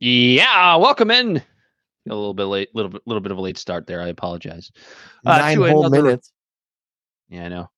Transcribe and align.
Yeah, 0.00 0.76
welcome 0.76 1.10
in. 1.10 1.38
A 2.08 2.14
little 2.14 2.34
bit 2.34 2.44
late, 2.44 2.68
little 2.74 2.90
bit, 2.90 3.02
little 3.06 3.20
bit 3.20 3.32
of 3.32 3.38
a 3.38 3.40
late 3.40 3.58
start 3.58 3.86
there. 3.86 4.00
I 4.00 4.08
apologize. 4.08 4.70
Uh, 5.26 5.38
Nine 5.38 5.56
whole 5.58 5.86
another- 5.86 6.02
minutes. 6.04 6.32
Yeah, 7.28 7.44
I 7.46 7.48
know. 7.48 7.70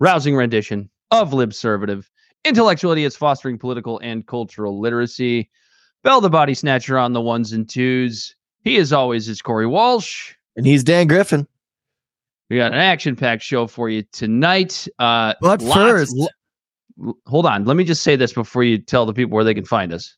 Rousing 0.00 0.36
rendition 0.36 0.90
of 1.10 1.30
Libservative. 1.30 2.04
Intellectual 2.44 2.92
idiots 2.92 3.16
fostering 3.16 3.58
political 3.58 3.98
and 4.00 4.26
cultural 4.26 4.78
literacy. 4.80 5.50
Bel 6.04 6.20
the 6.20 6.28
body 6.30 6.54
snatcher 6.54 6.98
on 6.98 7.12
the 7.12 7.20
ones 7.20 7.52
and 7.52 7.68
twos. 7.68 8.34
He 8.62 8.76
is 8.76 8.92
always 8.92 9.28
is 9.28 9.40
Corey 9.40 9.66
Walsh. 9.66 10.34
And 10.56 10.66
he's 10.66 10.84
Dan 10.84 11.06
Griffin. 11.06 11.46
We 12.50 12.56
got 12.56 12.72
an 12.72 12.78
action-packed 12.78 13.42
show 13.42 13.66
for 13.66 13.88
you 13.88 14.02
tonight. 14.12 14.86
Uh, 14.98 15.34
But 15.40 15.62
lots- 15.62 15.74
first, 15.74 16.16
l- 17.00 17.14
hold 17.26 17.46
on. 17.46 17.64
Let 17.64 17.76
me 17.76 17.84
just 17.84 18.02
say 18.02 18.16
this 18.16 18.32
before 18.32 18.64
you 18.64 18.78
tell 18.78 19.06
the 19.06 19.12
people 19.14 19.34
where 19.34 19.44
they 19.44 19.54
can 19.54 19.64
find 19.64 19.92
us. 19.92 20.16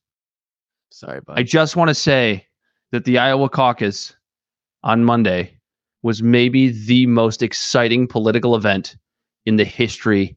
Sorry, 0.90 1.20
bud. 1.20 1.38
I 1.38 1.42
just 1.42 1.76
want 1.76 1.88
to 1.88 1.94
say 1.94 2.46
that 2.92 3.04
the 3.04 3.18
Iowa 3.18 3.48
caucus 3.48 4.14
on 4.82 5.04
Monday 5.04 5.56
was 6.02 6.22
maybe 6.22 6.70
the 6.70 7.06
most 7.06 7.42
exciting 7.42 8.06
political 8.06 8.56
event 8.56 8.96
in 9.46 9.56
the 9.56 9.64
history 9.64 10.36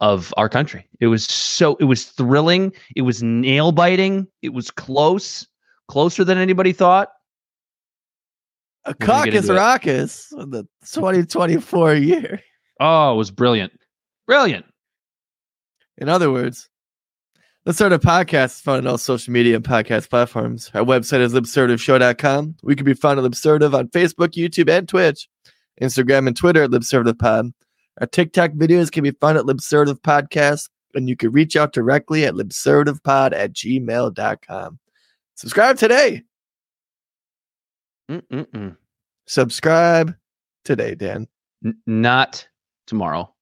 of 0.00 0.34
our 0.36 0.48
country. 0.48 0.86
It 1.00 1.06
was 1.06 1.24
so 1.24 1.76
it 1.76 1.84
was 1.84 2.06
thrilling, 2.06 2.72
it 2.96 3.02
was 3.02 3.22
nail 3.22 3.72
biting, 3.72 4.26
it 4.42 4.52
was 4.52 4.70
close, 4.70 5.46
closer 5.88 6.24
than 6.24 6.38
anybody 6.38 6.72
thought. 6.72 7.08
a 8.84 8.94
we're 8.98 9.06
gonna 9.06 9.24
get 9.24 9.30
caucus 9.32 9.44
into 9.44 9.54
it. 9.54 9.56
raucous 9.56 10.32
of 10.32 10.50
the 10.50 10.64
2024 10.86 11.94
year. 11.94 12.40
Oh, 12.80 13.14
it 13.14 13.16
was 13.16 13.30
brilliant. 13.30 13.72
Brilliant. 14.26 14.66
In 15.98 16.08
other 16.08 16.32
words, 16.32 16.68
let's 17.64 17.78
start 17.78 17.92
a 17.92 17.98
podcast 17.98 18.46
is 18.46 18.60
found 18.60 18.86
on 18.86 18.92
all 18.92 18.98
social 18.98 19.32
media 19.32 19.56
and 19.56 19.64
podcast 19.64 20.10
platforms. 20.10 20.70
Our 20.74 20.84
website 20.84 21.20
is 21.20 21.32
libservativeshow.com. 21.32 22.56
We 22.62 22.74
can 22.74 22.84
be 22.84 22.94
found 22.94 23.20
at 23.20 23.24
Libservative 23.24 23.74
on 23.74 23.88
Facebook, 23.88 24.30
YouTube, 24.30 24.68
and 24.68 24.88
Twitch, 24.88 25.28
Instagram 25.80 26.26
and 26.26 26.36
Twitter 26.36 26.64
at 26.64 26.70
LibservativePod. 26.70 27.52
Our 28.00 28.06
TikTok 28.06 28.52
videos 28.52 28.90
can 28.90 29.04
be 29.04 29.12
found 29.12 29.38
at 29.38 29.44
Libservative 29.44 30.00
Podcast, 30.00 30.68
and 30.94 31.08
you 31.08 31.16
can 31.16 31.30
reach 31.30 31.56
out 31.56 31.72
directly 31.72 32.24
at 32.24 32.34
libservativepod 32.34 33.32
at 33.32 33.52
gmail.com. 33.52 34.78
Subscribe 35.34 35.76
today. 35.76 36.22
Mm-mm-mm. 38.10 38.76
Subscribe 39.26 40.14
today, 40.64 40.94
Dan. 40.94 41.28
N- 41.64 41.78
not 41.86 42.46
tomorrow. 42.86 43.32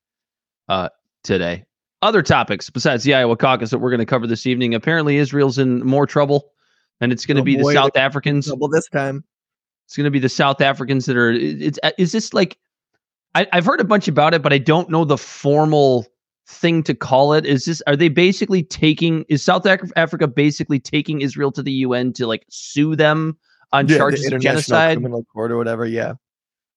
Uh, 0.68 0.90
today. 1.24 1.64
Other 2.02 2.22
topics 2.22 2.70
besides 2.70 3.04
the 3.04 3.14
Iowa 3.14 3.36
caucus 3.36 3.70
that 3.70 3.78
we're 3.78 3.90
going 3.90 4.00
to 4.00 4.06
cover 4.06 4.26
this 4.26 4.46
evening. 4.46 4.74
Apparently, 4.74 5.16
Israel's 5.16 5.58
in 5.58 5.84
more 5.84 6.06
trouble, 6.06 6.52
and 7.00 7.12
it's 7.12 7.27
going 7.27 7.36
to 7.36 7.42
Oh 7.42 7.44
be 7.44 7.56
the 7.56 7.72
South 7.72 7.96
Africans. 7.96 8.46
Double 8.46 8.68
this 8.68 8.88
time. 8.88 9.22
It's 9.86 9.96
going 9.96 10.05
to 10.05 10.10
be 10.10 10.18
the 10.18 10.28
South 10.28 10.60
Africans 10.60 11.06
that 11.06 11.16
are. 11.16 11.30
It's 11.30 11.78
uh, 11.83 11.90
is 11.98 12.12
this 12.12 12.33
like? 12.33 12.56
I, 13.34 13.46
I've 13.52 13.66
heard 13.66 13.80
a 13.80 13.84
bunch 13.84 14.08
about 14.08 14.34
it, 14.34 14.42
but 14.42 14.52
I 14.52 14.58
don't 14.58 14.89
know 14.89 15.05
the 15.05 15.18
formal 15.18 16.06
thing 16.46 16.83
to 16.84 16.94
call 16.94 17.34
it. 17.34 17.44
Is 17.44 17.66
this? 17.66 17.83
Are 17.86 17.96
they 17.96 18.08
basically 18.08 18.62
taking? 18.62 19.27
Is 19.28 19.42
South 19.42 19.66
Africa 19.66 20.27
basically 20.27 20.80
taking 20.80 21.20
Israel 21.20 21.52
to 21.52 21.62
the 21.62 21.72
UN 21.72 22.12
to 22.14 22.27
like 22.27 22.46
sue 22.48 22.96
them 22.96 23.36
on 23.72 23.89
Yeah, 23.89 23.98
charges 23.98 24.27
of 24.33 24.40
genocide? 24.40 24.96
Criminal 24.96 25.24
Court 25.24 25.52
or 25.52 25.58
whatever. 25.58 25.84
Yeah. 25.84 26.14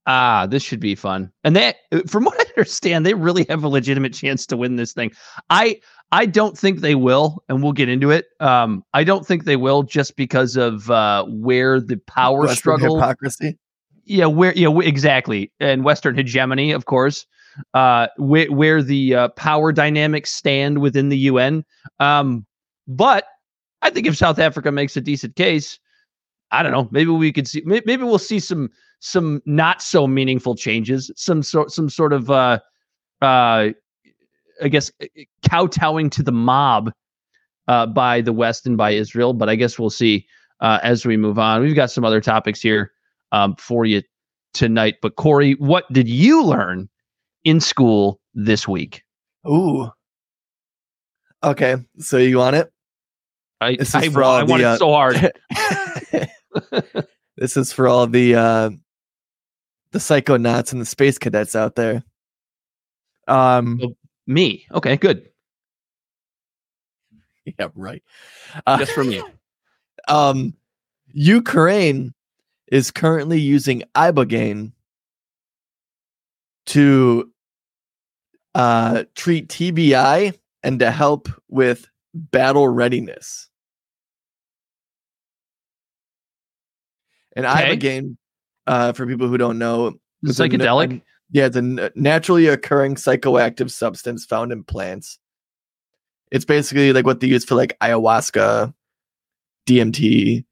Ah, 0.06 0.46
this 0.46 0.62
should 0.62 0.80
be 0.80 0.96
fun. 0.96 1.32
And 1.44 1.56
they, 1.56 1.74
from 2.08 2.26
what 2.26 2.40
I 2.40 2.44
understand, 2.58 3.06
they 3.06 3.14
really 3.14 3.46
have 3.50 3.64
a 3.64 3.70
legitimate 3.70 4.14
chance 4.14 4.46
to 4.48 4.58
win 4.58 4.76
this 4.76 4.94
thing. 4.94 5.12
I, 5.50 5.80
I 6.12 6.26
don't 6.26 6.58
think 6.58 6.82
they 6.82 6.96
will, 6.96 7.44
and 7.48 7.64
we'll 7.64 7.72
get 7.72 7.90
into 7.90 8.12
it. 8.12 8.26
Um, 8.40 8.84
I 8.94 9.04
don't 9.04 9.26
think 9.26 9.46
they 9.46 9.56
will 9.56 9.84
just 9.84 10.16
because 10.16 10.58
of 10.58 10.90
uh, 10.92 11.26
where 11.28 11.80
the 11.80 11.98
power 11.98 12.42
Western 12.42 12.56
struggle. 12.58 12.96
hypocrisy. 12.98 13.58
yeah, 14.06 14.26
where, 14.26 14.54
yeah, 14.54 14.78
exactly, 14.80 15.52
and 15.60 15.84
Western 15.84 16.16
hegemony, 16.16 16.72
of 16.72 16.86
course. 16.86 17.26
Uh, 17.76 18.08
where 18.18 18.52
where 18.52 18.82
the 18.82 19.14
uh, 19.14 19.28
power 19.30 19.72
dynamics 19.72 20.32
stand 20.32 20.80
within 20.80 21.10
the 21.10 21.18
UN. 21.18 21.64
Um, 22.00 22.48
but 22.88 23.26
I 23.84 23.92
think 23.92 24.08
if 24.08 24.18
South 24.18 24.40
Africa 24.40 24.72
makes 24.72 24.98
a 24.98 25.02
decent 25.02 25.36
case, 25.36 25.80
I 26.52 26.64
don't 26.64 26.72
know. 26.72 26.88
Maybe 26.92 27.12
we 27.12 27.32
could 27.32 27.48
see. 27.48 27.62
Maybe 27.66 27.98
we'll 27.98 28.18
see 28.18 28.40
some 28.40 28.70
some 29.04 29.42
not 29.46 29.82
so 29.82 30.08
meaningful 30.08 30.56
changes. 30.56 31.12
Some 31.18 31.44
sort 31.44 31.72
some 31.72 31.90
sort 31.90 32.14
of 32.14 32.32
uh, 32.32 32.60
uh, 33.22 33.70
I 34.62 34.68
guess 34.70 34.92
uh, 35.02 35.08
kowtowing 35.48 36.10
to 36.12 36.24
the 36.24 36.32
mob 36.32 36.90
uh, 37.68 37.86
by 37.86 38.22
the 38.22 38.32
West 38.32 38.66
and 38.66 38.78
by 38.78 38.92
Israel. 38.92 39.34
But 39.34 39.50
I 39.50 39.56
guess 39.56 39.78
we'll 39.78 39.90
see 39.90 40.26
uh, 40.62 40.80
as 40.84 41.06
we 41.06 41.18
move 41.18 41.38
on. 41.38 41.62
We've 41.62 41.76
got 41.76 41.92
some 41.92 42.06
other 42.06 42.22
topics 42.22 42.62
here 42.62 42.94
um, 43.34 43.58
for 43.58 43.86
you 43.86 44.02
tonight. 44.54 44.96
But 45.02 45.18
Corey, 45.18 45.56
what 45.56 45.84
did 45.92 46.08
you 46.08 46.42
learn 46.42 46.88
in 47.44 47.60
school 47.60 48.22
this 48.34 48.70
week? 48.70 49.04
Ooh. 49.46 49.92
Okay, 51.44 51.76
so 52.00 52.18
you 52.18 52.38
want 52.38 52.56
it? 52.56 52.72
I 53.60 53.76
This 53.76 53.90
is 53.90 53.96
I, 53.96 54.08
for 54.08 54.24
I 54.24 54.46
the, 54.46 54.46
want 54.46 54.64
uh, 54.64 54.68
it 54.68 54.80
so 54.80 54.94
hard. 54.94 55.34
this 57.36 57.58
is 57.58 57.74
for 57.74 57.90
all 57.90 58.08
the 58.08 58.36
uh 58.36 58.70
the 59.94 60.00
psychonauts 60.00 60.74
and 60.74 60.82
the 60.82 60.86
space 60.86 61.18
cadets 61.18 61.56
out 61.56 61.76
there. 61.76 62.04
Um 63.28 63.80
Me, 64.28 64.66
okay, 64.74 64.98
good, 64.98 65.30
yeah, 67.46 67.70
right. 67.76 68.04
Uh, 68.66 68.78
just 68.78 68.92
for 68.92 69.04
me. 69.06 69.22
um 70.08 70.54
Ukraine 71.14 72.14
is 72.68 72.92
currently 72.92 73.40
using 73.40 73.84
ibogaine 73.96 74.72
to 76.66 77.32
uh 78.56 79.04
treat 79.16 79.48
TBI 79.50 80.38
and 80.64 80.80
to 80.80 80.92
help 80.92 81.30
with 81.50 81.88
battle 82.14 82.68
readiness. 82.68 83.50
And 87.36 87.46
Okay. 87.46 87.76
ibogaine, 87.76 88.18
uh, 88.68 88.94
for 88.94 89.06
people 89.06 89.28
who 89.28 89.38
don't 89.38 89.60
know, 89.60 89.94
is 90.24 90.40
a 90.40 90.44
n- 90.44 90.52
Psychedelic. 90.52 91.02
yeah, 91.32 91.46
it's 91.46 91.58
a 91.58 91.92
naturally 91.96 92.48
occurring 92.48 92.96
psychoactive 92.96 93.72
substance 93.72 94.26
found 94.26 94.52
in 94.52 94.64
plants. 94.64 95.20
It's 96.32 96.46
basically 96.46 96.94
like 96.94 97.06
what 97.06 97.20
they 97.20 97.28
use 97.28 97.46
for 97.46 97.56
like 97.56 97.78
ayahuasca, 97.80 98.74
DMT. 99.68 100.46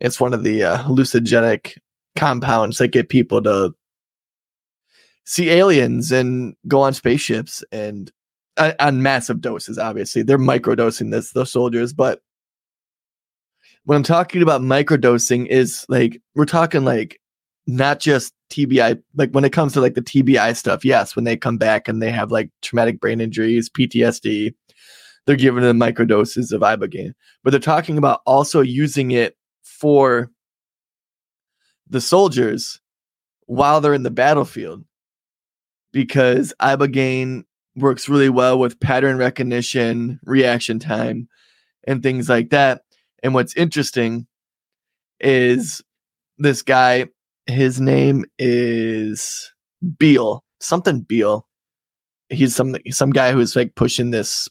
It's 0.00 0.20
one 0.20 0.34
of 0.34 0.44
the 0.44 0.62
uh, 0.62 0.78
hallucinogenic 0.78 1.78
compounds 2.16 2.78
that 2.78 2.88
get 2.88 3.08
people 3.08 3.42
to 3.42 3.74
see 5.24 5.50
aliens 5.50 6.12
and 6.12 6.54
go 6.68 6.80
on 6.80 6.94
spaceships 6.94 7.64
and 7.72 8.12
uh, 8.56 8.72
on 8.78 9.02
massive 9.02 9.40
doses. 9.40 9.78
Obviously, 9.78 10.22
they're 10.22 10.38
microdosing 10.38 11.10
this 11.10 11.32
the 11.32 11.44
soldiers, 11.44 11.92
but 11.92 12.20
when 13.84 13.96
I'm 13.96 14.02
talking 14.02 14.42
about 14.42 14.60
microdosing, 14.60 15.46
is 15.46 15.86
like 15.88 16.20
we're 16.34 16.44
talking 16.44 16.84
like 16.84 17.20
not 17.66 18.00
just 18.00 18.32
TBI. 18.50 19.00
Like 19.16 19.30
when 19.30 19.44
it 19.44 19.52
comes 19.52 19.72
to 19.74 19.80
like 19.80 19.94
the 19.94 20.02
TBI 20.02 20.56
stuff, 20.56 20.84
yes, 20.84 21.16
when 21.16 21.24
they 21.24 21.36
come 21.36 21.58
back 21.58 21.88
and 21.88 22.00
they 22.00 22.10
have 22.10 22.30
like 22.30 22.50
traumatic 22.62 23.00
brain 23.00 23.20
injuries, 23.20 23.68
PTSD, 23.68 24.54
they're 25.26 25.36
giving 25.36 25.62
them 25.62 25.80
microdoses 25.80 26.52
of 26.52 26.62
ibogaine. 26.62 27.12
But 27.42 27.50
they're 27.50 27.60
talking 27.60 27.98
about 27.98 28.20
also 28.26 28.60
using 28.60 29.10
it 29.10 29.36
for 29.62 30.30
the 31.88 32.00
soldiers 32.00 32.80
while 33.46 33.80
they're 33.80 33.94
in 33.94 34.02
the 34.02 34.10
battlefield 34.10 34.84
because 35.92 36.52
ibogaine 36.60 37.44
works 37.76 38.08
really 38.08 38.28
well 38.28 38.58
with 38.58 38.80
pattern 38.80 39.18
recognition, 39.18 40.18
reaction 40.24 40.78
time, 40.78 41.28
and 41.86 42.02
things 42.02 42.28
like 42.28 42.50
that. 42.50 42.82
And 43.22 43.34
what's 43.34 43.56
interesting 43.56 44.26
is 45.20 45.82
this 46.38 46.62
guy, 46.62 47.06
his 47.46 47.80
name 47.80 48.24
is 48.38 49.52
Beal. 49.98 50.44
something 50.60 51.00
Beal. 51.02 51.46
He's 52.28 52.54
some 52.56 52.76
some 52.90 53.10
guy 53.10 53.32
who's 53.32 53.54
like 53.54 53.74
pushing 53.76 54.10
this 54.10 54.48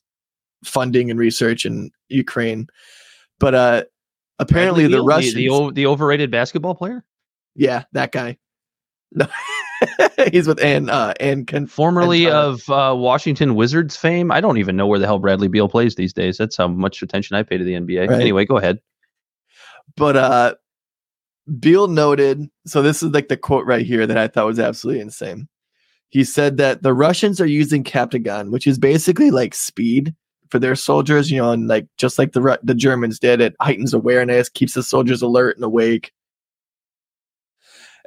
funding 0.64 1.10
and 1.12 1.20
research 1.20 1.66
in 1.66 1.92
Ukraine. 2.10 2.68
But 3.40 3.54
uh 3.56 3.84
apparently 4.40 4.84
Bradley 4.84 4.98
the 4.98 4.98
Beal, 4.98 5.06
Russians 5.06 5.34
the, 5.36 5.50
o- 5.50 5.72
the 5.72 5.86
overrated 5.88 6.32
basketball 6.32 6.76
player, 6.76 7.04
Yeah, 7.56 7.84
that 7.92 8.12
guy. 8.12 8.38
No. 9.12 9.28
He's 10.32 10.48
with 10.48 10.64
Ann 10.64 10.90
uh 10.90 11.14
Ann 11.20 11.46
Con- 11.46 11.68
formerly 11.68 12.26
And, 12.26 12.34
of 12.34 12.70
uh, 12.70 12.96
Washington 12.98 13.56
Wizards 13.56 13.98
fame. 13.98 14.32
I 14.32 14.40
don't 14.42 14.58
even 14.58 14.78
know 14.78 14.88
where 14.88 15.00
the 15.00 15.06
hell 15.06 15.20
Bradley 15.20 15.50
Beal 15.50 15.68
plays 15.68 15.96
these 15.96 16.14
days. 16.14 16.38
That's 16.38 16.56
how 16.56 16.68
much 16.70 17.02
attention 17.02 17.36
I 17.36 17.44
pay 17.44 17.58
to 17.58 17.64
the 17.64 17.74
NBA. 17.74 18.08
Right. 18.10 18.22
Anyway, 18.22 18.46
go 18.46 18.58
ahead. 18.58 18.80
but 19.98 20.16
uh 20.16 20.56
Beal 21.60 21.88
noted 21.88 22.50
so 22.66 22.82
this 22.82 23.04
is 23.04 23.12
like 23.12 23.28
the 23.28 23.38
quote 23.38 23.66
right 23.66 23.86
here 23.86 24.08
that 24.08 24.18
I 24.18 24.28
thought 24.28 24.48
was 24.48 24.60
absolutely 24.60 25.02
insane. 25.02 25.48
He 26.10 26.24
said 26.24 26.58
that 26.58 26.82
the 26.82 26.94
Russians 26.94 27.42
are 27.42 27.46
using 27.46 27.84
Captagon, 27.84 28.50
which 28.52 28.68
is 28.68 28.80
basically 28.80 29.32
like 29.32 29.54
speed 29.54 30.16
for 30.50 30.60
their 30.60 30.76
soldiers, 30.76 31.30
you 31.30 31.38
know, 31.38 31.52
and 31.52 31.68
like 31.68 31.88
just 31.98 32.18
like 32.18 32.32
the 32.32 32.60
the 32.64 32.76
Germans 32.76 33.20
did, 33.20 33.42
it 33.42 33.56
heightens 33.62 33.94
awareness, 33.94 34.50
keeps 34.50 34.74
the 34.74 34.84
soldiers 34.84 35.22
alert 35.22 35.56
and 35.56 35.66
awake. 35.66 36.12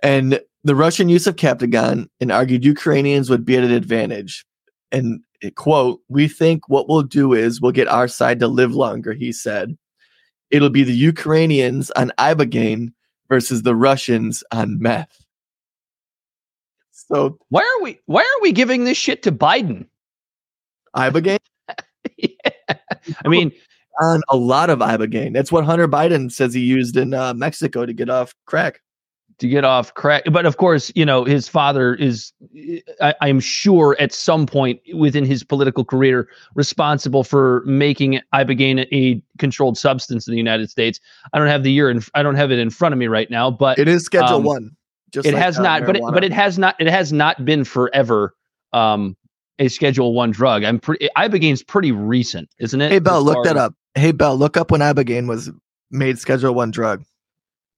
And 0.02 0.40
the 0.64 0.75
Russian 0.75 1.08
use 1.08 1.26
of 1.26 1.37
Captagon 1.37 2.08
and 2.20 2.32
argued 2.32 2.64
Ukrainians 2.64 3.31
would 3.31 3.44
be 3.44 3.56
at 3.56 3.64
an 3.64 3.70
advantage. 3.70 4.44
And 4.93 5.20
eh, 5.43 5.50
quote, 5.55 6.00
we 6.08 6.29
think 6.29 6.69
what 6.69 6.88
we'll 6.88 7.02
do 7.02 7.32
is 7.32 7.61
we'll 7.61 7.73
get 7.73 7.88
our 7.88 8.08
side 8.08 8.40
to 8.40 8.49
live 8.49 8.75
longer, 8.75 9.12
he 9.12 9.32
said. 9.32 9.76
It'll 10.50 10.70
be 10.70 10.85
the 10.85 10.94
Ukrainians 10.94 11.90
on 11.93 12.12
Ibogaine 12.19 12.93
versus 13.29 13.63
the 13.63 13.75
Russians 13.75 14.43
on 14.53 14.81
meth. 14.81 15.25
So 16.93 17.39
Why 17.49 17.63
are 17.63 17.83
we 17.83 18.01
why 18.07 18.23
are 18.23 18.43
we 18.43 18.53
giving 18.53 18.85
this 18.85 18.99
shit 18.99 19.23
to 19.23 19.33
Biden? 19.33 19.87
Ibogaine 20.97 21.39
I 23.25 23.29
mean, 23.29 23.53
on 24.01 24.23
a 24.29 24.37
lot 24.37 24.71
of 24.71 24.81
Ibogaine. 24.81 25.33
That's 25.33 25.53
what 25.53 25.65
Hunter 25.65 25.89
Biden 25.89 26.31
says 26.31 26.55
he 26.55 26.61
used 26.61 26.97
in 26.97 27.15
uh, 27.15 27.35
Mexico 27.35 27.87
to 27.87 27.93
get 27.93 28.11
off 28.11 28.35
crack. 28.47 28.81
To 29.40 29.49
get 29.49 29.64
off 29.64 29.94
crack. 29.94 30.25
But 30.32 30.46
of 30.46 30.56
course, 30.56 30.90
you 30.96 31.06
know, 31.06 31.25
his 31.25 31.49
father 31.49 31.94
is, 31.94 32.32
I, 33.00 33.14
I'm 33.20 33.38
sure, 33.38 33.96
at 34.00 34.12
some 34.12 34.46
point 34.46 34.81
within 34.93 35.25
his 35.25 35.44
political 35.44 35.85
career, 35.85 36.29
responsible 36.56 37.23
for 37.23 37.62
making 37.64 38.20
ibogaine 38.35 38.88
a 38.93 39.23
controlled 39.38 39.79
substance 39.79 40.26
in 40.26 40.32
the 40.32 40.38
United 40.38 40.70
States. 40.70 40.99
I 41.32 41.38
don't 41.38 41.46
have 41.46 41.62
the 41.62 41.70
year, 41.70 41.88
and 41.88 42.05
I 42.14 42.25
don't 42.25 42.35
have 42.35 42.50
it 42.50 42.58
in 42.58 42.69
front 42.69 42.93
of 42.93 42.99
me 42.99 43.06
right 43.06 43.31
now, 43.31 43.49
but 43.49 43.79
It 43.79 43.87
is 43.87 44.05
Schedule 44.05 44.38
Um, 44.38 44.43
One. 44.43 44.76
Just 45.12 45.29
it 45.29 45.35
like, 45.35 45.43
has 45.43 45.56
uh, 45.56 45.62
not. 45.62 45.87
But 45.87 45.96
it, 45.99 46.02
but 46.02 46.25
it 46.25 46.32
has 46.32 46.58
not. 46.58 46.75
It 46.81 46.88
has 46.88 47.12
not 47.12 47.44
been 47.44 47.62
forever. 47.62 48.35
Um, 48.73 49.17
a 49.61 49.69
Schedule 49.69 50.14
One 50.14 50.32
drug. 50.32 50.64
I'm 50.64 50.81
pretty. 50.81 51.08
Ibogaine's 51.17 51.62
pretty 51.62 51.93
recent, 51.93 52.49
isn't 52.58 52.81
it? 52.81 52.90
Hey 52.90 52.99
Bel, 52.99 53.23
look 53.23 53.44
that 53.44 53.56
up. 53.56 53.75
Hey 53.94 54.11
Bel, 54.11 54.37
look 54.37 54.56
up 54.56 54.73
when 54.73 54.81
Ibogaine 54.81 55.29
was 55.29 55.50
made 55.93 56.19
Schedule 56.19 56.55
One 56.55 56.73
drug. 56.73 57.05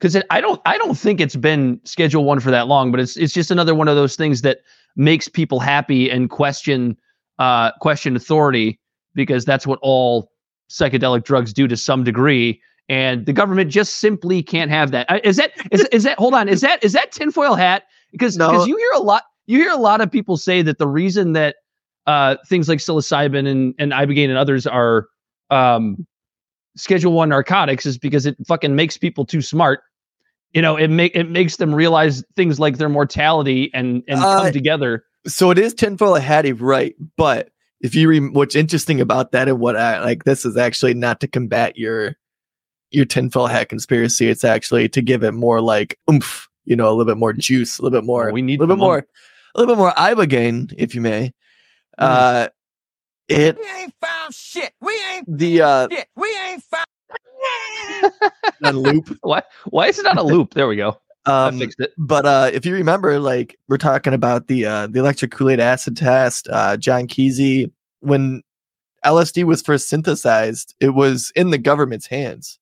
Because 0.00 0.20
I 0.30 0.40
don't 0.40 0.60
I 0.64 0.78
don't 0.78 0.96
think 0.96 1.20
it's 1.20 1.36
been 1.36 1.80
Schedule 1.84 2.24
One 2.24 2.40
for 2.40 2.50
that 2.50 2.66
long, 2.68 2.90
but 2.90 3.00
it's 3.00 3.16
it's 3.16 3.34
just 3.34 3.50
another 3.50 3.74
one 3.74 3.88
of 3.88 3.96
those 3.96 4.16
things 4.16 4.42
that 4.42 4.60
makes 4.96 5.28
people 5.28 5.60
happy 5.60 6.10
and 6.10 6.30
question 6.30 6.96
uh, 7.38 7.72
question 7.80 8.16
authority 8.16 8.80
because 9.14 9.44
that's 9.44 9.66
what 9.66 9.78
all 9.82 10.30
psychedelic 10.70 11.24
drugs 11.24 11.52
do 11.52 11.68
to 11.68 11.76
some 11.76 12.04
degree, 12.04 12.60
and 12.88 13.26
the 13.26 13.32
government 13.32 13.70
just 13.70 13.96
simply 13.96 14.42
can't 14.42 14.70
have 14.70 14.90
that. 14.90 15.24
Is 15.24 15.36
that 15.36 15.52
is 15.70 15.82
is 15.92 16.04
that 16.04 16.18
hold 16.18 16.34
on 16.34 16.48
is 16.48 16.62
that 16.62 16.82
is 16.82 16.92
that 16.92 17.12
tinfoil 17.12 17.54
hat? 17.54 17.84
Because 18.10 18.36
No. 18.36 18.50
because 18.50 18.66
you 18.66 18.76
hear 18.76 18.92
a 18.94 19.00
lot 19.00 19.24
you 19.46 19.58
hear 19.58 19.70
a 19.70 19.76
lot 19.76 20.00
of 20.00 20.10
people 20.10 20.36
say 20.36 20.62
that 20.62 20.78
the 20.78 20.88
reason 20.88 21.32
that 21.34 21.56
uh, 22.06 22.36
things 22.48 22.68
like 22.68 22.78
psilocybin 22.78 23.46
and 23.46 23.74
and 23.78 23.92
ibogaine 23.92 24.28
and 24.28 24.38
others 24.38 24.66
are 24.66 25.08
um, 25.50 26.06
Schedule 26.76 27.12
One 27.12 27.28
narcotics 27.28 27.84
is 27.84 27.98
because 27.98 28.26
it 28.26 28.36
fucking 28.46 28.74
makes 28.74 28.96
people 28.96 29.26
too 29.26 29.42
smart. 29.42 29.80
You 30.52 30.62
know, 30.62 30.76
it 30.76 30.88
make 30.88 31.14
it 31.14 31.30
makes 31.30 31.56
them 31.56 31.74
realize 31.74 32.24
things 32.36 32.58
like 32.58 32.78
their 32.78 32.88
mortality 32.88 33.70
and 33.72 34.02
and 34.08 34.20
Uh, 34.20 34.42
come 34.42 34.52
together. 34.52 35.04
So 35.26 35.50
it 35.50 35.58
is 35.58 35.74
tinfoil 35.74 36.14
hattie, 36.14 36.52
right? 36.52 36.94
But 37.16 37.50
if 37.80 37.94
you 37.94 38.08
re- 38.08 38.28
what's 38.28 38.56
interesting 38.56 39.00
about 39.00 39.32
that 39.32 39.48
and 39.48 39.60
what 39.60 39.76
I 39.76 40.02
like, 40.02 40.24
this 40.24 40.44
is 40.44 40.56
actually 40.56 40.94
not 40.94 41.20
to 41.20 41.28
combat 41.28 41.76
your 41.76 42.16
your 42.90 43.04
tinfoil 43.04 43.46
hat 43.46 43.68
conspiracy. 43.68 44.28
It's 44.28 44.44
actually 44.44 44.88
to 44.90 45.02
give 45.02 45.22
it 45.22 45.32
more 45.32 45.60
like 45.60 45.98
oomph, 46.10 46.48
you 46.64 46.74
know, 46.74 46.88
a 46.88 46.90
little 46.90 47.04
bit 47.04 47.18
more 47.18 47.32
juice, 47.32 47.78
a 47.78 47.82
little 47.82 48.00
bit 48.00 48.06
more, 48.06 48.32
we 48.32 48.42
need 48.42 48.58
a 48.58 48.62
little 48.62 48.74
bit 48.74 48.80
some 48.80 48.86
more, 48.86 49.06
a 49.54 49.60
little 49.60 49.74
bit 49.74 49.78
more 49.78 49.92
ibogaine, 49.92 50.74
if 50.76 50.94
you 50.94 51.00
may. 51.00 51.32
Mm. 51.98 52.04
Uh, 52.04 52.48
it 53.28 53.56
We 53.56 53.70
ain't 53.82 53.94
found 54.00 54.34
shit. 54.34 54.72
We 54.80 55.00
ain't 55.12 55.38
the 55.38 55.62
uh 55.62 55.88
shit. 55.90 56.08
We 56.16 56.36
ain't 56.48 56.62
found. 56.64 56.86
On 58.62 58.76
loop. 58.78 59.16
Why 59.22 59.42
why 59.70 59.86
is 59.88 59.98
it 59.98 60.02
not 60.04 60.18
a 60.18 60.22
loop? 60.22 60.54
There 60.54 60.68
we 60.68 60.76
go. 60.76 61.00
I 61.26 61.48
Um, 61.48 61.58
fixed 61.58 61.80
it. 61.80 61.92
but 61.98 62.24
uh 62.26 62.50
if 62.52 62.64
you 62.64 62.72
remember 62.74 63.18
like 63.20 63.58
we're 63.68 63.76
talking 63.76 64.14
about 64.14 64.46
the 64.46 64.64
uh 64.66 64.86
the 64.86 64.98
electric 65.00 65.30
kool-aid 65.32 65.60
acid 65.60 65.96
test 65.96 66.48
uh 66.50 66.76
john 66.78 67.06
Kesey, 67.06 67.70
when 68.00 68.42
lsd 69.04 69.44
was 69.44 69.60
first 69.62 69.88
synthesized 69.88 70.74
it 70.80 70.90
was 70.90 71.30
in 71.36 71.50
the 71.50 71.58
government's 71.58 72.06
hands 72.06 72.58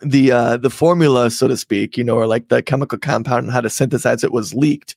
the 0.00 0.32
uh 0.32 0.56
the 0.56 0.70
formula 0.70 1.30
so 1.30 1.46
to 1.48 1.56
speak 1.56 1.98
you 1.98 2.04
know 2.04 2.16
or 2.16 2.26
like 2.26 2.48
the 2.48 2.62
chemical 2.62 2.98
compound 2.98 3.44
and 3.44 3.52
how 3.52 3.60
to 3.60 3.68
synthesize 3.70 4.24
it 4.24 4.32
was 4.32 4.54
leaked 4.54 4.96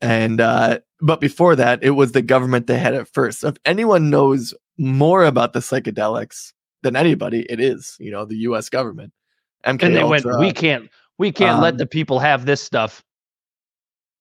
and 0.00 0.40
uh 0.40 0.78
but 1.00 1.20
before 1.20 1.56
that 1.56 1.82
it 1.82 1.90
was 1.90 2.12
the 2.12 2.22
government 2.22 2.66
that 2.68 2.78
had 2.78 2.94
it 2.94 3.08
first 3.08 3.40
so 3.40 3.48
if 3.48 3.56
anyone 3.64 4.10
knows 4.10 4.54
more 4.78 5.24
about 5.24 5.52
the 5.54 5.60
psychedelics 5.60 6.52
than 6.84 6.94
anybody 6.94 7.44
it 7.50 7.58
is 7.58 7.96
you 7.98 8.12
know 8.12 8.24
the 8.24 8.36
us 8.36 8.68
government 8.68 9.12
MK 9.66 9.82
And 9.82 9.96
they 9.96 10.04
went, 10.04 10.24
we 10.38 10.52
can't 10.52 10.90
we 11.18 11.32
can't 11.32 11.60
let 11.60 11.74
um, 11.74 11.78
the 11.78 11.86
people 11.86 12.18
have 12.18 12.44
this 12.46 12.60
stuff. 12.60 13.02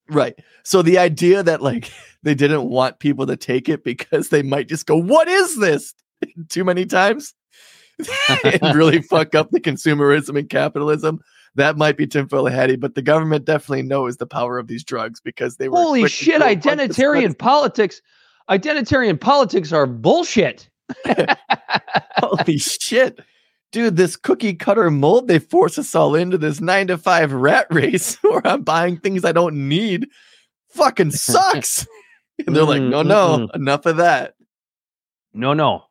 Right. 0.10 0.38
So 0.64 0.82
the 0.82 0.98
idea 0.98 1.44
that 1.44 1.62
like 1.62 1.92
they 2.24 2.36
didn't 2.36 2.70
want 2.70 3.00
people 3.00 3.26
to 3.28 3.38
take 3.38 3.70
it 3.70 3.84
because 3.84 4.30
they 4.30 4.42
might 4.42 4.68
just 4.68 4.86
go, 4.86 4.96
"What 4.96 5.28
is 5.28 5.60
this?" 5.60 5.94
too 6.50 6.64
many 6.64 6.86
times 6.86 7.34
and 8.44 8.76
really 8.76 9.02
fuck 9.02 9.36
up 9.36 9.50
the 9.52 9.60
consumerism 9.60 10.38
and 10.38 10.50
capitalism. 10.50 11.20
That 11.56 11.78
might 11.78 11.98
be 11.98 12.08
Tim 12.08 12.28
hattie, 12.30 12.78
but 12.78 12.96
the 12.96 13.04
government 13.04 13.46
definitely 13.46 13.84
knows 13.84 14.18
the 14.18 14.26
power 14.26 14.58
of 14.58 14.68
these 14.68 14.84
drugs 14.84 15.20
because 15.20 15.58
they 15.58 15.70
were 15.70 15.78
Holy 15.78 16.08
shit, 16.08 16.40
go 16.40 16.46
once 16.48 16.58
it's 16.58 16.66
identitarian 16.66 17.38
politics. 17.38 18.02
Identitarian 18.50 19.20
politics 19.20 19.72
are 19.72 19.86
bullshit. 19.86 20.70
Holy 22.18 22.58
shit. 22.58 23.20
Dude, 23.72 23.96
this 23.98 24.16
cookie 24.16 24.54
cutter 24.54 24.92
mold, 24.92 25.28
they 25.28 25.40
force 25.40 25.80
us 25.80 25.96
all 25.96 26.14
into 26.14 26.38
this 26.38 26.62
nine 26.62 26.88
to 26.88 26.98
five 26.98 27.32
rat 27.32 27.68
race 27.72 28.16
where 28.22 28.46
I'm 28.46 28.62
buying 28.62 28.98
things 28.98 29.26
I 29.26 29.32
don't 29.32 29.68
need. 29.68 30.08
Fucking 30.70 31.12
sucks. 31.12 31.88
and 32.46 32.56
they're 32.56 32.64
like, 32.64 32.82
Mm, 32.82 32.90
no, 32.90 33.02
no, 33.02 33.38
mm-mm. 33.38 33.56
enough 33.56 33.86
of 33.86 33.98
that. 33.98 34.36
No, 35.34 35.54
no. 35.54 35.86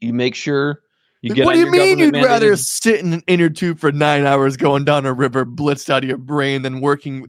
You 0.00 0.14
make 0.14 0.34
sure 0.34 0.80
you 1.20 1.34
get 1.34 1.44
what 1.44 1.52
do 1.52 1.60
you 1.60 1.70
mean 1.70 1.98
you'd 1.98 2.14
government 2.14 2.26
rather 2.26 2.56
sit 2.56 3.00
in 3.00 3.12
an 3.12 3.22
inner 3.26 3.50
tube 3.50 3.78
for 3.78 3.92
nine 3.92 4.24
hours 4.24 4.56
going 4.56 4.84
down 4.86 5.04
a 5.04 5.12
river 5.12 5.44
blitzed 5.44 5.90
out 5.90 6.02
of 6.02 6.08
your 6.08 6.16
brain 6.16 6.62
than 6.62 6.80
working 6.80 7.26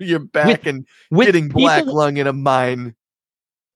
your 0.00 0.18
back 0.18 0.66
and 0.66 0.86
with 1.10 1.26
getting 1.26 1.48
black 1.48 1.86
lung 1.86 2.18
in 2.18 2.26
a 2.26 2.32
mine? 2.34 2.94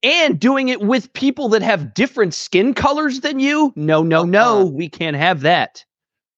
And 0.03 0.39
doing 0.39 0.69
it 0.69 0.81
with 0.81 1.13
people 1.13 1.49
that 1.51 1.63
have 1.63 1.93
different 1.95 2.33
skin 2.33 2.73
colors 2.73 3.21
than 3.21 3.41
you. 3.41 3.73
No, 3.75 4.03
no, 4.03 4.23
no. 4.25 4.59
Uh-uh. 4.61 4.65
We 4.67 4.89
can't 4.89 5.17
have 5.17 5.41
that. 5.41 5.85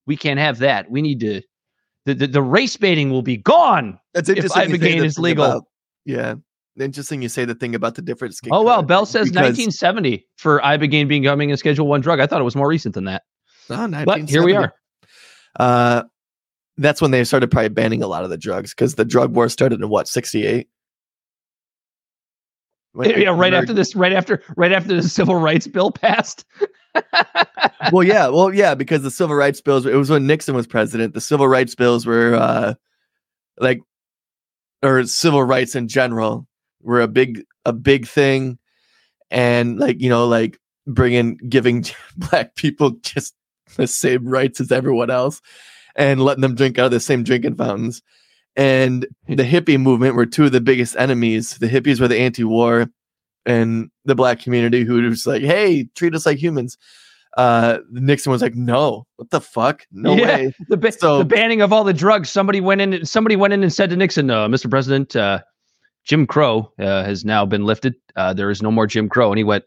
We 0.07 0.17
can't 0.17 0.39
have 0.39 0.57
that. 0.59 0.89
We 0.89 1.01
need 1.01 1.19
to. 1.19 1.41
The, 2.05 2.15
the, 2.15 2.27
the 2.27 2.41
race 2.41 2.75
baiting 2.75 3.11
will 3.11 3.21
be 3.21 3.37
gone. 3.37 3.99
That's 4.15 4.29
If 4.29 4.37
interesting. 4.37 4.69
say 4.71 4.77
Ibogaine 4.77 5.05
is 5.05 5.19
legal. 5.19 5.45
about- 5.45 5.65
yeah. 6.05 6.35
Interesting 6.79 7.21
you 7.21 7.29
say 7.29 7.45
the 7.45 7.53
thing 7.53 7.75
about 7.75 7.95
the 7.95 8.01
different 8.01 8.33
skin. 8.33 8.49
Oh 8.53 8.63
well, 8.63 8.81
Bel 8.81 9.05
says 9.05 9.27
because- 9.29 9.57
1970 9.57 10.25
for 10.37 10.59
ibogaine 10.61 11.07
becoming 11.07 11.51
a 11.51 11.57
Schedule 11.57 11.85
One 11.85 12.01
drug. 12.01 12.19
I 12.19 12.25
thought 12.25 12.41
it 12.41 12.45
was 12.45 12.55
more 12.55 12.67
recent 12.67 12.95
than 12.95 13.03
that. 13.05 13.23
Oh, 13.69 13.87
But 14.05 14.27
here 14.29 14.43
we 14.43 14.55
are. 14.55 14.73
Uh, 15.59 16.03
that's 16.77 17.01
when 17.01 17.11
they 17.11 17.23
started 17.25 17.51
probably 17.51 17.69
banning 17.69 18.01
a 18.01 18.07
lot 18.07 18.23
of 18.23 18.29
the 18.29 18.37
drugs 18.37 18.71
because 18.73 18.95
the 18.95 19.05
drug 19.05 19.35
war 19.35 19.49
started 19.49 19.81
in 19.81 19.89
what 19.89 20.07
68 20.07 20.67
Yeah, 22.95 23.29
right 23.29 23.53
after 23.53 23.73
this, 23.73 23.95
right 23.95 24.13
after, 24.13 24.43
right 24.57 24.71
after 24.71 24.95
the 24.95 25.07
civil 25.07 25.35
rights 25.35 25.67
bill 25.67 25.91
passed. 25.91 26.45
well 27.91 28.03
yeah 28.03 28.27
well 28.27 28.53
yeah 28.53 28.75
because 28.75 29.01
the 29.01 29.11
civil 29.11 29.35
rights 29.35 29.61
bills 29.61 29.85
it 29.85 29.95
was 29.95 30.09
when 30.09 30.27
nixon 30.27 30.53
was 30.53 30.67
president 30.67 31.13
the 31.13 31.21
civil 31.21 31.47
rights 31.47 31.73
bills 31.73 32.05
were 32.05 32.35
uh 32.35 32.73
like 33.59 33.79
or 34.83 35.05
civil 35.05 35.43
rights 35.43 35.75
in 35.75 35.87
general 35.87 36.47
were 36.81 37.01
a 37.01 37.07
big 37.07 37.43
a 37.65 37.73
big 37.73 38.07
thing 38.07 38.57
and 39.29 39.79
like 39.79 40.01
you 40.01 40.09
know 40.09 40.27
like 40.27 40.59
bringing 40.87 41.37
giving 41.47 41.85
black 42.17 42.55
people 42.55 42.91
just 43.01 43.33
the 43.77 43.87
same 43.87 44.27
rights 44.27 44.59
as 44.59 44.71
everyone 44.71 45.09
else 45.09 45.41
and 45.95 46.21
letting 46.23 46.41
them 46.41 46.55
drink 46.55 46.77
out 46.77 46.85
of 46.85 46.91
the 46.91 46.99
same 46.99 47.23
drinking 47.23 47.55
fountains 47.55 48.01
and 48.55 49.07
the 49.27 49.43
hippie 49.43 49.79
movement 49.79 50.15
were 50.15 50.25
two 50.25 50.45
of 50.45 50.51
the 50.51 50.61
biggest 50.61 50.95
enemies. 50.97 51.57
The 51.57 51.67
hippies 51.67 51.99
were 52.01 52.07
the 52.07 52.19
anti-war, 52.19 52.87
and 53.45 53.89
the 54.05 54.15
black 54.15 54.39
community 54.39 54.83
who 54.83 55.01
was 55.01 55.25
like, 55.25 55.41
"Hey, 55.41 55.85
treat 55.95 56.13
us 56.15 56.25
like 56.25 56.37
humans." 56.37 56.77
Uh, 57.37 57.77
Nixon 57.91 58.31
was 58.31 58.41
like, 58.41 58.55
"No, 58.55 59.07
what 59.15 59.29
the 59.29 59.39
fuck? 59.41 59.83
No 59.91 60.13
Yeah. 60.15 60.25
way." 60.37 60.53
The, 60.67 60.77
ba- 60.77 60.91
So- 60.91 61.19
the 61.19 61.25
banning 61.25 61.61
of 61.61 61.71
all 61.71 61.83
the 61.85 61.93
drugs. 61.93 62.29
Somebody 62.29 62.59
went 62.61 62.81
in. 62.81 63.05
Somebody 63.05 63.35
went 63.35 63.53
in 63.53 63.63
and 63.63 63.71
said 63.71 63.89
to 63.91 63.95
Nixon, 63.95 64.29
uh, 64.29 64.47
"Mr. 64.47 64.69
President, 64.69 65.15
uh, 65.15 65.39
Jim 66.03 66.27
Crow 66.27 66.71
uh, 66.79 67.03
has 67.03 67.23
now 67.23 67.45
been 67.45 67.63
lifted. 67.65 67.95
Uh, 68.15 68.33
there 68.33 68.49
is 68.49 68.61
no 68.61 68.69
more 68.71 68.85
Jim 68.85 69.07
Crow." 69.07 69.29
And 69.31 69.37
he 69.37 69.45
went, 69.45 69.63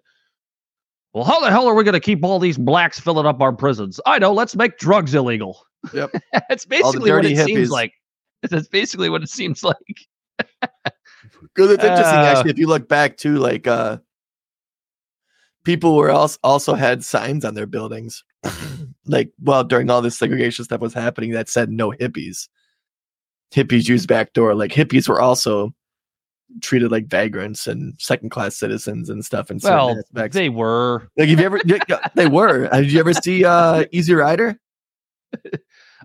"Well, 1.15 1.25
how 1.25 1.41
the 1.41 1.51
hell 1.51 1.67
are 1.67 1.75
we 1.75 1.85
going 1.85 1.95
to 1.95 2.01
keep 2.01 2.23
all 2.23 2.39
these 2.39 2.59
blacks 2.59 3.01
filling 3.01 3.25
up 3.25 3.41
our 3.41 3.53
prisons? 3.53 3.99
I 4.05 4.19
know. 4.19 4.33
Let's 4.35 4.55
make 4.55 4.77
drugs 4.79 5.15
illegal." 5.15 5.59
Yep. 5.95 6.11
That's 6.49 6.67
basically 6.67 7.11
what 7.13 7.25
it 7.25 7.37
seems 7.47 7.71
like. 7.71 7.93
That's 8.51 8.69
basically 8.69 9.09
what 9.11 9.23
it 9.23 9.29
seems 9.31 9.63
like. 9.63 9.77
Because 11.55 11.71
it's 11.71 11.85
interesting, 11.85 12.19
Uh, 12.19 12.23
actually, 12.25 12.51
if 12.51 12.59
you 12.59 12.67
look 12.67 12.89
back 12.89 13.17
to 13.19 13.37
like 13.37 13.67
uh 13.69 13.99
people 15.65 15.95
were 15.97 16.11
also 16.11 16.37
also 16.43 16.75
had 16.75 17.05
signs 17.05 17.45
on 17.45 17.55
their 17.55 17.67
buildings, 17.67 18.25
like 19.07 19.31
well 19.41 19.63
during 19.65 19.89
all 19.91 20.03
this 20.03 20.19
segregation 20.19 20.65
stuff 20.65 20.81
was 20.81 20.93
happening 20.95 21.31
that 21.33 21.49
said 21.49 21.71
no 21.71 21.93
hippies. 21.93 22.49
Hippies 23.55 23.89
use 23.89 24.05
backdoor. 24.07 24.55
Like 24.55 24.73
hippies 24.73 25.09
were 25.09 25.21
also 25.21 25.73
treated 26.61 26.91
like 26.91 27.07
vagrants 27.07 27.67
and 27.69 27.95
second 28.01 28.31
class 28.31 28.57
citizens 28.57 29.09
and 29.09 29.25
stuff. 29.25 29.47
Certain 29.49 29.61
Well, 29.63 29.99
aspects. 29.99 30.35
they 30.35 30.49
were. 30.49 31.09
like 31.17 31.29
have 31.29 31.39
you 31.39 31.47
ever? 31.47 31.61
they 32.15 32.27
were. 32.27 32.69
Did 32.73 32.93
you 32.93 33.01
ever 33.01 33.15
see 33.15 33.45
uh 33.45 33.85
Easy 33.93 34.15
Rider? 34.15 34.59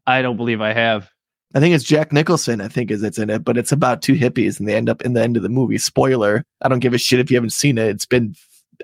I 0.06 0.22
don't 0.22 0.38
believe 0.38 0.62
I 0.62 0.74
have. 0.74 1.10
I 1.56 1.60
think 1.60 1.74
it's 1.74 1.84
Jack 1.84 2.14
Nicholson. 2.14 2.62
I 2.62 2.68
think 2.68 2.92
is 2.92 3.02
it's 3.02 3.18
in 3.18 3.30
it, 3.30 3.44
but 3.44 3.58
it's 3.58 3.72
about 3.72 4.02
two 4.02 4.14
hippies, 4.14 4.60
and 4.60 4.68
they 4.68 4.76
end 4.76 4.90
up 4.90 5.02
in 5.02 5.14
the 5.14 5.24
end 5.24 5.36
of 5.36 5.44
the 5.44 5.50
movie. 5.50 5.78
Spoiler: 5.78 6.46
I 6.62 6.70
don't 6.70 6.80
give 6.80 6.94
a 6.94 6.98
shit 6.98 7.20
if 7.20 7.32
you 7.32 7.38
haven't 7.38 7.52
seen 7.52 7.78
it. 7.78 7.88
It's 7.88 8.06
been 8.06 8.36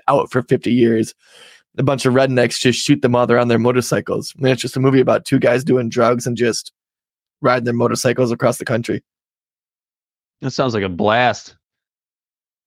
out 0.08 0.30
for 0.30 0.42
fifty 0.42 0.72
years. 0.72 1.14
A 1.78 1.82
bunch 1.82 2.06
of 2.06 2.14
rednecks 2.14 2.58
just 2.58 2.80
shoot 2.80 3.02
them 3.02 3.12
while 3.12 3.26
they're 3.26 3.38
on 3.38 3.48
their 3.48 3.58
motorcycles. 3.58 4.34
And 4.36 4.46
it's 4.48 4.62
just 4.62 4.78
a 4.78 4.80
movie 4.80 5.00
about 5.00 5.26
two 5.26 5.38
guys 5.38 5.62
doing 5.62 5.90
drugs 5.90 6.26
and 6.26 6.34
just 6.34 6.72
riding 7.42 7.64
their 7.64 7.74
motorcycles 7.74 8.32
across 8.32 8.56
the 8.56 8.64
country. 8.64 9.04
That 10.40 10.52
sounds 10.52 10.72
like 10.72 10.82
a 10.82 10.88
blast. 10.88 11.54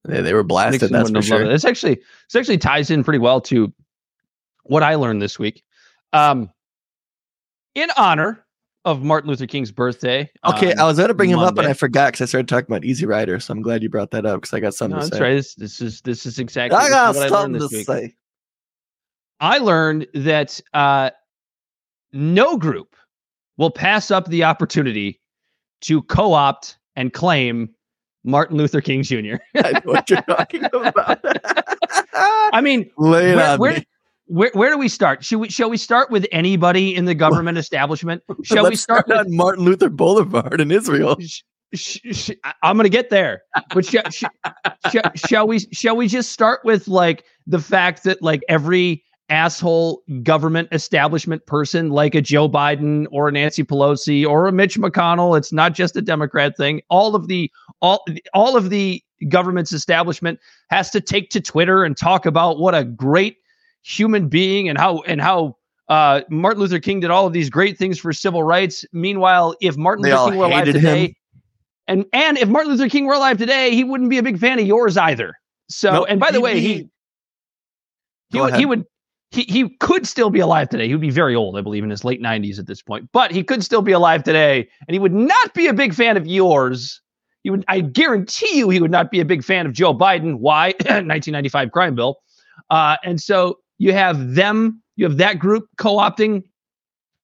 They, 0.06 0.22
they 0.22 0.34
were 0.34 0.44
blasted. 0.44 0.92
Nixon 0.92 1.14
That's 1.14 1.28
for 1.28 1.36
sure. 1.38 1.42
it. 1.42 1.52
It's 1.52 1.66
actually 1.66 1.96
this 1.96 2.36
actually 2.36 2.60
ties 2.60 2.90
in 2.90 3.04
pretty 3.04 3.20
well 3.20 3.42
to 3.42 3.74
what 4.64 4.84
I 4.84 4.96
learned 4.96 5.22
this 5.22 5.38
week. 5.38 5.64
Um, 6.14 6.52
in 7.76 7.90
honor 7.98 8.46
of 8.86 9.04
Martin 9.04 9.30
Luther 9.30 9.46
King's 9.48 9.72
birthday. 9.72 10.30
Okay, 10.46 10.72
on 10.74 10.80
I 10.80 10.84
was 10.86 10.98
going 10.98 11.10
to 11.10 11.14
bring 11.14 11.30
him 11.30 11.40
up, 11.40 11.58
and 11.58 11.68
I 11.68 11.74
forgot 11.74 12.14
because 12.14 12.22
I 12.22 12.26
started 12.26 12.48
talking 12.48 12.68
about 12.68 12.86
Easy 12.86 13.06
Rider. 13.06 13.40
So 13.40 13.52
I'm 13.54 13.62
glad 13.62 13.84
you 13.84 13.90
brought 13.90 14.12
that 14.12 14.26
up 14.26 14.42
because 14.42 14.54
I 14.54 14.60
got 14.60 14.74
something 14.74 14.98
No, 14.98 15.04
to 15.04 15.10
that's 15.10 15.18
say. 15.18 15.24
right. 15.24 15.36
This, 15.36 15.56
this 15.56 15.82
is 15.82 16.02
this 16.02 16.26
is 16.26 16.40
exactly 16.40 16.78
I 16.78 16.90
got 16.90 17.16
what 17.16 17.26
I 17.26 17.30
learned 17.30 17.56
this 17.56 17.70
to 17.70 17.78
week. 17.78 17.86
say. 17.86 18.16
I 19.42 19.58
learned 19.58 20.08
that 20.14 20.60
uh, 20.74 21.12
no 22.14 22.58
group 22.58 22.96
will 23.58 23.72
pass 23.72 24.12
up 24.12 24.28
the 24.28 24.44
opportunity 24.44 25.20
to 25.82 26.02
co-opt 26.04 26.78
and 26.96 27.14
claim 27.14 27.70
Martin 28.26 28.58
Luther 28.58 28.82
King 28.82 29.04
Jr. 29.04 29.36
I 29.56 29.72
know 29.74 29.82
what 29.86 30.10
you're 30.10 30.22
talking 30.30 30.66
about. 30.66 31.20
I 32.14 32.60
mean, 32.62 32.90
Lay 32.98 33.32
it 33.32 33.36
where, 33.36 33.50
on 33.52 33.60
where, 33.60 33.74
me. 33.78 33.88
Where, 34.30 34.52
where 34.54 34.70
do 34.70 34.78
we 34.78 34.88
start? 34.88 35.26
Should 35.26 35.40
we 35.40 35.50
shall 35.50 35.70
we 35.70 35.78
start 35.78 36.12
with 36.12 36.26
anybody 36.32 36.96
in 36.96 37.06
the 37.06 37.16
government 37.16 37.58
establishment? 37.58 38.24
Shall 38.44 38.64
we 38.64 38.70
Let's 38.70 38.82
start 38.82 39.08
with 39.08 39.18
on 39.18 39.36
Martin 39.36 39.66
Luther 39.66 39.90
Boulevard 39.90 40.62
in 40.62 40.72
Israel? 40.72 41.18
sh- 41.20 41.42
sh- 41.74 41.98
sh- 42.12 42.32
I'm 42.62 42.78
going 42.78 42.86
to 42.86 42.90
get 42.90 43.10
there. 43.10 43.42
But 43.74 43.86
sh- 43.86 43.96
sh- 44.12 44.24
sh- 44.92 44.98
shall 45.28 45.48
we 45.48 45.60
shall 45.72 45.98
we 45.98 46.08
just 46.08 46.32
start 46.32 46.62
with 46.64 46.88
like 46.88 47.26
the 47.48 47.60
fact 47.60 48.04
that 48.04 48.22
like 48.22 48.42
every 48.48 49.04
asshole 49.30 50.04
government 50.24 50.68
establishment 50.72 51.46
person 51.48 51.90
like 51.90 52.14
a 52.14 52.22
Joe 52.22 52.48
Biden 52.48 53.08
or 53.12 53.30
a 53.30 53.32
Nancy 53.32 53.64
Pelosi 53.64 54.28
or 54.28 54.48
a 54.48 54.52
Mitch 54.52 54.78
McConnell, 54.78 55.38
it's 55.38 55.52
not 55.52 55.74
just 55.74 55.96
a 55.96 56.02
Democrat 56.02 56.56
thing. 56.56 56.82
All 56.90 57.16
of 57.16 57.28
the 57.28 57.52
all 57.82 58.06
all 58.36 58.56
of 58.56 58.70
the 58.70 59.04
government's 59.28 59.74
establishment 59.74 60.40
has 60.70 60.92
to 60.92 61.02
take 61.02 61.32
to 61.32 61.42
Twitter 61.42 61.84
and 61.84 61.98
talk 61.98 62.28
about 62.28 62.60
what 62.60 62.76
a 62.76 62.84
great 62.84 63.38
human 63.82 64.28
being 64.28 64.70
and 64.70 64.78
how 64.78 65.00
and 65.02 65.22
how 65.22 65.56
uh, 65.90 66.22
Martin 66.30 66.62
Luther 66.62 66.80
King 66.80 67.00
did 67.00 67.10
all 67.10 67.26
of 67.26 67.34
these 67.34 67.50
great 67.50 67.78
things 67.78 68.00
for 68.00 68.14
civil 68.14 68.44
rights. 68.44 68.86
Meanwhile, 68.94 69.56
if 69.62 69.76
Martin 69.78 70.04
They 70.04 70.14
Luther 70.14 70.30
King 70.30 70.40
were 70.40 70.46
alive 70.46 70.66
today, 70.66 71.06
him. 71.06 71.16
and 71.88 72.06
and 72.14 72.38
if 72.38 72.48
Martin 72.48 72.72
Luther 72.72 72.90
King 72.90 73.06
were 73.06 73.16
alive 73.16 73.38
today, 73.38 73.72
he 73.72 73.84
wouldn't 73.84 74.10
be 74.10 74.18
a 74.18 74.24
big 74.24 74.40
fan 74.40 74.60
of 74.60 74.66
yours 74.66 74.98
either. 74.98 75.34
So, 75.70 75.92
Nope, 75.92 76.08
and 76.10 76.20
by 76.20 76.32
the 76.32 76.42
way, 76.42 76.60
he 76.60 76.90
he 78.32 78.40
would, 78.40 78.56
he 78.56 78.66
would 78.66 78.86
he 79.32 79.44
he 79.44 79.70
could 79.78 80.08
still 80.08 80.30
be 80.30 80.40
alive 80.40 80.70
today. 80.70 80.88
He 80.88 80.94
would 80.94 81.02
be 81.02 81.10
very 81.10 81.36
old, 81.36 81.58
I 81.58 81.62
believe, 81.62 81.84
in 81.84 81.90
his 81.90 82.04
late 82.04 82.22
nineties 82.22 82.60
at 82.60 82.68
this 82.68 82.82
point. 82.82 83.10
But 83.12 83.32
he 83.32 83.44
could 83.44 83.64
still 83.64 83.82
be 83.82 83.92
alive 83.92 84.24
today, 84.24 84.68
and 84.88 84.94
he 84.94 85.00
would 85.00 85.14
not 85.14 85.54
be 85.54 85.68
a 85.68 85.74
big 85.74 85.94
fan 85.94 86.18
of 86.18 86.28
yours. 86.28 87.02
He 87.44 87.50
would, 87.50 87.64
I 87.68 87.80
guarantee 87.80 88.58
you, 88.58 88.70
he 88.70 88.82
would 88.82 88.92
not 88.92 89.12
be 89.12 89.22
a 89.22 89.26
big 89.26 89.44
fan 89.44 89.66
of 89.66 89.72
Joe 89.72 89.94
Biden. 89.94 90.40
Why? 90.40 90.68
1995 90.80 91.72
crime 91.72 91.96
bill. 91.96 92.18
Uh, 92.70 92.98
and 93.04 93.22
so 93.22 93.60
you 93.80 93.94
have 93.94 94.36
them, 94.36 94.82
you 94.96 95.06
have 95.06 95.18
that 95.18 95.40
group 95.40 95.68
co-opting 95.78 96.44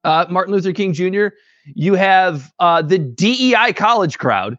uh, 0.04 0.26
Martin 0.30 0.54
Luther 0.54 0.74
King 0.74 0.94
Jr. 0.94 1.28
You 1.66 1.94
have 1.96 2.52
uh, 2.60 2.82
the 2.82 2.98
DEI 2.98 3.74
college 3.74 4.18
crowd 4.18 4.56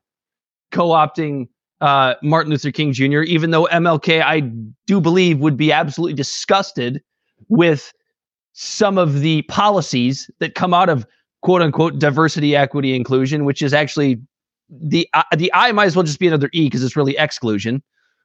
co-opting 0.73 1.49
uh, 1.81 2.15
Martin 2.23 2.51
Luther 2.51 2.71
King 2.71 2.93
Jr. 2.93 3.23
Even 3.23 3.51
though 3.51 3.67
MLK, 3.67 4.23
I 4.23 4.41
do 4.87 5.01
believe, 5.01 5.39
would 5.39 5.57
be 5.57 5.73
absolutely 5.73 6.15
disgusted 6.15 7.03
with 7.49 7.93
some 8.53 8.99
of 8.99 9.21
the 9.21 9.43
policies 9.43 10.31
that 10.39 10.55
come 10.55 10.73
out 10.75 10.89
of 10.89 11.07
quote 11.43 11.63
unquote 11.63 11.99
diversity, 11.99 12.57
equity, 12.57 12.95
inclusion, 12.95 13.45
which 13.45 13.63
is 13.63 13.73
actually 13.73 14.21
the 14.69 15.09
uh, 15.15 15.23
the 15.37 15.51
I 15.55 15.73
might 15.73 15.87
as 15.87 15.97
well 15.97 16.03
just 16.03 16.19
be 16.19 16.27
another 16.27 16.51
E 16.53 16.67
because 16.67 16.83
it's 16.83 16.97
really 16.97 17.17
exclusion. 17.17 17.83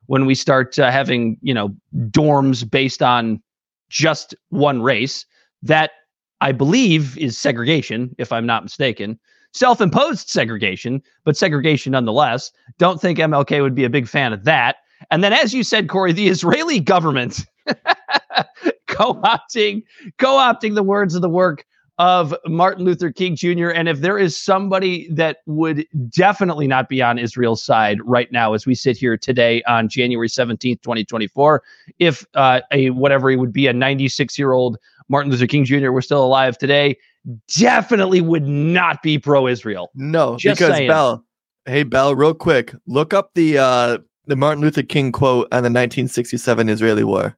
When 0.07 0.25
we 0.25 0.33
start 0.33 0.79
uh, 0.79 0.89
having 0.89 1.37
you 1.41 1.53
know 1.53 1.75
dorms 2.09 2.69
based 2.69 3.03
on 3.03 3.41
just 3.91 4.33
one 4.49 4.81
race, 4.81 5.25
that 5.61 5.91
I 6.39 6.51
believe 6.51 7.17
is 7.17 7.37
segregation, 7.37 8.15
if 8.17 8.31
I'm 8.31 8.45
not 8.45 8.63
mistaken. 8.63 9.19
Self 9.53 9.81
imposed 9.81 10.29
segregation, 10.29 11.03
but 11.25 11.37
segregation 11.37 11.91
nonetheless. 11.91 12.51
Don't 12.77 13.01
think 13.01 13.19
MLK 13.19 13.61
would 13.61 13.75
be 13.75 13.83
a 13.83 13.89
big 13.89 14.07
fan 14.07 14.33
of 14.33 14.45
that. 14.45 14.77
And 15.11 15.23
then, 15.23 15.33
as 15.33 15.53
you 15.53 15.63
said, 15.63 15.89
Corey, 15.89 16.13
the 16.13 16.29
Israeli 16.29 16.79
government 16.79 17.45
co 18.87 19.15
opting 19.15 19.83
co 20.17 20.37
opting 20.37 20.75
the 20.75 20.83
words 20.83 21.15
of 21.15 21.21
the 21.21 21.29
work 21.29 21.65
of 21.97 22.33
Martin 22.47 22.83
Luther 22.85 23.11
King 23.11 23.35
Jr. 23.35 23.69
And 23.69 23.87
if 23.87 24.01
there 24.01 24.17
is 24.17 24.35
somebody 24.35 25.07
that 25.11 25.37
would 25.45 25.85
definitely 26.09 26.67
not 26.67 26.89
be 26.89 27.01
on 27.01 27.19
Israel's 27.19 27.63
side 27.63 27.99
right 28.03 28.31
now, 28.31 28.53
as 28.53 28.65
we 28.65 28.75
sit 28.75 28.97
here 28.97 29.17
today 29.17 29.61
on 29.63 29.87
January 29.87 30.27
17th, 30.27 30.81
2024, 30.81 31.61
if 31.99 32.25
uh, 32.33 32.61
a 32.71 32.89
whatever 32.91 33.29
he 33.29 33.35
would 33.35 33.53
be 33.53 33.67
a 33.67 33.73
96 33.73 34.39
year 34.39 34.53
old 34.53 34.77
Martin 35.09 35.31
Luther 35.31 35.47
King 35.47 35.65
Jr. 35.65 35.91
were 35.91 36.01
still 36.01 36.23
alive 36.23 36.57
today, 36.57 36.97
definitely 37.57 38.21
would 38.21 38.47
not 38.47 39.03
be 39.03 39.19
pro 39.19 39.47
Israel. 39.47 39.91
No, 39.93 40.37
Just 40.37 40.59
because 40.59 40.75
saying. 40.75 40.87
Bel. 40.87 41.23
Hey 41.65 41.83
Bel, 41.83 42.15
real 42.15 42.33
quick, 42.33 42.73
look 42.87 43.13
up 43.13 43.31
the 43.35 43.59
uh 43.59 43.97
the 44.25 44.35
Martin 44.35 44.61
Luther 44.61 44.81
King 44.81 45.11
quote 45.11 45.47
on 45.51 45.63
the 45.63 45.69
1967 45.69 46.69
Israeli 46.69 47.03
war. 47.03 47.37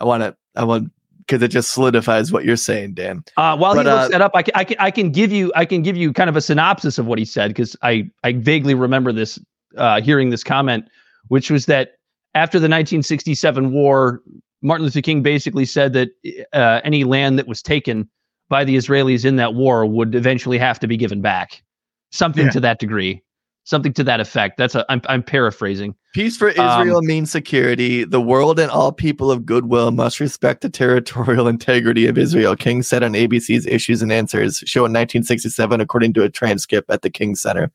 I 0.00 0.04
want 0.04 0.22
to, 0.22 0.34
I 0.56 0.64
want 0.64 0.90
because 1.30 1.42
it 1.44 1.48
just 1.48 1.72
solidifies 1.72 2.32
what 2.32 2.44
you're 2.44 2.56
saying, 2.56 2.94
Dan. 2.94 3.22
Uh, 3.36 3.56
while 3.56 3.74
But, 3.74 3.86
he 3.86 3.92
looks 3.92 4.06
uh, 4.06 4.08
that 4.08 4.20
up, 4.20 4.32
I 4.34 4.42
can, 4.42 4.52
I 4.56 4.64
can 4.64 4.76
I 4.80 4.90
can 4.90 5.10
give 5.12 5.30
you 5.30 5.52
I 5.54 5.64
can 5.64 5.82
give 5.82 5.96
you 5.96 6.12
kind 6.12 6.28
of 6.28 6.34
a 6.34 6.40
synopsis 6.40 6.98
of 6.98 7.06
what 7.06 7.20
he 7.20 7.24
said 7.24 7.50
because 7.50 7.76
I 7.82 8.10
I 8.24 8.32
vaguely 8.32 8.74
remember 8.74 9.12
this 9.12 9.38
uh, 9.76 10.00
hearing 10.00 10.30
this 10.30 10.42
comment, 10.42 10.86
which 11.28 11.48
was 11.50 11.66
that 11.66 11.92
after 12.34 12.58
the 12.58 12.64
1967 12.64 13.72
war, 13.72 14.22
Martin 14.62 14.84
Luther 14.84 15.00
King 15.00 15.22
basically 15.22 15.64
said 15.64 15.92
that 15.92 16.08
uh, 16.52 16.80
any 16.82 17.04
land 17.04 17.38
that 17.38 17.46
was 17.46 17.62
taken 17.62 18.08
by 18.48 18.64
the 18.64 18.76
Israelis 18.76 19.24
in 19.24 19.36
that 19.36 19.54
war 19.54 19.86
would 19.86 20.16
eventually 20.16 20.58
have 20.58 20.80
to 20.80 20.88
be 20.88 20.96
given 20.96 21.20
back, 21.20 21.62
something 22.10 22.46
Yeah. 22.46 22.50
to 22.52 22.60
that 22.60 22.80
degree, 22.80 23.22
something 23.64 23.92
to 23.94 24.04
that 24.04 24.20
effect. 24.20 24.56
That's 24.56 24.74
a 24.74 24.84
I'm 24.88 25.00
I'm 25.08 25.22
paraphrasing. 25.22 25.94
Peace 26.12 26.36
for 26.36 26.48
Um, 26.58 26.80
Israel 26.80 27.02
means 27.02 27.30
security. 27.30 28.04
The 28.04 28.20
world 28.20 28.58
and 28.58 28.70
all 28.70 28.92
people 28.92 29.30
of 29.30 29.46
goodwill 29.46 29.90
must 29.90 30.20
respect 30.20 30.62
the 30.62 30.70
territorial 30.70 31.46
integrity 31.56 32.06
of 32.06 32.18
Israel. 32.18 32.56
King 32.56 32.82
said 32.82 33.02
on 33.02 33.12
ABC's 33.12 33.66
Issues 33.66 34.02
and 34.02 34.12
Answers 34.12 34.62
show 34.66 34.80
in 34.80 34.92
1967, 34.92 35.80
according 35.80 36.12
to 36.14 36.24
a 36.24 36.28
transcript 36.28 36.90
at 36.90 37.02
the 37.02 37.10
King 37.10 37.34
Center. 37.34 37.70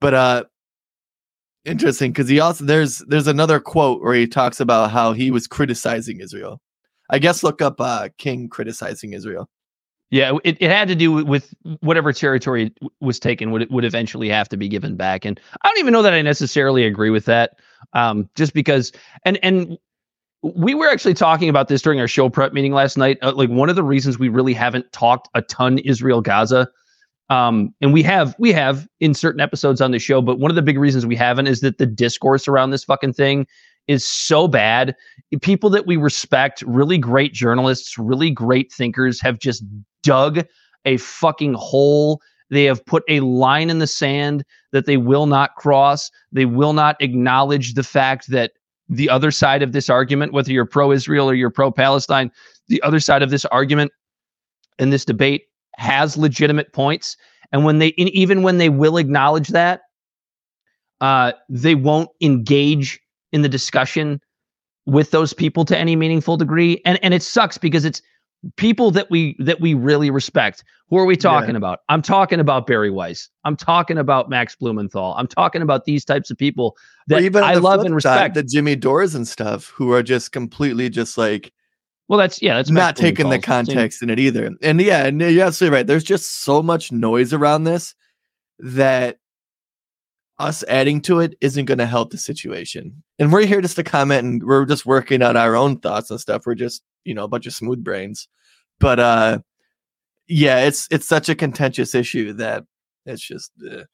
But 0.00 0.14
uh, 0.14 0.44
interesting 1.64 2.12
because 2.12 2.28
he 2.28 2.40
also 2.40 2.64
there's 2.64 2.98
there's 3.00 3.26
another 3.26 3.60
quote 3.60 4.02
where 4.02 4.14
he 4.14 4.26
talks 4.26 4.60
about 4.60 4.90
how 4.90 5.12
he 5.12 5.30
was 5.30 5.46
criticizing 5.46 6.20
Israel. 6.20 6.60
I 7.10 7.18
guess 7.18 7.42
look 7.42 7.62
up 7.62 7.80
uh, 7.80 8.10
King 8.18 8.48
criticizing 8.48 9.12
Israel. 9.12 9.48
Yeah, 10.10 10.38
it, 10.42 10.56
it 10.60 10.70
had 10.70 10.88
to 10.88 10.94
do 10.94 11.12
with- 11.12 11.54
whatever 11.80 12.12
territory 12.12 12.72
was 13.00 13.18
taken 13.18 13.50
would 13.50 13.70
would 13.70 13.84
eventually 13.84 14.28
have 14.30 14.48
to 14.48 14.56
be 14.56 14.68
given 14.68 14.96
back, 14.96 15.24
and 15.24 15.38
I 15.62 15.68
don't 15.68 15.78
even 15.78 15.92
know 15.92 16.02
that 16.02 16.14
I 16.14 16.22
necessarily 16.22 16.84
agree 16.84 17.10
with 17.10 17.26
that. 17.26 17.58
Um, 17.92 18.28
just 18.34 18.54
because, 18.54 18.92
and 19.24 19.38
and 19.42 19.76
we 20.42 20.74
were 20.74 20.88
actually 20.88 21.14
talking 21.14 21.48
about 21.48 21.68
this 21.68 21.82
during 21.82 22.00
our 22.00 22.08
show 22.08 22.30
prep 22.30 22.52
meeting 22.52 22.72
last 22.72 22.96
night. 22.96 23.18
Uh, 23.20 23.32
like 23.32 23.50
one 23.50 23.68
of 23.68 23.76
the 23.76 23.82
reasons 23.82 24.18
we 24.18 24.28
really 24.28 24.54
haven't 24.54 24.90
talked 24.92 25.28
a 25.34 25.42
ton 25.42 25.78
Israel 25.78 26.22
Gaza, 26.22 26.68
um, 27.28 27.74
and 27.82 27.92
we 27.92 28.02
have 28.02 28.34
we 28.38 28.50
have 28.52 28.88
in 29.00 29.12
certain 29.12 29.40
episodes 29.42 29.82
on 29.82 29.90
the 29.90 29.98
show, 29.98 30.22
but 30.22 30.38
one 30.38 30.50
of 30.50 30.54
the 30.54 30.62
big 30.62 30.78
reasons 30.78 31.04
we 31.04 31.16
haven't 31.16 31.48
is 31.48 31.60
that 31.60 31.76
the 31.76 31.86
discourse 31.86 32.48
around 32.48 32.70
this 32.70 32.84
fucking 32.84 33.12
thing 33.12 33.46
is 33.88 34.04
so 34.04 34.46
bad. 34.46 34.94
People 35.40 35.70
that 35.70 35.86
we 35.86 35.96
respect, 35.96 36.62
really 36.62 36.98
great 36.98 37.32
journalists, 37.32 37.98
really 37.98 38.30
great 38.30 38.72
thinkers, 38.72 39.20
have 39.20 39.38
just 39.38 39.64
dug 40.02 40.44
a 40.84 40.98
fucking 40.98 41.54
hole. 41.54 42.20
They 42.50 42.64
have 42.64 42.84
put 42.86 43.02
a 43.08 43.20
line 43.20 43.70
in 43.70 43.78
the 43.78 43.86
sand 43.86 44.44
that 44.72 44.86
they 44.86 44.96
will 44.96 45.26
not 45.26 45.56
cross. 45.56 46.10
They 46.32 46.44
will 46.44 46.72
not 46.72 46.96
acknowledge 47.00 47.74
the 47.74 47.82
fact 47.82 48.30
that 48.30 48.52
the 48.88 49.10
other 49.10 49.30
side 49.30 49.62
of 49.62 49.72
this 49.72 49.90
argument, 49.90 50.32
whether 50.32 50.52
you're 50.52 50.64
pro 50.64 50.92
Israel 50.92 51.28
or 51.28 51.34
you're 51.34 51.50
pro 51.50 51.70
Palestine, 51.70 52.30
the 52.68 52.80
other 52.82 53.00
side 53.00 53.22
of 53.22 53.30
this 53.30 53.44
argument 53.46 53.92
in 54.78 54.90
this 54.90 55.04
debate 55.04 55.44
has 55.76 56.16
legitimate 56.16 56.72
points. 56.72 57.16
And 57.52 57.64
when 57.64 57.78
they, 57.78 57.94
and 57.98 58.08
even 58.10 58.42
when 58.42 58.58
they 58.58 58.68
will 58.68 58.96
acknowledge 58.96 59.48
that, 59.48 59.82
uh, 61.00 61.32
they 61.48 61.74
won't 61.74 62.10
engage 62.20 63.00
in 63.32 63.42
the 63.42 63.48
discussion 63.48 64.20
with 64.86 65.10
those 65.10 65.32
people 65.32 65.64
to 65.66 65.76
any 65.76 65.96
meaningful 65.96 66.36
degree. 66.36 66.80
And 66.84 66.98
and 67.02 67.14
it 67.14 67.22
sucks 67.22 67.58
because 67.58 67.84
it's 67.84 68.00
people 68.56 68.90
that 68.92 69.10
we 69.10 69.36
that 69.38 69.60
we 69.60 69.74
really 69.74 70.10
respect. 70.10 70.64
Who 70.88 70.96
are 70.96 71.04
we 71.04 71.16
talking 71.16 71.54
about? 71.56 71.80
I'm 71.90 72.00
talking 72.00 72.40
about 72.40 72.66
Bari 72.66 72.90
Weiss. 72.90 73.28
I'm 73.44 73.56
talking 73.56 73.98
about 73.98 74.30
Max 74.30 74.56
Blumenthal. 74.56 75.14
I'm 75.18 75.26
talking 75.26 75.60
about 75.60 75.84
these 75.84 76.04
types 76.04 76.30
of 76.30 76.38
people 76.38 76.76
that 77.08 77.22
even 77.22 77.44
I 77.44 77.54
love 77.54 77.80
and 77.80 78.00
side, 78.00 78.22
respect. 78.22 78.34
the 78.34 78.42
Jimmy 78.42 78.74
Dores 78.74 79.14
and 79.14 79.28
stuff, 79.28 79.66
who 79.66 79.92
are 79.92 80.02
just 80.02 80.32
completely 80.32 80.88
just 80.88 81.18
like 81.18 81.52
well, 82.08 82.18
that's 82.18 82.40
yeah, 82.40 82.54
that's 82.54 82.70
not 82.70 82.96
taking 82.96 83.28
the 83.28 83.38
context 83.38 84.02
in 84.02 84.08
it 84.08 84.18
either. 84.18 84.50
And 84.62 84.80
yeah, 84.80 85.04
and 85.04 85.20
you're 85.20 85.44
absolutely 85.44 85.76
right. 85.76 85.86
There's 85.86 86.04
just 86.04 86.40
so 86.40 86.62
much 86.62 86.90
noise 86.90 87.34
around 87.34 87.64
this 87.64 87.94
that 88.60 89.18
us 90.38 90.62
adding 90.68 91.00
to 91.02 91.20
it 91.20 91.36
isn't 91.40 91.64
going 91.64 91.78
to 91.78 91.86
help 91.86 92.10
the 92.10 92.18
situation. 92.18 93.02
And 93.18 93.32
we're 93.32 93.46
here 93.46 93.60
just 93.60 93.76
to 93.76 93.82
comment 93.84 94.24
and 94.26 94.42
we're 94.44 94.64
just 94.66 94.86
working 94.86 95.22
on 95.22 95.36
our 95.36 95.56
own 95.56 95.78
thoughts 95.80 96.10
and 96.10 96.20
stuff. 96.20 96.42
We're 96.46 96.54
just, 96.54 96.82
you 97.04 97.14
know, 97.14 97.24
a 97.24 97.28
bunch 97.28 97.46
of 97.46 97.52
smooth 97.54 97.82
brains. 97.82 98.28
But 98.78 99.00
uh 99.00 99.38
yeah, 100.28 100.60
it's 100.60 100.86
it's 100.90 101.06
such 101.08 101.28
a 101.28 101.34
contentious 101.34 101.94
issue 101.94 102.32
that 102.34 102.64
it's 103.06 103.22
just 103.26 103.50
uh, 103.70 103.84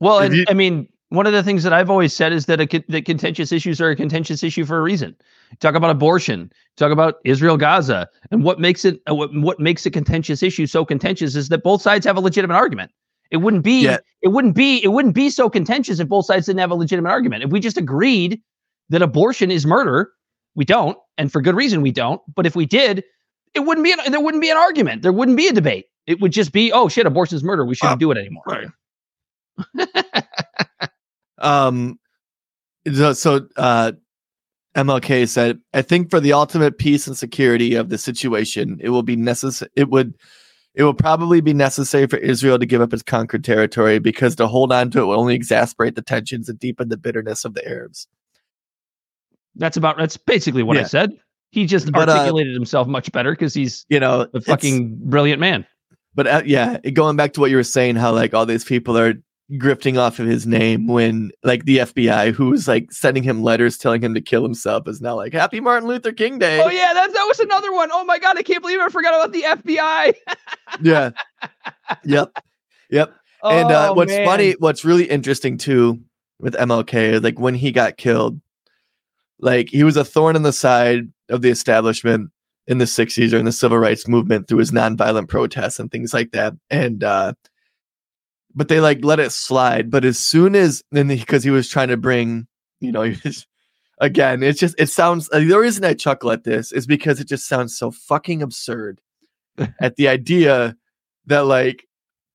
Well, 0.00 0.20
and 0.20 0.34
you- 0.34 0.44
I 0.48 0.54
mean, 0.54 0.88
one 1.10 1.26
of 1.26 1.32
the 1.32 1.42
things 1.42 1.62
that 1.64 1.72
I've 1.72 1.90
always 1.90 2.12
said 2.12 2.32
is 2.32 2.46
that 2.46 2.60
a, 2.60 2.84
that 2.88 3.04
contentious 3.04 3.52
issues 3.52 3.80
are 3.80 3.90
a 3.90 3.96
contentious 3.96 4.42
issue 4.42 4.64
for 4.64 4.78
a 4.78 4.82
reason. 4.82 5.14
Talk 5.60 5.74
about 5.74 5.90
abortion, 5.90 6.50
talk 6.76 6.90
about 6.92 7.16
Israel 7.24 7.56
Gaza, 7.56 8.08
and 8.30 8.42
what 8.44 8.58
makes 8.60 8.84
it 8.84 9.00
uh, 9.10 9.14
what 9.14 9.30
what 9.34 9.60
makes 9.60 9.84
a 9.86 9.90
contentious 9.90 10.42
issue 10.42 10.66
so 10.66 10.84
contentious 10.84 11.36
is 11.36 11.48
that 11.50 11.62
both 11.62 11.82
sides 11.82 12.06
have 12.06 12.16
a 12.16 12.20
legitimate 12.20 12.54
argument. 12.54 12.90
It 13.30 13.38
wouldn't 13.38 13.64
be 13.64 13.82
Yeah. 13.84 13.98
it 14.22 14.28
wouldn't 14.28 14.54
be 14.54 14.82
it 14.84 14.88
wouldn't 14.88 15.14
be 15.14 15.30
so 15.30 15.48
contentious 15.50 15.98
if 16.00 16.08
both 16.08 16.26
sides 16.26 16.46
didn't 16.46 16.60
have 16.60 16.70
a 16.70 16.74
legitimate 16.74 17.10
argument. 17.10 17.42
If 17.44 17.50
we 17.50 17.60
just 17.60 17.76
agreed 17.76 18.40
that 18.90 19.02
abortion 19.02 19.50
is 19.50 19.66
murder, 19.66 20.10
we 20.54 20.64
don't, 20.64 20.96
and 21.18 21.30
for 21.32 21.40
good 21.40 21.54
reason 21.56 21.82
we 21.82 21.90
don't. 21.92 22.20
But 22.34 22.46
if 22.46 22.54
we 22.56 22.66
did, 22.66 23.04
it 23.54 23.60
wouldn't 23.60 23.84
be 23.84 23.92
an, 23.92 23.98
there 24.10 24.20
wouldn't 24.20 24.40
be 24.42 24.50
an 24.50 24.56
argument. 24.56 25.02
There 25.02 25.12
wouldn't 25.12 25.36
be 25.36 25.48
a 25.48 25.52
debate. 25.52 25.86
It 26.06 26.20
would 26.20 26.32
just 26.32 26.52
be, 26.52 26.70
oh 26.72 26.88
shit, 26.88 27.04
abortion 27.06 27.36
is 27.36 27.42
murder. 27.44 27.64
We 27.64 27.74
shouldn't 27.74 27.94
Uh, 27.94 27.96
do 27.96 28.10
it 28.12 28.18
anymore. 28.18 28.44
right. 28.46 28.68
Um, 31.38 31.98
so, 32.92 33.12
so 33.12 33.46
uh, 33.56 33.92
MLK 34.74 35.28
said, 35.28 35.60
"I 35.74 35.82
think 35.82 36.10
for 36.10 36.18
the 36.20 36.32
ultimate 36.32 36.78
peace 36.78 37.06
and 37.06 37.16
security 37.16 37.74
of 37.74 37.90
the 37.90 37.98
situation, 37.98 38.78
it 38.82 38.88
will 38.90 39.02
be 39.02 39.16
necessary. 39.16 39.70
It 39.76 39.90
would, 39.90 40.14
it 40.76 40.84
will 40.84 40.94
probably 40.94 41.40
be 41.40 41.54
necessary 41.54 42.06
for 42.06 42.18
Israel 42.18 42.58
to 42.58 42.66
give 42.66 42.82
up 42.82 42.92
its 42.92 43.02
conquered 43.02 43.42
territory 43.42 43.98
because 43.98 44.36
to 44.36 44.46
hold 44.46 44.72
on 44.72 44.90
to 44.90 45.00
it 45.00 45.04
will 45.06 45.18
only 45.18 45.36
exacerbate 45.36 45.94
the 45.94 46.02
tensions 46.02 46.48
and 46.48 46.58
deepen 46.58 46.90
the 46.90 46.96
bitterness 46.96 47.44
of 47.44 47.54
the 47.54 47.66
Arabs." 47.66 48.06
That's 49.56 49.76
about 49.76 49.96
that's 49.96 50.16
basically 50.16 50.62
what 50.62 50.76
I 50.76 50.84
said. 50.84 51.12
He 51.50 51.64
just 51.64 51.90
But, 51.90 52.08
uh, 52.08 52.12
articulated 52.12 52.52
himself 52.52 52.86
much 52.86 53.10
better 53.10 53.32
because 53.32 53.54
he's 53.54 53.86
You 53.88 53.98
know, 53.98 54.28
a 54.34 54.40
fucking 54.40 54.96
brilliant 55.08 55.40
man. 55.40 55.66
But 56.14 56.26
uh, 56.26 56.42
yeah, 56.44 56.78
going 56.78 57.16
back 57.16 57.32
to 57.34 57.40
what 57.40 57.50
you 57.50 57.56
were 57.56 57.62
saying, 57.62 57.96
how 57.96 58.12
like 58.12 58.34
all 58.34 58.46
these 58.46 58.64
people 58.64 58.98
are 58.98 59.14
grifting 59.52 59.96
off 59.98 60.18
of 60.18 60.26
his 60.26 60.46
name 60.46 60.86
when 60.88 61.30
like 61.44 61.64
the 61.64 61.78
FBI, 61.78 62.32
who 62.32 62.50
was 62.50 62.66
like 62.66 62.90
sending 62.92 63.22
him 63.22 63.42
letters 63.42 63.78
telling 63.78 64.02
him 64.02 64.14
to 64.14 64.20
kill 64.20 64.42
himself, 64.42 64.88
is 64.88 65.00
now 65.00 65.14
like 65.16 65.32
Happy 65.32 65.60
Martin 65.60 65.88
Luther 65.88 66.12
King 66.12 66.38
Day. 66.38 66.60
Oh 66.62 66.68
yeah, 66.68 66.92
that 66.92 67.12
that 67.12 67.24
was 67.28 67.38
another 67.40 67.72
one. 67.72 67.90
Oh 67.92 68.04
my 68.04 68.18
god, 68.18 68.36
I 68.38 68.42
can't 68.42 68.60
believe 68.62 68.80
I 68.80 68.88
forgot 68.88 69.14
about 69.14 69.32
the 69.32 69.42
FBI. 69.42 70.14
yeah. 70.82 71.10
Yep. 72.04 72.32
Yep. 72.90 73.14
and 73.44 73.70
uh, 73.70 73.90
Oh, 73.90 73.94
what's 73.94 74.10
man. 74.12 74.26
funny, 74.26 74.52
what's 74.58 74.84
really 74.84 75.04
interesting 75.04 75.58
too 75.58 76.00
with 76.40 76.54
MLK, 76.54 76.94
is, 77.14 77.22
like 77.22 77.38
when 77.38 77.54
he 77.54 77.70
got 77.72 77.96
killed, 77.96 78.40
like 79.38 79.68
he 79.70 79.84
was 79.84 79.96
a 79.96 80.04
thorn 80.04 80.36
in 80.36 80.42
the 80.42 80.52
side 80.52 81.04
of 81.28 81.42
the 81.42 81.50
establishment 81.50 82.30
in 82.66 82.78
the 82.78 82.84
60s 82.84 83.32
or 83.32 83.36
in 83.36 83.44
the 83.44 83.52
civil 83.52 83.78
rights 83.78 84.08
movement 84.08 84.48
through 84.48 84.58
his 84.58 84.72
nonviolent 84.72 85.28
protests 85.28 85.78
and 85.78 85.90
things 85.92 86.12
like 86.12 86.32
that. 86.32 86.52
And 86.68 87.04
uh 87.04 87.34
but 88.56 88.68
they 88.68 88.80
like 88.80 89.04
let 89.04 89.20
it 89.20 89.30
slide. 89.30 89.90
But 89.90 90.04
as 90.04 90.18
soon 90.18 90.56
as 90.56 90.82
then 90.90 91.08
because 91.08 91.44
he 91.44 91.50
was 91.50 91.68
trying 91.68 91.88
to 91.88 91.96
bring, 91.96 92.48
you 92.80 92.90
know, 92.90 93.02
was 93.24 93.46
again, 94.00 94.42
it's 94.42 94.58
just 94.58 94.74
it 94.78 94.88
sounds 94.88 95.28
uh, 95.32 95.38
the 95.38 95.58
reason 95.58 95.84
I 95.84 95.94
chuckle 95.94 96.32
at 96.32 96.44
this 96.44 96.72
is 96.72 96.86
because 96.86 97.20
it 97.20 97.28
just 97.28 97.46
sounds 97.46 97.78
so 97.78 97.90
fucking 97.90 98.42
absurd 98.42 99.00
at 99.80 99.96
the 99.96 100.08
idea 100.08 100.74
that 101.26 101.40
like 101.40 101.86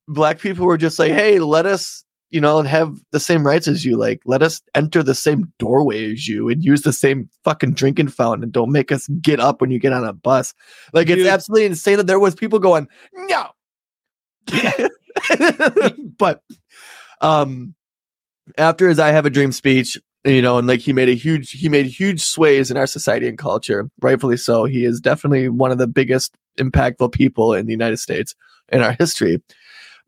black 0.07 0.39
people 0.39 0.65
were 0.65 0.77
just 0.77 0.99
like, 0.99 1.11
hey, 1.11 1.39
let 1.39 1.65
us, 1.65 2.03
you 2.29 2.41
know, 2.41 2.61
have 2.61 2.97
the 3.11 3.19
same 3.19 3.45
rights 3.45 3.67
as 3.67 3.83
you. 3.85 3.97
Like, 3.97 4.21
let 4.25 4.43
us 4.43 4.61
enter 4.75 5.03
the 5.03 5.15
same 5.15 5.51
doorway 5.57 6.11
as 6.11 6.27
you 6.27 6.49
and 6.49 6.63
use 6.63 6.81
the 6.81 6.93
same 6.93 7.29
fucking 7.43 7.73
drinking 7.73 8.09
fountain 8.09 8.43
and 8.43 8.51
don't 8.51 8.71
make 8.71 8.91
us 8.91 9.07
get 9.21 9.39
up 9.39 9.61
when 9.61 9.71
you 9.71 9.79
get 9.79 9.93
on 9.93 10.05
a 10.05 10.13
bus. 10.13 10.53
Like, 10.93 11.07
Dude. 11.07 11.19
it's 11.19 11.29
absolutely 11.29 11.65
insane 11.65 11.97
that 11.97 12.07
there 12.07 12.19
was 12.19 12.35
people 12.35 12.59
going, 12.59 12.87
no. 13.13 13.49
but 16.17 16.41
um 17.21 17.75
after 18.57 18.89
his 18.89 18.99
I 18.99 19.09
Have 19.09 19.25
a 19.25 19.29
Dream 19.29 19.51
speech, 19.51 19.97
you 20.23 20.41
know, 20.41 20.57
and 20.57 20.67
like 20.67 20.79
he 20.79 20.93
made 20.93 21.09
a 21.09 21.13
huge 21.13 21.51
he 21.51 21.69
made 21.69 21.85
huge 21.85 22.21
sways 22.21 22.71
in 22.71 22.77
our 22.77 22.87
society 22.87 23.27
and 23.27 23.37
culture, 23.37 23.89
rightfully 24.01 24.37
so. 24.37 24.65
He 24.65 24.85
is 24.85 24.99
definitely 24.99 25.49
one 25.49 25.71
of 25.71 25.77
the 25.77 25.87
biggest 25.87 26.35
impactful 26.57 27.11
people 27.11 27.53
in 27.53 27.65
the 27.65 27.71
United 27.71 27.97
States 27.97 28.35
in 28.69 28.81
our 28.81 28.95
history. 28.99 29.41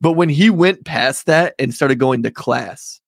But 0.01 0.13
when 0.13 0.29
he 0.29 0.49
went 0.49 0.85
past 0.85 1.27
that 1.27 1.55
and 1.57 1.73
started 1.73 1.99
going 1.99 2.23
to 2.23 2.31
class, 2.31 2.99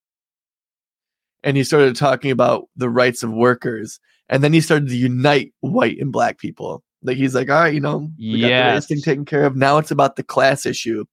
and 1.42 1.56
he 1.56 1.64
started 1.64 1.94
talking 1.94 2.30
about 2.30 2.68
the 2.76 2.88
rights 2.88 3.22
of 3.22 3.30
workers, 3.30 4.00
and 4.28 4.42
then 4.42 4.52
he 4.52 4.60
started 4.60 4.88
to 4.88 4.96
unite 4.96 5.52
white 5.60 5.98
and 6.00 6.10
black 6.10 6.38
people. 6.38 6.82
Like 7.02 7.18
he's 7.18 7.34
like, 7.34 7.50
all 7.50 7.60
right, 7.60 7.74
you 7.74 7.80
know, 7.80 8.10
we 8.18 8.40
got 8.40 8.48
the 8.48 8.74
race 8.74 8.86
thing 8.86 9.00
taken 9.00 9.24
care 9.24 9.44
of. 9.44 9.54
Now 9.54 9.78
it's 9.78 9.90
about 9.92 10.16
the 10.16 10.24
class 10.24 10.66
issue. 10.66 11.04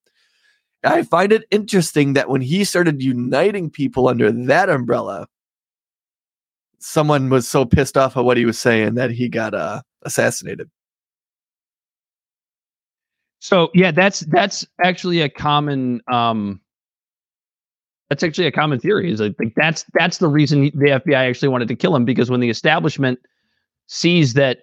I 0.84 1.04
find 1.04 1.32
it 1.32 1.46
interesting 1.52 2.14
that 2.14 2.30
when 2.30 2.42
he 2.42 2.64
started 2.64 3.02
uniting 3.02 3.70
people 3.70 4.08
under 4.08 4.32
that 4.32 4.70
umbrella, 4.70 5.28
someone 6.80 7.30
was 7.30 7.48
so 7.48 7.66
pissed 7.66 7.98
off 7.98 8.18
at 8.18 8.26
what 8.26 8.38
he 8.38 8.46
was 8.46 8.60
saying 8.60 8.96
that 8.96 9.12
he 9.12 9.30
got 9.30 9.54
uh, 9.54 9.82
assassinated. 10.02 10.70
So 13.40 13.70
yeah, 13.74 13.92
that's 13.92 14.22
that's 14.22 14.66
actually 14.84 15.20
a 15.20 15.28
common 15.28 16.02
um 16.12 16.62
that's 18.10 18.24
actually 18.24 18.48
a 18.48 18.52
common 18.54 18.80
theory. 18.80 19.12
Is 19.12 19.20
think 19.20 19.54
that's 19.56 19.84
that's 19.94 20.20
the 20.20 20.30
reason 20.30 20.64
the 20.76 21.02
FBI 21.04 21.30
actually 21.30 21.50
wanted 21.50 21.68
to 21.68 21.76
kill 21.76 21.94
him 21.94 22.06
because 22.06 22.30
when 22.30 22.40
the 22.40 22.50
establishment 22.50 23.20
sees 23.88 24.34
that 24.36 24.60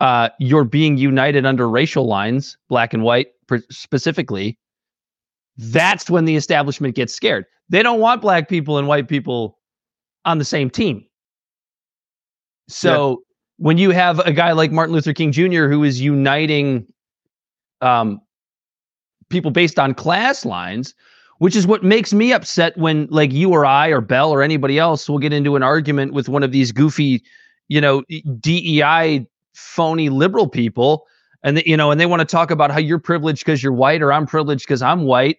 uh 0.00 0.28
you're 0.38 0.64
being 0.64 0.98
united 0.98 1.46
under 1.46 1.66
racial 1.66 2.06
lines, 2.06 2.58
black 2.68 2.92
and 2.92 3.04
white 3.04 3.28
specifically, 3.70 4.58
that's 5.56 6.10
when 6.10 6.24
the 6.24 6.36
establishment 6.36 6.94
gets 6.94 7.14
scared. 7.14 7.46
They 7.68 7.82
don't 7.82 8.00
want 8.00 8.22
black 8.22 8.48
people 8.48 8.78
and 8.78 8.88
white 8.88 9.08
people 9.08 9.58
on 10.24 10.38
the 10.38 10.44
same 10.44 10.70
team. 10.70 11.04
So 12.68 13.22
when 13.58 13.78
you 13.78 13.90
have 13.90 14.18
a 14.20 14.32
guy 14.32 14.52
like 14.52 14.72
Martin 14.72 14.94
Luther 14.94 15.12
King 15.12 15.32
Jr. 15.32 15.68
who 15.68 15.84
is 15.84 16.00
uniting 16.00 16.86
um, 17.80 18.20
people 19.28 19.50
based 19.50 19.78
on 19.78 19.94
class 19.94 20.44
lines, 20.44 20.94
which 21.38 21.56
is 21.56 21.66
what 21.66 21.82
makes 21.82 22.12
me 22.12 22.32
upset 22.32 22.76
when 22.76 23.06
like 23.10 23.32
you 23.32 23.50
or 23.50 23.66
I 23.66 23.88
or 23.88 24.00
Bel 24.00 24.30
or 24.30 24.42
anybody 24.42 24.78
else 24.78 25.08
will 25.08 25.18
get 25.18 25.32
into 25.32 25.56
an 25.56 25.62
argument 25.62 26.14
with 26.14 26.28
one 26.28 26.42
of 26.42 26.52
these 26.52 26.72
goofy, 26.72 27.22
you 27.68 27.80
know, 27.80 28.02
DEI 28.40 29.26
phony 29.54 30.08
liberal 30.08 30.48
people. 30.48 31.06
and 31.42 31.58
they, 31.58 31.64
you 31.66 31.76
know, 31.76 31.90
and 31.90 32.00
they 32.00 32.06
want 32.06 32.20
to 32.20 32.26
talk 32.26 32.50
about 32.50 32.70
how 32.70 32.78
you're 32.78 32.98
privileged 32.98 33.44
because 33.44 33.62
you're 33.62 33.72
white 33.72 34.02
or 34.02 34.12
I'm 34.12 34.26
privileged 34.26 34.64
because 34.64 34.82
I'm 34.82 35.02
white. 35.02 35.38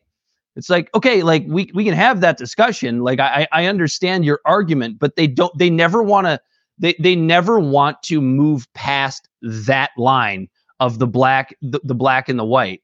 It's 0.56 0.70
like, 0.70 0.90
okay, 0.96 1.22
like 1.24 1.44
we 1.48 1.70
we 1.74 1.84
can 1.84 1.94
have 1.94 2.22
that 2.22 2.38
discussion. 2.38 3.02
Like 3.02 3.20
I 3.20 3.48
I 3.52 3.66
understand 3.66 4.24
your 4.26 4.40
argument, 4.46 5.00
but 5.00 5.16
they 5.16 5.28
don't 5.28 5.56
they 5.58 5.70
never 5.70 6.02
want 6.02 6.28
to 6.28 6.40
they 6.78 6.96
they 7.00 7.16
never 7.16 7.60
want 7.60 8.02
to 8.04 8.22
move 8.22 8.72
past 8.74 9.28
that 9.42 9.92
line 9.98 10.48
of 10.80 11.00
the 11.00 11.08
black 11.08 11.56
the, 11.62 11.80
the 11.84 11.96
black 11.96 12.30
and 12.30 12.40
the 12.40 12.46
white. 12.46 12.82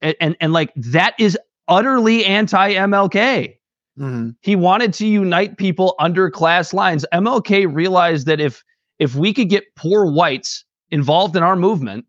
And, 0.00 0.16
and 0.20 0.36
and 0.40 0.52
like 0.52 0.72
that 0.76 1.14
is 1.18 1.36
utterly 1.66 2.24
anti 2.24 2.74
MLK. 2.74 3.56
Mhm. 3.98 4.36
He 4.40 4.54
wanted 4.54 4.94
to 4.94 5.06
unite 5.06 5.56
people 5.56 5.96
under 5.98 6.30
class 6.30 6.72
lines. 6.72 7.04
MLK 7.12 7.66
realized 7.66 8.26
that 8.26 8.40
if 8.40 8.62
if 9.00 9.16
we 9.16 9.32
could 9.32 9.48
get 9.48 9.64
poor 9.76 10.06
whites 10.06 10.64
involved 10.90 11.36
in 11.36 11.42
our 11.42 11.56
movement, 11.56 12.06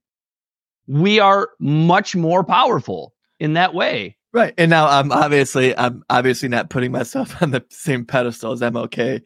we 0.87 1.19
are 1.19 1.49
much 1.59 2.15
more 2.15 2.43
powerful 2.43 3.13
in 3.39 3.53
that 3.53 3.73
way. 3.73 4.17
Right. 4.31 4.53
And 4.57 4.69
now 4.69 4.87
I'm 4.87 5.11
obviously 5.11 5.75
I'm 5.77 6.03
obviously 6.09 6.49
not 6.49 6.69
putting 6.69 6.91
myself 6.91 7.41
on 7.41 7.51
the 7.51 7.65
same 7.69 8.05
pedestal 8.05 8.51
as 8.51 8.61
MLK. 8.61 9.21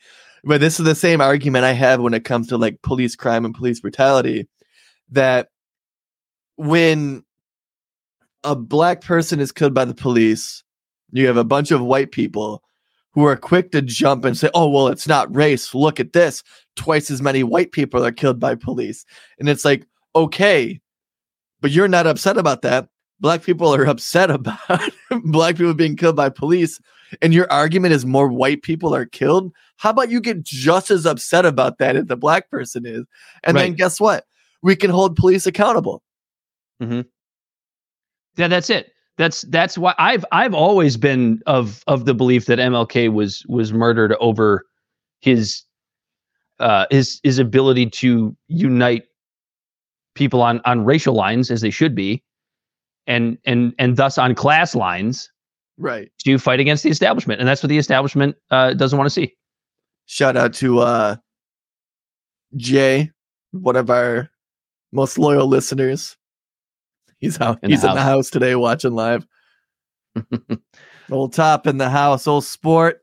But 0.45 0.59
this 0.59 0.79
is 0.79 0.85
the 0.85 0.95
same 0.95 1.21
argument 1.21 1.65
I 1.65 1.71
have 1.71 2.01
when 2.01 2.13
it 2.13 2.25
comes 2.25 2.47
to 2.47 2.57
like 2.57 2.81
police 2.81 3.15
crime 3.15 3.45
and 3.45 3.55
police 3.55 3.79
brutality 3.79 4.47
that 5.11 5.49
when 6.57 7.23
a 8.43 8.55
black 8.55 9.01
person 9.01 9.39
is 9.39 9.53
killed 9.53 9.73
by 9.73 9.85
the 9.85 9.93
police, 9.93 10.63
you 11.11 11.27
have 11.27 11.37
a 11.37 11.45
bunch 11.45 11.71
of 11.71 11.81
white 11.81 12.11
people 12.11 12.61
who 13.13 13.23
are 13.25 13.37
quick 13.37 13.71
to 13.71 13.81
jump 13.81 14.25
and 14.25 14.37
say, 14.37 14.49
"Oh, 14.53 14.69
well, 14.69 14.87
it's 14.87 15.07
not 15.07 15.33
race. 15.33 15.73
Look 15.73 15.99
at 15.99 16.13
this. 16.13 16.43
Twice 16.75 17.11
as 17.11 17.21
many 17.21 17.43
white 17.43 17.71
people 17.71 18.03
are 18.05 18.11
killed 18.11 18.39
by 18.39 18.55
police." 18.55 19.05
And 19.39 19.47
it's 19.47 19.63
like, 19.63 19.85
"Okay, 20.15 20.81
but 21.61 21.71
you're 21.71 21.87
not 21.87 22.07
upset 22.07 22.37
about 22.37 22.63
that 22.63 22.89
black 23.23 23.41
people 23.41 23.73
are 23.73 23.85
upset 23.87 24.29
about 24.29 24.59
black 25.23 25.55
people 25.55 25.73
being 25.73 25.95
killed 25.95 26.15
by 26.15 26.29
police 26.29 26.79
and 27.21 27.33
your 27.33 27.51
argument 27.51 27.93
is 27.93 28.05
more 28.05 28.27
white 28.27 28.61
people 28.61 28.93
are 28.93 29.05
killed? 29.05 29.51
How 29.77 29.89
about 29.89 30.09
you 30.09 30.19
get 30.19 30.43
just 30.43 30.91
as 30.91 31.05
upset 31.05 31.45
about 31.45 31.77
that 31.79 31.95
as 31.95 32.05
the 32.05 32.17
black 32.17 32.49
person 32.49 32.85
is? 32.85 33.05
And 33.43 33.57
then 33.57 33.73
guess 33.73 33.99
what? 33.99 34.25
We 34.61 34.75
can 34.75 34.89
hold 34.89 35.15
police 35.15 35.45
accountable. 35.45 36.01
Mm-hmm. 36.81 37.01
Yeah, 38.35 38.47
that's 38.47 38.69
it. 38.69 38.91
That's 39.17 39.43
that's 39.43 39.77
why 39.77 39.93
I've 39.99 40.25
I've 40.31 40.55
always 40.55 40.97
been 40.97 41.39
of 41.45 41.83
of 41.85 42.05
the 42.05 42.15
belief 42.15 42.47
that 42.47 42.57
MLK 42.57 43.13
was 43.13 43.45
was 43.47 43.71
murdered 43.71 44.15
over 44.19 44.65
his 45.21 45.61
uh 46.59 46.87
his 46.89 47.19
his 47.21 47.37
ability 47.37 47.91
to 47.91 48.35
unite 48.47 49.03
people 50.15 50.41
on 50.41 50.61
on 50.65 50.83
racial 50.83 51.13
lines 51.13 51.51
as 51.51 51.61
they 51.61 51.69
should 51.69 51.93
be 51.93 52.23
and 53.07 53.37
and 53.45 53.73
and 53.79 53.97
thus 53.97 54.17
on 54.17 54.35
class 54.35 54.75
lines 54.75 55.29
right. 55.77 56.11
to 56.19 56.37
fight 56.37 56.59
against 56.59 56.83
the 56.83 56.89
establishment 56.89 57.39
and 57.39 57.47
that's 57.47 57.61
what 57.61 57.69
the 57.69 57.77
establishment 57.77 58.35
uh 58.51 58.73
doesn't 58.73 58.97
want 58.97 59.05
to 59.07 59.13
see. 59.13 59.33
shout 60.05 60.37
out 60.37 60.53
to 60.53 60.79
uh 60.79 61.15
jay 62.55 63.11
one 63.51 63.75
of 63.75 63.89
our 63.89 64.29
most 64.91 65.17
loyal 65.17 65.47
listeners. 65.47 66.15
He's 67.17 67.39
out 67.39 67.59
In 67.63 67.69
the 67.69 67.75
he's 67.75 67.83
in 67.83 67.95
the 67.95 68.01
house 68.01 68.29
today 68.29 68.55
watching 68.55 68.93
live. 68.93 69.25
Old 71.11 71.33
top 71.33 71.67
in 71.67 71.77
the 71.77 71.89
house 71.89 72.27
old 72.27 72.45
sport 72.45 73.02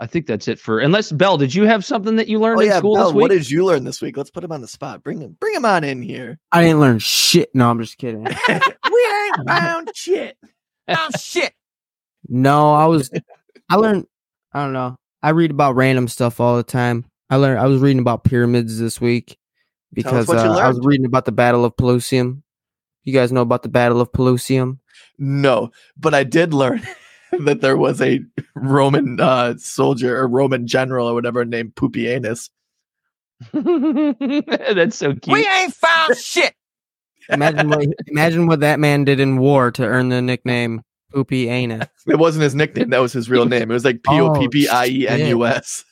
I 0.00 0.06
think 0.06 0.26
that's 0.26 0.48
it 0.48 0.58
for 0.58 0.80
unless 0.80 1.12
Bel, 1.12 1.36
did 1.36 1.54
you 1.54 1.64
have 1.64 1.84
something 1.84 2.16
that 2.16 2.26
you 2.26 2.40
learned 2.40 2.58
oh 2.58 2.62
in 2.62 2.68
yeah 2.68 2.78
school 2.78 2.94
Bel, 2.94 3.04
this 3.04 3.14
week? 3.14 3.20
what 3.20 3.30
did 3.30 3.50
you 3.50 3.66
learn 3.66 3.84
this 3.84 4.00
week 4.00 4.16
let's 4.16 4.30
put 4.30 4.42
him 4.42 4.50
on 4.50 4.62
the 4.62 4.66
spot 4.66 5.02
bring 5.02 5.20
him 5.20 5.36
bring 5.38 5.54
him 5.54 5.66
on 5.66 5.84
in 5.84 6.00
here 6.00 6.38
I 6.52 6.62
didn't 6.62 6.80
learn 6.80 6.98
shit. 6.98 7.50
No, 7.54 7.70
I'm 7.70 7.78
just 7.80 7.98
kidding. 7.98 8.24
we 8.24 8.30
ain't 8.30 9.36
found 9.46 9.90
shit. 9.94 10.38
Found 10.88 11.14
shit. 11.20 11.52
No, 12.28 12.72
I 12.72 12.86
was. 12.86 13.10
I 13.68 13.76
learned. 13.76 14.06
I 14.52 14.64
don't 14.64 14.72
know. 14.72 14.96
I 15.22 15.30
read 15.30 15.50
about 15.50 15.76
random 15.76 16.08
stuff 16.08 16.40
all 16.40 16.56
the 16.56 16.62
time. 16.62 17.04
I 17.28 17.36
learned. 17.36 17.60
I 17.60 17.66
was 17.66 17.80
reading 17.80 18.00
about 18.00 18.24
pyramids 18.24 18.78
this 18.78 19.00
week 19.00 19.38
Tell 19.98 20.14
us 20.14 20.26
because 20.26 20.28
what 20.28 20.44
you 20.44 20.50
uh, 20.50 20.58
I 20.58 20.68
was 20.68 20.80
reading 20.82 21.06
about 21.06 21.24
the 21.24 21.32
Battle 21.32 21.64
of 21.64 21.76
Pelusium. 21.76 22.42
You 23.04 23.12
guys 23.12 23.32
know 23.32 23.40
about 23.40 23.62
the 23.62 23.68
Battle 23.68 24.00
of 24.00 24.12
Pelusium? 24.12 24.78
No, 25.18 25.72
but 25.96 26.14
I 26.14 26.24
did 26.24 26.54
learn 26.54 26.82
that 27.44 27.60
there 27.60 27.76
was 27.76 28.00
a 28.00 28.20
Roman 28.54 29.20
uh, 29.20 29.54
soldier 29.58 30.18
or 30.18 30.26
Roman 30.28 30.66
general 30.66 31.08
or 31.08 31.14
whatever 31.14 31.44
named 31.44 31.74
Pupienus. 31.74 32.50
that's 33.52 34.96
so 34.96 35.14
cute. 35.14 35.28
We 35.28 35.46
ain't 35.46 35.74
found 35.74 36.16
shit. 36.16 36.54
Imagine 37.30 37.68
what 37.70 37.86
imagine 38.08 38.46
what 38.46 38.60
that 38.60 38.80
man 38.80 39.04
did 39.04 39.20
in 39.20 39.38
war 39.38 39.70
to 39.70 39.84
earn 39.84 40.08
the 40.08 40.20
nickname 40.20 40.82
Poopy 41.12 41.48
Anus. 41.48 41.86
It 42.06 42.18
wasn't 42.18 42.42
his 42.42 42.54
nickname; 42.54 42.90
that 42.90 42.98
was 42.98 43.12
his 43.12 43.30
real 43.30 43.46
name. 43.46 43.70
It 43.70 43.74
was 43.74 43.84
like 43.84 44.02
P 44.08 44.20
O 44.20 44.32
P 44.38 44.48
P 44.48 44.68
I 44.68 44.86
E 44.86 45.08
N 45.08 45.26
U 45.28 45.46
S. 45.46 45.84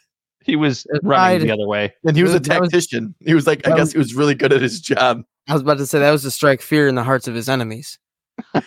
he 0.45 0.57
was 0.57 0.85
That's 0.91 1.05
running 1.05 1.39
right. 1.39 1.39
the 1.41 1.53
other 1.53 1.67
way. 1.67 1.95
And 2.05 2.17
he 2.17 2.23
was 2.23 2.35
a 2.35 2.41
That 2.41 2.61
was- 2.61 2.71
tactician. 2.71 3.15
He 3.21 3.35
was 3.35 3.47
like, 3.47 3.67
I 3.67 3.71
guess 3.71 3.81
was- 3.81 3.93
he 3.93 3.99
was 3.99 4.15
really 4.15 4.35
good 4.35 4.53
at 4.53 4.61
his 4.61 4.81
job. 4.81 5.23
I 5.49 5.53
was 5.55 5.63
about 5.63 5.79
to 5.79 5.87
say 5.87 6.01
that 6.01 6.11
was 6.11 6.23
to 6.23 6.31
strike 6.31 6.61
fear 6.61 6.89
in 6.89 6.95
the 6.97 7.03
hearts 7.05 7.27
of 7.29 7.35
his 7.35 7.49
enemies. 7.49 7.99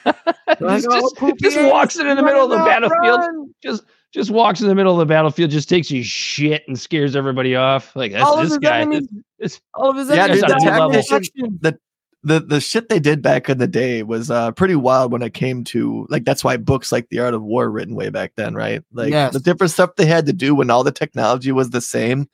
Just- 0.59 0.87
just, 0.89 1.15
just 1.39 1.61
walks 1.71 1.97
in, 1.97 2.07
in 2.07 2.17
the 2.17 2.23
middle 2.23 2.43
of 2.43 2.49
the 2.49 2.57
battlefield. 2.57 3.49
Just 3.63 3.83
just 4.13 4.29
walks 4.29 4.59
in 4.61 4.67
the 4.67 4.75
middle 4.75 4.91
of 4.93 4.99
the 4.99 5.05
battlefield, 5.11 5.49
just 5.51 5.69
takes 5.69 5.87
his 5.87 6.05
shit 6.05 6.63
and 6.67 6.77
scares 6.77 7.15
everybody 7.15 7.55
off. 7.55 7.95
Like 7.95 8.11
that's 8.11 8.23
All 8.25 8.35
of 8.37 8.43
this 8.43 8.51
his 8.51 8.57
guy. 8.59 8.81
enemies- 8.81 9.07
This- 9.39 9.61
All 9.73 9.89
of 9.89 9.95
his 9.97 10.09
Yeah, 10.09 10.25
enemies 10.25 10.41
dude, 10.41 10.49
died 10.49 10.59
the 10.61 10.67
in 10.67 10.79
level. 10.79 11.15
action. 11.15 11.77
The 12.23 12.39
the 12.39 12.61
shit 12.61 12.87
they 12.89 12.99
did 12.99 13.23
back 13.23 13.49
in 13.49 13.57
the 13.57 13.65
day 13.67 14.03
was 14.03 14.29
uh, 14.29 14.51
pretty 14.51 14.75
wild 14.75 15.11
when 15.11 15.23
it 15.23 15.33
came 15.33 15.63
to 15.65 16.05
like 16.11 16.23
that's 16.23 16.43
why 16.43 16.55
books 16.57 16.91
like 16.91 17.09
The 17.09 17.17
Art 17.19 17.33
of 17.33 17.41
War 17.41 17.67
written 17.71 17.95
way 17.95 18.09
back 18.09 18.33
then, 18.35 18.53
right? 18.53 18.83
Like 18.93 19.09
Yes. 19.09 19.33
the 19.33 19.39
different 19.39 19.71
stuff 19.71 19.95
they 19.95 20.05
had 20.05 20.27
to 20.27 20.33
do 20.33 20.53
when 20.53 20.69
all 20.69 20.83
the 20.83 20.91
technology 20.91 21.51
was 21.51 21.71
the 21.71 21.81
same 21.81 22.29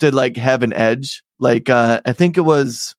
to 0.00 0.14
like 0.14 0.36
have 0.36 0.62
an 0.62 0.74
edge. 0.74 1.22
Like 1.38 1.70
uh 1.70 2.02
I 2.04 2.12
think 2.12 2.36
it 2.36 2.42
was 2.42 2.94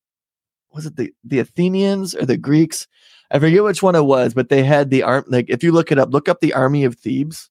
was 0.71 0.87
it 0.87 0.95
the 0.95 1.13
the 1.23 1.37
Athenians 1.39 2.15
or 2.15 2.25
the 2.25 2.37
Greeks? 2.37 2.87
I 3.31 3.39
forget 3.39 3.63
which 3.63 3.83
one 3.83 3.95
it 3.95 4.05
was, 4.05 4.33
but 4.33 4.49
they 4.49 4.63
had 4.63 4.89
the 4.89 5.03
arm 5.03 5.23
like 5.27 5.45
if 5.49 5.63
you 5.63 5.71
look 5.71 5.91
it 5.91 5.99
up, 5.99 6.11
look 6.11 6.27
up 6.29 6.39
the 6.41 6.53
army 6.53 6.83
of 6.83 6.95
Thebes. 6.95 7.49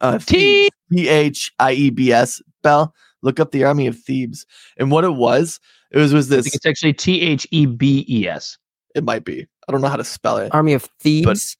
Uh 0.00 0.18
T- 0.18 0.70
T 0.92 1.08
H 1.08 1.52
I 1.58 1.72
E 1.72 1.90
B 1.90 2.12
S 2.12 2.40
Bel. 2.62 2.94
Look 3.22 3.38
up 3.40 3.52
the 3.52 3.64
army 3.64 3.86
of 3.86 3.98
Thebes. 3.98 4.46
And 4.78 4.90
what 4.90 5.04
it 5.04 5.14
was, 5.14 5.60
it 5.90 5.98
was 5.98 6.12
was 6.12 6.30
I 6.32 6.36
this 6.36 6.44
think 6.46 6.54
it's 6.56 6.66
actually 6.66 6.92
T 6.94 7.20
H 7.20 7.46
E 7.50 7.66
B 7.66 8.04
E 8.08 8.26
S. 8.28 8.58
it 8.94 9.04
might 9.04 9.24
be. 9.24 9.46
I 9.68 9.72
don't 9.72 9.80
know 9.80 9.88
how 9.88 9.96
to 9.96 10.04
spell 10.04 10.38
it. 10.38 10.52
Army 10.54 10.72
of 10.72 10.88
thieves. 11.00 11.56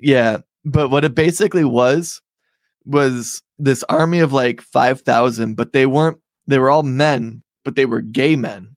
Yeah, 0.00 0.38
but 0.64 0.90
what 0.90 1.04
it 1.04 1.14
basically 1.14 1.64
was 1.64 2.20
was 2.84 3.42
this 3.58 3.82
army 3.84 4.18
of 4.18 4.32
like 4.32 4.60
5,000, 4.60 5.54
but 5.54 5.72
they 5.72 5.86
weren't 5.86 6.18
they 6.46 6.58
were 6.58 6.70
all 6.70 6.82
men, 6.82 7.42
but 7.64 7.76
they 7.76 7.86
were 7.86 8.00
gay 8.00 8.36
men. 8.36 8.76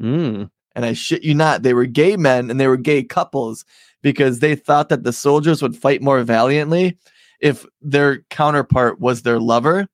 Mm. 0.00 0.50
And 0.74 0.84
I 0.84 0.92
shit 0.92 1.22
you 1.22 1.34
not, 1.34 1.62
they 1.62 1.74
were 1.74 1.86
gay 1.86 2.16
men 2.16 2.50
and 2.50 2.58
they 2.58 2.66
were 2.66 2.76
gay 2.76 3.02
couples 3.02 3.64
because 4.02 4.40
they 4.40 4.54
thought 4.54 4.88
that 4.88 5.04
the 5.04 5.12
soldiers 5.12 5.62
would 5.62 5.76
fight 5.76 6.02
more 6.02 6.22
valiantly 6.22 6.98
if 7.40 7.64
their 7.80 8.22
counterpart 8.30 9.00
was 9.00 9.22
their 9.22 9.38
lover 9.38 9.88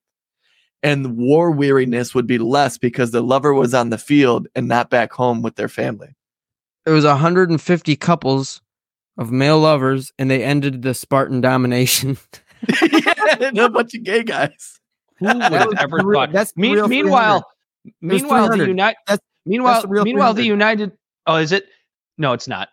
and 0.82 1.16
war 1.16 1.50
weariness 1.50 2.14
would 2.14 2.26
be 2.26 2.38
less 2.38 2.78
because 2.78 3.10
the 3.10 3.22
lover 3.22 3.52
was 3.52 3.74
on 3.74 3.90
the 3.90 3.98
field 3.98 4.48
and 4.54 4.68
not 4.68 4.90
back 4.90 5.12
home 5.12 5.42
with 5.42 5.56
their 5.56 5.68
family. 5.68 6.14
There 6.84 6.94
was 6.94 7.04
150 7.04 7.96
couples 7.96 8.62
of 9.18 9.30
male 9.30 9.58
lovers, 9.58 10.12
and 10.18 10.30
they 10.30 10.42
ended 10.42 10.80
the 10.82 10.94
Spartan 10.94 11.42
domination. 11.42 12.16
yeah, 12.82 13.36
and 13.40 13.58
a 13.58 13.68
bunch 13.68 13.94
of 13.94 14.02
gay 14.02 14.22
guys. 14.22 14.80
Who 15.18 15.26
would 15.26 15.78
ever 15.78 16.00
thought? 16.14 16.32
that's 16.32 16.52
the 16.52 16.60
Mean- 16.62 16.78
oh 16.78 16.88
meanwhile, 16.88 17.46
meanwhile, 18.00 18.44
the 18.48 18.56
300. 18.56 18.68
United. 18.68 18.96
That's- 19.06 19.29
Meanwhile, 19.46 19.82
the 19.82 20.04
meanwhile, 20.04 20.34
the 20.34 20.44
United. 20.44 20.92
Oh, 21.26 21.36
is 21.36 21.52
it? 21.52 21.66
No, 22.18 22.32
it's 22.32 22.48
not. 22.48 22.68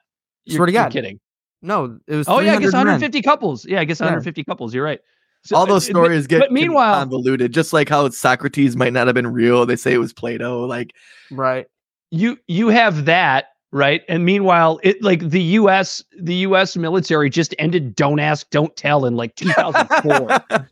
You're, 0.46 0.58
Swear 0.58 0.66
to 0.68 0.72
you're 0.74 0.84
God. 0.84 0.92
kidding. 0.92 1.20
No, 1.62 1.98
it 2.08 2.16
was. 2.16 2.28
Oh 2.28 2.40
yeah, 2.40 2.54
I 2.54 2.60
guess 2.60 2.72
300 2.72 2.72
men. 2.72 2.86
150 3.02 3.22
couples. 3.22 3.66
Yeah, 3.66 3.80
I 3.80 3.86
guess 3.86 4.00
Yeah. 4.00 4.06
150 4.06 4.44
couples. 4.44 4.74
You're 4.74 4.84
right. 4.84 5.00
So, 5.44 5.56
All 5.56 5.66
those 5.66 5.88
uh, 5.88 5.92
stories 5.92 6.28
get 6.28 6.40
but 6.40 6.52
meanwhile- 6.52 7.00
convoluted, 7.00 7.54
just 7.54 7.72
like 7.74 7.88
how 7.90 8.10
Socrates 8.10 8.76
might 8.76 8.92
not 8.94 9.08
have 9.08 9.14
been 9.14 9.28
real. 9.32 9.66
They 9.66 9.76
say 9.76 9.94
it 9.94 9.98
was 10.00 10.12
Plato. 10.14 10.66
Like, 10.66 10.94
Right. 11.32 11.68
you 12.12 12.38
you 12.48 12.68
have 12.70 13.06
that 13.06 13.46
right 13.74 14.02
and 14.08 14.24
meanwhile 14.24 14.80
it 14.82 15.02
like 15.04 15.20
the 15.30 15.42
us 15.42 16.02
the 16.22 16.36
us 16.46 16.78
military 16.78 17.30
just 17.30 17.54
ended 17.60 17.94
don't 17.96 18.18
ask 18.22 18.50
don't 18.50 18.74
tell 18.78 19.04
in 19.04 19.18
like 19.18 19.36
2004 19.36 20.66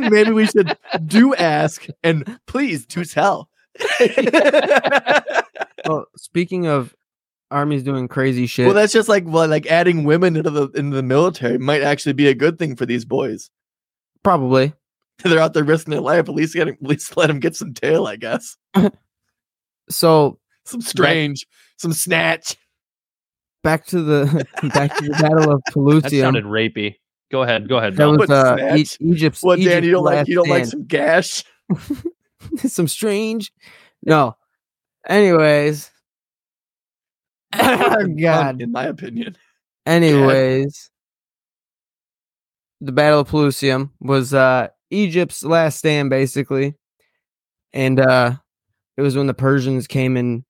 maybe 0.10 0.30
we 0.30 0.46
should 0.46 0.74
do 1.06 1.34
ask 1.34 1.86
and 2.02 2.38
please 2.46 2.86
do 2.86 3.04
tell. 3.04 3.50
Well, 5.84 6.06
speaking 6.16 6.66
of 6.68 6.94
armies 7.50 7.82
doing 7.82 8.06
crazy 8.06 8.46
shit, 8.46 8.66
well, 8.66 8.74
that's 8.74 8.92
just 8.92 9.08
like 9.08 9.24
well, 9.26 9.48
like 9.48 9.66
adding 9.66 10.04
women 10.04 10.36
into 10.36 10.50
the 10.50 10.68
into 10.70 10.94
the 10.94 11.02
military 11.02 11.58
might 11.58 11.82
actually 11.82 12.12
be 12.12 12.28
a 12.28 12.34
good 12.34 12.56
thing 12.58 12.76
for 12.76 12.86
these 12.86 13.04
boys. 13.04 13.50
probably. 14.22 14.72
They're 15.24 15.38
out 15.40 15.54
there 15.54 15.64
risking 15.64 15.90
their 15.92 16.00
life. 16.00 16.28
At 16.28 16.34
least 16.34 16.54
get 16.54 16.68
at 16.68 16.82
least 16.82 17.16
let 17.16 17.26
them 17.28 17.40
get 17.40 17.54
some 17.56 17.74
tail, 17.74 18.06
I 18.06 18.16
guess. 18.16 18.56
So 19.90 20.38
Some 20.64 20.80
strange, 20.80 21.44
some 21.76 21.92
snatch. 21.92 22.56
back 23.64 23.84
to 23.86 24.00
the 24.00 24.46
back 24.72 24.96
to 24.96 25.04
the 25.04 25.10
Battle 25.20 25.52
of 25.52 26.02
That 26.02 26.10
sounded 26.12 26.44
rapey. 26.44 26.94
Go 27.32 27.42
ahead. 27.42 27.68
Go 27.68 27.78
ahead. 27.78 27.94
That 27.94 27.98
Bill. 27.98 28.16
was 28.16 28.28
What, 28.28 28.60
uh, 28.60 28.76
e- 28.76 28.86
Egypt's. 29.00 29.42
What, 29.42 29.58
Dan? 29.58 29.82
You 29.82 29.90
don't 29.90 30.04
like 30.04 30.28
you 30.28 30.36
don't 30.36 30.48
like 30.48 30.66
some 30.66 30.86
gash? 30.86 31.42
some 32.66 32.88
strange. 32.88 33.52
No. 34.02 34.36
Anyways. 35.08 35.90
oh, 37.54 38.06
God. 38.20 38.62
in 38.62 38.72
my 38.72 38.84
opinion. 38.84 39.36
Anyways, 39.86 40.90
the 42.80 42.92
Battle 42.92 43.20
of 43.20 43.28
Pelusium 43.28 43.90
was 44.00 44.32
uh 44.32 44.68
Egypt's 44.90 45.42
last 45.42 45.78
stand, 45.78 46.08
basically, 46.08 46.74
and 47.72 47.98
uh 47.98 48.34
it 48.96 49.02
was 49.02 49.16
when 49.16 49.26
the 49.26 49.34
Persians 49.34 49.88
came 49.88 50.16
and 50.16 50.44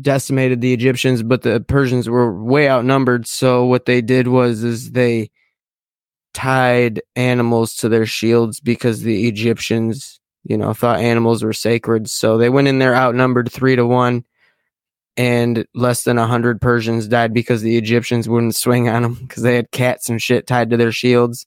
decimated 0.00 0.60
the 0.60 0.72
Egyptians, 0.72 1.22
but 1.22 1.42
the 1.42 1.60
Persians 1.60 2.08
were 2.08 2.42
way 2.42 2.68
outnumbered. 2.70 3.26
So 3.26 3.64
what 3.64 3.86
they 3.86 4.00
did 4.00 4.28
was 4.28 4.62
is 4.62 4.92
they 4.92 5.30
tied 6.32 7.02
animals 7.16 7.74
to 7.76 7.88
their 7.88 8.06
shields 8.06 8.60
because 8.60 9.02
the 9.02 9.26
Egyptians, 9.26 10.19
you 10.44 10.56
know, 10.56 10.72
thought 10.72 11.00
animals 11.00 11.42
were 11.42 11.52
sacred. 11.52 12.08
So 12.08 12.38
they 12.38 12.48
went 12.48 12.68
in 12.68 12.78
there 12.78 12.94
outnumbered 12.94 13.52
three 13.52 13.76
to 13.76 13.86
one 13.86 14.24
and 15.16 15.66
less 15.74 16.04
than 16.04 16.18
a 16.18 16.26
hundred 16.26 16.60
Persians 16.60 17.08
died 17.08 17.34
because 17.34 17.62
the 17.62 17.76
Egyptians 17.76 18.28
wouldn't 18.28 18.56
swing 18.56 18.88
on 18.88 19.02
them 19.02 19.14
because 19.14 19.42
they 19.42 19.56
had 19.56 19.70
cats 19.70 20.08
and 20.08 20.20
shit 20.20 20.46
tied 20.46 20.70
to 20.70 20.76
their 20.76 20.92
shields. 20.92 21.46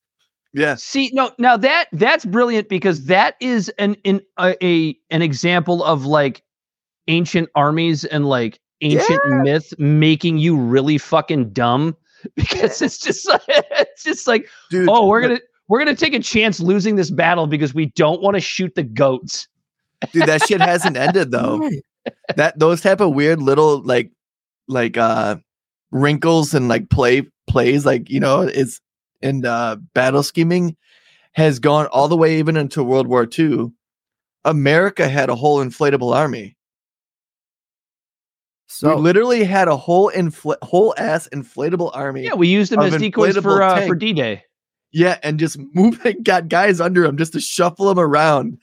Yeah. 0.53 0.75
See, 0.75 1.09
no, 1.13 1.31
now 1.39 1.57
that 1.57 1.87
that's 1.91 2.25
brilliant 2.25 2.69
because 2.69 3.05
that 3.05 3.35
is 3.39 3.69
an 3.79 3.97
an 4.05 4.21
a, 4.37 4.55
a 4.63 4.95
an 5.09 5.21
example 5.23 5.83
of 5.83 6.05
like 6.05 6.43
ancient 7.07 7.49
armies 7.55 8.05
and 8.05 8.27
like 8.27 8.59
ancient 8.81 9.21
myth 9.41 9.73
making 9.79 10.37
you 10.37 10.55
really 10.55 10.97
fucking 10.97 11.51
dumb 11.51 11.95
because 12.35 12.81
it's 12.81 12.99
just 12.99 13.27
like 13.27 13.41
it's 13.47 14.03
just 14.03 14.27
like 14.27 14.47
Dude. 14.69 14.87
oh 14.89 15.07
we're 15.07 15.21
gonna 15.21 15.39
we're 15.67 15.79
gonna 15.79 15.95
take 15.95 16.13
a 16.13 16.19
chance 16.19 16.59
losing 16.59 16.95
this 16.95 17.09
battle 17.11 17.47
because 17.47 17.73
we 17.73 17.87
don't 17.95 18.21
want 18.21 18.35
to 18.35 18.41
shoot 18.41 18.73
the 18.75 18.83
goats. 18.83 19.47
dude, 20.11 20.25
that 20.27 20.45
shit 20.47 20.61
hasn't 20.61 20.97
ended 20.97 21.31
though. 21.31 21.69
That 22.35 22.59
those 22.59 22.81
type 22.81 22.99
of 22.99 23.13
weird 23.13 23.41
little 23.41 23.81
like 23.81 24.11
like 24.67 24.97
uh 24.97 25.37
wrinkles 25.91 26.53
and 26.53 26.67
like 26.67 26.89
play 26.89 27.27
plays 27.47 27.85
like 27.85 28.09
you 28.09 28.19
know 28.19 28.41
is 28.41 28.81
in 29.21 29.45
uh 29.45 29.75
battle 29.93 30.23
scheming 30.23 30.75
has 31.33 31.59
gone 31.59 31.85
all 31.87 32.07
the 32.07 32.17
way 32.17 32.39
even 32.39 32.57
into 32.57 32.83
world 32.83 33.07
war 33.07 33.27
ii 33.37 33.67
america 34.45 35.07
had 35.07 35.29
a 35.29 35.35
whole 35.35 35.63
inflatable 35.63 36.15
army 36.15 36.55
So 38.67 38.95
we 38.95 39.01
literally 39.01 39.43
had 39.43 39.67
a 39.67 39.77
whole 39.77 40.09
infl- 40.11 40.57
whole 40.63 40.95
ass 40.97 41.27
inflatable 41.33 41.91
army 41.93 42.23
Yeah, 42.23 42.33
we 42.33 42.47
used 42.47 42.71
them 42.71 42.79
as 42.79 42.97
decoys 42.97 43.37
for 43.37 43.61
uh, 43.61 43.85
for. 43.85 43.95
D 43.95 44.13
Day. 44.13 44.43
Yeah 44.93 45.17
and 45.23 45.39
just 45.39 45.57
moving 45.73 46.21
got 46.23 46.47
guys 46.47 46.79
under 46.79 47.03
him 47.03 47.17
just 47.17 47.33
to 47.33 47.41
shuffle 47.41 47.87
them 47.87 47.99
around. 47.99 48.57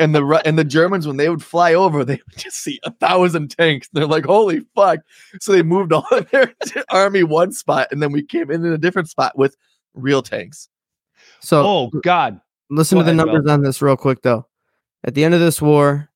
And 0.00 0.14
the 0.14 0.42
and 0.44 0.58
the 0.58 0.64
germans 0.64 1.06
when 1.06 1.18
they 1.18 1.28
would 1.28 1.42
fly 1.42 1.72
over 1.72 2.04
they 2.04 2.14
would 2.26 2.36
just 2.36 2.58
see 2.58 2.80
a 2.82 2.90
thousand 2.92 3.50
tanks. 3.50 3.88
They're 3.92 4.06
like 4.06 4.26
holy 4.26 4.60
fuck. 4.74 5.00
So 5.40 5.52
they 5.52 5.62
moved 5.62 5.92
all 5.92 6.06
of 6.10 6.30
their 6.30 6.52
army 6.90 7.22
one 7.22 7.52
spot 7.52 7.88
and 7.90 8.02
then 8.02 8.12
we 8.12 8.22
came 8.22 8.50
in 8.50 8.64
in 8.64 8.72
a 8.72 8.78
different 8.78 9.08
spot 9.08 9.38
with 9.38 9.56
real 9.94 10.20
tanks. 10.20 10.68
So 11.40 11.64
Oh 11.64 11.86
God, 12.02 12.40
listen 12.70 12.96
go 12.96 13.02
to 13.02 13.04
the 13.04 13.12
ahead, 13.12 13.26
numbers 13.26 13.50
on 13.50 13.62
this 13.62 13.80
real 13.80 13.96
quick 13.96 14.22
though. 14.22 14.46
At 15.04 15.14
the 15.14 15.24
end 15.24 15.34
of 15.34 15.40
this 15.40 15.62
war, 15.62 16.10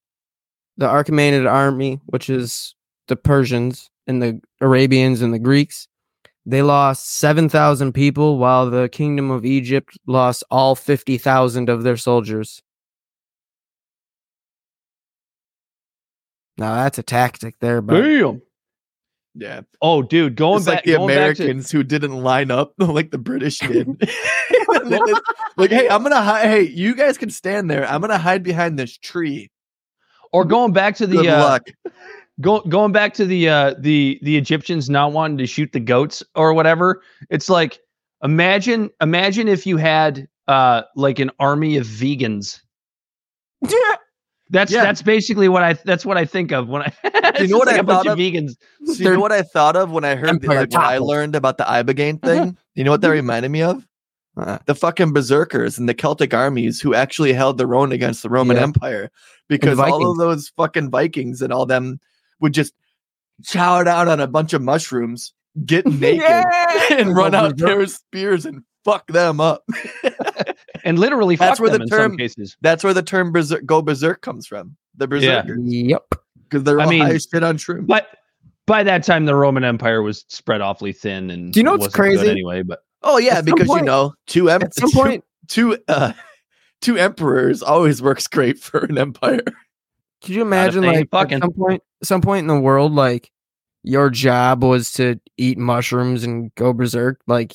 the 0.77 0.87
Achaemenid 0.87 1.49
army, 1.49 2.01
which 2.07 2.29
is 2.29 2.75
the 3.07 3.15
Persians 3.17 3.91
and 4.09 4.21
the 4.21 4.41
Arabians 4.61 5.23
and 5.23 5.33
the 5.33 5.39
Greeks, 5.39 5.87
they 6.45 6.63
lost 6.63 7.09
7,000 7.19 7.93
people 7.93 8.39
while 8.39 8.69
the 8.69 8.89
kingdom 8.89 9.31
of 9.31 9.45
Egypt 9.45 9.99
lost 10.07 10.43
all 10.51 10.75
50,000 10.75 11.69
of 11.69 11.83
their 11.85 11.97
soldiers. 11.97 12.63
Now 16.59 16.75
that's 16.77 16.99
a 16.99 17.03
tactic 17.03 17.59
there, 17.61 17.81
but 17.81 18.01
damn. 18.01 18.43
yeah. 19.35 19.63
Oh, 19.81 20.03
dude, 20.03 20.37
going 20.37 20.59
it's 20.59 20.67
back, 20.67 20.75
like 20.77 20.85
the 20.85 20.97
going 20.97 21.09
back 21.09 21.37
to 21.37 21.43
americans 21.43 21.71
who 21.71 21.83
didn't 21.83 22.23
line 22.23 22.51
up 22.51 22.75
like 22.79 23.11
the 23.11 23.19
british 23.19 23.59
did. 23.61 23.89
Just- 24.01 24.19
like 25.57 25.71
hey 25.71 25.89
i'm 25.89 26.03
gonna 26.03 26.23
hide 26.23 26.47
hey 26.47 26.63
you 26.63 26.95
guys 26.95 27.19
can 27.19 27.31
stand 27.31 27.71
there. 27.71 27.87
I'm 27.87 28.01
gonna 28.01 28.19
hide 28.19 28.43
behind 28.43 28.79
this 28.79 28.97
tree. 28.97 29.51
Or 30.33 30.45
going 30.45 30.73
back 30.73 30.97
to 30.97 31.07
good 31.07 31.25
the 31.25 31.29
uh, 31.29 31.41
luck 31.41 31.63
go, 32.43 32.61
going 32.61 32.93
back 32.93 33.15
to 33.15 33.25
the 33.25 33.49
uh 33.49 33.75
the 33.79 34.19
the 34.23 34.37
Egyptians 34.37 34.91
not 34.91 35.13
wanting 35.13 35.39
to 35.39 35.47
shoot 35.47 35.73
the 35.73 35.81
goats 35.81 36.23
or 36.35 36.53
whatever. 36.53 37.03
It's 37.31 37.49
like 37.49 37.79
imagine 38.23 38.91
imagine 39.01 39.49
if 39.49 39.67
you 39.67 39.79
had 39.79 40.29
uh 40.49 40.83
like 40.97 41.19
an 41.19 41.31
army 41.39 41.77
of 41.79 41.87
vegans. 41.87 42.61
That's 44.51 44.71
Yeah. 44.71 44.83
that's 44.83 45.01
basically 45.01 45.49
what 45.49 45.63
I 45.63 45.73
that's 45.73 46.05
what 46.05 46.19
I 46.19 46.27
think 46.27 46.53
of 46.53 46.69
when 46.69 46.83
I 46.83 46.93
You 47.41 47.49
know 47.49 47.57
what 47.57 47.69
just 47.69 47.69
like 47.69 47.77
I 47.77 47.79
a 47.79 47.83
bunch 47.83 48.05
thought 48.05 48.07
of 48.07 48.13
of? 48.13 48.19
vegans. 48.19 48.57
So 48.85 48.93
you 49.03 49.11
know 49.15 49.21
what 49.21 49.33
I 49.33 49.41
thought 49.43 49.77
of 49.77 49.91
when 49.93 50.05
I 50.05 50.15
heard 50.15 50.29
the, 50.43 50.49
Empire 50.49 50.61
like, 50.61 50.71
when 50.73 50.83
I 50.83 50.99
learned 50.99 51.35
about 51.35 51.57
the 51.57 51.65
Ibogaine 51.65 52.21
thing? 52.23 52.59
You 52.75 52.85
know 52.85 52.91
what 52.91 53.01
that 53.01 53.09
reminded 53.09 53.51
me 53.51 53.63
of? 53.63 53.87
Uh, 54.37 54.59
The 54.67 54.75
fucking 54.75 55.13
berserkers 55.15 55.79
and 55.79 55.89
the 55.89 55.95
Celtic 55.95 56.35
armies 56.35 56.81
who 56.83 56.95
actually 56.95 57.33
held 57.33 57.57
their 57.57 57.75
own 57.75 57.93
against 57.93 58.23
the 58.23 58.29
Roman 58.29 58.57
Yeah. 58.59 58.63
Empire 58.65 59.11
because 59.49 59.79
all 59.79 60.11
of 60.11 60.19
those 60.19 60.49
fucking 60.57 60.91
Vikings 60.91 61.41
and 61.41 61.51
all 61.53 61.65
them 61.67 61.99
would 62.43 62.53
just 62.55 62.75
chow 63.45 63.83
down 63.83 64.09
on 64.09 64.21
a 64.21 64.27
bunch 64.27 64.53
of 64.53 64.61
mushrooms, 64.63 65.33
get 65.65 65.87
naked, 66.01 66.23
and 66.91 67.17
run 67.17 67.35
out 67.35 67.57
there 67.57 67.79
with 67.79 67.91
spears 67.91 68.45
and 68.45 68.63
fuck 68.85 69.07
them 69.07 69.41
up. 69.41 69.65
And 70.85 70.99
literally 70.99 71.37
That's 71.37 71.61
where 71.61 71.71
them 71.71 71.83
the 71.83 71.87
term- 71.87 72.11
some 72.13 72.17
cases. 72.19 72.57
That's 72.61 72.83
where 72.83 72.93
the 72.93 73.05
term 73.05 73.31
berserk, 73.31 73.65
go 73.65 73.83
berserk 73.83 74.21
comes 74.21 74.49
from. 74.49 74.77
The 74.97 75.05
Yeah. 75.05 75.43
berserkers. 75.43 75.59
yep. 75.63 76.03
Because 76.43 76.65
they're 76.65 76.81
I 76.81 76.85
all 76.85 76.91
mean, 76.91 77.03
high 77.03 77.13
as 77.13 77.29
shit 77.33 77.45
on 77.45 77.57
shrooms. 77.57 77.87
But 77.87 78.09
by 78.67 78.83
that 78.83 79.05
time 79.05 79.25
the 79.25 79.37
Roman 79.37 79.63
Empire 79.63 80.03
was 80.03 80.25
spread 80.27 80.61
awfully 80.61 80.93
thin 80.93 81.31
and 81.31 81.53
Do 81.53 81.61
you 81.61 81.65
know 81.65 81.77
what's 81.77 81.95
crazy? 81.95 82.29
anyway, 82.29 82.63
but 82.63 82.81
oh 83.05 83.19
yeah, 83.19 83.39
at 83.39 83.45
some 83.45 83.55
because 83.55 83.69
you 83.69 83.83
know, 83.83 84.13
two 84.27 84.51
em- 84.51 84.63
At 84.63 84.75
some 84.75 84.91
two- 84.91 84.99
point, 84.99 85.25
two 85.47 85.79
uh 85.87 86.15
two 86.81 86.97
emperors 86.99 87.63
always 87.63 88.03
works 88.03 88.27
great 88.27 88.59
for 88.59 88.81
an 88.81 88.99
empire. 88.99 89.43
Could 90.23 90.35
you 90.35 90.43
imagine, 90.43 90.85
like, 90.85 91.11
fucking- 91.11 91.37
at 91.39 91.43
some 91.43 91.53
point, 91.53 91.83
some 92.03 92.21
point 92.21 92.41
in 92.45 92.47
the 92.49 92.61
world, 92.61 92.93
like, 92.93 93.31
your 93.85 94.11
job 94.11 94.63
was 94.63 94.93
to 94.93 95.19
eat 95.37 95.59
mushrooms 95.59 96.23
and 96.25 96.55
go 96.55 96.73
berserk? 96.73 97.21
Like, 97.27 97.55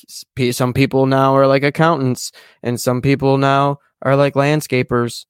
some 0.52 0.72
people 0.74 1.06
now 1.06 1.34
are 1.36 1.46
like 1.46 1.62
accountants, 1.62 2.32
and 2.62 2.78
some 2.80 3.00
people 3.00 3.38
now 3.38 3.78
are 4.02 4.14
like 4.16 4.34
landscapers. 4.34 5.24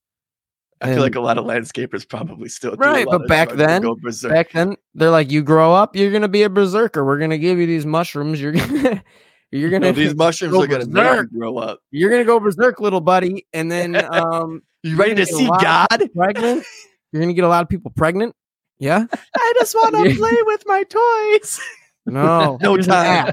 I 0.81 0.92
feel 0.94 1.03
like 1.03 1.16
a 1.16 1.20
lot 1.20 1.38
of 1.38 1.44
landscapers 1.44 2.09
probably 2.09 2.48
still 2.48 2.77
do 2.77 2.83
a 2.85 2.87
Right, 2.87 3.07
lot 3.07 3.12
but 3.18 3.22
of 3.22 3.29
back 3.29 3.51
then- 3.53 3.83
go 3.83 3.96
berserk. 3.96 4.31
Back 4.33 4.53
then, 4.53 4.77
they're 4.94 5.11
like, 5.11 5.31
you 5.31 5.42
grow 5.42 5.72
up, 5.72 5.96
you're 5.96 6.12
gonna 6.12 6.29
be 6.29 6.42
a 6.44 6.48
berserker. 6.51 7.05
We're 7.05 7.18
gonna 7.18 7.38
give 7.38 7.59
you 7.59 7.66
these 7.66 7.85
mushrooms. 7.87 8.40
You're 8.40 8.53
gonna, 8.53 9.03
you're 9.51 9.70
gonna, 9.70 9.92
these 9.92 10.14
mushrooms 10.16 10.53
go 10.53 10.62
are 10.62 10.66
gonna 10.68 10.87
make 10.87 10.88
you 10.88 11.11
berserk. 11.11 11.31
grow 11.33 11.59
up. 11.59 11.81
you're 11.90 12.11
gonna 12.11 12.24
go 12.24 12.38
berserk, 12.38 12.81
little 12.81 13.01
buddy. 13.01 13.46
And 13.53 13.70
then, 13.72 13.96
um, 14.14 14.62
You 14.85 14.96
ready 14.96 15.14
to 15.16 15.27
see 15.27 15.38
get 15.38 15.46
a 15.46 15.51
lot- 15.51 15.62
God? 15.90 16.11
pregnant. 16.14 16.64
You're 17.12 17.23
gonna 17.23 17.35
get 17.35 17.44
a 17.44 17.49
lot 17.49 17.62
of 17.62 17.68
people 17.68 17.90
pregnant. 17.94 18.35
Yeah. 18.79 19.07
I 19.37 19.53
just 19.59 19.75
want 19.75 19.94
to 19.97 20.14
play 20.16 20.37
with 20.47 20.62
my 20.66 20.83
toys. 20.85 21.61
No. 22.07 22.57
No 22.62 22.79
time. 22.79 23.33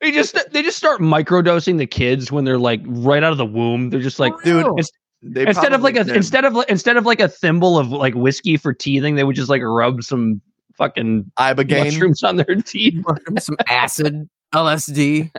they 0.00 0.12
just 0.12 0.38
they 0.52 0.62
just 0.62 0.76
start 0.76 1.00
microdosing 1.00 1.78
the 1.78 1.86
kids 1.86 2.30
when 2.30 2.44
they're 2.44 2.56
like 2.56 2.80
right 2.86 3.24
out 3.24 3.32
of 3.32 3.38
the 3.38 3.44
womb. 3.44 3.90
They're 3.90 3.98
just 4.00 4.20
like 4.20 4.32
Dude. 4.44 4.66
They 5.22 5.46
instead 5.46 5.72
of 5.72 5.82
like 5.82 5.96
a 5.96 6.04
did. 6.04 6.14
instead 6.14 6.44
of 6.44 6.56
instead 6.68 6.96
of 6.96 7.06
like 7.06 7.18
a 7.18 7.26
thimble 7.28 7.78
of 7.78 7.90
like 7.90 8.14
whiskey 8.14 8.56
for 8.56 8.72
teething, 8.72 9.16
they 9.16 9.24
would 9.24 9.34
just 9.34 9.48
like 9.50 9.62
rub 9.62 10.04
some 10.04 10.40
fucking 10.76 11.32
Ibogaine. 11.40 11.84
mushrooms 11.86 12.22
on 12.22 12.36
their 12.36 12.54
teeth. 12.64 13.04
some 13.40 13.56
acid, 13.68 14.28
LSD. 14.54 15.32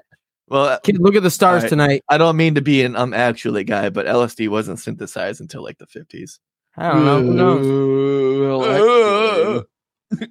Well, 0.49 0.79
Kid, 0.81 0.99
look 0.99 1.15
at 1.15 1.23
the 1.23 1.31
stars 1.31 1.59
Alright. 1.63 1.69
tonight. 1.69 2.03
I 2.09 2.17
don't 2.17 2.35
mean 2.35 2.55
to 2.55 2.61
be 2.61 2.83
an 2.83 2.95
um 2.97 3.13
actually 3.13 3.63
guy, 3.63 3.89
but 3.89 4.05
LSD 4.05 4.49
wasn't 4.49 4.79
synthesized 4.79 5.39
until 5.39 5.63
like 5.63 5.77
the 5.77 5.87
fifties. 5.87 6.39
I 6.77 6.91
don't 6.91 7.35
know. 7.35 7.57
Who 7.57 8.41
knows? 8.41 9.63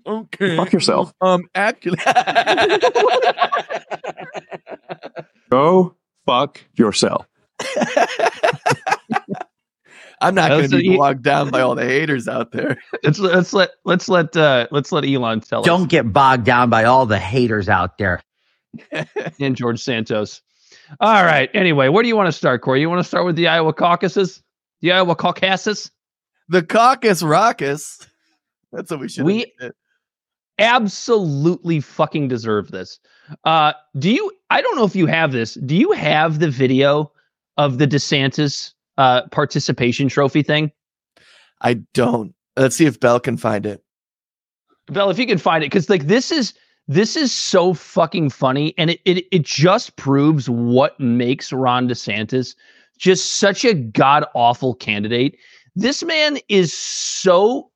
okay. 0.07 0.57
Fuck 0.57 0.73
yourself. 0.73 1.13
Um, 1.21 1.45
actually, 1.55 1.99
Go 5.51 5.97
fuck 6.27 6.61
yourself. 6.75 7.27
I'm 10.21 10.35
not 10.37 10.51
going 10.51 10.71
to 10.71 10.79
be 10.79 10.97
bogged 10.97 11.25
down 11.25 11.51
by 11.51 11.61
all 11.61 11.75
the 11.75 11.85
haters 11.85 12.29
out 12.29 12.53
there. 12.53 12.79
Let's 13.03 13.19
let's 13.19 13.53
let 13.53 13.71
let's 13.85 14.09
let 14.09 14.37
uh 14.37 14.69
let's 14.71 14.93
let 14.93 15.05
Elon 15.05 15.41
tell 15.41 15.61
us. 15.61 15.67
Don't 15.67 15.83
us 15.83 15.87
get 15.89 16.13
bogged 16.13 16.45
down 16.45 16.71
by 16.71 16.85
all 16.85 17.07
the 17.07 17.19
haters 17.19 17.69
out 17.69 17.99
there. 17.99 18.23
and 19.41 19.57
George 19.57 19.81
Santos. 19.81 20.41
All 21.01 21.25
right. 21.25 21.51
Anyway, 21.55 21.89
where 21.89 22.03
do 22.03 22.09
you 22.09 22.17
want 22.17 22.29
to 22.29 22.33
start, 22.33 22.63
Corey? 22.63 22.81
You 22.81 22.89
want 22.89 23.01
to 23.01 23.09
start 23.09 23.27
with 23.27 23.37
the 23.37 23.49
Iowa 23.49 23.73
caucuses? 23.73 24.43
The 24.81 24.93
Iowa 24.93 25.17
Caucasus? 25.17 25.91
The 26.53 26.63
caucus 26.63 27.23
raucus. 27.23 28.07
That's 28.73 28.91
what 28.91 29.01
we 29.01 29.09
should. 29.09 29.25
We- 29.25 29.53
absolutely 30.59 31.81
fucking 31.81 32.29
deserve 32.29 32.71
this. 32.71 33.01
Uh, 33.45 33.73
do 33.99 34.11
you? 34.11 34.31
I 34.51 34.61
don't 34.61 34.77
know 34.77 34.85
if 34.85 34.95
you 34.95 35.07
have 35.07 35.33
this. 35.33 35.55
Do 35.55 35.75
you 35.75 35.93
have 35.93 36.41
the 36.41 36.51
video 36.51 37.11
of 37.57 37.79
the 37.79 37.87
DeSantis 37.87 38.75
uh, 38.99 39.23
participation 39.29 40.09
trophy 40.09 40.43
thing? 40.43 40.71
I 41.63 41.75
don't. 41.95 42.35
Let's 42.55 42.77
see 42.77 42.85
if 42.85 43.01
Bel 43.01 43.19
can 43.19 43.39
find 43.39 43.65
it. 43.65 43.83
Bel, 44.89 45.09
if 45.09 45.19
you 45.19 45.27
can 45.27 45.39
find 45.39 45.65
it, 45.65 45.71
because 45.71 45.89
like 45.89 46.07
this 46.07 46.31
is 46.31 46.53
this 46.87 47.17
is 47.17 47.33
so 47.33 47.73
fucking 47.73 48.29
funny, 48.29 48.75
and 48.77 48.91
it, 48.91 49.01
it 49.07 49.25
it 49.33 49.43
just 49.43 49.97
proves 49.97 50.51
what 50.51 51.01
makes 51.01 51.51
Ron 51.51 51.89
DeSantis 51.89 52.55
just 52.99 53.39
such 53.39 53.65
a 53.65 53.73
god 53.73 54.27
awful 54.35 54.75
candidate. 54.75 55.39
This 55.75 56.03
man 56.03 56.39
is 56.49 56.73
so 56.73 57.71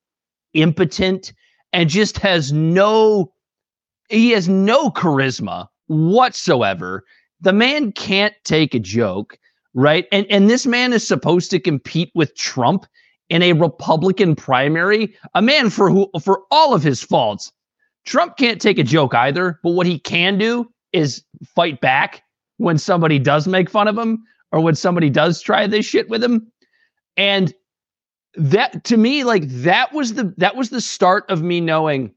impotent 0.53 1.33
and 1.73 1.89
just 1.89 2.19
has 2.19 2.53
no 2.53 3.33
he 4.09 4.31
has 4.31 4.49
no 4.49 4.91
charisma 4.91 5.67
whatsoever. 5.89 7.05
The 7.41 7.53
man 7.53 7.93
can't 7.93 8.35
take 8.45 8.75
a 8.75 8.79
joke, 8.79 9.39
right? 9.75 10.07
And 10.13 10.27
and 10.31 10.49
this 10.49 10.67
man 10.67 10.93
is 10.93 11.07
supposed 11.07 11.51
to 11.51 11.61
compete 11.61 12.11
with 12.15 12.37
Trump 12.37 12.87
in 13.29 13.43
a 13.43 13.55
Republican 13.55 14.37
primary, 14.37 15.15
a 15.35 15.43
man 15.43 15.71
for 15.71 15.91
who 15.91 16.09
for 16.23 16.43
all 16.51 16.75
of 16.75 16.83
his 16.83 17.03
faults. 17.03 17.51
Trump 18.05 18.37
can't 18.37 18.61
take 18.61 18.79
a 18.79 18.85
joke 18.85 19.15
either, 19.15 19.59
but 19.63 19.71
what 19.71 19.87
he 19.87 19.99
can 19.99 20.39
do 20.39 20.71
is 20.93 21.25
fight 21.55 21.81
back 21.81 22.23
when 22.59 22.79
somebody 22.79 23.19
does 23.19 23.49
make 23.49 23.69
fun 23.69 23.89
of 23.89 23.99
him 23.99 24.23
or 24.53 24.61
when 24.61 24.75
somebody 24.75 25.11
does 25.11 25.43
try 25.43 25.67
this 25.67 25.85
shit 25.85 26.09
with 26.09 26.23
him. 26.23 26.51
And 27.17 27.53
that 28.37 28.85
to 28.85 28.97
me 28.97 29.25
like 29.25 29.49
that 29.49 29.93
was 29.93 30.15
the 30.15 30.35
that 30.37 30.57
was 30.57 30.71
the 30.71 30.81
start 30.81 31.25
of 31.29 31.43
me 31.43 31.61
knowing 31.61 32.13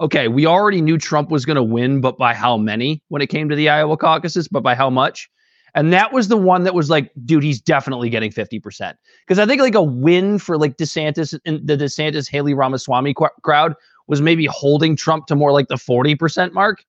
okay, 0.00 0.26
we 0.26 0.46
already 0.46 0.80
knew 0.80 0.98
Trump 0.98 1.30
was 1.30 1.44
going 1.44 1.56
to 1.56 1.62
win, 1.62 2.00
but 2.00 2.18
by 2.18 2.34
how 2.34 2.56
many 2.56 3.00
when 3.08 3.22
it 3.22 3.28
came 3.28 3.48
to 3.48 3.54
the 3.54 3.68
Iowa 3.68 3.96
caucuses, 3.96 4.48
but 4.48 4.62
by 4.62 4.74
how 4.74 4.90
much? 4.90 5.30
And 5.74 5.92
that 5.92 6.12
was 6.12 6.28
the 6.28 6.36
one 6.36 6.64
that 6.64 6.74
was 6.74 6.90
like, 6.90 7.10
dude, 7.24 7.44
he's 7.44 7.60
definitely 7.60 8.10
getting 8.10 8.30
50%. 8.30 8.94
Because 9.26 9.38
I 9.38 9.46
think 9.46 9.60
like 9.60 9.74
a 9.74 9.82
win 9.82 10.38
for 10.38 10.58
like 10.58 10.76
DeSantis 10.76 11.38
and 11.46 11.66
the 11.66 11.76
DeSantis 11.76 12.28
Haley 12.28 12.52
Ramaswamy 12.52 13.14
qu- 13.14 13.28
crowd 13.42 13.74
was 14.08 14.20
maybe 14.20 14.46
holding 14.46 14.96
Trump 14.96 15.26
to 15.26 15.36
more 15.36 15.52
like 15.52 15.68
the 15.68 15.76
40% 15.76 16.52
mark. 16.52 16.84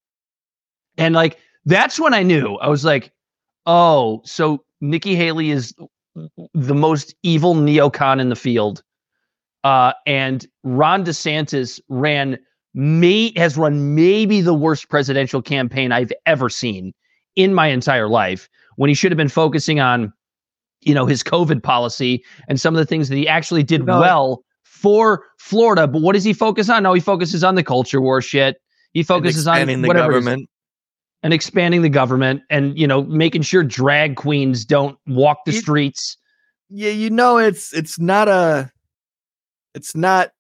And 0.98 1.16
like, 1.16 1.38
that's 1.66 2.00
when 2.00 2.14
I 2.14 2.24
knew 2.24 2.56
I 2.56 2.68
was 2.68 2.84
like, 2.84 3.14
oh, 3.66 4.22
so 4.26 4.66
Nikki 4.82 5.16
Haley 5.16 5.52
is 5.52 5.74
the 6.54 6.76
most 6.76 7.16
evil 7.24 7.56
neocon 7.56 8.20
in 8.20 8.30
the 8.30 8.36
field. 8.36 8.84
Uh, 9.64 9.94
and 10.06 10.46
Ron 10.64 11.06
DeSantis 11.06 11.80
ran 11.90 12.38
may 12.74 13.32
has 13.38 13.56
run 13.58 13.96
maybe 13.96 14.42
the 14.42 14.54
worst 14.54 14.90
presidential 14.90 15.42
campaign 15.42 15.92
I've 15.92 16.12
ever 16.26 16.50
seen 16.50 16.94
in 17.36 17.54
my 17.54 17.68
entire 17.68 18.08
life 18.08 18.50
when 18.78 18.90
he 18.90 18.94
should 18.96 19.12
have 19.12 19.18
been 19.18 19.30
focusing 19.30 19.80
on 19.80 20.12
you 20.82 20.94
know 20.94 21.06
his 21.06 21.24
covid 21.24 21.62
policy 21.62 22.24
and 22.48 22.60
some 22.60 22.74
of 22.74 22.80
the 22.80 22.86
things 22.86 23.10
that 23.10 23.16
he 23.16 23.28
actually 23.28 23.64
did 23.64 23.86
No. 23.86 24.00
well 24.00 24.44
for 24.64 25.24
Florida 25.40 25.88
but 25.88 26.02
what 26.02 26.14
does 26.14 26.24
he 26.24 26.34
focus 26.34 26.68
on 26.68 26.84
no 26.84 26.94
he 26.94 27.00
focuses 27.00 27.44
on 27.44 27.56
the 27.56 27.64
culture 27.64 28.02
war 28.02 28.22
shit 28.22 28.58
he 28.94 29.02
And 29.02 29.08
focuses 29.08 29.48
on 29.48 29.56
expanding 29.56 29.82
the 29.82 29.88
whatever 29.88 30.14
government. 30.14 30.50
And 31.24 31.34
expanding 31.34 31.82
the 31.82 31.90
government 31.90 32.44
and 32.50 32.78
you 32.78 32.86
know 32.86 33.04
making 33.04 33.44
sure 33.44 33.64
drag 33.64 34.18
queens 34.18 34.66
don't 34.66 34.98
walk 35.08 35.46
the 35.46 35.52
It- 35.56 35.62
streets 35.62 36.18
Yeah, 36.70 36.92
you 36.92 37.10
know 37.10 37.38
it's 37.38 37.74
it's 37.74 37.98
not 37.98 38.28
a 38.28 38.70
it's 39.74 39.96
not 39.96 40.32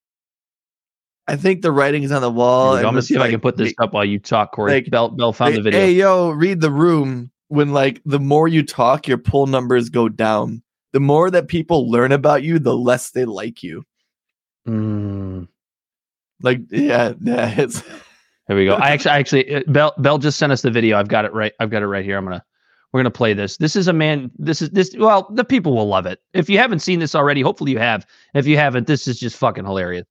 I 1.25 1.37
think 1.37 1.61
the 1.61 1.71
writing 1.71 2.03
is 2.03 2.11
on 2.11 2.21
the 2.21 2.29
wall. 2.29 2.75
I'm 2.75 2.83
gonna 2.83 3.01
see 3.01 3.15
if 3.15 3.21
I 3.21 3.29
can 3.29 3.39
put 3.39 3.55
this 3.55 3.73
up 3.79 3.93
while 3.93 4.03
you 4.03 4.19
talk, 4.19 4.51
Corey. 4.51 4.73
like, 4.73 4.89
Bel, 4.91 5.07
Bel 5.09 5.31
found 5.31 5.51
hey, 5.51 5.57
the 5.57 5.63
video. 5.63 5.79
Hey 5.79 5.91
yo, 5.93 6.31
read 6.31 6.59
the 6.59 6.69
room. 6.71 7.31
When 7.47 7.71
like 7.71 8.01
the 8.05 8.19
more 8.19 8.47
you 8.49 8.61
talk, 8.63 9.07
your 9.07 9.17
poll 9.19 9.47
numbers 9.47 9.89
go 9.89 10.09
down. 10.09 10.63
The 10.91 10.99
more 10.99 11.31
that 11.31 11.47
people 11.47 11.89
learn 11.89 12.11
about 12.11 12.43
you, 12.43 12.59
the 12.59 12.75
less 12.75 13.11
they 13.11 13.23
like 13.25 13.63
you. 13.63 13.83
Mm, 14.67 15.47
Like 16.41 16.61
yeah, 16.69 17.13
yeah, 17.21 17.53
it's 17.57 17.81
here 18.53 18.59
we 18.59 18.65
go. 18.65 18.75
I 18.75 18.89
actually, 18.91 19.11
I 19.11 19.19
actually, 19.19 19.55
uh, 19.55 19.61
Bel, 19.67 19.93
Bel 19.97 20.17
just 20.17 20.37
sent 20.37 20.51
us 20.51 20.61
the 20.61 20.71
video. 20.71 20.97
I've 20.97 21.07
got 21.07 21.25
it 21.25 21.33
right. 21.33 21.53
I've 21.59 21.69
got 21.69 21.81
it 21.83 21.87
right 21.87 22.05
here. 22.05 22.17
I'm 22.17 22.25
gonna, 22.25 22.43
we're 22.91 22.99
gonna 22.99 23.11
play 23.11 23.33
this. 23.33 23.57
This 23.57 23.75
is 23.75 23.87
a 23.87 23.93
man. 23.93 24.31
This 24.37 24.61
is 24.61 24.69
this. 24.71 24.95
Well, 24.97 25.27
the 25.31 25.43
people 25.43 25.75
will 25.75 25.87
love 25.87 26.05
it. 26.05 26.19
If 26.33 26.49
you 26.49 26.57
haven't 26.57 26.79
seen 26.79 26.99
this 26.99 27.15
already, 27.15 27.41
hopefully 27.41 27.71
you 27.71 27.79
have. 27.79 28.05
If 28.33 28.47
you 28.47 28.57
haven't, 28.57 28.87
this 28.87 29.07
is 29.07 29.19
just 29.19 29.35
fucking 29.37 29.65
hilarious. 29.65 30.05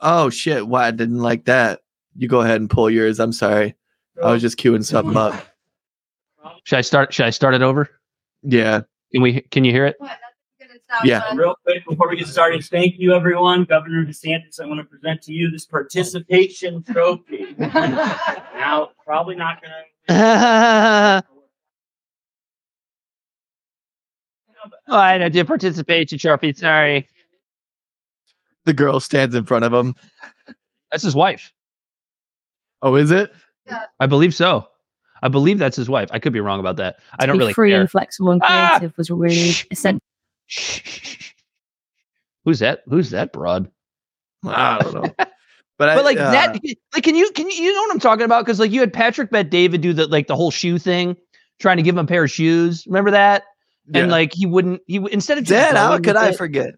oh 0.00 0.30
shit. 0.30 0.66
Why 0.66 0.86
I 0.88 0.90
didn't 0.90 1.18
like 1.20 1.44
that. 1.44 1.80
You 2.16 2.28
go 2.28 2.40
ahead 2.40 2.60
and 2.60 2.70
pull 2.70 2.90
yours. 2.90 3.20
I'm 3.20 3.32
sorry. 3.32 3.74
I 4.22 4.32
was 4.32 4.42
just 4.42 4.58
queuing 4.58 4.84
something 4.84 5.16
up. 5.16 5.46
Should 6.64 6.78
I 6.78 6.82
start? 6.82 7.12
Should 7.12 7.26
I 7.26 7.30
start 7.30 7.54
it 7.54 7.62
over? 7.62 7.88
Yeah. 8.42 8.82
Can 9.12 9.22
we? 9.22 9.40
Can 9.50 9.64
you 9.64 9.72
hear 9.72 9.86
it? 9.86 9.96
Yeah. 11.04 11.32
Real 11.34 11.54
quick 11.64 11.84
before 11.88 12.08
we 12.08 12.16
get 12.16 12.26
started, 12.26 12.64
thank 12.64 12.98
you 12.98 13.12
everyone. 13.14 13.64
Governor 13.64 14.04
DeSantis, 14.04 14.60
I 14.60 14.66
want 14.66 14.78
to 14.80 14.84
present 14.84 15.22
to 15.22 15.32
you 15.32 15.50
this 15.50 15.64
participation 15.64 16.82
trophy. 16.82 17.54
now, 17.58 18.90
probably 19.04 19.36
not 19.36 19.60
going 19.62 19.72
to. 20.08 21.24
Oh, 24.88 24.96
I 24.96 25.28
did 25.28 25.46
participation 25.46 26.18
trophy. 26.18 26.52
Sorry, 26.52 27.08
The 28.64 28.74
girl 28.74 29.00
stands 29.00 29.34
in 29.34 29.44
front 29.44 29.64
of 29.64 29.72
him. 29.72 29.94
that's 30.90 31.02
his 31.04 31.14
wife. 31.14 31.52
Oh, 32.82 32.96
is 32.96 33.10
it? 33.10 33.32
I 34.00 34.06
believe 34.06 34.34
so. 34.34 34.66
I 35.22 35.28
believe 35.28 35.58
that's 35.58 35.76
his 35.76 35.88
wife. 35.88 36.08
I 36.12 36.18
could 36.18 36.32
be 36.32 36.40
wrong 36.40 36.60
about 36.60 36.76
that. 36.76 36.96
I 37.18 37.26
don't 37.26 37.36
be 37.36 37.40
really 37.40 37.52
free 37.52 37.70
care. 37.70 37.80
and 37.80 37.90
flexible 37.90 38.32
and 38.32 38.40
Ah! 38.44 38.76
creative 38.78 38.96
was 38.96 39.10
really 39.10 39.52
essential. 39.70 40.00
Who's 42.44 42.60
that? 42.60 42.82
Who's 42.86 43.10
that 43.10 43.32
broad? 43.32 43.70
I 44.44 44.78
don't 44.78 44.94
know. 44.94 45.14
But, 45.78 45.88
I, 45.88 46.00
like 46.02 46.18
uh, 46.18 46.30
that, 46.30 46.60
like, 46.92 47.04
can 47.04 47.14
you 47.14 47.30
can 47.30 47.48
you, 47.48 47.56
you 47.56 47.72
know 47.72 47.80
what 47.80 47.92
I'm 47.92 48.00
talking 48.00 48.26
about? 48.26 48.44
Because 48.44 48.60
like 48.60 48.70
you 48.70 48.80
had 48.80 48.92
Patrick 48.92 49.30
Bet 49.30 49.48
David 49.48 49.80
do 49.80 49.94
the 49.94 50.06
like 50.08 50.26
the 50.26 50.36
whole 50.36 50.50
shoe 50.50 50.78
thing, 50.78 51.16
trying 51.58 51.78
to 51.78 51.82
give 51.82 51.94
him 51.94 52.04
a 52.04 52.06
pair 52.06 52.22
of 52.22 52.30
shoes. 52.30 52.84
Remember 52.86 53.10
that? 53.12 53.44
yeah. 53.86 54.02
And 54.02 54.10
like 54.10 54.34
he 54.34 54.44
wouldn't. 54.44 54.82
He 54.86 54.96
instead 55.10 55.38
of 55.38 55.44
just 55.44 55.58
Dad, 55.58 55.76
how 55.76 55.98
could 55.98 56.16
I 56.16 56.28
it, 56.28 56.36
forget? 56.36 56.74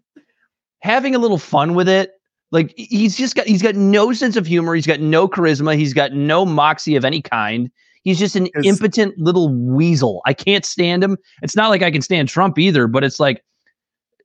having 0.83 1.15
a 1.15 1.19
little 1.19 1.37
fun 1.37 1.73
with 1.73 1.89
it. 1.89 2.11
Like 2.51 2.73
he's 2.77 3.17
just 3.17 3.35
got 3.35 3.47
he's 3.47 3.63
got 3.63 3.75
no 3.75 4.13
sense 4.13 4.35
of 4.35 4.45
humor. 4.45 4.75
He's 4.75 4.85
got 4.85 4.99
no 4.99 5.27
charisma. 5.27 5.75
He's 5.75 5.93
got 5.93 6.13
no 6.13 6.45
moxie 6.45 6.95
of 6.95 7.03
any 7.03 7.21
kind. 7.21 7.71
He's 8.03 8.19
just 8.19 8.35
an 8.35 8.47
impotent 8.63 9.17
little 9.17 9.49
weasel. 9.49 10.21
I 10.25 10.33
can't 10.33 10.65
stand 10.65 11.03
him. 11.03 11.17
It's 11.41 11.55
not 11.55 11.69
like 11.69 11.81
I 11.81 11.89
can 11.89 12.01
stand 12.01 12.27
Trump 12.27 12.59
either, 12.59 12.85
but 12.85 13.03
it's 13.03 13.17
like, 13.17 13.41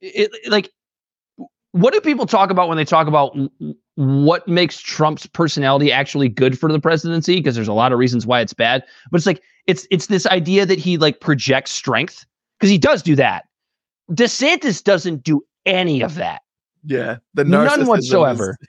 it, 0.01 0.31
like, 0.49 0.69
what 1.71 1.93
do 1.93 2.01
people 2.01 2.25
talk 2.25 2.49
about 2.49 2.67
when 2.67 2.77
they 2.77 2.85
talk 2.85 3.07
about 3.07 3.37
what 3.95 4.47
makes 4.47 4.79
Trump's 4.79 5.27
personality 5.27 5.91
actually 5.91 6.29
good 6.29 6.57
for 6.57 6.71
the 6.71 6.79
presidency? 6.79 7.35
Because 7.35 7.55
there's 7.55 7.67
a 7.67 7.73
lot 7.73 7.91
of 7.91 7.99
reasons 7.99 8.25
why 8.25 8.41
it's 8.41 8.53
bad, 8.53 8.83
but 9.11 9.17
it's 9.17 9.27
like 9.27 9.41
it's 9.67 9.85
it's 9.91 10.07
this 10.07 10.25
idea 10.27 10.65
that 10.65 10.79
he 10.79 10.97
like 10.97 11.19
projects 11.19 11.71
strength 11.71 12.25
because 12.59 12.71
he 12.71 12.77
does 12.77 13.03
do 13.03 13.15
that. 13.15 13.45
DeSantis 14.11 14.83
doesn't 14.83 15.23
do 15.23 15.41
any 15.65 16.01
of 16.01 16.15
that. 16.15 16.41
Yeah, 16.83 17.17
the 17.35 17.43
None 17.43 17.85
whatsoever. 17.85 18.57
is- 18.61 18.67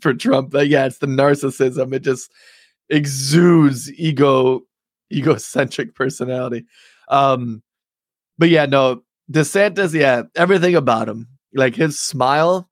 for 0.00 0.14
Trump. 0.14 0.52
Yeah, 0.54 0.86
it's 0.86 0.98
the 0.98 1.06
narcissism. 1.06 1.92
It 1.94 2.00
just 2.00 2.30
exudes 2.90 3.90
ego, 3.92 4.62
egocentric 5.12 5.94
personality. 5.94 6.64
Um, 7.08 7.62
but 8.36 8.50
yeah, 8.50 8.66
no, 8.66 9.02
DeSantis, 9.30 9.92
yeah, 9.94 10.22
everything 10.36 10.74
about 10.74 11.08
him, 11.08 11.26
like 11.54 11.74
his 11.74 11.98
smile, 11.98 12.68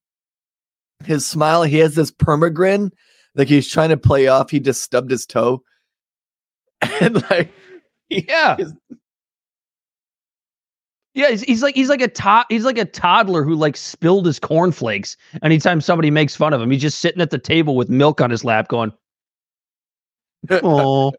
his 1.04 1.26
smile. 1.26 1.62
He 1.64 1.78
has 1.78 1.94
this 1.94 2.10
permagrin, 2.10 2.90
like 3.34 3.48
he's 3.48 3.68
trying 3.68 3.90
to 3.90 3.96
play 3.96 4.26
off. 4.28 4.50
He 4.50 4.60
just 4.60 4.82
stubbed 4.82 5.10
his 5.10 5.26
toe, 5.26 5.62
and 7.00 7.22
like 7.30 7.50
Yeah. 8.08 8.56
His- 8.56 8.72
Yeah, 11.14 11.30
he's, 11.30 11.42
he's 11.42 11.62
like 11.62 11.74
he's 11.74 11.88
like 11.88 12.02
a 12.02 12.08
to- 12.08 12.46
he's 12.48 12.64
like 12.64 12.78
a 12.78 12.84
toddler 12.84 13.42
who 13.42 13.54
like 13.54 13.76
spilled 13.76 14.26
his 14.26 14.38
cornflakes 14.38 15.16
anytime 15.42 15.80
somebody 15.80 16.10
makes 16.10 16.36
fun 16.36 16.52
of 16.52 16.60
him. 16.60 16.70
He's 16.70 16.82
just 16.82 16.98
sitting 17.00 17.22
at 17.22 17.30
the 17.30 17.38
table 17.38 17.74
with 17.74 17.88
milk 17.88 18.20
on 18.20 18.30
his 18.30 18.44
lap 18.44 18.68
going, 18.68 18.92
"Oh, 20.50 21.12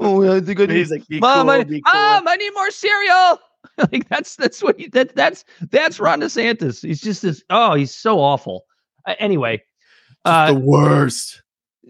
oh, 0.00 0.36
I 0.36 0.40
think 0.40 0.60
I 0.60 0.66
need, 0.66 0.76
he's 0.76 0.90
like, 0.90 1.04
Mom, 1.10 1.46
cool, 1.46 1.50
I, 1.50 1.64
cool. 1.64 1.80
Mom, 1.84 2.28
I 2.28 2.36
need 2.36 2.50
more 2.54 2.70
cereal." 2.70 3.38
like 3.92 4.08
that's 4.08 4.36
that's 4.36 4.62
what 4.62 4.78
he, 4.78 4.88
that 4.88 5.14
that's 5.14 5.44
that's 5.70 6.00
Ron 6.00 6.20
DeSantis. 6.20 6.86
He's 6.86 7.00
just 7.00 7.22
this. 7.22 7.42
Oh, 7.50 7.74
he's 7.74 7.94
so 7.94 8.20
awful. 8.20 8.64
Uh, 9.06 9.14
anyway, 9.18 9.62
uh, 10.24 10.52
the 10.52 10.58
worst. 10.58 11.42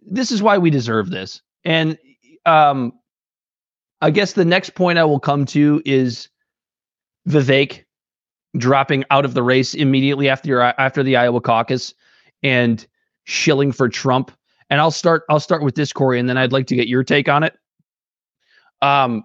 this 0.03 0.31
is 0.31 0.43
why 0.43 0.59
we 0.59 0.71
deserve 0.71 1.11
this. 1.11 1.43
And 1.65 1.99
um, 2.47 2.93
I 4.01 4.11
guess 4.11 4.33
the 4.33 4.45
next 4.45 4.75
point 4.75 4.99
I 4.99 5.05
will 5.05 5.21
come 5.21 5.45
to 5.47 5.83
is 5.85 6.29
Vivek 7.29 7.85
dropping 8.57 9.05
out 9.11 9.25
of 9.25 9.35
the 9.35 9.43
race 9.43 9.75
immediately 9.75 10.29
after 10.29 10.49
your, 10.49 10.63
after 10.81 11.03
the 11.03 11.17
Iowa 11.17 11.41
caucus 11.41 11.95
and 12.43 12.87
shilling 13.25 13.73
for 13.73 13.89
Trump. 13.89 14.33
And 14.71 14.81
I'll 14.81 14.91
start 14.91 15.25
I'll 15.29 15.41
start 15.41 15.63
with 15.63 15.75
this, 15.75 15.93
Corey, 15.93 16.21
and 16.21 16.29
then 16.29 16.39
I'd 16.39 16.53
like 16.53 16.69
to 16.69 16.77
get 16.77 16.87
your 16.87 17.03
take 17.03 17.29
on 17.29 17.43
it. 17.43 17.57
Um, 18.83 19.25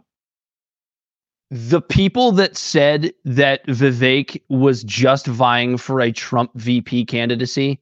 the 1.55 1.81
people 1.81 2.33
that 2.33 2.57
said 2.57 3.13
that 3.23 3.65
Vivek 3.67 4.41
was 4.49 4.83
just 4.83 5.25
vying 5.25 5.77
for 5.77 6.01
a 6.01 6.11
Trump 6.11 6.51
VP 6.55 7.05
candidacy, 7.05 7.79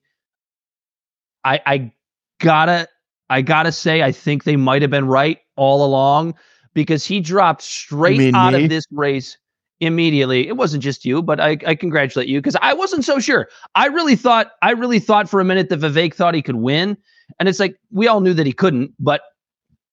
I, 1.44 1.60
I 1.66 1.92
gotta 2.40 2.88
I 3.32 3.42
gotta 3.42 3.72
say 3.72 4.04
I 4.04 4.12
think 4.12 4.44
they 4.44 4.58
might 4.58 4.84
have 4.84 4.92
been 4.92 5.08
right 5.08 5.40
all 5.56 5.84
along 5.84 6.36
because 6.76 7.04
he 7.04 7.20
dropped 7.20 7.64
straight 7.64 8.36
out 8.36 8.54
me? 8.54 8.66
of 8.66 8.70
this 8.70 8.86
race 8.92 9.38
immediately. 9.80 10.48
It 10.48 10.56
wasn't 10.56 10.84
just 10.84 11.04
you, 11.04 11.24
but 11.24 11.40
I, 11.40 11.58
I 11.66 11.74
congratulate 11.74 12.28
you 12.28 12.40
because 12.40 12.58
I 12.62 12.76
wasn't 12.76 13.04
so 13.04 13.20
sure. 13.20 13.50
I 13.74 13.88
really 13.88 14.16
thought 14.16 14.52
I 14.62 14.72
really 14.72 15.00
thought 15.00 15.28
for 15.28 15.40
a 15.40 15.46
minute 15.46 15.70
that 15.70 15.80
Vivek 15.80 16.14
thought 16.14 16.36
he 16.36 16.44
could 16.44 16.58
win, 16.58 16.96
and 17.40 17.50
it's 17.50 17.60
like 17.60 17.76
we 17.90 18.08
all 18.08 18.22
knew 18.22 18.36
that 18.36 18.46
he 18.46 18.54
couldn't. 18.54 18.92
But 19.00 19.22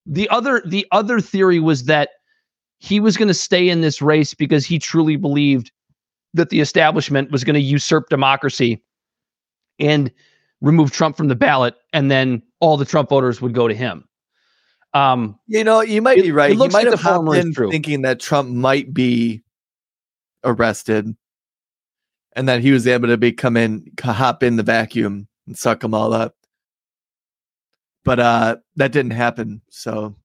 the 0.04 0.28
other 0.28 0.62
the 0.66 0.86
other 0.92 1.18
theory 1.18 1.60
was 1.60 1.84
that 1.84 2.10
he 2.80 2.98
was 2.98 3.16
going 3.16 3.28
to 3.28 3.34
stay 3.34 3.68
in 3.68 3.80
this 3.82 4.02
race 4.02 4.34
because 4.34 4.66
he 4.66 4.78
truly 4.78 5.16
believed 5.16 5.70
that 6.34 6.50
the 6.50 6.60
establishment 6.60 7.30
was 7.30 7.44
going 7.44 7.54
to 7.54 7.60
usurp 7.60 8.08
democracy 8.08 8.82
and 9.78 10.10
remove 10.60 10.90
Trump 10.90 11.16
from 11.16 11.28
the 11.28 11.34
ballot, 11.34 11.74
and 11.92 12.10
then 12.10 12.42
all 12.60 12.76
the 12.76 12.84
Trump 12.84 13.08
voters 13.08 13.40
would 13.40 13.54
go 13.54 13.66
to 13.68 13.74
him. 13.74 14.04
Um, 14.92 15.38
You 15.46 15.62
know, 15.64 15.80
you 15.82 16.02
might 16.02 16.18
It- 16.18 16.22
be 16.22 16.32
right. 16.32 16.50
it 16.50 16.54
He 16.54 16.58
looks 16.58 16.72
might 16.72 16.80
like 16.84 16.90
have 16.90 16.98
the 16.98 17.04
former 17.04 17.34
in 17.36 17.52
thinking 17.54 18.02
that 18.02 18.18
Trump 18.20 18.50
might 18.50 18.92
be 18.92 19.42
arrested, 20.44 21.14
and 22.34 22.48
that 22.48 22.60
he 22.60 22.72
was 22.72 22.86
able 22.86 23.08
to 23.08 23.16
be 23.16 23.32
come 23.32 23.56
in, 23.56 23.86
hop 24.02 24.42
in 24.42 24.56
the 24.56 24.62
vacuum 24.62 25.28
and 25.46 25.56
suck 25.56 25.80
them 25.80 25.94
all 25.94 26.12
up. 26.12 26.34
But 28.04 28.20
uh 28.20 28.56
that 28.76 28.92
didn't 28.92 29.12
happen. 29.12 29.60
So 29.70 30.16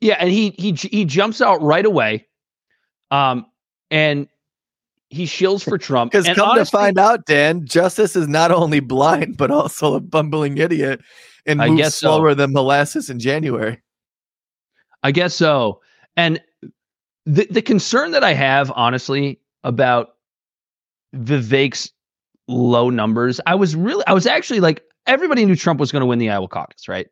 Yeah, 0.00 0.16
and 0.18 0.30
he 0.30 0.50
he 0.58 0.72
he 0.72 1.04
jumps 1.04 1.40
out 1.40 1.60
right 1.62 1.84
away, 1.84 2.26
um, 3.10 3.46
and 3.90 4.28
he 5.10 5.24
shills 5.24 5.62
for 5.62 5.76
Trump. 5.76 6.12
because 6.12 6.26
come 6.34 6.50
honestly- 6.50 6.64
to 6.64 6.70
find 6.70 6.98
out, 6.98 7.26
Dan, 7.26 7.66
Justice 7.66 8.16
is 8.16 8.28
not 8.28 8.50
only 8.50 8.80
blind 8.80 9.36
but 9.36 9.50
also 9.50 9.94
a 9.94 10.00
bumbling 10.00 10.58
idiot 10.58 11.00
and 11.46 11.62
I 11.62 11.68
moves 11.68 11.78
guess 11.78 11.94
so. 11.96 12.06
slower 12.06 12.34
than 12.34 12.52
molasses 12.52 13.10
in 13.10 13.18
January. 13.18 13.80
I 15.02 15.12
guess 15.12 15.34
so. 15.34 15.80
And 16.16 16.40
the 17.26 17.46
the 17.50 17.62
concern 17.62 18.10
that 18.12 18.24
I 18.24 18.34
have, 18.34 18.72
honestly, 18.74 19.40
about 19.64 20.16
Vivek's 21.14 21.90
low 22.48 22.90
numbers, 22.90 23.40
I 23.46 23.54
was 23.54 23.76
really, 23.76 24.04
I 24.06 24.12
was 24.12 24.26
actually 24.26 24.60
like, 24.60 24.82
everybody 25.06 25.44
knew 25.44 25.56
Trump 25.56 25.80
was 25.80 25.92
going 25.92 26.00
to 26.00 26.06
win 26.06 26.18
the 26.18 26.30
Iowa 26.30 26.48
caucus, 26.48 26.88
right? 26.88 27.08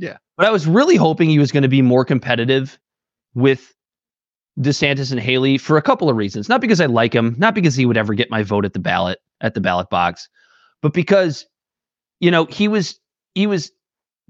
Yeah. 0.00 0.16
But 0.36 0.46
I 0.46 0.50
was 0.50 0.66
really 0.66 0.96
hoping 0.96 1.28
he 1.28 1.38
was 1.38 1.52
going 1.52 1.62
to 1.62 1.68
be 1.68 1.82
more 1.82 2.04
competitive 2.04 2.78
with 3.34 3.74
DeSantis 4.58 5.12
and 5.12 5.20
Haley 5.20 5.58
for 5.58 5.76
a 5.76 5.82
couple 5.82 6.08
of 6.08 6.16
reasons. 6.16 6.48
Not 6.48 6.62
because 6.62 6.80
I 6.80 6.86
like 6.86 7.14
him, 7.14 7.36
not 7.38 7.54
because 7.54 7.76
he 7.76 7.84
would 7.86 7.98
ever 7.98 8.14
get 8.14 8.30
my 8.30 8.42
vote 8.42 8.64
at 8.64 8.72
the 8.72 8.78
ballot 8.78 9.18
at 9.42 9.54
the 9.54 9.60
ballot 9.60 9.90
box, 9.90 10.28
but 10.82 10.92
because 10.92 11.46
you 12.18 12.30
know 12.30 12.46
he 12.46 12.66
was 12.66 12.98
he 13.34 13.46
was 13.46 13.70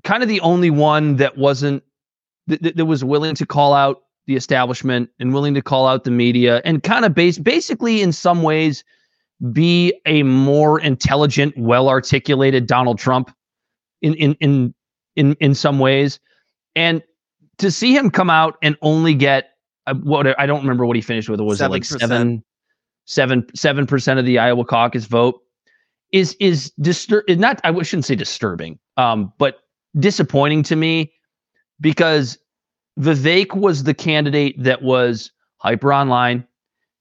kind 0.03 0.23
of 0.23 0.29
the 0.29 0.41
only 0.41 0.71
one 0.71 1.17
that 1.17 1.39
wasn't 1.39 1.83
that, 2.49 2.77
that, 2.77 2.87
was 2.87 3.05
willing 3.05 3.35
to 3.37 3.47
call 3.47 3.73
out 3.73 4.03
the 4.27 4.37
establishment 4.37 5.09
and 5.19 5.33
willing 5.33 5.55
to 5.55 5.63
call 5.63 5.87
out 5.87 6.05
the 6.05 6.11
media 6.11 6.61
and 6.65 6.83
kind 6.83 7.05
of 7.05 7.15
base 7.15 7.39
basically 7.39 8.03
in 8.03 8.13
some 8.13 8.43
ways 8.43 8.85
be 9.53 9.95
a 10.07 10.23
more 10.23 10.79
intelligent, 10.81 11.57
well 11.57 11.89
articulated 11.89 12.67
Donald 12.67 12.99
Trump 12.99 13.35
in 14.03 14.15
in 14.15 14.35
in 14.35 14.75
in 15.17 15.35
in 15.41 15.55
some 15.55 15.79
ways. 15.79 16.21
And 16.77 17.03
to 17.59 17.71
see 17.71 17.95
him 17.95 18.11
come 18.11 18.31
out 18.31 18.57
and 18.63 18.77
only 18.83 19.15
get 19.15 19.51
uh, 19.87 19.95
what 19.95 20.39
I 20.39 20.47
don't 20.47 20.61
remember 20.61 20.87
what 20.87 20.97
he 20.97 21.03
finished 21.03 21.29
with. 21.29 21.41
Was 21.41 21.61
it 21.61 21.71
like 21.71 21.83
7%. 21.83 21.99
seven, 21.99 22.45
seven, 23.07 23.47
seven 23.55 23.87
percent 23.87 24.19
of 24.19 24.27
the 24.27 24.39
Iowa 24.39 24.65
caucus 24.65 25.05
vote? 25.05 25.41
Is 26.13 26.37
is 26.41 26.73
distur- 26.81 27.23
is 27.29 27.39
not 27.39 27.61
I 27.65 27.73
shouldn't 27.83 28.05
say 28.05 28.17
disturbing, 28.17 28.79
um, 28.97 29.33
but 29.39 29.61
disappointing 29.99 30.63
to 30.65 30.77
me 30.77 31.13
because 31.81 32.39
Vivek 32.99 33.55
was 33.55 33.85
the 33.85 33.95
candidate 33.95 34.63
that 34.63 34.83
was 34.83 35.31
hyper 35.59 35.93
online. 35.93 36.47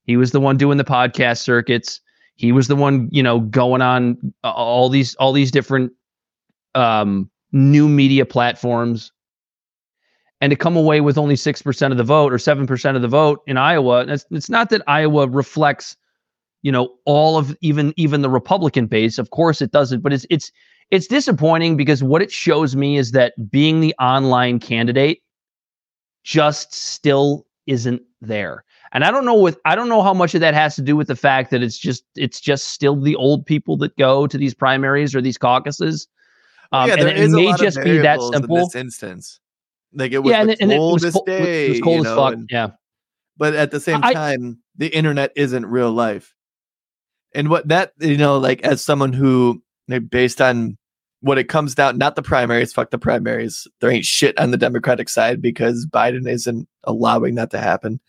He 0.04 0.18
was 0.18 0.32
the 0.32 0.40
one 0.40 0.58
doing 0.58 0.78
the 0.78 0.84
podcast 0.84 1.40
circuits. 1.40 2.02
He 2.36 2.52
was 2.52 2.68
the 2.68 2.76
one, 2.76 3.10
you 3.12 3.22
know, 3.22 3.42
going 3.42 3.82
on 3.82 4.34
uh, 4.44 4.52
all 4.52 4.90
these 4.90 5.16
all 5.16 5.34
these 5.34 5.52
different 5.52 5.92
um, 6.74 7.30
new 7.52 7.88
media 7.88 8.26
platforms. 8.26 9.12
And 10.42 10.52
to 10.52 10.56
come 10.56 10.78
away 10.78 11.02
with 11.02 11.18
only 11.18 11.36
six 11.36 11.62
percent 11.62 11.92
of 11.92 11.98
the 11.98 12.04
vote 12.04 12.32
or 12.32 12.40
seven 12.40 12.66
percent 12.66 12.96
of 12.96 13.02
the 13.02 13.08
vote 13.08 13.42
in 13.46 13.58
Iowa, 13.58 14.06
it's, 14.08 14.26
it's 14.32 14.50
not 14.50 14.70
that 14.70 14.82
Iowa 14.88 15.28
reflects, 15.28 15.98
you 16.62 16.72
know, 16.72 16.96
all 17.06 17.38
of 17.38 17.56
even 17.62 17.94
even 17.98 18.22
the 18.22 18.30
Republican 18.30 18.88
base. 18.88 19.18
Of 19.18 19.32
course, 19.32 19.62
it 19.62 19.72
doesn't. 19.72 20.02
But 20.02 20.14
it's 20.14 20.26
it's 20.30 20.52
it's 20.92 21.08
disappointing 21.08 21.76
because 21.76 22.04
what 22.04 22.22
it 22.22 22.32
shows 22.32 22.76
me 22.76 22.98
is 22.98 23.12
that 23.12 23.34
being 23.52 23.82
the 23.82 23.94
online 24.00 24.60
candidate 24.60 25.22
just 26.24 26.74
still 26.74 27.46
isn't 27.68 28.02
there. 28.22 28.64
And 28.92 29.04
I 29.04 29.12
don't 29.12 29.26
know 29.26 29.38
with 29.38 29.60
I 29.66 29.76
don't 29.76 29.90
know 29.90 30.02
how 30.02 30.14
much 30.14 30.34
of 30.36 30.42
that 30.42 30.54
has 30.54 30.76
to 30.76 30.82
do 30.82 30.96
with 30.96 31.08
the 31.08 31.16
fact 31.16 31.52
that 31.52 31.62
it's 31.62 31.78
just 31.78 32.04
it's 32.16 32.40
just 32.40 32.70
still 32.70 33.00
the 33.00 33.16
old 33.16 33.46
people 33.46 33.78
that 33.78 33.96
go 33.98 34.26
to 34.26 34.38
these 34.38 34.54
primaries 34.54 35.14
or 35.14 35.22
these 35.22 35.38
caucuses. 35.38 36.08
Um, 36.72 36.88
yeah, 36.88 36.94
and 36.94 37.02
there 37.04 37.10
it 37.10 37.18
is 37.18 37.34
a 37.34 37.36
may 37.38 37.54
just 37.54 37.82
be 37.84 37.98
that 38.00 38.22
simple. 38.22 38.58
in 38.58 38.64
this 38.64 38.76
instance. 38.76 39.40
Like 39.94 40.12
it 40.12 40.20
was 40.20 40.32
yeah, 40.32 40.42
and, 40.42 40.50
the 40.52 40.62
and 40.62 40.72
it 40.72 40.78
was, 40.78 41.02
coldest 41.02 41.26
day, 41.26 41.66
it 41.68 41.70
was 41.72 41.82
cold 41.82 42.04
you 42.06 42.12
as 42.12 42.16
fuck. 42.16 42.34
and- 42.34 42.50
yeah, 42.52 42.70
but 43.38 43.56
at 43.56 43.72
the 43.72 43.80
same 43.80 44.04
I- 44.04 44.14
time, 44.14 44.60
the 44.78 44.88
internet 44.88 45.32
isn't 45.36 45.66
real 45.66 45.92
life. 45.92 46.36
And 47.34 47.50
what 47.50 47.68
that 47.70 47.94
you 48.00 48.18
know, 48.18 48.38
like 48.38 48.62
as 48.64 48.84
someone 48.84 49.14
who 49.14 49.62
like, 49.88 50.10
based 50.10 50.42
on 50.42 50.78
what 51.22 51.38
it 51.38 51.46
comes 51.46 51.76
down, 51.76 51.98
not 51.98 52.16
the 52.16 52.22
primaries, 52.22 52.72
fuck 52.72 52.92
the 52.92 52.98
primaries. 53.00 53.68
There 53.82 53.90
ain't 53.92 54.06
shit 54.06 54.38
on 54.40 54.52
the 54.52 54.58
Democratic 54.58 55.10
side 55.10 55.42
because 55.42 55.86
Biden 55.86 56.30
isn't 56.30 56.68
allowing 56.86 57.36
that 57.36 57.50
to 57.52 57.60
happen. 57.60 58.00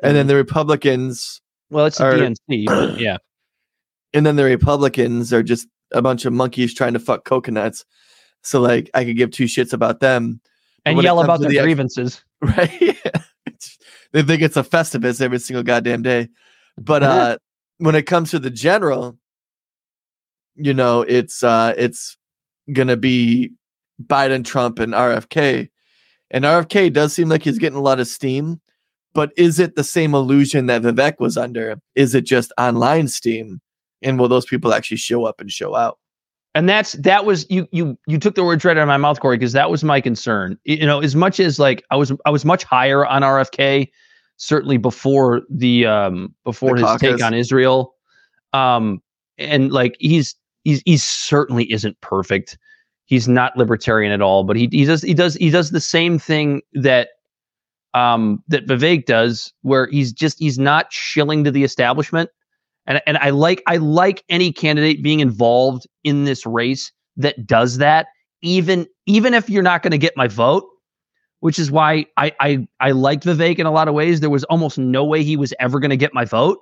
And 0.00 0.08
Mm-hmm. 0.10 0.14
then 0.14 0.26
the 0.28 0.34
Republicans, 0.36 1.40
well, 1.70 1.86
it's 1.86 2.00
Or- 2.00 2.12
DNC, 2.14 2.66
but 2.66 2.98
yeah, 2.98 3.18
and 4.14 4.24
then 4.24 4.36
the 4.36 4.44
Republicans 4.44 5.32
are 5.32 5.42
just 5.42 5.66
a 5.92 6.02
bunch 6.02 6.24
of 6.24 6.32
monkeys 6.32 6.74
trying 6.74 6.92
to 6.92 6.98
fuck 6.98 7.24
coconuts. 7.24 7.84
So 8.42 8.60
like 8.60 8.90
I 8.94 9.04
could 9.04 9.16
give 9.16 9.30
two 9.30 9.44
shits 9.44 9.72
about 9.72 10.00
them. 10.00 10.40
And 10.84 11.02
yell 11.02 11.20
about 11.20 11.40
their 11.40 11.50
the 11.50 11.60
grievances. 11.60 12.22
right? 12.40 12.96
They 14.10 14.22
think 14.22 14.40
it's 14.40 14.56
a 14.56 14.62
festivus 14.62 15.20
every 15.20 15.38
single 15.38 15.62
goddamn 15.62 16.00
day. 16.00 16.28
But 16.78 17.02
uh 17.02 17.38
when 17.76 17.94
it 17.94 18.06
comes 18.06 18.30
to 18.30 18.38
the 18.38 18.50
general, 18.50 19.18
you 20.54 20.72
know, 20.72 21.02
it's 21.02 21.42
uh 21.42 21.74
it's 21.76 22.16
gonna 22.72 22.96
be 22.96 23.52
Biden, 24.02 24.44
Trump, 24.44 24.78
and 24.78 24.94
RFK. 24.94 25.68
And 26.30 26.44
RFK 26.44 26.92
does 26.92 27.12
seem 27.12 27.28
like 27.28 27.42
he's 27.42 27.58
getting 27.58 27.78
a 27.78 27.82
lot 27.82 28.00
of 28.00 28.06
steam, 28.06 28.60
but 29.14 29.32
is 29.36 29.58
it 29.58 29.76
the 29.76 29.84
same 29.84 30.14
illusion 30.14 30.66
that 30.66 30.82
Vivek 30.82 31.18
was 31.18 31.36
under? 31.36 31.80
Is 31.94 32.14
it 32.14 32.22
just 32.22 32.52
online 32.58 33.08
steam? 33.08 33.60
And 34.02 34.18
will 34.18 34.28
those 34.28 34.46
people 34.46 34.72
actually 34.72 34.98
show 34.98 35.24
up 35.24 35.40
and 35.40 35.50
show 35.50 35.74
out? 35.74 35.98
and 36.54 36.68
that's 36.68 36.92
that 36.94 37.24
was 37.24 37.46
you 37.50 37.68
you 37.72 37.96
you 38.06 38.18
took 38.18 38.34
the 38.34 38.42
words 38.44 38.64
right 38.64 38.76
out 38.76 38.82
of 38.82 38.88
my 38.88 38.96
mouth 38.96 39.20
corey 39.20 39.36
because 39.36 39.52
that 39.52 39.70
was 39.70 39.84
my 39.84 40.00
concern 40.00 40.58
you 40.64 40.84
know 40.86 41.00
as 41.00 41.14
much 41.14 41.38
as 41.40 41.58
like 41.58 41.84
i 41.90 41.96
was 41.96 42.12
i 42.26 42.30
was 42.30 42.44
much 42.44 42.64
higher 42.64 43.06
on 43.06 43.22
rfk 43.22 43.88
certainly 44.38 44.76
before 44.76 45.42
the 45.50 45.86
um 45.86 46.34
before 46.44 46.74
The 46.74 46.80
his 46.80 46.86
caucus. 46.90 47.00
take 47.00 47.22
on 47.22 47.34
israel 47.34 47.94
um 48.52 49.00
and 49.36 49.72
like 49.72 49.96
he's 50.00 50.34
he's 50.64 50.82
he 50.84 50.96
certainly 50.96 51.70
isn't 51.70 52.00
perfect 52.00 52.58
he's 53.04 53.28
not 53.28 53.56
libertarian 53.56 54.12
at 54.12 54.22
all 54.22 54.42
but 54.44 54.56
he 54.56 54.68
he 54.72 54.84
does 54.84 55.02
he 55.02 55.14
does 55.14 55.34
he 55.34 55.50
does 55.50 55.70
the 55.70 55.80
same 55.80 56.18
thing 56.18 56.62
that 56.72 57.10
um 57.94 58.42
that 58.48 58.66
vivek 58.66 59.04
does 59.06 59.52
where 59.62 59.86
he's 59.88 60.12
just 60.12 60.38
he's 60.38 60.58
not 60.58 60.92
shilling 60.92 61.44
to 61.44 61.50
the 61.50 61.62
establishment 61.62 62.30
and 62.88 63.00
and 63.06 63.18
I 63.18 63.30
like 63.30 63.62
I 63.66 63.76
like 63.76 64.24
any 64.28 64.50
candidate 64.50 65.02
being 65.02 65.20
involved 65.20 65.86
in 66.02 66.24
this 66.24 66.44
race 66.44 66.90
that 67.18 67.46
does 67.46 67.78
that, 67.78 68.06
even 68.42 68.86
even 69.06 69.34
if 69.34 69.48
you're 69.48 69.62
not 69.62 69.82
going 69.82 69.92
to 69.92 69.98
get 69.98 70.16
my 70.16 70.26
vote, 70.26 70.64
which 71.40 71.58
is 71.58 71.70
why 71.70 72.06
I 72.16 72.32
I 72.40 72.66
I 72.80 72.90
liked 72.92 73.24
Vivek 73.24 73.58
in 73.58 73.66
a 73.66 73.70
lot 73.70 73.86
of 73.86 73.94
ways. 73.94 74.20
There 74.20 74.30
was 74.30 74.44
almost 74.44 74.78
no 74.78 75.04
way 75.04 75.22
he 75.22 75.36
was 75.36 75.54
ever 75.60 75.78
going 75.78 75.90
to 75.90 75.96
get 75.96 76.14
my 76.14 76.24
vote, 76.24 76.58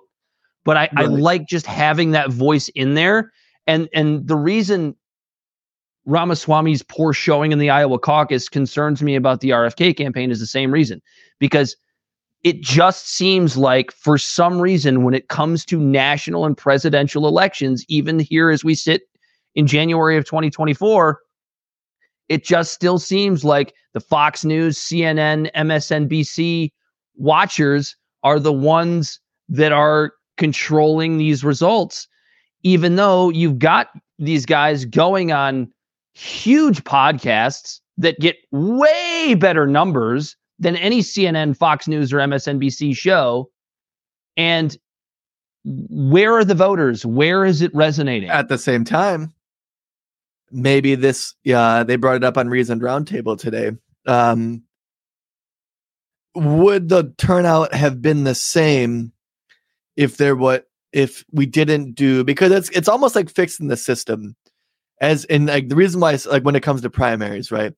but 0.65 0.77
I 0.77 0.91
I 0.97 1.05
like 1.05 1.47
just 1.47 1.65
having 1.65 2.11
that 2.11 2.31
voice 2.31 2.69
in 2.75 2.95
there, 2.95 3.33
and 3.69 3.89
and 3.95 4.27
the 4.27 4.37
reason 4.37 4.97
Ramaswamy's 6.07 6.83
poor 6.83 7.13
showing 7.13 7.53
in 7.53 7.61
the 7.61 7.71
Iowa 7.71 8.01
caucus 8.01 8.49
concerns 8.49 9.01
me 9.01 9.15
about 9.15 9.41
the 9.41 9.51
RFK 9.51 9.97
campaign 9.97 10.33
is 10.33 10.41
the 10.41 10.47
same 10.47 10.73
reason 10.73 11.01
because 11.39 11.77
it 12.47 12.61
just 12.61 13.09
seems 13.09 13.57
like 13.57 13.91
for 13.91 14.17
some 14.17 14.61
reason 14.61 15.03
when 15.03 15.15
it 15.15 15.27
comes 15.27 15.65
to 15.65 15.81
national 15.81 16.45
and 16.45 16.57
presidential 16.57 17.27
elections 17.27 17.85
even 17.89 18.21
here 18.21 18.51
as 18.51 18.63
we 18.63 18.73
sit 18.73 19.03
in 19.57 19.67
January 19.67 20.17
of 20.17 20.25
2024, 20.27 21.21
it 22.29 22.45
just 22.45 22.73
still 22.73 23.01
seems 23.01 23.43
like 23.43 23.75
the 23.95 24.01
Fox 24.01 24.45
News, 24.45 24.79
CNN, 24.79 25.51
MSNBC 25.57 26.71
watchers 27.17 27.97
are 28.23 28.39
the 28.39 28.53
ones 28.53 29.19
that 29.49 29.73
are 29.73 30.13
controlling 30.37 31.19
these 31.19 31.43
results, 31.43 32.07
even 32.63 32.95
though 32.95 33.29
you've 33.31 33.59
got 33.59 33.89
these 34.21 34.47
guys 34.47 34.85
going 34.85 35.33
on 35.33 35.69
huge 36.15 36.85
podcasts 36.85 37.81
that 37.99 38.21
get 38.21 38.37
way 38.53 39.35
better 39.35 39.67
numbers 39.67 40.37
than 40.59 40.77
any 40.77 41.01
CNN, 41.01 41.57
Fox 41.57 41.89
News, 41.89 42.13
or 42.13 42.19
MSNBC 42.19 42.97
show. 42.97 43.51
And 44.37 44.77
where 45.65 46.35
are 46.35 46.45
the 46.45 46.55
voters? 46.55 47.05
Where 47.05 47.45
is 47.45 47.63
it 47.63 47.75
resonating? 47.75 48.31
At 48.31 48.49
the 48.49 48.59
same 48.59 48.85
time, 48.85 49.33
maybe 50.51 50.95
this, 50.95 51.35
yeah, 51.45 51.83
they 51.83 51.97
brought 51.97 52.17
it 52.17 52.25
up 52.25 52.39
on 52.39 52.49
Reason 52.49 52.81
Roundtable 52.81 53.39
today. 53.39 53.73
Um, 54.07 54.63
would 56.37 56.89
the 56.89 57.15
turnout 57.17 57.75
have 57.75 58.03
been 58.03 58.25
the 58.25 58.35
same 58.35 59.13
if 59.97 60.19
there 60.19 60.37
what 60.37 60.67
if 60.93 61.25
we 61.33 61.47
didn't 61.47 61.95
do 61.95 62.23
because 62.25 62.53
it's 62.53 62.69
it's 62.71 62.89
almost 62.89 63.17
like 63.17 63.31
fixing 63.31 63.69
the 63.69 63.77
system 63.77 64.37
as 65.01 65.25
in 65.25 65.47
like 65.47 65.69
the 65.69 65.77
reason 65.77 66.01
why 66.01 66.13
it's 66.13 66.27
like 66.27 66.45
when 66.45 66.55
it 66.55 66.63
comes 66.63 66.83
to 66.83 66.91
primaries 66.91 67.51
right 67.51 67.73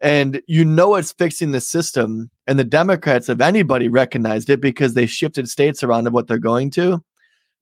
and 0.00 0.40
you 0.46 0.64
know 0.64 0.94
it's 0.94 1.12
fixing 1.12 1.52
the 1.52 1.60
system 1.60 2.30
and 2.46 2.58
the 2.58 2.64
democrats 2.64 3.28
if 3.28 3.40
anybody 3.40 3.88
recognized 3.88 4.50
it 4.50 4.60
because 4.60 4.94
they 4.94 5.06
shifted 5.06 5.48
states 5.48 5.82
around 5.82 6.06
of 6.06 6.12
what 6.12 6.26
they're 6.26 6.38
going 6.38 6.70
to 6.70 7.02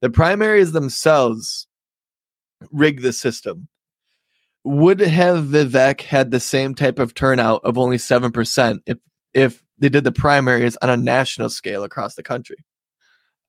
the 0.00 0.10
primaries 0.10 0.72
themselves 0.72 1.66
rig 2.70 3.02
the 3.02 3.12
system 3.12 3.68
would 4.64 5.00
have 5.00 5.44
vivek 5.44 6.00
had 6.00 6.30
the 6.30 6.40
same 6.40 6.74
type 6.74 6.98
of 6.98 7.14
turnout 7.14 7.60
of 7.64 7.78
only 7.78 7.96
7% 7.96 8.78
if 8.86 8.98
if 9.32 9.62
they 9.78 9.88
did 9.88 10.04
the 10.04 10.12
primaries 10.12 10.76
on 10.80 10.88
a 10.88 10.96
national 10.96 11.50
scale 11.50 11.84
across 11.84 12.14
the 12.14 12.22
country 12.22 12.56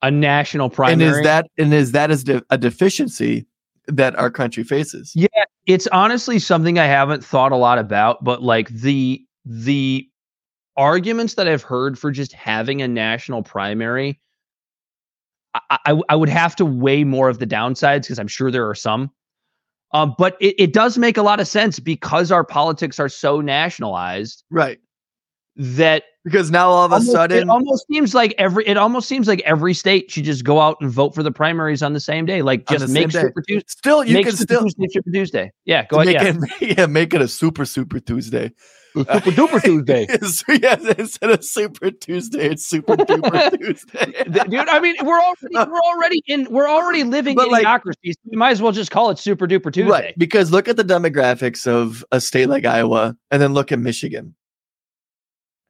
a 0.02 0.12
national 0.12 0.70
primary. 0.70 0.94
and 0.94 1.02
is 1.02 1.24
that 1.24 1.48
and 1.58 1.74
is 1.74 1.92
that 1.94 2.10
de- 2.24 2.44
a 2.50 2.58
deficiency 2.58 3.48
that 3.88 4.16
our 4.18 4.30
country 4.30 4.64
faces 4.64 5.12
Yeah, 5.16 5.28
it's 5.66 5.88
honestly 5.88 6.40
something 6.40 6.80
I 6.80 6.86
haven't 6.86 7.24
thought 7.24 7.52
a 7.52 7.58
lot 7.58 7.80
about, 7.80 8.24
but 8.24 8.42
like 8.42 8.70
the 8.70 9.24
the 9.46 10.08
arguments 10.76 11.36
that 11.36 11.48
I've 11.48 11.64
heard 11.64 11.98
for 11.98 12.12
just 12.12 12.34
having 12.34 12.82
a 12.82 12.88
national 12.88 13.44
primary, 13.44 14.20
I, 15.54 15.78
I, 15.86 16.02
I 16.10 16.16
would 16.16 16.30
have 16.30 16.56
to 16.58 16.66
weigh 16.66 17.04
more 17.04 17.30
of 17.30 17.40
the 17.40 17.48
downsides 17.48 18.04
because 18.04 18.20
I'm 18.20 18.28
sure 18.28 18.52
there 18.52 18.70
are 18.70 18.76
some. 18.76 19.12
Um, 19.94 20.16
but 20.18 20.36
it, 20.42 20.56
it 20.60 20.74
does 20.74 20.98
make 20.98 21.18
a 21.18 21.22
lot 21.22 21.40
of 21.40 21.48
sense 21.48 21.80
because 21.80 22.32
our 22.32 22.44
politics 22.44 23.00
are 23.00 23.10
so 23.10 23.40
nationalized 23.42 24.44
right 24.52 24.80
that 25.56 26.04
because 26.28 26.52
now 26.52 26.70
all 26.70 26.86
of 26.86 26.92
a 26.92 26.96
almost, 26.96 27.12
sudden 27.12 27.38
it 27.38 27.50
almost 27.50 27.86
seems 27.92 28.14
like 28.14 28.36
every 28.38 28.68
it 28.68 28.78
almost 28.78 29.08
seems 29.08 29.28
like 29.28 29.40
every 29.46 29.74
state 29.74 30.12
should 30.12 30.24
just 30.26 30.44
go 30.44 30.60
out 30.60 30.78
and 30.82 30.92
vote 30.92 31.16
for 31.16 31.24
the 31.24 31.32
primaries 31.32 31.82
on 31.82 31.94
the 31.94 32.00
same 32.00 32.26
day. 32.26 32.42
Like 32.42 32.68
just 32.68 32.90
make 32.90 33.10
same 33.12 33.22
day. 33.22 33.28
Super 33.28 33.42
Tuesday. 33.42 33.66
still 33.68 34.04
you 34.04 34.14
make 34.14 34.26
can 34.26 34.36
Super 34.36 34.44
still 34.54 34.62
Tuesday, 34.64 34.88
Super 34.92 35.12
Tuesday. 35.12 35.52
Yeah, 35.66 35.86
go 35.86 36.02
ahead. 36.02 36.38
make 36.40 36.50
Yeah. 36.62 36.68
it 36.68 36.78
yeah 36.78 36.86
make 36.86 37.14
it 37.14 37.22
a 37.22 37.28
super 37.28 37.66
super 37.66 38.00
tuesday 38.00 38.52
Super 38.96 39.30
duper 39.30 39.62
Tuesday. 39.62 40.08
Yeah, 40.64 40.76
instead 40.98 41.30
of 41.30 41.44
super 41.46 41.92
tuesday 41.92 42.50
it's 42.50 42.66
super 42.66 42.96
duper 42.98 43.60
tuesday 43.60 44.24
dude. 44.50 44.56
I 44.70 44.80
mean, 44.80 44.96
we're 45.04 45.20
already 45.22 45.56
uh, 45.56 45.66
we're 45.70 45.82
already 45.82 46.22
in 46.26 46.48
we're 46.50 46.68
already 46.70 47.04
living 47.04 47.36
But, 47.36 47.46
in 47.48 47.52
like- 47.52 47.66
idiocracy. 47.66 48.14
So 48.14 48.20
we 48.32 48.38
might 48.38 48.52
as 48.52 48.62
well 48.62 48.72
just 48.72 48.90
call 48.90 49.12
it 49.12 49.20
Super 49.20 49.48
Duper 49.48 49.72
Tuesday. 49.72 49.90
right 49.92 50.14
because 50.18 50.52
look 50.52 50.68
at 50.68 50.78
the 50.78 50.84
demographics 50.84 51.68
of 51.68 52.04
a 52.12 52.20
state 52.20 52.50
like 52.50 52.66
iowa 52.66 53.16
and 53.30 53.40
then 53.42 53.54
look 53.54 53.72
at 53.72 53.78
michigan 53.80 54.34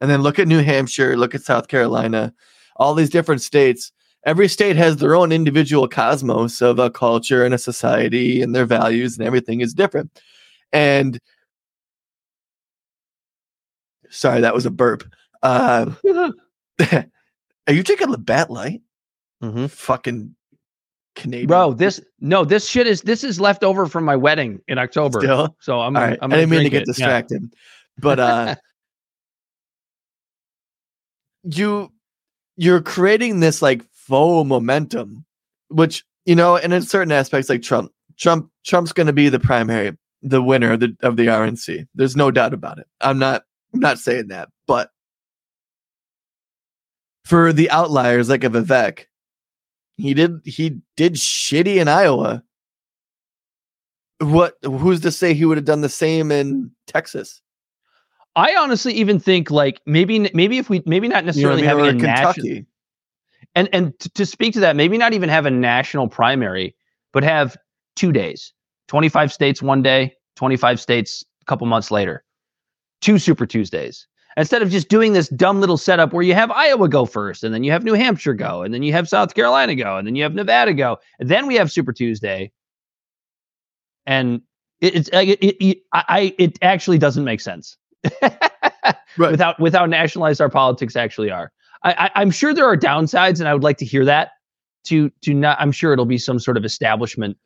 and 0.02 0.10
then 0.10 0.22
look 0.22 0.40
at 0.40 0.48
new 0.48 0.62
hampshire 0.62 1.16
look 1.18 1.34
at 1.36 1.42
south 1.42 1.68
carolina 1.68 2.34
all 2.78 2.94
these 2.94 3.10
different 3.10 3.42
states 3.42 3.92
every 4.26 4.48
state 4.48 4.76
has 4.76 4.98
their 4.98 5.16
own 5.16 5.32
individual 5.32 5.88
cosmos 5.88 6.62
of 6.62 6.80
a 6.80 6.90
culture 6.90 7.44
and 7.46 7.54
a 7.54 7.58
society 7.58 8.42
and 8.42 8.54
their 8.56 8.66
values 8.66 9.18
and 9.18 9.26
everything 9.26 9.62
is 9.62 9.74
different 9.74 10.12
and 10.74 11.20
sorry 14.10 14.42
that 14.42 14.54
was 14.54 14.66
a 14.66 14.72
burp 14.72 15.04
uh 15.44 15.92
are 16.92 17.74
you 17.74 17.84
drinking 17.84 18.10
labatt 18.10 18.50
light 18.50 18.82
Mhm. 19.44 19.70
fucking 19.70 20.36
canadian 21.16 21.48
Bro, 21.48 21.74
this 21.74 22.02
no, 22.20 22.44
this 22.44 22.68
shit 22.68 22.88
is 22.88 23.02
this 23.02 23.24
is 23.24 23.40
left 23.40 23.64
over 23.64 23.86
from 23.86 24.04
my 24.04 24.16
wedding 24.16 24.60
in 24.68 24.78
October. 24.80 25.20
Still? 25.20 25.56
So 25.60 25.80
I'm 25.80 25.96
All 25.96 26.02
right. 26.04 26.18
I'm 26.22 26.32
I 26.34 26.38
didn't 26.38 26.50
mean 26.50 26.64
to 26.64 26.70
get 26.72 26.82
it. 26.84 26.88
Yeah. 26.88 26.94
distracted. 27.06 27.54
But 28.00 28.20
uh 28.20 28.56
you 31.56 31.92
you're 32.56 32.82
creating 32.82 33.40
this 33.40 33.62
like 33.62 33.84
faux 33.92 34.48
momentum, 34.48 35.26
which 35.70 36.04
you 36.26 36.36
know, 36.36 36.58
and 36.58 36.74
in 36.74 36.82
certain 36.82 37.12
aspects 37.12 37.50
like 37.50 37.62
Trump, 37.62 37.92
Trump 38.18 38.52
Trump's 38.66 38.94
gonna 38.94 39.14
be 39.14 39.30
the 39.30 39.40
primary, 39.40 39.96
the 40.22 40.42
winner 40.42 40.74
of 40.74 40.80
the 40.80 40.96
of 41.02 41.18
the 41.18 41.28
RNC. 41.28 41.88
There's 41.96 42.16
no 42.16 42.32
doubt 42.32 42.54
about 42.54 42.80
it. 42.80 42.88
I'm 43.02 43.20
not 43.20 43.44
I'm 43.74 43.80
not 43.80 44.00
saying 44.00 44.28
that, 44.30 44.50
but 44.66 44.92
for 47.26 47.52
the 47.54 47.70
outliers 47.70 48.30
like 48.30 48.44
a 48.44 48.50
Vivek, 48.50 49.06
he 49.98 50.14
did 50.14 50.42
he 50.46 50.80
did 50.96 51.14
shitty 51.14 51.78
in 51.78 51.88
Iowa. 51.88 52.44
What 54.20 54.56
who's 54.64 55.02
to 55.02 55.12
say 55.12 55.34
he 55.34 55.46
would 55.46 55.58
have 55.58 55.66
done 55.66 55.82
the 55.82 55.90
same 55.90 56.32
in 56.32 56.72
Texas? 56.88 57.42
I 58.38 58.56
honestly 58.56 58.94
even 58.94 59.20
think 59.20 59.52
like 59.52 59.82
maybe 59.88 60.30
maybe 60.34 60.60
if 60.60 60.70
we 60.70 60.84
maybe 60.86 61.10
not 61.10 61.26
You 61.36 61.48
know 61.48 61.56
necessarily 61.56 61.64
mean? 61.64 61.72
Or 61.72 61.86
having 61.86 61.86
a 61.88 61.94
national 62.04 62.34
Kentucky. 62.36 62.66
and 63.56 63.70
and 63.74 64.00
t- 64.00 64.10
to 64.16 64.26
speak 64.28 64.54
to 64.54 64.60
that, 64.62 64.76
maybe 64.78 64.98
not 64.98 65.14
even 65.14 65.30
have 65.30 65.48
a 65.48 65.52
national 65.52 66.08
primary, 66.08 66.76
but 67.14 67.24
have 67.24 67.58
two 67.96 68.12
days, 68.14 68.54
25 68.90 69.34
states 69.34 69.62
one 69.62 69.82
day, 69.82 70.16
25 70.38 70.80
states 70.80 71.26
a 71.42 71.46
couple 71.46 71.68
months 71.68 71.92
later, 71.92 72.24
two 73.02 73.20
Super 73.20 73.48
Tuesdays. 73.48 74.08
Instead 74.38 74.62
of 74.62 74.70
just 74.70 74.88
doing 74.88 75.14
this 75.14 75.30
dumb 75.30 75.60
little 75.60 75.78
setup 75.78 76.14
where 76.14 76.22
you 76.24 76.36
have 76.36 76.52
Iowa 76.52 76.88
go 76.88 77.06
first, 77.08 77.44
and 77.44 77.54
then 77.56 77.64
you 77.64 77.72
have 77.72 77.84
New 77.84 77.96
Hampshire 77.96 78.36
go, 78.36 78.62
and 78.62 78.72
then 78.72 78.84
you 78.84 78.94
have 78.94 79.10
South 79.10 79.34
Carolina 79.34 79.74
go, 79.76 79.98
and 79.98 80.06
then 80.08 80.16
you 80.16 80.22
have 80.22 80.36
Nevada 80.36 80.76
go, 80.76 81.00
and 81.20 81.28
then 81.28 81.48
we 81.48 81.56
have 81.56 81.72
Super 81.72 81.92
Tuesday. 81.92 82.52
And 84.06 84.42
it, 84.80 84.96
it's 84.96 85.10
like, 85.12 85.28
it, 85.28 85.40
it, 85.44 85.66
it, 85.66 85.78
I- 85.92 86.36
it 86.38 86.60
actually 86.62 87.00
doesn't 87.00 87.24
make 87.24 87.42
sense 87.42 87.78
Right. 89.18 89.32
without 89.32 89.60
with 89.60 89.74
how 89.74 89.86
nationalized 89.88 90.42
our 90.42 90.50
politics 90.50 90.96
actually 90.96 91.32
are. 91.32 91.52
I, 91.84 91.94
I, 91.94 92.22
I'm 92.22 92.30
sure 92.30 92.54
there 92.54 92.66
are 92.66 92.78
downsides, 92.78 93.40
and 93.40 93.48
I 93.48 93.54
would 93.54 93.64
like 93.64 93.78
to 93.78 93.86
hear 93.86 94.06
that. 94.06 94.32
To 94.86 95.10
to 95.24 95.34
not, 95.34 95.60
I'm 95.60 95.72
sure 95.72 95.92
it'll 95.92 96.06
be 96.06 96.20
some 96.20 96.40
sort 96.40 96.56
of 96.56 96.64
establishment, 96.64 97.38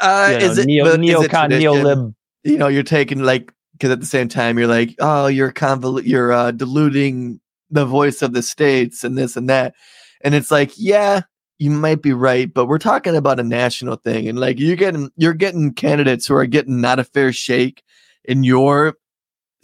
Uh, 0.00 0.28
you 0.32 0.38
know, 0.38 0.44
is 0.44 0.58
it 0.58 0.66
neo 0.66 0.84
but 0.84 1.00
is 1.02 1.10
it 1.10 1.30
neocon, 1.30 1.48
neolib. 1.50 2.14
You 2.44 2.58
know, 2.58 2.68
you're 2.68 2.82
taking 2.82 3.22
like 3.22 3.52
because 3.72 3.90
at 3.90 4.00
the 4.00 4.06
same 4.06 4.28
time 4.28 4.58
you're 4.58 4.68
like, 4.68 4.94
oh, 5.00 5.26
you're 5.26 5.50
convol- 5.50 6.04
you're 6.04 6.30
uh, 6.32 6.50
diluting 6.50 7.40
the 7.70 7.86
voice 7.86 8.22
of 8.22 8.34
the 8.34 8.42
states 8.42 9.02
and 9.02 9.16
this 9.16 9.36
and 9.36 9.48
that, 9.48 9.74
and 10.22 10.34
it's 10.34 10.50
like, 10.50 10.72
yeah, 10.76 11.22
you 11.58 11.70
might 11.70 12.02
be 12.02 12.12
right, 12.12 12.52
but 12.52 12.66
we're 12.66 12.78
talking 12.78 13.16
about 13.16 13.40
a 13.40 13.44
national 13.44 13.96
thing, 13.96 14.28
and 14.28 14.38
like 14.38 14.60
you're 14.60 14.76
getting 14.76 15.10
you're 15.16 15.34
getting 15.34 15.72
candidates 15.72 16.26
who 16.26 16.34
are 16.34 16.46
getting 16.46 16.80
not 16.80 16.98
a 16.98 17.04
fair 17.04 17.32
shake 17.32 17.82
in 18.24 18.44
your 18.44 18.94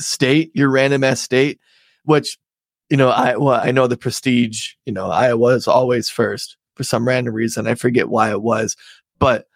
state, 0.01 0.51
your 0.55 0.71
random 0.71 1.05
ass 1.05 1.21
state, 1.21 1.61
which 2.05 2.39
you 2.89 2.97
know, 2.97 3.11
I 3.11 3.37
well, 3.37 3.61
I 3.63 3.71
know 3.71 3.87
the 3.87 3.97
prestige, 3.97 4.73
you 4.85 4.93
know, 4.93 5.11
Iowa 5.11 5.55
is 5.55 5.69
always 5.69 6.11
first 6.11 6.57
for 6.75 6.83
some 6.85 7.07
random 7.07 7.35
reason. 7.35 7.67
I 7.69 7.75
forget 7.77 8.09
why 8.09 8.31
it 8.31 8.43
was, 8.43 8.77
but 9.19 9.47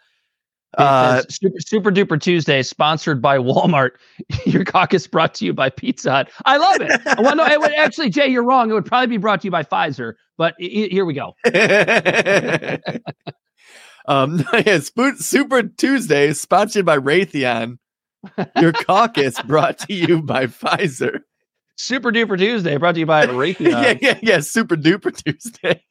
uh, 0.78 1.22
super, 1.28 1.56
super 1.60 1.90
duper 1.92 2.20
Tuesday, 2.20 2.62
sponsored 2.62 3.22
by 3.22 3.38
Walmart. 3.38 3.90
Your 4.44 4.64
caucus 4.64 5.06
brought 5.06 5.34
to 5.34 5.44
you 5.44 5.52
by 5.52 5.70
Pizza 5.70 6.10
Hut. 6.10 6.30
I 6.44 6.56
love 6.56 6.76
it. 6.80 7.00
well, 7.18 7.36
no, 7.36 7.44
it 7.46 7.60
would 7.60 7.72
actually, 7.74 8.10
Jay, 8.10 8.26
you're 8.28 8.44
wrong. 8.44 8.70
It 8.70 8.74
would 8.74 8.86
probably 8.86 9.06
be 9.08 9.16
brought 9.18 9.40
to 9.42 9.46
you 9.46 9.50
by 9.52 9.62
Pfizer. 9.62 10.14
But 10.36 10.54
i- 10.60 10.64
i- 10.64 10.88
here 10.90 11.04
we 11.04 11.14
go. 11.14 11.34
um, 14.06 14.44
yeah, 14.66 14.80
Super 14.80 15.62
Tuesday 15.62 16.32
sponsored 16.32 16.84
by 16.84 16.98
Raytheon. 16.98 17.78
Your 18.60 18.72
caucus 18.72 19.40
brought 19.42 19.78
to 19.80 19.94
you 19.94 20.22
by 20.22 20.46
Pfizer. 20.46 21.20
Super 21.76 22.12
duper 22.12 22.38
Tuesday, 22.38 22.76
brought 22.76 22.92
to 22.94 23.00
you 23.00 23.06
by 23.06 23.26
Raytheon. 23.28 23.82
yeah, 23.82 23.94
yeah, 24.00 24.18
yeah. 24.22 24.40
Super 24.40 24.76
duper 24.76 25.14
Tuesday. 25.16 25.82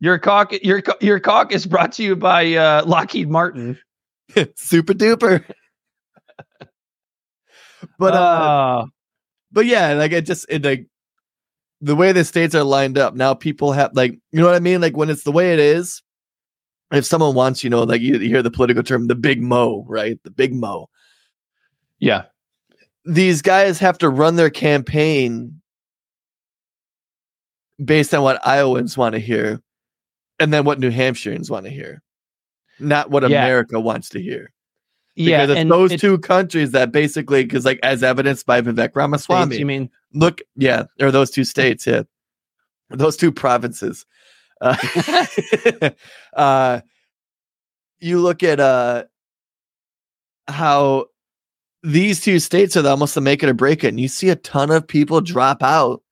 Your 0.00 0.18
caucus, 0.18 0.60
your 0.62 0.82
your 1.00 1.20
caucus 1.20 1.66
brought 1.66 1.92
to 1.92 2.02
you 2.02 2.16
by 2.16 2.54
uh, 2.54 2.84
Lockheed 2.86 3.28
Martin. 3.28 3.78
Super 4.56 4.94
duper. 4.94 5.44
but 7.98 8.14
uh, 8.14 8.16
Uh, 8.16 8.86
but 9.52 9.66
yeah, 9.66 9.92
like 9.94 10.12
it 10.12 10.26
just 10.26 10.46
it 10.48 10.64
like 10.64 10.86
the 11.80 11.96
way 11.96 12.12
the 12.12 12.24
states 12.24 12.54
are 12.54 12.64
lined 12.64 12.98
up 12.98 13.14
now. 13.14 13.34
People 13.34 13.72
have 13.72 13.90
like 13.94 14.12
you 14.32 14.40
know 14.40 14.46
what 14.46 14.54
I 14.54 14.60
mean. 14.60 14.80
Like 14.80 14.96
when 14.96 15.10
it's 15.10 15.24
the 15.24 15.32
way 15.32 15.52
it 15.52 15.58
is, 15.58 16.02
if 16.92 17.04
someone 17.04 17.34
wants, 17.34 17.62
you 17.64 17.70
know, 17.70 17.82
like 17.82 18.00
you, 18.00 18.14
you 18.18 18.28
hear 18.28 18.42
the 18.42 18.50
political 18.50 18.82
term, 18.82 19.06
the 19.06 19.14
big 19.14 19.42
mo, 19.42 19.84
right? 19.88 20.18
The 20.24 20.30
big 20.30 20.54
mo. 20.54 20.88
Yeah. 22.00 22.24
These 23.04 23.42
guys 23.42 23.78
have 23.78 23.98
to 23.98 24.08
run 24.08 24.36
their 24.36 24.50
campaign 24.50 25.60
based 27.82 28.12
on 28.14 28.22
what 28.22 28.46
Iowans 28.46 28.96
want 28.96 29.14
to 29.14 29.18
hear 29.18 29.60
and 30.38 30.52
then 30.52 30.64
what 30.64 30.78
New 30.78 30.90
Hampshireans 30.90 31.50
want 31.50 31.64
to 31.66 31.70
hear, 31.70 32.02
not 32.78 33.10
what 33.10 33.22
Yeah. 33.22 33.42
America 33.42 33.80
wants 33.80 34.08
to 34.10 34.20
hear. 34.22 34.52
Yeah. 35.16 35.38
Because 35.38 35.50
it's 35.50 35.58
and 35.60 35.70
those 35.70 35.92
it- 35.92 36.00
two 36.00 36.18
countries 36.18 36.72
that 36.72 36.92
basically, 36.92 37.44
because 37.44 37.64
like 37.64 37.80
as 37.82 38.02
evidenced 38.02 38.46
by 38.46 38.60
Vivek 38.60 38.94
Ramaswamy, 38.94 39.56
you 39.58 39.66
mean? 39.66 39.90
look, 40.14 40.40
yeah, 40.56 40.84
or 41.00 41.10
those 41.10 41.30
two 41.30 41.44
states, 41.44 41.86
yeah, 41.86 42.02
those 42.90 43.16
two 43.16 43.32
provinces. 43.32 44.04
Uh, 44.60 44.76
uh, 46.34 46.80
you 47.98 48.20
look 48.20 48.42
at 48.42 48.60
uh, 48.60 49.04
how 50.48 51.06
these 51.82 52.20
two 52.20 52.38
states 52.38 52.76
are 52.76 52.86
almost 52.86 53.14
to 53.14 53.20
make 53.20 53.42
it 53.42 53.48
or 53.48 53.54
break 53.54 53.84
it, 53.84 53.88
and 53.88 54.00
you 54.00 54.08
see 54.08 54.28
a 54.28 54.36
ton 54.36 54.70
of 54.70 54.86
people 54.86 55.18
mm-hmm. 55.18 55.32
drop 55.32 55.62
out 55.62 56.02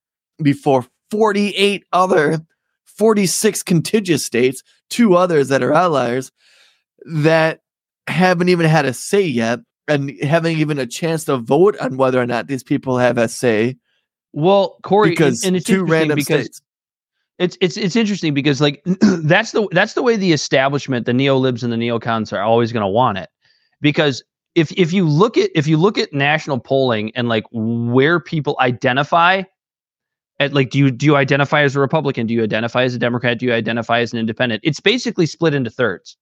before 0.42 0.86
48 1.10 1.84
other 1.92 2.40
46 2.84 3.62
contiguous 3.62 4.24
states, 4.24 4.62
two 4.90 5.14
others 5.14 5.48
that 5.48 5.62
are 5.62 5.74
outliers 5.74 6.32
that 7.04 7.60
haven't 8.08 8.48
even 8.48 8.66
had 8.66 8.84
a 8.84 8.92
say 8.92 9.22
yet 9.22 9.60
and 9.86 10.12
haven't 10.22 10.58
even 10.58 10.78
a 10.78 10.86
chance 10.86 11.24
to 11.24 11.36
vote 11.38 11.76
on 11.78 11.96
whether 11.96 12.20
or 12.20 12.26
not 12.26 12.46
these 12.46 12.62
people 12.62 12.98
have 12.98 13.18
a 13.18 13.28
say 13.28 13.76
Well, 14.32 14.78
Corey, 14.82 15.10
because 15.10 15.44
and, 15.44 15.56
it's 15.56 15.66
two 15.66 15.84
random 15.84 16.16
because 16.16 16.44
states. 16.44 16.60
it's 17.38 17.56
it's 17.60 17.76
it's 17.76 17.96
interesting 17.96 18.34
because 18.34 18.60
like 18.60 18.82
that's 19.00 19.52
the 19.52 19.68
that's 19.72 19.94
the 19.94 20.02
way 20.02 20.16
the 20.16 20.32
establishment, 20.32 21.06
the 21.06 21.12
neolibs 21.12 21.62
and 21.62 21.72
the 21.72 21.76
neocons 21.76 22.32
are 22.32 22.42
always 22.42 22.72
going 22.72 22.82
to 22.84 22.88
want 22.88 23.18
it. 23.18 23.28
Because 23.80 24.24
if 24.58 24.72
if 24.72 24.92
you 24.92 25.08
look 25.08 25.38
at 25.38 25.50
if 25.54 25.66
you 25.66 25.76
look 25.76 25.98
at 25.98 26.12
national 26.12 26.58
polling 26.58 27.12
and 27.14 27.28
like 27.28 27.44
where 27.52 28.20
people 28.20 28.56
identify 28.60 29.42
at 30.40 30.52
like 30.52 30.70
do 30.70 30.78
you 30.78 30.90
do 30.90 31.06
you 31.06 31.16
identify 31.16 31.62
as 31.62 31.76
a 31.76 31.80
Republican? 31.80 32.26
Do 32.26 32.34
you 32.34 32.42
identify 32.42 32.82
as 32.82 32.94
a 32.94 32.98
Democrat? 32.98 33.38
Do 33.38 33.46
you 33.46 33.52
identify 33.52 34.00
as 34.00 34.12
an 34.12 34.18
independent? 34.18 34.62
It's 34.64 34.80
basically 34.80 35.26
split 35.26 35.54
into 35.54 35.70
thirds. 35.70 36.16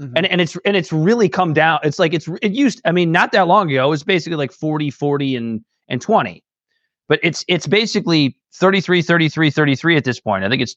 Mhm. 0.00 0.12
And 0.16 0.26
and 0.26 0.40
it's 0.40 0.56
and 0.64 0.76
it's 0.76 0.92
really 0.92 1.28
come 1.28 1.52
down. 1.52 1.80
It's 1.82 1.98
like 1.98 2.14
it's 2.14 2.28
it 2.40 2.52
used 2.52 2.80
I 2.84 2.92
mean 2.92 3.12
not 3.12 3.32
that 3.32 3.48
long 3.48 3.70
ago 3.70 3.86
it 3.86 3.90
was 3.90 4.04
basically 4.04 4.36
like 4.36 4.52
40 4.52 4.90
40 4.90 5.36
and 5.36 5.64
and 5.88 6.00
20 6.00 6.42
but 7.08 7.20
it's 7.22 7.44
it's 7.48 7.66
basically 7.66 8.36
33 8.54 9.02
33 9.02 9.50
33 9.50 9.96
at 9.96 10.04
this 10.04 10.20
point 10.20 10.44
i 10.44 10.48
think 10.48 10.62
it's 10.62 10.76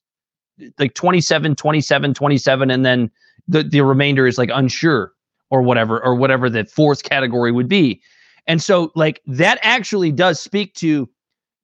like 0.80 0.94
27 0.94 1.56
27 1.56 2.14
27 2.14 2.72
and 2.72 2.86
then 2.86 3.12
the 3.48 3.64
the 3.64 3.82
remainder 3.82 4.28
is 4.28 4.38
like 4.38 4.50
unsure 4.54 5.12
or 5.50 5.62
whatever 5.62 6.04
or 6.04 6.16
whatever 6.16 6.50
the 6.50 6.66
fourth 6.66 7.04
category 7.04 7.52
would 7.52 7.68
be 7.68 8.02
and 8.48 8.62
so 8.62 8.92
like 8.96 9.22
that 9.26 9.60
actually 9.62 10.12
does 10.12 10.40
speak 10.40 10.74
to 10.76 11.10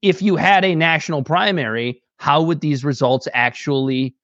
if 0.01 0.21
you 0.21 0.35
had 0.35 0.63
a 0.65 0.75
national 0.75 1.23
primary 1.23 2.01
how 2.17 2.41
would 2.41 2.61
these 2.61 2.83
results 2.83 3.27
actually 3.33 4.15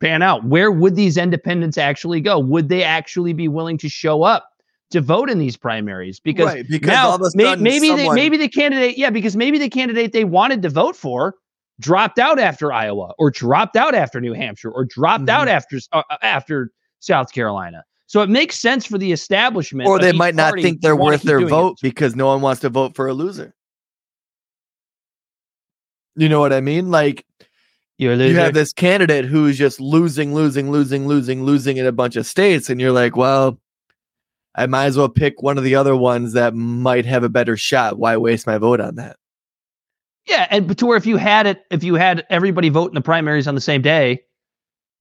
pan 0.00 0.22
out 0.22 0.44
where 0.44 0.70
would 0.70 0.96
these 0.96 1.16
independents 1.16 1.76
actually 1.78 2.20
go 2.20 2.38
would 2.38 2.68
they 2.68 2.82
actually 2.82 3.32
be 3.32 3.48
willing 3.48 3.78
to 3.78 3.88
show 3.88 4.22
up 4.22 4.46
to 4.90 5.00
vote 5.00 5.30
in 5.30 5.38
these 5.38 5.56
primaries 5.56 6.18
because 6.20 6.46
right, 6.46 6.66
because 6.68 6.88
now, 6.88 7.10
all 7.10 7.14
of 7.14 7.22
a 7.22 7.30
may- 7.36 7.56
maybe 7.56 7.88
someone, 7.88 8.16
they, 8.16 8.22
maybe 8.22 8.36
the 8.36 8.48
candidate, 8.48 8.98
yeah, 8.98 9.10
because 9.10 9.36
maybe 9.36 9.56
the 9.56 9.68
candidate 9.68 10.12
they 10.12 10.24
wanted 10.24 10.62
to 10.62 10.68
vote 10.68 10.96
for 10.96 11.36
dropped 11.78 12.18
out 12.18 12.38
after 12.38 12.72
Iowa, 12.72 13.14
or 13.18 13.30
dropped 13.30 13.76
out 13.76 13.94
after 13.94 14.20
New 14.20 14.34
Hampshire, 14.34 14.70
or 14.70 14.84
dropped 14.84 15.28
out 15.28 15.46
Mm-hmm. 15.46 15.56
after 15.56 15.78
uh, 15.92 16.02
uh, 16.10 16.16
after 16.22 16.72
South 16.98 17.32
Carolina. 17.32 17.84
So 18.10 18.22
it 18.22 18.28
makes 18.28 18.58
sense 18.58 18.84
for 18.84 18.98
the 18.98 19.12
establishment, 19.12 19.88
or 19.88 20.00
they 20.00 20.10
might 20.10 20.34
not 20.34 20.54
think 20.54 20.80
they're 20.80 20.96
worth 20.96 21.22
their 21.22 21.38
doing 21.38 21.46
it. 21.46 21.56
vote 21.56 21.78
because 21.80 22.16
no 22.16 22.26
one 22.26 22.40
wants 22.40 22.60
to 22.62 22.68
vote 22.68 22.96
for 22.96 23.06
a 23.06 23.14
loser. 23.14 23.54
You 26.16 26.28
know 26.28 26.40
what 26.40 26.52
I 26.52 26.60
mean? 26.60 26.90
Like 26.90 27.24
You're 27.98 28.14
you 28.14 28.34
have 28.34 28.52
this 28.52 28.72
candidate 28.72 29.26
who's 29.26 29.56
just 29.56 29.78
losing, 29.78 30.34
losing, 30.34 30.72
losing, 30.72 31.06
losing, 31.06 31.44
losing 31.44 31.76
in 31.76 31.86
a 31.86 31.92
bunch 31.92 32.16
of 32.16 32.26
states, 32.26 32.68
and 32.68 32.80
you're 32.80 32.90
like, 32.90 33.14
well, 33.14 33.60
I 34.56 34.66
might 34.66 34.86
as 34.86 34.96
well 34.96 35.08
pick 35.08 35.40
one 35.40 35.56
of 35.56 35.62
the 35.62 35.76
other 35.76 35.94
ones 35.94 36.32
that 36.32 36.52
might 36.52 37.06
have 37.06 37.22
a 37.22 37.28
better 37.28 37.56
shot. 37.56 37.96
Why 37.96 38.16
waste 38.16 38.44
my 38.44 38.58
vote 38.58 38.80
on 38.80 38.96
that? 38.96 39.18
Yeah, 40.26 40.48
and 40.50 40.66
but 40.66 40.78
to 40.78 40.86
where 40.86 40.96
if 40.96 41.06
you 41.06 41.16
had 41.16 41.46
it, 41.46 41.62
if 41.70 41.84
you 41.84 41.94
had 41.94 42.26
everybody 42.28 42.70
vote 42.70 42.90
in 42.90 42.96
the 42.96 43.02
primaries 43.02 43.46
on 43.46 43.54
the 43.54 43.60
same 43.60 43.82
day, 43.82 44.24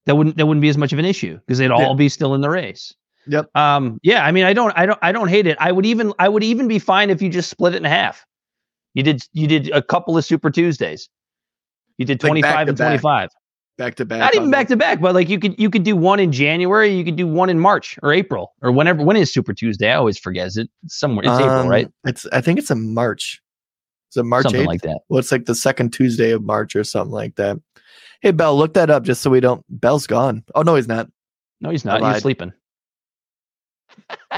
that 0.06 0.16
wouldn't 0.16 0.38
that 0.38 0.46
wouldn't 0.46 0.62
be 0.62 0.70
as 0.70 0.78
much 0.78 0.94
of 0.94 1.00
an 1.00 1.06
issue 1.06 1.40
because 1.40 1.58
they'd 1.58 1.72
all 1.72 1.82
Yeah. 1.82 1.94
be 1.96 2.08
still 2.08 2.36
in 2.36 2.42
the 2.42 2.52
race. 2.52 2.94
Yep. 3.30 3.56
Um. 3.56 4.00
Yeah. 4.04 4.26
I 4.26 4.32
mean, 4.32 4.44
I 4.44 4.54
don't. 4.54 4.74
I 4.78 4.86
don't. 4.86 5.00
I 5.02 5.12
don't 5.12 5.28
hate 5.28 5.48
it. 5.48 5.58
I 5.60 5.72
would 5.72 5.86
even. 5.86 6.14
I 6.20 6.28
would 6.30 6.44
even 6.44 6.68
be 6.68 6.80
fine 6.80 7.10
if 7.10 7.22
you 7.22 7.30
just 7.30 7.50
split 7.50 7.74
it 7.74 7.78
in 7.78 7.84
half. 7.84 8.26
You 8.94 9.04
did. 9.04 9.24
You 9.34 9.48
did 9.48 9.70
a 9.72 9.82
couple 9.82 10.18
of 10.18 10.26
Super 10.26 10.50
Tuesdays. 10.50 11.10
You 11.98 12.06
did 12.06 12.22
Like 12.24 12.30
twenty 12.30 12.42
five 12.42 12.66
to 12.66 12.70
and 12.72 12.78
twenty 12.78 12.98
five. 12.98 13.30
Back 13.78 13.96
to 13.96 14.06
back. 14.06 14.20
Not 14.20 14.36
even 14.36 14.52
back 14.52 14.68
to 14.70 14.76
back, 14.76 15.00
but 15.00 15.14
like 15.16 15.30
you 15.30 15.40
could 15.40 15.58
you 15.60 15.70
could 15.70 15.84
do 15.84 15.96
one 15.96 16.20
in 16.20 16.32
January. 16.32 16.90
You 16.94 17.06
could 17.06 17.16
do 17.16 17.28
one 17.28 17.50
in 17.50 17.60
March 17.60 17.98
or 18.04 18.12
April 18.12 18.54
or 18.62 18.72
whenever. 18.72 19.04
When 19.04 19.16
is 19.16 19.32
Super 19.32 19.54
Tuesday? 19.54 19.90
I 19.92 19.96
always 19.96 20.20
forget. 20.20 20.48
Is 20.48 20.58
it 20.58 20.70
somewhere? 20.88 21.24
It's 21.26 21.40
April, 21.40 21.60
Um, 21.60 21.68
right? 21.68 21.90
It's 22.06 22.26
I 22.34 22.42
think 22.42 22.60
it's 22.60 22.72
in 22.72 22.94
March. 22.94 23.42
It's 24.10 24.18
a 24.18 24.24
March 24.24 24.44
Something 24.44 24.64
8th. 24.64 24.68
like 24.68 24.82
that. 24.82 25.00
Well, 25.08 25.20
it's 25.20 25.32
like 25.32 25.46
the 25.46 25.56
second 25.56 25.94
Tuesday 25.94 26.32
of 26.32 26.44
March 26.44 26.76
or 26.76 26.84
something 26.84 27.14
like 27.14 27.36
that. 27.36 27.58
Hey, 28.22 28.32
Bel, 28.32 28.58
look 28.58 28.74
that 28.74 28.90
up 28.90 29.04
just 29.04 29.22
so 29.22 29.30
we 29.30 29.40
don't. 29.40 29.64
Bel's 29.70 30.08
gone. 30.08 30.44
Oh 30.56 30.62
no, 30.62 30.76
he's 30.76 30.88
not. 30.88 31.08
No, 31.62 31.70
he's 31.70 31.86
not. 31.86 32.04
He's 32.04 32.22
sleeping. 32.22 32.52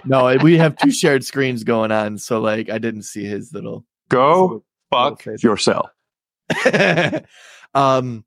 No, 0.05 0.35
we 0.41 0.57
have 0.57 0.75
two 0.77 0.91
shared 0.91 1.23
screens 1.23 1.63
going 1.63 1.91
on, 1.91 2.17
so 2.17 2.39
like 2.39 2.69
I 2.69 2.77
didn't 2.77 3.03
see 3.03 3.23
his 3.25 3.53
little. 3.53 3.85
Go 4.09 4.63
fuck 4.91 5.13
Okay. 5.27 5.35
yourself. 5.41 5.89
um, 7.73 8.25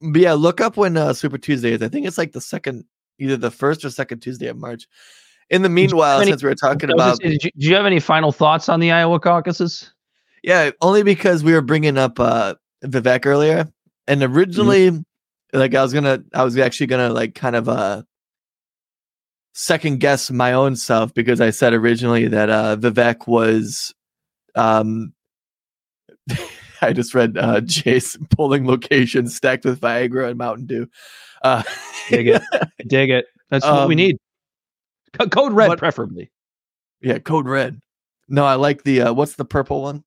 but 0.00 0.20
yeah, 0.20 0.32
look 0.32 0.60
up 0.60 0.76
when 0.76 0.96
uh, 0.96 1.12
Super 1.12 1.38
Tuesday 1.38 1.72
is. 1.72 1.82
I 1.82 1.88
think 1.88 2.06
it's 2.06 2.18
like 2.18 2.32
the 2.32 2.40
second, 2.40 2.84
either 3.18 3.36
the 3.36 3.50
first 3.50 3.84
or 3.84 3.90
second 3.90 4.20
Tuesday 4.20 4.46
of 4.46 4.56
March. 4.56 4.86
In 5.50 5.62
the 5.62 5.68
meanwhile, 5.68 6.20
any- 6.20 6.30
since 6.30 6.42
we 6.42 6.48
were 6.48 6.54
talking 6.54 6.90
I 6.90 6.94
was 6.94 7.00
gonna 7.00 7.10
about, 7.10 7.22
say, 7.22 7.28
did, 7.30 7.44
you, 7.44 7.50
do 7.58 7.68
you 7.68 7.74
have 7.74 7.86
any 7.86 8.00
final 8.00 8.32
thoughts 8.32 8.68
on 8.68 8.80
the 8.80 8.90
Iowa 8.90 9.20
caucuses? 9.20 9.92
yeah, 10.42 10.70
only 10.80 11.02
because 11.02 11.44
we 11.44 11.52
were 11.52 11.60
bringing 11.60 11.98
up 11.98 12.18
uh 12.18 12.54
Vivek 12.84 13.26
earlier, 13.26 13.70
and 14.08 14.22
originally, 14.22 14.90
like 15.52 15.74
I 15.74 15.82
was 15.82 15.92
gonna, 15.92 16.24
I 16.34 16.42
was 16.42 16.56
actually 16.58 16.86
gonna 16.88 17.10
like 17.10 17.34
kind 17.34 17.54
of 17.54 17.68
uh 17.68 18.02
second 19.52 20.00
guess 20.00 20.30
my 20.30 20.52
own 20.52 20.76
self 20.76 21.12
because 21.14 21.40
I 21.40 21.50
said 21.50 21.72
originally 21.74 22.28
that 22.28 22.50
uh 22.50 22.76
Vivek 22.76 23.26
was, 23.26 23.94
um, 24.54 25.12
I 26.82 26.92
just 26.92 27.14
read 27.14 27.36
uh 27.38 27.60
Jace 27.60 28.16
polling 28.36 28.66
location 28.66 29.28
stacked 29.28 29.64
with 29.64 29.80
Viagra 29.80 30.28
and 30.28 30.38
Mountain 30.38 30.66
Dew. 30.66 30.88
Uh, 31.42 31.62
Dig 32.08 32.28
it. 32.28 32.42
Dig 32.86 33.10
it. 33.10 33.26
That's 33.50 33.64
what 33.64 33.88
we 33.88 33.94
Um, 33.94 33.96
need. 33.98 34.16
Co- 35.12 35.28
Code 35.28 35.52
red, 35.52 35.76
preferably. 35.78 36.30
yeah, 37.02 37.18
code 37.18 37.46
red. 37.46 37.80
No, 38.28 38.44
I 38.44 38.54
like 38.54 38.82
the 38.84 39.02
uh, 39.02 39.12
what's 39.12 39.34
the 39.34 39.44
purple 39.44 39.82
one? 39.82 40.04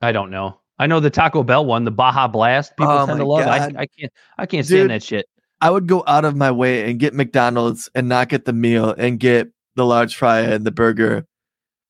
I 0.00 0.12
don't 0.12 0.30
know. 0.30 0.58
I 0.78 0.86
know 0.86 0.98
the 1.00 1.10
Taco 1.10 1.42
Bell 1.42 1.66
one, 1.66 1.84
the 1.84 1.90
Baja 1.90 2.26
Blast. 2.26 2.76
People 2.76 2.92
Oh 2.92 3.06
tend 3.06 3.18
to 3.18 3.24
love. 3.26 3.46
I. 3.46 3.66
I 3.76 3.86
can't. 3.86 4.12
I 4.38 4.46
can't 4.46 4.66
Dude. 4.66 4.78
stand 4.78 4.90
that 4.90 5.02
shit. 5.02 5.26
I 5.62 5.70
would 5.70 5.86
go 5.86 6.02
out 6.08 6.24
of 6.24 6.36
my 6.36 6.50
way 6.50 6.90
and 6.90 6.98
get 6.98 7.14
McDonald's 7.14 7.88
and 7.94 8.08
not 8.08 8.28
get 8.28 8.44
the 8.44 8.52
meal 8.52 8.90
and 8.98 9.20
get 9.20 9.48
the 9.76 9.86
large 9.86 10.16
fry 10.16 10.40
and 10.40 10.66
the 10.66 10.72
burger, 10.72 11.24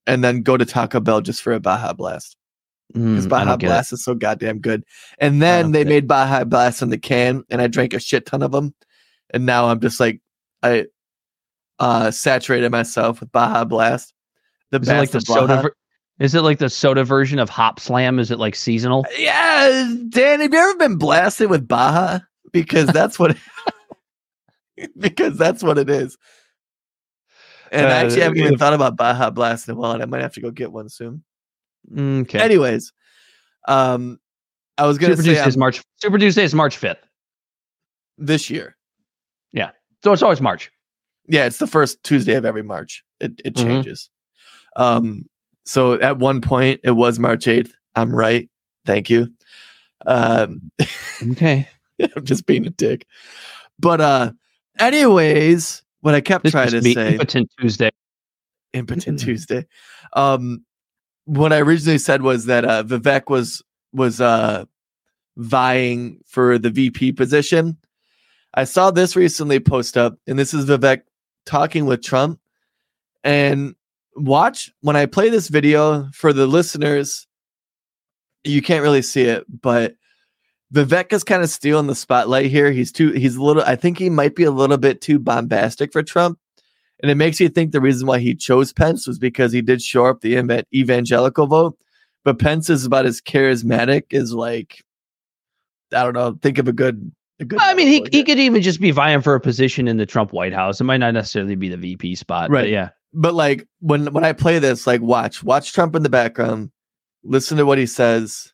and 0.07 0.23
then 0.23 0.43
go 0.43 0.59
to 0.59 0.67
Taco 0.67 1.01
Bell 1.01 1.23
just 1.23 1.43
for 1.43 1.55
a 1.55 1.59
Baja 1.59 1.95
Blast 1.95 2.37
because 2.93 3.27
Mm, 3.27 3.31
Baja 3.31 3.57
get 3.57 3.67
it. 3.67 3.71
Blast 3.71 3.93
is 3.95 4.05
so 4.05 4.15
goddamn 4.15 4.59
good. 4.59 4.85
And 5.19 5.41
then 5.41 5.73
they 5.73 5.85
made 5.85 6.07
Baja 6.07 6.45
Blast 6.45 6.83
in 6.83 6.91
the 6.91 6.99
can, 6.99 7.45
and 7.49 7.63
I 7.63 7.67
drank 7.67 7.95
a 7.95 7.99
shit 7.99 8.27
ton 8.27 8.43
of 8.43 8.53
them, 8.53 8.75
and 9.31 9.47
now 9.47 9.67
I'm 9.69 9.81
just 9.81 9.99
like 9.99 10.21
I 10.63 10.87
uh 11.79 12.11
saturated 12.11 12.71
myself 12.71 13.21
with 13.21 13.33
Baja 13.33 13.65
Blast. 13.65 14.13
The 14.71 14.81
Is 14.81 14.89
it 14.91 14.99
like 14.99 15.11
the 15.13 15.21
soda? 15.23 15.63
Ver- 15.63 15.75
is 16.19 16.35
it 16.35 16.43
like 16.43 16.59
the 16.59 16.69
soda 16.69 17.05
version 17.05 17.39
of 17.39 17.49
Hop 17.49 17.81
Slam? 17.81 18.19
Is 18.19 18.31
it 18.31 18.39
like 18.39 18.55
seasonal? 18.55 19.07
Yeah, 19.19 19.95
Dan, 20.11 20.41
have 20.41 20.53
you 20.53 20.59
ever 20.59 20.77
been 20.77 20.97
blasted 20.97 21.49
with 21.49 21.67
Baja? 21.67 22.21
Because 22.53 22.87
that's 22.89 23.19
what 23.19 23.37
because 24.99 25.37
that's 25.39 25.63
what 25.63 25.79
it 25.79 25.89
is. 25.91 26.17
And 27.71 27.87
I 27.87 28.01
actually 28.03 28.21
Uh, 28.21 28.25
haven't 28.25 28.39
even 28.39 28.59
thought 28.59 28.75
about 28.75 28.97
Baja 28.97 29.31
Blast 29.31 29.69
in 29.69 29.75
a 29.75 29.79
while, 29.79 29.93
and 29.93 30.03
I 30.03 30.07
might 30.07 30.21
have 30.21 30.35
to 30.35 30.41
go 30.41 30.51
get 30.51 30.71
one 30.73 30.89
soon. 30.91 31.25
Okay. 31.97 32.39
Anyways, 32.39 32.93
um, 33.67 34.19
I 34.79 34.87
was 34.87 34.99
gonna 34.99 35.15
Super 35.17 35.23
say 35.23 35.29
Tuesday 35.35 35.49
is 35.49 35.57
March. 35.57 35.83
Super 35.97 36.19
Tuesday 36.19 36.45
is 36.45 36.55
March 36.55 36.77
fifth. 36.77 37.07
this 38.19 38.51
year. 38.51 38.77
Yeah, 39.53 39.71
so 40.05 40.13
it's 40.13 40.23
always 40.23 40.41
March. 40.41 40.71
Yeah, 41.29 41.47
it's 41.47 41.59
the 41.59 41.67
first 41.67 42.03
Tuesday 42.05 42.35
of 42.35 42.45
every 42.45 42.63
March. 42.63 43.05
It 43.21 43.41
it 43.45 43.55
Mhm. 43.55 43.65
changes. 43.65 44.11
Um, 44.77 45.25
so 45.65 45.95
at 46.01 46.19
one 46.19 46.41
point 46.41 46.81
it 46.85 46.91
was 46.93 47.19
March 47.19 47.49
eighth. 47.49 47.73
I'm 47.95 48.15
right. 48.15 48.49
Thank 48.85 49.09
you. 49.11 49.33
Um, 50.07 50.71
Okay. 51.33 51.69
I'm 52.17 52.25
just 52.25 52.47
being 52.47 52.67
a 52.67 52.71
dick. 52.71 53.07
But 53.79 54.01
uh 54.01 54.33
Anyways, 54.79 55.83
what 56.01 56.15
I 56.15 56.21
kept 56.21 56.45
This 56.45 56.53
trying 56.53 56.71
to 56.71 56.83
say, 56.83 57.13
impotent 57.13 57.51
Tuesday. 57.61 57.91
impotent 58.73 59.19
Tuesday. 59.21 59.67
Um, 60.15 60.65
what 61.25 61.53
I 61.53 61.59
originally 61.61 61.99
said 61.99 62.23
was 62.23 62.47
that 62.47 62.65
uh, 62.65 62.83
Vivek 62.83 63.29
was 63.29 63.63
was 63.93 64.21
uh 64.21 64.65
vying 65.37 66.21
for 66.27 66.59
the 66.59 66.71
VP 66.71 67.13
position. 67.13 67.77
I 68.55 68.65
saw 68.65 68.91
this 68.91 69.15
recently 69.17 69.61
post 69.61 69.97
up, 69.97 70.17
and 70.27 70.39
this 70.39 70.53
is 70.55 70.67
Vivek 70.67 71.03
talking 71.47 71.87
with 71.87 72.03
Trump. 72.03 72.41
And 73.25 73.75
watch 74.17 74.73
when 74.81 74.97
I 74.97 75.07
play 75.07 75.29
this 75.31 75.49
video 75.49 76.09
for 76.13 76.33
the 76.33 76.47
listeners. 76.47 77.27
You 78.45 78.61
can't 78.61 78.83
really 78.83 79.03
see 79.03 79.23
it, 79.23 79.45
but 79.63 79.95
Vivek 80.73 81.13
is 81.13 81.23
kind 81.25 81.43
of 81.43 81.51
stealing 81.51 81.87
the 81.87 81.95
spotlight 81.95 82.51
here. 82.51 82.73
He's 82.73 82.91
too, 82.93 83.13
he's 83.13 83.37
a 83.37 83.43
little, 83.43 83.63
I 83.63 83.77
think 83.77 83.99
he 83.99 84.09
might 84.11 84.35
be 84.35 84.45
a 84.45 84.51
little 84.51 84.79
bit 84.79 85.01
too 85.01 85.19
bombastic 85.19 85.93
for 85.93 86.03
Trump. 86.03 86.39
And 87.03 87.11
it 87.11 87.17
makes 87.17 87.41
you 87.41 87.49
think 87.49 87.73
the 87.73 87.81
reason 87.81 88.07
why 88.07 88.21
he 88.21 88.35
chose 88.35 88.73
Pence 88.73 89.07
was 89.07 89.19
because 89.19 89.53
he 89.53 89.61
did 89.61 89.83
shore 89.83 90.11
up 90.11 90.21
the 90.21 90.65
evangelical 90.73 91.47
vote. 91.47 91.77
But 92.25 92.39
Pence 92.39 92.71
is 92.71 92.85
about 92.87 93.07
as 93.07 93.21
charismatic 93.21 94.15
as 94.15 94.33
like, 94.33 94.83
I 95.93 96.05
don't 96.05 96.15
know, 96.15 96.39
think 96.41 96.59
of 96.59 96.69
a 96.69 96.73
good, 96.73 97.11
a 97.41 97.45
good. 97.45 97.59
I 97.61 97.75
mean, 97.75 97.89
he 97.89 98.07
he 98.13 98.23
could 98.23 98.39
even 98.39 98.63
just 98.63 98.81
be 98.81 98.93
vying 98.93 99.21
for 99.21 99.35
a 99.35 99.41
position 99.41 99.89
in 99.89 99.97
the 99.97 100.07
Trump 100.07 100.33
White 100.33 100.53
House. 100.55 100.81
It 100.81 100.85
might 100.85 100.99
not 100.99 101.13
necessarily 101.15 101.57
be 101.57 101.69
the 101.69 101.77
VP 101.77 102.15
spot, 102.15 102.49
but 102.51 102.55
Right. 102.55 102.69
yeah. 102.71 102.91
but 103.13 103.35
like 103.35 103.67
when 103.81 104.07
when 104.13 104.25
I 104.25 104.33
play 104.33 104.61
this, 104.61 104.87
like 104.87 105.01
watch 105.01 105.43
watch 105.43 105.73
Trump 105.73 105.97
in 105.97 106.05
the 106.05 106.09
background, 106.09 106.71
listen 107.25 107.59
to 107.59 107.67
what 107.67 107.79
he 107.79 107.87
says. 107.87 108.52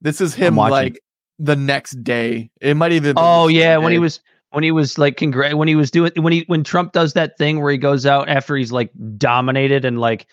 This 0.00 0.20
is 0.20 0.34
him 0.34 0.56
like 0.56 1.00
the 1.38 1.56
next 1.56 2.02
day. 2.02 2.50
It 2.60 2.76
might 2.76 2.92
even. 2.92 3.14
Oh 3.16 3.48
yeah, 3.48 3.74
same 3.76 3.82
when 3.84 3.92
he 3.92 3.98
was 3.98 4.20
when 4.50 4.64
he 4.64 4.70
was 4.72 4.98
like 4.98 5.16
congr- 5.16 5.54
when 5.54 5.68
he 5.68 5.76
was 5.76 5.90
doing 5.90 6.12
when 6.16 6.32
he 6.32 6.44
when 6.46 6.64
Trump 6.64 6.92
does 6.92 7.12
that 7.14 7.36
thing 7.38 7.60
where 7.60 7.72
he 7.72 7.78
goes 7.78 8.06
out 8.06 8.28
after 8.28 8.56
he's 8.56 8.72
like 8.72 8.90
dominated 9.16 9.84
and 9.84 10.00
like 10.00 10.26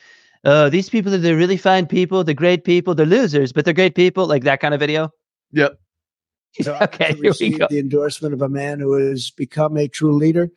uh 0.44 0.70
these 0.70 0.90
people 0.90 1.14
are 1.14 1.18
they're 1.18 1.36
really 1.36 1.58
fine 1.58 1.86
people, 1.86 2.24
they're 2.24 2.34
great 2.36 2.64
people, 2.64 2.96
they're 2.96 3.06
losers, 3.06 3.52
but 3.54 3.66
they're 3.66 3.74
great 3.74 3.96
people, 3.96 4.26
like 4.26 4.44
that 4.44 4.60
kind 4.60 4.74
of 4.74 4.80
video. 4.80 5.10
Yep. 5.52 5.80
So 6.62 6.74
I 6.80 6.84
Okay, 6.86 7.06
have 7.10 7.20
here 7.20 7.34
we 7.40 7.50
go. 7.52 7.68
the 7.70 7.80
endorsement 7.80 8.34
of 8.34 8.42
a 8.42 8.50
man 8.50 8.80
who 8.80 8.94
has 8.94 9.30
become 9.32 9.78
a 9.78 9.88
true 9.88 10.14
leader 10.16 10.50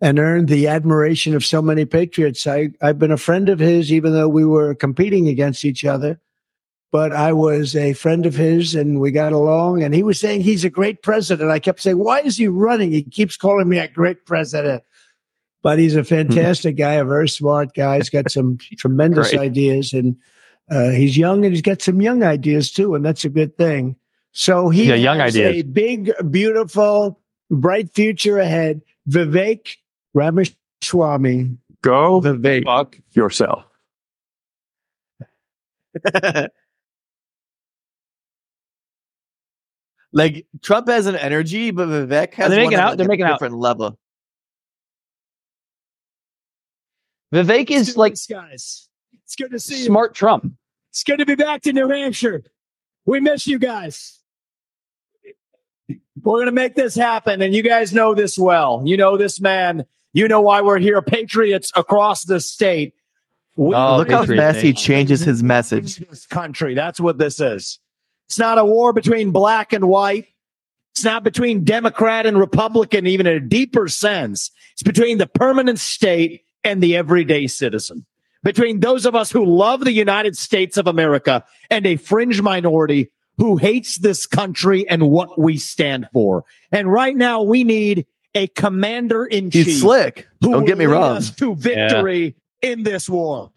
and 0.00 0.18
earned 0.20 0.48
the 0.48 0.68
admiration 0.68 1.34
of 1.34 1.44
so 1.44 1.60
many 1.60 1.84
patriots. 1.84 2.46
I, 2.46 2.68
I've 2.80 2.98
been 3.00 3.10
a 3.10 3.16
friend 3.16 3.48
of 3.48 3.58
his, 3.58 3.92
even 3.92 4.12
though 4.12 4.28
we 4.28 4.44
were 4.44 4.74
competing 4.74 5.26
against 5.28 5.64
each 5.64 5.84
other. 5.84 6.20
But 6.90 7.12
I 7.12 7.34
was 7.34 7.76
a 7.76 7.92
friend 7.92 8.24
of 8.24 8.34
his 8.34 8.74
and 8.74 8.98
we 9.00 9.10
got 9.10 9.32
along. 9.32 9.82
And 9.82 9.94
he 9.94 10.02
was 10.02 10.18
saying 10.18 10.40
he's 10.40 10.64
a 10.64 10.70
great 10.70 11.02
president. 11.02 11.50
I 11.50 11.58
kept 11.58 11.80
saying, 11.82 11.98
Why 11.98 12.20
is 12.20 12.36
he 12.38 12.48
running? 12.48 12.92
He 12.92 13.02
keeps 13.02 13.36
calling 13.36 13.68
me 13.68 13.78
a 13.78 13.88
great 13.88 14.24
president. 14.24 14.82
But 15.62 15.78
he's 15.78 15.96
a 15.96 16.04
fantastic 16.04 16.76
guy, 16.76 16.94
a 16.94 17.04
very 17.04 17.28
smart 17.28 17.74
guy. 17.74 17.96
He's 17.96 18.08
got 18.10 18.30
some 18.30 18.58
tremendous 18.78 19.30
Great. 19.30 19.40
ideas. 19.40 19.92
And 19.92 20.16
uh, 20.70 20.90
he's 20.90 21.18
young 21.18 21.44
and 21.44 21.52
he's 21.52 21.62
got 21.62 21.82
some 21.82 22.00
young 22.00 22.22
ideas 22.22 22.70
too. 22.70 22.94
And 22.94 23.04
that's 23.04 23.24
a 23.24 23.28
good 23.28 23.56
thing. 23.58 23.96
So 24.32 24.68
he 24.70 24.84
Yeah, 24.88 24.94
young 24.94 25.18
has 25.18 25.36
ideas. 25.36 25.56
a 25.56 25.62
big, 25.68 26.12
beautiful, 26.30 27.20
bright 27.50 27.92
future 27.94 28.38
ahead. 28.38 28.80
Vivek 29.10 29.76
Ramaswamy. 30.14 31.58
Go 31.82 32.20
Vivek. 32.20 32.64
fuck 32.64 32.96
yourself. 33.12 33.64
like 40.12 40.46
Trump 40.62 40.88
has 40.88 41.06
an 41.06 41.16
energy, 41.16 41.70
but 41.70 41.88
Vivek 41.88 42.34
has. 42.34 42.46
Are 42.46 42.50
they 42.50 42.56
one 42.62 42.64
making 42.70 42.78
out? 42.78 42.88
like, 42.90 42.98
They're 42.98 43.06
a 43.06 43.08
making 43.08 43.26
out. 43.26 43.32
different 43.34 43.56
level. 43.56 43.98
Vivek 47.34 47.70
is 47.70 47.96
like 47.96 48.14
guys. 48.28 48.88
It's 49.24 49.36
good 49.36 49.50
to 49.50 49.60
see 49.60 49.76
smart 49.84 50.14
Trump. 50.14 50.52
It's 50.90 51.04
good 51.04 51.18
to 51.18 51.26
be 51.26 51.34
back 51.34 51.62
to 51.62 51.72
New 51.72 51.88
Hampshire. 51.88 52.42
We 53.04 53.20
miss 53.20 53.46
you 53.46 53.58
guys. 53.58 54.18
We're 55.88 56.36
going 56.38 56.46
to 56.46 56.52
make 56.52 56.74
this 56.74 56.94
happen. 56.94 57.40
And 57.42 57.54
you 57.54 57.62
guys 57.62 57.92
know 57.92 58.14
this 58.14 58.38
well. 58.38 58.82
You 58.84 58.96
know 58.96 59.16
this 59.16 59.40
man. 59.40 59.84
You 60.14 60.26
know 60.26 60.40
why 60.40 60.62
we're 60.62 60.78
here. 60.78 61.00
Patriots 61.02 61.70
across 61.76 62.24
the 62.24 62.40
state. 62.40 62.94
We 63.56 63.74
Oh, 63.74 63.98
Look 63.98 64.10
how 64.10 64.20
Patriot 64.20 64.38
fast 64.38 64.60
he 64.60 64.70
eh? 64.70 64.72
changes 64.72 65.20
his 65.20 65.42
message. 65.42 65.96
this 65.98 66.26
country. 66.26 66.74
That's 66.74 66.98
what 66.98 67.18
this 67.18 67.40
is. 67.40 67.78
It's 68.28 68.38
not 68.38 68.58
a 68.58 68.64
war 68.64 68.92
between 68.92 69.30
black 69.30 69.72
and 69.72 69.88
white. 69.88 70.26
It's 70.92 71.04
not 71.04 71.22
between 71.24 71.64
Democrat 71.64 72.26
and 72.26 72.38
Republican, 72.38 73.06
even 73.06 73.26
in 73.26 73.36
a 73.36 73.40
deeper 73.40 73.88
sense. 73.88 74.50
It's 74.72 74.82
between 74.82 75.18
the 75.18 75.26
permanent 75.26 75.78
state 75.78 76.42
and 76.64 76.82
the 76.82 76.96
everyday 76.96 77.46
citizen. 77.46 78.04
Between 78.42 78.80
those 78.80 79.06
of 79.06 79.14
us 79.14 79.30
who 79.30 79.44
love 79.44 79.84
the 79.84 79.92
United 79.92 80.36
States 80.36 80.76
of 80.76 80.86
America 80.86 81.44
and 81.70 81.86
a 81.86 81.96
fringe 81.96 82.40
minority 82.42 83.10
who 83.36 83.56
hates 83.56 83.96
this 83.98 84.26
country 84.26 84.88
and 84.88 85.10
what 85.10 85.38
we 85.38 85.56
stand 85.56 86.08
for. 86.12 86.44
And 86.72 86.92
right 86.92 87.16
now 87.16 87.42
we 87.42 87.64
need 87.64 88.06
a 88.34 88.48
commander 88.48 89.24
in 89.24 89.50
chief 89.50 89.66
He's 89.66 89.80
slick. 89.80 90.28
who 90.40 90.52
Don't 90.52 90.64
get 90.64 90.78
me 90.78 90.86
wrong. 90.86 91.16
us 91.16 91.30
to 91.36 91.54
victory 91.54 92.36
in 92.60 92.82
this 92.82 93.08
war. 93.08 93.52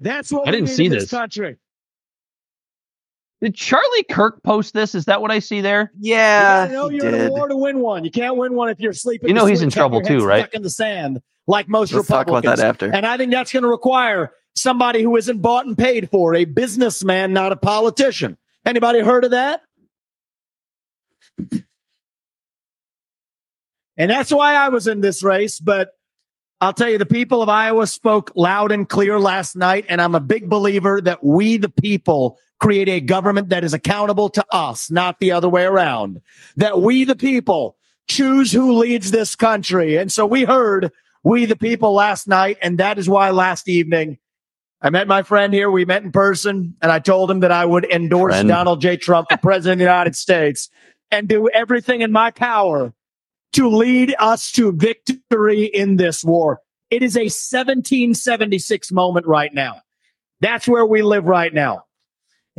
That's 0.00 0.30
what 0.30 0.46
I 0.46 0.50
we 0.50 0.56
didn't 0.58 0.68
need 0.68 0.74
see 0.76 0.84
in 0.86 0.92
this 0.92 1.02
this. 1.04 1.10
country. 1.10 1.56
Did 3.42 3.54
Charlie 3.54 4.04
Kirk 4.04 4.42
post 4.42 4.72
this? 4.72 4.94
Is 4.94 5.04
that 5.04 5.20
what 5.20 5.30
I 5.30 5.40
see 5.40 5.60
there? 5.60 5.92
Yeah, 5.98 6.66
You 6.66 6.72
know 6.72 6.90
you're 6.90 7.06
in 7.06 7.12
did. 7.12 7.26
a 7.28 7.30
war 7.30 7.48
to 7.48 7.56
win 7.56 7.80
one. 7.80 8.04
You 8.04 8.10
can't 8.10 8.36
win 8.36 8.54
one 8.54 8.70
if 8.70 8.80
you're 8.80 8.94
sleeping. 8.94 9.28
You 9.28 9.34
know 9.34 9.44
he's 9.44 9.60
in 9.62 9.70
trouble 9.70 10.00
too, 10.00 10.24
right? 10.24 10.44
Stuck 10.44 10.54
in 10.54 10.62
the 10.62 10.70
sand, 10.70 11.20
like 11.46 11.68
most 11.68 11.92
Republicans. 11.92 12.08
Let's 12.10 12.18
talk 12.28 12.28
about 12.28 12.56
that 12.56 12.66
after. 12.66 12.90
And 12.94 13.04
I 13.04 13.18
think 13.18 13.32
that's 13.32 13.52
going 13.52 13.62
to 13.62 13.68
require 13.68 14.32
somebody 14.54 15.02
who 15.02 15.16
isn't 15.16 15.42
bought 15.42 15.66
and 15.66 15.76
paid 15.76 16.10
for, 16.10 16.34
a 16.34 16.46
businessman, 16.46 17.34
not 17.34 17.52
a 17.52 17.56
politician. 17.56 18.38
Anybody 18.64 19.00
heard 19.00 19.24
of 19.24 19.32
that? 19.32 19.60
And 23.98 24.10
that's 24.10 24.30
why 24.30 24.54
I 24.54 24.70
was 24.70 24.86
in 24.86 25.00
this 25.00 25.22
race. 25.22 25.60
But 25.60 25.90
I'll 26.60 26.72
tell 26.72 26.88
you, 26.88 26.98
the 26.98 27.06
people 27.06 27.42
of 27.42 27.48
Iowa 27.48 27.86
spoke 27.86 28.32
loud 28.34 28.72
and 28.72 28.88
clear 28.88 29.20
last 29.20 29.56
night. 29.56 29.86
And 29.88 30.00
I'm 30.00 30.14
a 30.14 30.20
big 30.20 30.48
believer 30.48 31.00
that 31.02 31.22
we, 31.22 31.58
the 31.58 31.68
people, 31.68 32.38
create 32.58 32.88
a 32.88 33.00
government 33.00 33.50
that 33.50 33.64
is 33.64 33.74
accountable 33.74 34.28
to 34.30 34.44
us, 34.50 34.90
not 34.90 35.18
the 35.18 35.32
other 35.32 35.48
way 35.48 35.64
around. 35.64 36.20
That 36.56 36.80
we, 36.80 37.04
the 37.04 37.16
people, 37.16 37.76
choose 38.08 38.52
who 38.52 38.72
leads 38.72 39.10
this 39.10 39.34
country. 39.36 39.96
And 39.96 40.10
so 40.10 40.26
we 40.26 40.44
heard 40.44 40.92
we, 41.22 41.44
the 41.44 41.56
people, 41.56 41.92
last 41.92 42.28
night. 42.28 42.58
And 42.62 42.78
that 42.78 42.98
is 42.98 43.08
why 43.08 43.30
last 43.30 43.68
evening 43.68 44.18
I 44.80 44.90
met 44.90 45.08
my 45.08 45.22
friend 45.22 45.52
here. 45.52 45.70
We 45.70 45.84
met 45.84 46.02
in 46.02 46.12
person, 46.12 46.76
and 46.82 46.92
I 46.92 46.98
told 46.98 47.30
him 47.30 47.40
that 47.40 47.50
I 47.50 47.64
would 47.64 47.84
endorse 47.84 48.34
Friend. 48.34 48.48
Donald 48.48 48.80
J. 48.80 48.96
Trump 48.96 49.28
for 49.30 49.36
president 49.38 49.74
of 49.74 49.78
the 49.78 49.84
United 49.84 50.14
States 50.14 50.68
and 51.10 51.28
do 51.28 51.48
everything 51.48 52.02
in 52.02 52.12
my 52.12 52.30
power 52.30 52.92
to 53.54 53.68
lead 53.68 54.14
us 54.18 54.52
to 54.52 54.72
victory 54.72 55.64
in 55.64 55.96
this 55.96 56.22
war. 56.22 56.60
It 56.90 57.02
is 57.02 57.16
a 57.16 57.24
1776 57.24 58.92
moment 58.92 59.26
right 59.26 59.52
now. 59.52 59.80
That's 60.40 60.68
where 60.68 60.84
we 60.84 61.02
live 61.02 61.24
right 61.24 61.52
now. 61.52 61.85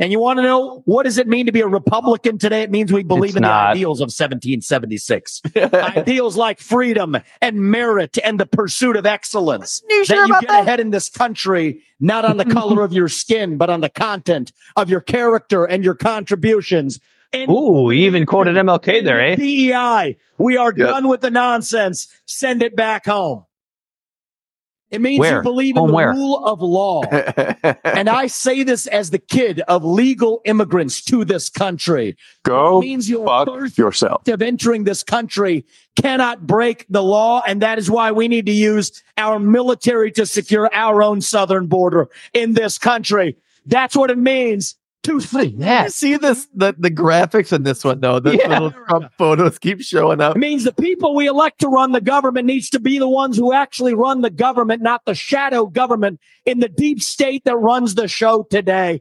And 0.00 0.12
you 0.12 0.20
want 0.20 0.38
to 0.38 0.42
know 0.44 0.82
what 0.84 1.02
does 1.04 1.18
it 1.18 1.26
mean 1.26 1.46
to 1.46 1.52
be 1.52 1.60
a 1.60 1.66
Republican 1.66 2.38
today? 2.38 2.62
It 2.62 2.70
means 2.70 2.92
we 2.92 3.02
believe 3.02 3.30
It's 3.30 3.36
in 3.36 3.42
not. 3.42 3.70
the 3.74 3.78
ideals 3.78 3.98
of 4.00 4.04
1776. 4.06 5.42
ideals 5.56 6.36
like 6.36 6.60
freedom 6.60 7.16
and 7.40 7.56
merit 7.60 8.16
and 8.22 8.38
the 8.38 8.46
pursuit 8.46 8.96
of 8.96 9.06
excellence. 9.06 9.82
You 9.88 10.04
sure 10.04 10.16
that 10.16 10.28
you 10.28 10.32
about 10.34 10.40
get 10.42 10.48
that? 10.50 10.60
ahead 10.62 10.80
in 10.80 10.90
this 10.90 11.08
country, 11.10 11.82
not 11.98 12.24
on 12.24 12.36
the 12.36 12.44
color 12.44 12.82
of 12.82 12.92
your 12.92 13.08
skin, 13.08 13.56
but 13.56 13.70
on 13.70 13.80
the 13.80 13.88
content 13.88 14.52
of 14.76 14.88
your 14.88 15.00
character 15.00 15.64
and 15.64 15.82
your 15.82 15.94
contributions. 15.94 17.00
And 17.32 17.50
Ooh, 17.50 17.88
he 17.90 18.06
even 18.06 18.24
quoted 18.24 18.54
MLK 18.56 19.02
there, 19.04 19.20
eh? 19.20 19.36
PEI. 19.36 20.16
We 20.38 20.56
are 20.56 20.72
Yep. 20.74 20.88
done 20.88 21.08
with 21.08 21.20
the 21.20 21.30
nonsense. 21.30 22.06
Send 22.24 22.62
it 22.62 22.76
back 22.76 23.06
home. 23.06 23.44
It 24.90 25.02
means 25.02 25.20
Where? 25.20 25.36
you 25.36 25.42
believe 25.42 25.76
in 25.76 25.80
Home 25.80 25.88
the 25.88 25.94
where? 25.94 26.12
rule 26.14 26.42
of 26.46 26.62
law. 26.62 27.02
and 27.84 28.08
I 28.08 28.26
say 28.26 28.62
this 28.62 28.86
as 28.86 29.10
the 29.10 29.18
kid 29.18 29.60
of 29.68 29.84
legal 29.84 30.40
immigrants 30.46 31.02
to 31.04 31.26
this 31.26 31.50
country. 31.50 32.16
Go 32.42 32.78
It 32.78 32.82
means 32.86 33.10
your 33.10 33.26
fuck 33.26 33.48
birth 33.48 33.76
yourself. 33.76 34.26
of 34.26 34.40
entering 34.40 34.84
this 34.84 35.02
country 35.02 35.66
cannot 36.00 36.46
break 36.46 36.86
the 36.88 37.02
law. 37.02 37.42
And 37.46 37.60
that 37.60 37.78
is 37.78 37.90
why 37.90 38.12
we 38.12 38.28
need 38.28 38.46
to 38.46 38.52
use 38.52 39.02
our 39.18 39.38
military 39.38 40.10
to 40.12 40.24
secure 40.24 40.70
our 40.72 41.02
own 41.02 41.20
southern 41.20 41.66
border 41.66 42.08
in 42.32 42.54
this 42.54 42.78
country. 42.78 43.36
That's 43.66 43.94
what 43.94 44.10
it 44.10 44.16
means 44.16 44.74
to 45.04 45.20
Yeah. 45.56 45.88
See 45.88 46.16
this 46.16 46.46
the, 46.54 46.74
the 46.78 46.90
graphics 46.90 47.52
in 47.52 47.62
this 47.62 47.84
one 47.84 48.00
though. 48.00 48.20
The 48.20 48.36
Yeah. 48.36 48.48
little 48.48 48.70
Trump 48.70 49.12
photos 49.16 49.58
keep 49.58 49.80
showing 49.80 50.20
up. 50.20 50.36
It 50.36 50.38
means 50.38 50.64
the 50.64 50.72
people 50.72 51.14
we 51.14 51.26
elect 51.26 51.60
to 51.60 51.68
run 51.68 51.92
the 51.92 52.00
government 52.00 52.46
needs 52.46 52.68
to 52.70 52.80
be 52.80 52.98
the 52.98 53.08
ones 53.08 53.36
who 53.36 53.52
actually 53.52 53.94
run 53.94 54.20
the 54.22 54.30
government, 54.30 54.82
not 54.82 55.04
the 55.06 55.14
shadow 55.14 55.66
government 55.66 56.20
in 56.44 56.60
the 56.60 56.68
deep 56.68 57.00
state 57.00 57.44
that 57.44 57.56
runs 57.56 57.94
the 57.94 58.08
show 58.08 58.42
today. 58.50 59.00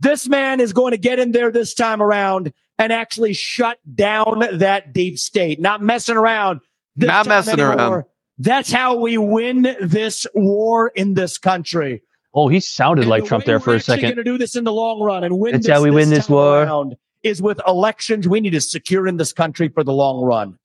This 0.00 0.28
man 0.28 0.60
is 0.60 0.72
going 0.72 0.92
to 0.92 0.98
get 0.98 1.18
in 1.18 1.32
there 1.32 1.50
this 1.50 1.74
time 1.74 2.00
around 2.00 2.52
and 2.78 2.92
actually 2.92 3.32
shut 3.32 3.78
down 3.94 4.44
that 4.52 4.92
deep 4.92 5.18
state. 5.18 5.60
Not 5.60 5.82
messing 5.82 6.16
around. 6.16 6.60
Not 6.96 7.26
messing 7.26 7.58
around. 7.58 8.04
That's 8.38 8.70
how 8.70 8.96
we 8.96 9.18
win 9.18 9.62
this 9.80 10.24
war 10.34 10.88
in 10.94 11.14
this 11.14 11.38
country. 11.38 12.02
Oh, 12.38 12.46
he 12.46 12.60
sounded 12.60 13.02
And 13.02 13.10
like 13.10 13.24
Trump 13.24 13.44
there 13.44 13.58
for 13.58 13.72
a 13.72 13.76
actually 13.76 13.96
second. 13.96 14.10
Going 14.10 14.16
to 14.16 14.24
do 14.24 14.38
this 14.38 14.54
in 14.54 14.62
the 14.62 14.72
long 14.72 15.00
run 15.00 15.24
and 15.24 15.38
win. 15.40 15.52
That's 15.52 15.66
this, 15.66 15.74
how 15.74 15.82
we 15.82 15.90
win 15.90 16.08
this 16.10 16.26
time 16.28 16.36
war. 16.36 16.62
around 16.62 16.96
Is 17.24 17.42
with 17.42 17.60
elections. 17.66 18.28
We 18.28 18.40
need 18.40 18.50
to 18.50 18.60
secure 18.60 19.08
in 19.08 19.16
this 19.16 19.32
country 19.32 19.68
for 19.68 19.82
the 19.82 19.92
long 19.92 20.22
run. 20.22 20.56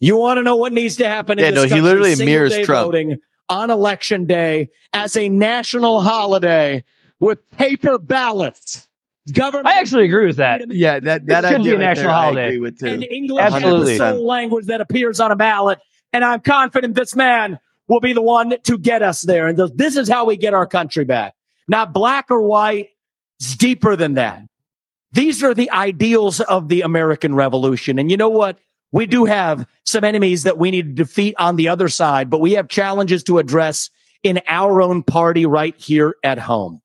You 0.00 0.16
want 0.16 0.38
to 0.38 0.42
know 0.42 0.56
what 0.56 0.72
needs 0.72 0.96
to 0.96 1.06
happen? 1.06 1.38
in 1.38 1.44
Yeah, 1.44 1.50
this 1.50 1.70
no, 1.70 1.76
he 1.76 1.82
literally 1.82 2.14
Single 2.14 2.32
mirrors 2.32 2.52
day 2.52 2.64
Trump. 2.64 2.86
voting 2.86 3.18
on 3.50 3.70
election 3.70 4.24
day 4.24 4.70
as 4.94 5.14
a 5.16 5.28
national 5.28 6.00
holiday 6.00 6.82
with 7.20 7.38
paper 7.50 7.98
ballots. 7.98 8.88
Government. 9.32 9.66
I 9.68 9.78
actually 9.78 10.06
agree 10.06 10.26
with 10.26 10.36
that. 10.38 10.62
Yeah, 10.72 10.98
that 10.98 11.26
that 11.26 11.44
should 11.44 11.62
be 11.62 11.70
idea 11.70 11.74
a 11.74 11.78
right 11.78 11.84
national 11.84 12.06
there, 12.06 12.14
I 12.14 12.22
holiday. 12.22 12.46
agree 12.46 12.58
with 12.60 12.80
too. 12.80 12.86
and 12.86 13.04
English 13.04 13.44
Absolutely. 13.44 13.92
is 13.92 13.98
the 13.98 14.12
sole 14.12 14.26
language 14.26 14.66
that 14.66 14.80
appears 14.80 15.20
on 15.20 15.30
a 15.30 15.36
ballot. 15.36 15.78
And 16.14 16.24
I'm 16.24 16.40
confident 16.40 16.94
this 16.94 17.14
man 17.14 17.58
will 17.88 18.00
be 18.00 18.12
the 18.12 18.22
one 18.22 18.54
to 18.62 18.78
get 18.78 19.02
us 19.02 19.22
there. 19.22 19.46
And 19.48 19.58
this 19.76 19.96
is 19.96 20.08
how 20.08 20.24
we 20.24 20.36
get 20.36 20.54
our 20.54 20.66
country 20.66 21.04
back. 21.04 21.34
Not 21.68 21.92
black 21.92 22.30
or 22.30 22.42
white. 22.42 22.90
It's 23.38 23.56
deeper 23.56 23.96
than 23.96 24.14
that. 24.14 24.42
These 25.12 25.42
are 25.42 25.54
the 25.54 25.70
ideals 25.70 26.40
of 26.40 26.68
the 26.68 26.82
American 26.82 27.34
Revolution. 27.34 27.98
And 27.98 28.10
you 28.10 28.16
know 28.16 28.30
what? 28.30 28.58
We 28.92 29.06
do 29.06 29.24
have 29.24 29.66
some 29.84 30.04
enemies 30.04 30.42
that 30.44 30.58
we 30.58 30.70
need 30.70 30.96
to 30.96 31.04
defeat 31.04 31.34
on 31.38 31.56
the 31.56 31.68
other 31.68 31.88
side, 31.88 32.30
but 32.30 32.40
we 32.40 32.52
have 32.52 32.68
challenges 32.68 33.22
to 33.24 33.38
address 33.38 33.90
in 34.22 34.40
our 34.46 34.80
own 34.80 35.02
party 35.02 35.46
right 35.46 35.74
here 35.76 36.14
at 36.22 36.38
home. 36.38 36.80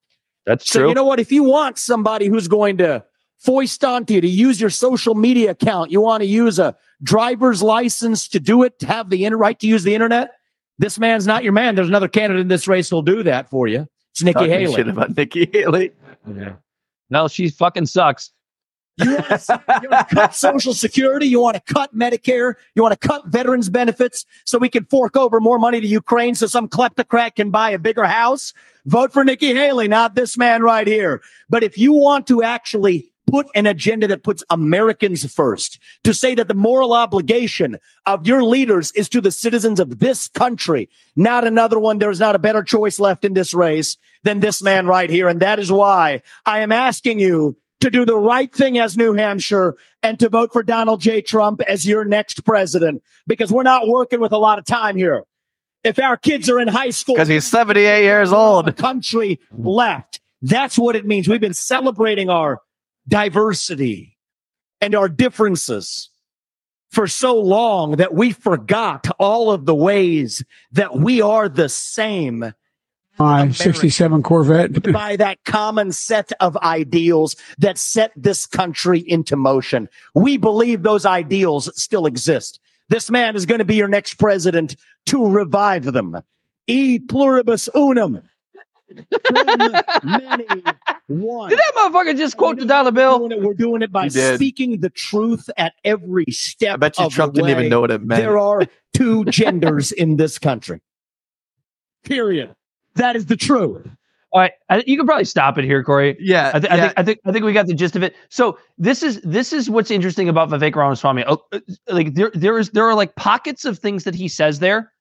That's 0.46 0.70
So 0.70 0.80
true. 0.80 0.90
you 0.90 0.96
know 0.96 1.04
what? 1.04 1.20
If 1.20 1.32
you 1.32 1.44
want 1.44 1.78
somebody 1.78 2.28
who's 2.28 2.48
going 2.48 2.78
to 2.78 3.04
foist 3.40 3.84
onto 3.84 4.16
you 4.16 4.22
to 4.22 4.28
use 4.28 4.60
your 4.60 4.70
social 4.70 5.14
media 5.14 5.52
account, 5.52 5.92
you 5.92 6.02
want 6.02 6.22
to 6.22 6.28
use 6.28 6.58
a 6.60 6.76
driver's 7.04 7.62
license 7.62 8.28
to 8.30 8.40
do 8.40 8.64
it, 8.64 8.80
to 8.80 8.88
have 8.88 9.10
the 9.10 9.28
right 9.36 9.60
to 9.60 9.68
use 9.68 9.84
the 9.84 9.94
internet. 9.94 10.32
This 10.80 11.00
man's 11.00 11.26
not 11.26 11.44
your 11.44 11.54
man. 11.54 11.76
There's 11.76 11.88
another 11.88 12.08
candidate 12.08 12.42
in 12.42 12.48
this 12.48 12.68
race 12.68 12.90
who'll 12.90 13.02
do 13.02 13.24
that 13.24 13.50
for 13.50 13.68
you. 13.68 13.88
It's 14.12 14.24
Nikki 14.24 14.34
Talking 14.34 14.52
Haley. 14.52 14.76
shit 14.76 14.88
about 14.88 15.16
Nikki 15.16 15.50
Haley. 15.52 15.92
Yeah. 16.28 16.54
no, 17.10 17.28
she 17.28 17.50
fucking 17.50 17.86
sucks. 17.86 18.32
You 18.98 19.14
want, 19.14 19.28
to, 19.28 19.64
you 19.84 19.90
want 19.90 20.10
to 20.10 20.16
cut 20.16 20.34
Social 20.34 20.74
Security? 20.74 21.28
You 21.28 21.40
want 21.40 21.56
to 21.56 21.74
cut 21.74 21.96
Medicare? 21.96 22.56
You 22.74 22.82
want 22.82 23.00
to 23.00 23.08
cut 23.08 23.28
veterans 23.28 23.70
benefits 23.70 24.26
so 24.44 24.58
we 24.58 24.70
can 24.70 24.86
fork 24.86 25.16
over 25.16 25.40
more 25.40 25.60
money 25.60 25.80
to 25.80 25.88
Ukraine 25.88 26.34
so 26.34 26.48
some 26.48 26.68
kleptocrat 26.68 27.36
can 27.36 27.52
buy 27.52 27.70
a 27.70 27.78
bigger 27.78 28.06
house? 28.06 28.54
Vote 28.86 29.14
for 29.14 29.24
Nikki 29.24 29.54
Haley, 29.54 29.88
not 29.88 30.16
this 30.16 30.38
man 30.38 30.64
right 30.64 30.88
here. 30.88 31.22
But 31.48 31.64
if 31.64 31.78
you 31.78 31.94
want 31.94 32.26
to 32.28 32.42
actually 32.42 33.12
put 33.28 33.48
an 33.54 33.68
agenda 33.68 34.08
that 34.08 34.24
puts 34.24 34.44
Americans 34.50 35.32
first, 35.32 35.80
to 36.04 36.14
say 36.14 36.34
that 36.36 36.48
the 36.48 36.54
moral 36.54 36.94
obligation 36.94 37.78
of 38.06 38.26
your 38.26 38.44
leaders 38.44 38.92
is 38.94 39.10
to 39.10 39.22
the 39.22 39.32
citizens 39.32 39.80
of 39.80 40.00
this 40.00 40.30
country, 40.30 40.90
not 41.16 41.46
another 41.46 41.78
one, 41.78 42.00
there's 42.00 42.20
not 42.20 42.36
a 42.36 42.40
better 42.40 42.64
choice 42.64 43.00
left 43.00 43.26
in 43.26 43.34
this 43.34 43.54
race 43.54 43.98
than 44.24 44.40
this 44.40 44.64
man 44.64 44.88
right 44.88 45.10
here. 45.10 45.28
And 45.28 45.40
that 45.42 45.60
is 45.60 45.72
why 45.72 46.22
I 46.46 46.60
am 46.60 46.72
asking 46.72 47.20
you 47.20 47.58
to 47.82 47.92
do 47.92 48.06
the 48.06 48.18
right 48.18 48.52
thing 48.52 48.80
as 48.80 48.98
New 48.98 49.14
Hampshire 49.14 49.76
and 50.02 50.20
to 50.20 50.30
vote 50.30 50.52
for 50.52 50.64
Donald 50.64 51.02
J. 51.02 51.22
Trump 51.22 51.62
as 51.62 51.86
your 51.86 52.06
next 52.06 52.44
president 52.44 53.04
because 53.28 53.52
we're 53.52 53.64
not 53.64 53.88
working 53.88 54.20
with 54.20 54.32
a 54.32 54.38
lot 54.38 54.58
of 54.58 54.66
time 54.66 54.96
here. 54.96 55.24
If 55.84 56.00
our 56.00 56.18
kids 56.18 56.50
are 56.50 56.60
in 56.60 56.68
high 56.68 56.90
school, 56.90 57.16
Because 57.16 57.28
he's 57.28 57.46
78 57.46 58.04
years 58.04 58.34
old. 58.34 58.76
country 58.78 59.40
left. 59.52 60.20
That's 60.42 60.78
what 60.78 60.96
it 60.96 61.06
means. 61.06 61.28
We've 61.28 61.42
been 61.42 61.54
celebrating 61.54 62.30
our 62.30 62.62
diversity 63.08 64.18
and 64.82 64.96
our 64.96 65.10
differences 65.10 66.10
for 66.90 67.08
so 67.08 67.40
long 67.40 67.98
that 67.98 68.14
we 68.14 68.32
forgot 68.32 69.08
all 69.20 69.52
of 69.52 69.66
the 69.66 69.76
ways 69.76 70.44
that 70.72 70.96
we 70.98 71.22
are 71.22 71.50
the 71.50 71.70
same 71.70 72.54
My 73.20 73.52
67 73.52 74.24
Corvette. 74.24 74.92
by 74.94 75.16
that 75.18 75.44
common 75.44 75.92
set 75.92 76.32
of 76.40 76.56
ideals 76.58 77.36
that 77.58 77.78
set 77.78 78.12
this 78.16 78.46
country 78.46 79.00
into 79.00 79.36
motion. 79.36 79.90
We 80.16 80.38
believe 80.38 80.84
those 80.84 81.06
ideals 81.06 81.70
still 81.82 82.06
exist. 82.06 82.60
This 82.90 83.10
man 83.10 83.36
is 83.36 83.46
going 83.46 83.60
to 83.60 83.66
be 83.66 83.76
your 83.76 83.90
next 83.90 84.14
president 84.16 84.76
to 85.08 85.28
revive 85.28 85.84
them. 85.84 86.22
E 86.68 87.00
pluribus 87.00 87.68
unum. 87.76 88.22
Many 90.04 90.46
one. 91.08 91.50
Did 91.50 91.60
that 91.60 91.72
motherfucker 91.76 92.16
just 92.18 92.38
quote 92.38 92.60
the 92.60 92.66
dollar 92.66 92.92
bill? 92.92 93.20
We're 93.22 93.30
doing 93.30 93.32
it- 93.42 93.46
We're 93.46 93.54
doing 93.54 93.82
it 93.82 93.92
by 93.92 94.08
speaking 94.36 94.80
the 94.80 94.90
truth 94.90 95.50
at 95.58 95.74
every 95.84 96.26
step. 96.30 96.76
I 96.76 96.78
bet 96.78 97.00
you 97.00 97.06
of 97.06 97.14
Trump 97.14 97.34
didn't 97.34 97.50
even 97.52 97.70
know 97.70 97.82
what 97.82 97.92
it 97.92 98.02
meant. 98.04 98.22
There 98.22 98.38
are 98.40 98.64
two 98.94 99.24
genders 99.30 99.92
in 99.92 100.18
this 100.18 100.38
country. 100.40 100.82
Period. 102.04 102.54
That 102.96 103.16
is 103.16 103.26
the 103.26 103.36
truth. 103.36 103.88
All 104.32 104.42
right, 104.42 104.52
I, 104.70 104.84
you 104.86 104.98
can 104.98 105.06
probably 105.06 105.24
stop 105.26 105.58
it 105.58 105.64
here, 105.64 105.84
Corey. 105.84 106.18
Yeah, 106.20 106.52
I, 106.54 106.60
th- 106.60 106.72
I 106.72 106.78
think 106.82 106.94
I 106.98 107.04
think 107.04 107.20
I 107.26 107.32
think 107.32 107.46
we 107.46 107.54
got 107.54 107.66
the 107.68 107.74
gist 107.74 107.96
of 107.96 108.04
it. 108.04 108.14
So 108.30 108.60
this 108.78 109.02
is 109.02 109.22
this 109.22 109.54
is 109.54 109.70
what's 109.70 109.90
interesting 109.90 110.28
about 110.28 110.50
Vivek 110.50 110.76
Ramaswamy. 110.76 111.24
Oh, 111.26 111.42
uh, 111.54 111.60
like 111.88 112.14
there 112.14 112.32
there 112.34 112.58
is 112.60 112.70
there 112.72 112.86
are 112.86 112.94
like 112.94 113.16
pockets 113.16 113.64
of 113.64 113.80
things 113.80 114.04
that 114.04 114.14
he 114.16 114.28
says 114.28 114.60
there 114.60 114.92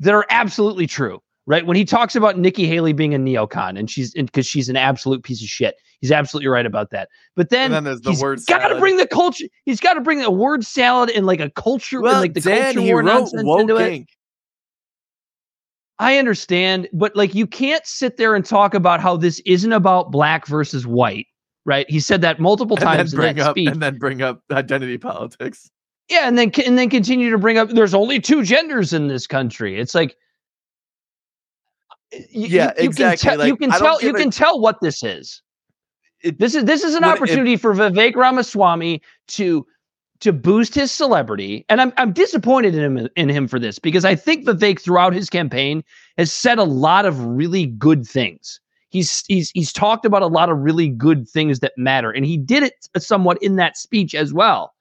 that 0.00 0.14
are 0.14 0.24
absolutely 0.30 0.86
true. 0.86 1.20
Right 1.46 1.66
when 1.66 1.76
he 1.76 1.84
talks 1.84 2.16
about 2.16 2.38
Nikki 2.38 2.66
Haley 2.66 2.94
being 2.94 3.14
a 3.14 3.18
neocon 3.18 3.78
and 3.78 3.90
she's 3.90 4.14
because 4.14 4.46
she's 4.46 4.70
an 4.70 4.76
absolute 4.76 5.22
piece 5.22 5.42
of 5.42 5.48
shit. 5.48 5.76
He's 6.00 6.10
absolutely 6.10 6.48
right 6.48 6.64
about 6.64 6.90
that. 6.90 7.10
But 7.36 7.50
then, 7.50 7.66
And 7.66 7.74
then 7.74 7.84
there's 7.84 8.00
the 8.00 8.10
he's 8.10 8.22
word 8.22 8.40
got 8.46 8.68
to 8.68 8.78
bring 8.78 8.96
the 8.96 9.06
culture. 9.06 9.44
He's 9.66 9.80
got 9.80 9.94
to 9.94 10.00
bring 10.00 10.22
a 10.22 10.30
word 10.30 10.64
salad 10.64 11.10
and 11.10 11.26
like 11.26 11.40
a 11.40 11.50
culture 11.50 11.98
and 11.98 12.06
like 12.06 12.32
the 12.32 12.40
Dan, 12.40 12.74
culture 12.74 12.92
war 12.92 13.02
nonsense 13.02 13.42
into 13.46 13.76
it. 13.76 14.06
I 15.98 16.18
understand, 16.18 16.88
but 16.92 17.14
like 17.14 17.34
you 17.34 17.46
can't 17.46 17.86
sit 17.86 18.16
there 18.16 18.34
and 18.34 18.44
talk 18.44 18.74
about 18.74 19.00
how 19.00 19.16
this 19.16 19.40
isn't 19.46 19.72
about 19.72 20.10
black 20.10 20.46
versus 20.46 20.86
white, 20.86 21.26
right? 21.64 21.88
He 21.88 22.00
said 22.00 22.20
that 22.22 22.40
multiple 22.40 22.76
and 22.76 22.84
times 22.84 23.12
in 23.12 23.20
bring 23.20 23.40
up 23.40 23.52
speech. 23.52 23.68
and 23.68 23.80
then 23.80 23.98
bring 23.98 24.20
up 24.22 24.42
identity 24.50 24.98
politics. 24.98 25.70
yeah, 26.08 26.26
and 26.26 26.36
then 26.36 26.50
and 26.66 26.76
then 26.76 26.90
continue 26.90 27.30
to 27.30 27.38
bring 27.38 27.58
up 27.58 27.68
there's 27.68 27.94
only 27.94 28.18
two 28.20 28.42
genders 28.42 28.92
in 28.92 29.06
this 29.06 29.26
country. 29.26 29.78
It's 29.78 29.94
like 29.94 30.16
you- 32.30 32.48
Yeah, 32.48 32.72
you, 32.78 32.84
exactly. 32.84 33.28
Can 33.28 33.38
tell, 33.38 33.46
you 33.46 33.56
can 33.56 33.70
tell 33.70 34.02
you 34.02 34.10
a- 34.10 34.14
can 34.14 34.30
tell 34.30 34.60
what 34.60 34.80
this 34.80 35.02
is. 35.02 35.42
It- 36.22 36.38
this 36.38 36.54
is 36.54 36.64
this 36.64 36.82
is 36.84 36.94
an 36.94 37.02
when 37.02 37.10
it- 37.10 37.14
opportunity 37.14 37.56
for 37.56 37.74
Vivek 37.74 38.14
Ramaswamy 38.16 39.02
to 39.28 39.66
to 40.20 40.32
boost 40.32 40.74
his 40.74 40.90
celebrity, 40.90 41.64
and 41.68 41.80
I'm 41.80 41.92
I'm 41.96 42.12
disappointed 42.12 42.74
in 42.74 42.96
him 42.96 43.08
in 43.16 43.28
him 43.28 43.46
for 43.48 43.58
this 43.58 43.78
because 43.78 44.04
I 44.04 44.14
think 44.14 44.46
Vivek 44.46 44.80
throughout 44.80 45.12
his 45.12 45.28
campaign 45.30 45.82
has 46.18 46.32
said 46.32 46.58
a 46.58 46.64
lot 46.64 47.04
of 47.06 47.22
really 47.24 47.66
good 47.66 48.06
things. 48.06 48.60
He's 48.90 49.24
he's 49.28 49.50
he's 49.50 49.72
talked 49.72 50.04
about 50.04 50.22
a 50.22 50.26
lot 50.28 50.50
of 50.50 50.58
really 50.58 50.88
good 50.88 51.28
things 51.28 51.60
that 51.60 51.72
matter, 51.76 52.10
and 52.10 52.24
he 52.24 52.36
did 52.36 52.62
it 52.62 52.74
somewhat 52.98 53.38
in 53.42 53.56
that 53.56 53.76
speech 53.76 54.14
as 54.14 54.32
well. 54.32 54.72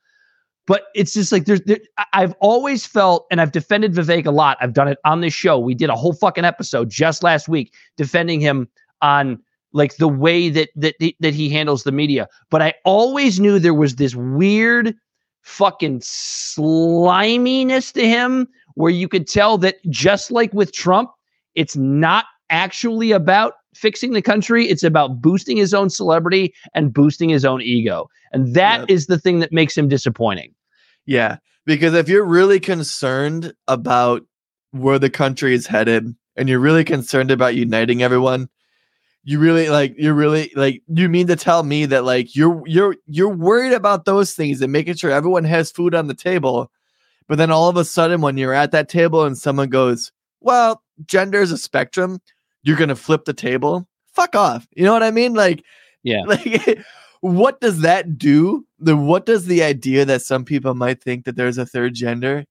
But 0.66 0.84
it's 0.96 1.14
just 1.14 1.32
like 1.32 1.46
there's 1.46 1.62
there, 1.62 1.80
I've 2.14 2.34
always 2.40 2.86
felt, 2.86 3.26
and 3.30 3.42
I've 3.42 3.52
defended 3.52 3.94
Vivek 3.94 4.26
a 4.26 4.32
lot. 4.32 4.58
I've 4.62 4.74
done 4.74 4.88
it 4.88 4.98
on 5.04 5.22
this 5.22 5.34
show. 5.34 5.60
We 5.60 5.76
did 5.76 5.90
a 5.90 5.96
whole 5.96 6.14
fucking 6.14 6.46
episode 6.46 6.90
just 6.90 7.22
last 7.22 7.50
week 7.50 7.74
defending 7.98 8.40
him 8.40 8.70
on 9.02 9.40
like 9.74 9.98
the 9.98 10.08
way 10.08 10.50
that 10.50 10.70
that 10.76 10.96
that 11.20 11.34
he 11.34 11.50
handles 11.50 11.84
the 11.84 11.92
media. 11.92 12.30
But 12.50 12.62
I 12.62 12.74
always 12.86 13.40
knew 13.40 13.60
there 13.60 13.74
was 13.74 13.96
this 13.96 14.16
weird 14.16 14.96
fucking 15.42 16.00
sliminess 16.02 17.92
to 17.92 18.08
him 18.08 18.48
where 18.76 18.92
you 18.92 19.10
could 19.10 19.28
tell 19.28 19.58
that 19.60 19.76
just 19.90 20.32
like 20.32 20.54
with 20.54 20.72
Trump, 20.72 21.12
it's 21.56 21.76
not 21.76 22.26
actually 22.50 23.12
about 23.12 23.54
fixing 23.76 24.14
the 24.14 24.22
country. 24.22 24.66
It's 24.68 24.84
about 24.84 25.22
boosting 25.22 25.58
his 25.58 25.74
own 25.74 25.90
celebrity 25.90 26.54
and 26.74 26.94
boosting 26.94 27.30
his 27.30 27.46
own 27.46 27.62
ego. 27.62 28.10
And 28.32 28.54
that 28.56 28.90
is 28.90 29.04
Yep. 29.04 29.08
the 29.08 29.20
thing 29.20 29.40
that 29.40 29.52
makes 29.52 29.78
him 29.78 29.88
disappointing. 29.88 30.54
Yeah, 31.06 31.38
because 31.66 31.94
if 31.94 32.08
you're 32.10 32.26
really 32.26 32.60
concerned 32.60 33.54
about 33.68 34.24
where 34.72 35.00
the 35.00 35.10
country 35.10 35.54
is 35.54 35.68
headed 35.68 36.16
and 36.36 36.50
you're 36.50 36.60
really 36.60 36.84
concerned 36.84 37.30
about 37.32 37.56
uniting 37.56 38.02
everyone, 38.02 38.50
you 39.26 39.40
really 39.40 39.70
like 39.70 39.94
you're 39.98 40.14
really 40.14 40.52
like 40.56 40.82
you 40.88 41.08
mean 41.08 41.28
to 41.28 41.36
tell 41.36 41.64
me 41.64 41.86
that 41.86 42.04
like 42.04 42.36
you're 42.36 42.62
you're 42.66 42.96
you're 43.08 43.30
worried 43.34 43.72
about 43.74 44.04
those 44.06 44.34
things 44.34 44.62
and 44.62 44.72
making 44.72 44.96
sure 44.96 45.12
everyone 45.12 45.46
has 45.46 45.72
food 45.72 45.96
on 45.96 46.08
the 46.08 46.14
table. 46.14 46.70
But 47.30 47.38
then 47.38 47.52
all 47.52 47.70
of 47.70 47.78
a 47.78 47.86
sudden 47.86 48.20
when 48.22 48.36
you're 48.38 48.54
at 48.54 48.72
that 48.72 48.90
table 48.90 49.24
and 49.24 49.38
someone 49.38 49.70
goes, 49.70 50.12
"Well, 50.42 50.84
gender 51.06 51.42
is 51.42 51.52
a 51.54 51.58
spectrum," 51.58 52.20
you're 52.64 52.78
going 52.78 52.90
to 52.90 52.96
flip 52.96 53.26
the 53.26 53.34
table? 53.34 53.88
Fuck 54.14 54.36
off. 54.36 54.68
You 54.76 54.84
know 54.86 54.94
what 54.94 55.04
I 55.04 55.12
mean? 55.12 55.34
Like 55.34 55.64
Yeah. 56.04 56.22
like 56.28 56.80
what 57.22 57.62
does 57.62 57.82
that 57.82 58.18
do? 58.18 58.66
The 58.80 58.96
what 58.98 59.26
does 59.26 59.46
the 59.46 59.64
idea 59.64 60.06
that 60.06 60.22
some 60.22 60.44
people 60.46 60.74
might 60.76 61.02
think 61.02 61.26
that 61.26 61.36
there's 61.36 61.58
a 61.58 61.66
third 61.66 61.94
gender, 61.94 62.46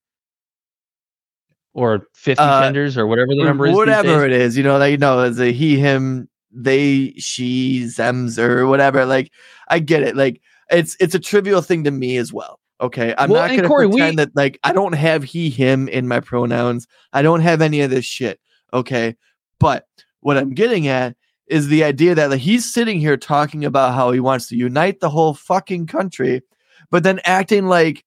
Or 1.74 2.06
50 2.14 2.42
Uh, 2.42 2.62
genders 2.62 2.96
or 2.98 3.06
whatever 3.06 3.28
the 3.34 3.44
number 3.44 3.66
is. 3.66 3.74
whatever 3.74 4.24
it 4.26 4.32
is, 4.32 4.56
you 4.56 4.62
know, 4.62 4.78
like 4.78 4.92
you 4.92 4.98
know, 4.98 5.20
as 5.20 5.38
a 5.40 5.52
he, 5.52 5.78
him, 5.78 6.28
they, 6.50 7.14
she, 7.16 7.84
zems, 7.84 8.38
or 8.38 8.66
whatever. 8.66 9.06
Like, 9.06 9.30
I 9.68 9.78
get 9.78 10.02
it. 10.02 10.16
Like, 10.16 10.40
it's 10.70 10.96
it's 11.00 11.14
a 11.14 11.18
trivial 11.18 11.62
thing 11.62 11.84
to 11.84 11.90
me 11.90 12.16
as 12.18 12.30
well. 12.32 12.58
Okay, 12.80 13.14
I'm 13.16 13.30
Well, 13.30 13.40
not 13.42 13.48
going 13.50 13.62
to 13.62 13.68
Corey, 13.68 13.86
we- 13.86 13.92
pretend 13.98 14.18
that 14.18 14.30
like 14.34 14.58
I 14.64 14.72
don't 14.72 14.92
have 14.94 15.22
he 15.22 15.48
him 15.50 15.88
in 15.88 16.08
my 16.08 16.20
pronouns. 16.20 16.86
I 17.12 17.22
don't 17.22 17.40
have 17.40 17.62
any 17.62 17.80
of 17.82 17.90
this 17.90 18.04
shit. 18.04 18.38
Okay, 18.74 19.16
but 19.62 19.86
what 20.20 20.36
I'm 20.36 20.54
getting 20.54 20.88
at 20.88 21.16
is 21.46 21.68
the 21.68 21.84
idea 21.84 22.14
that 22.14 22.30
like, 22.30 22.40
he's 22.40 22.72
sitting 22.72 22.98
here 22.98 23.16
talking 23.16 23.64
about 23.64 23.94
how 23.94 24.10
he 24.10 24.20
wants 24.20 24.48
to 24.48 24.56
unite 24.56 25.00
the 25.00 25.10
whole 25.10 25.34
fucking 25.34 25.86
country, 25.86 26.42
but 26.90 27.02
then 27.02 27.20
acting 27.24 27.66
like 27.66 28.04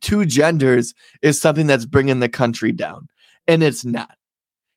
two 0.00 0.24
genders 0.24 0.94
is 1.20 1.40
something 1.40 1.66
that's 1.66 1.84
bringing 1.84 2.20
the 2.20 2.28
country 2.28 2.72
down, 2.72 3.08
and 3.46 3.62
it's 3.62 3.84
not. 3.84 4.16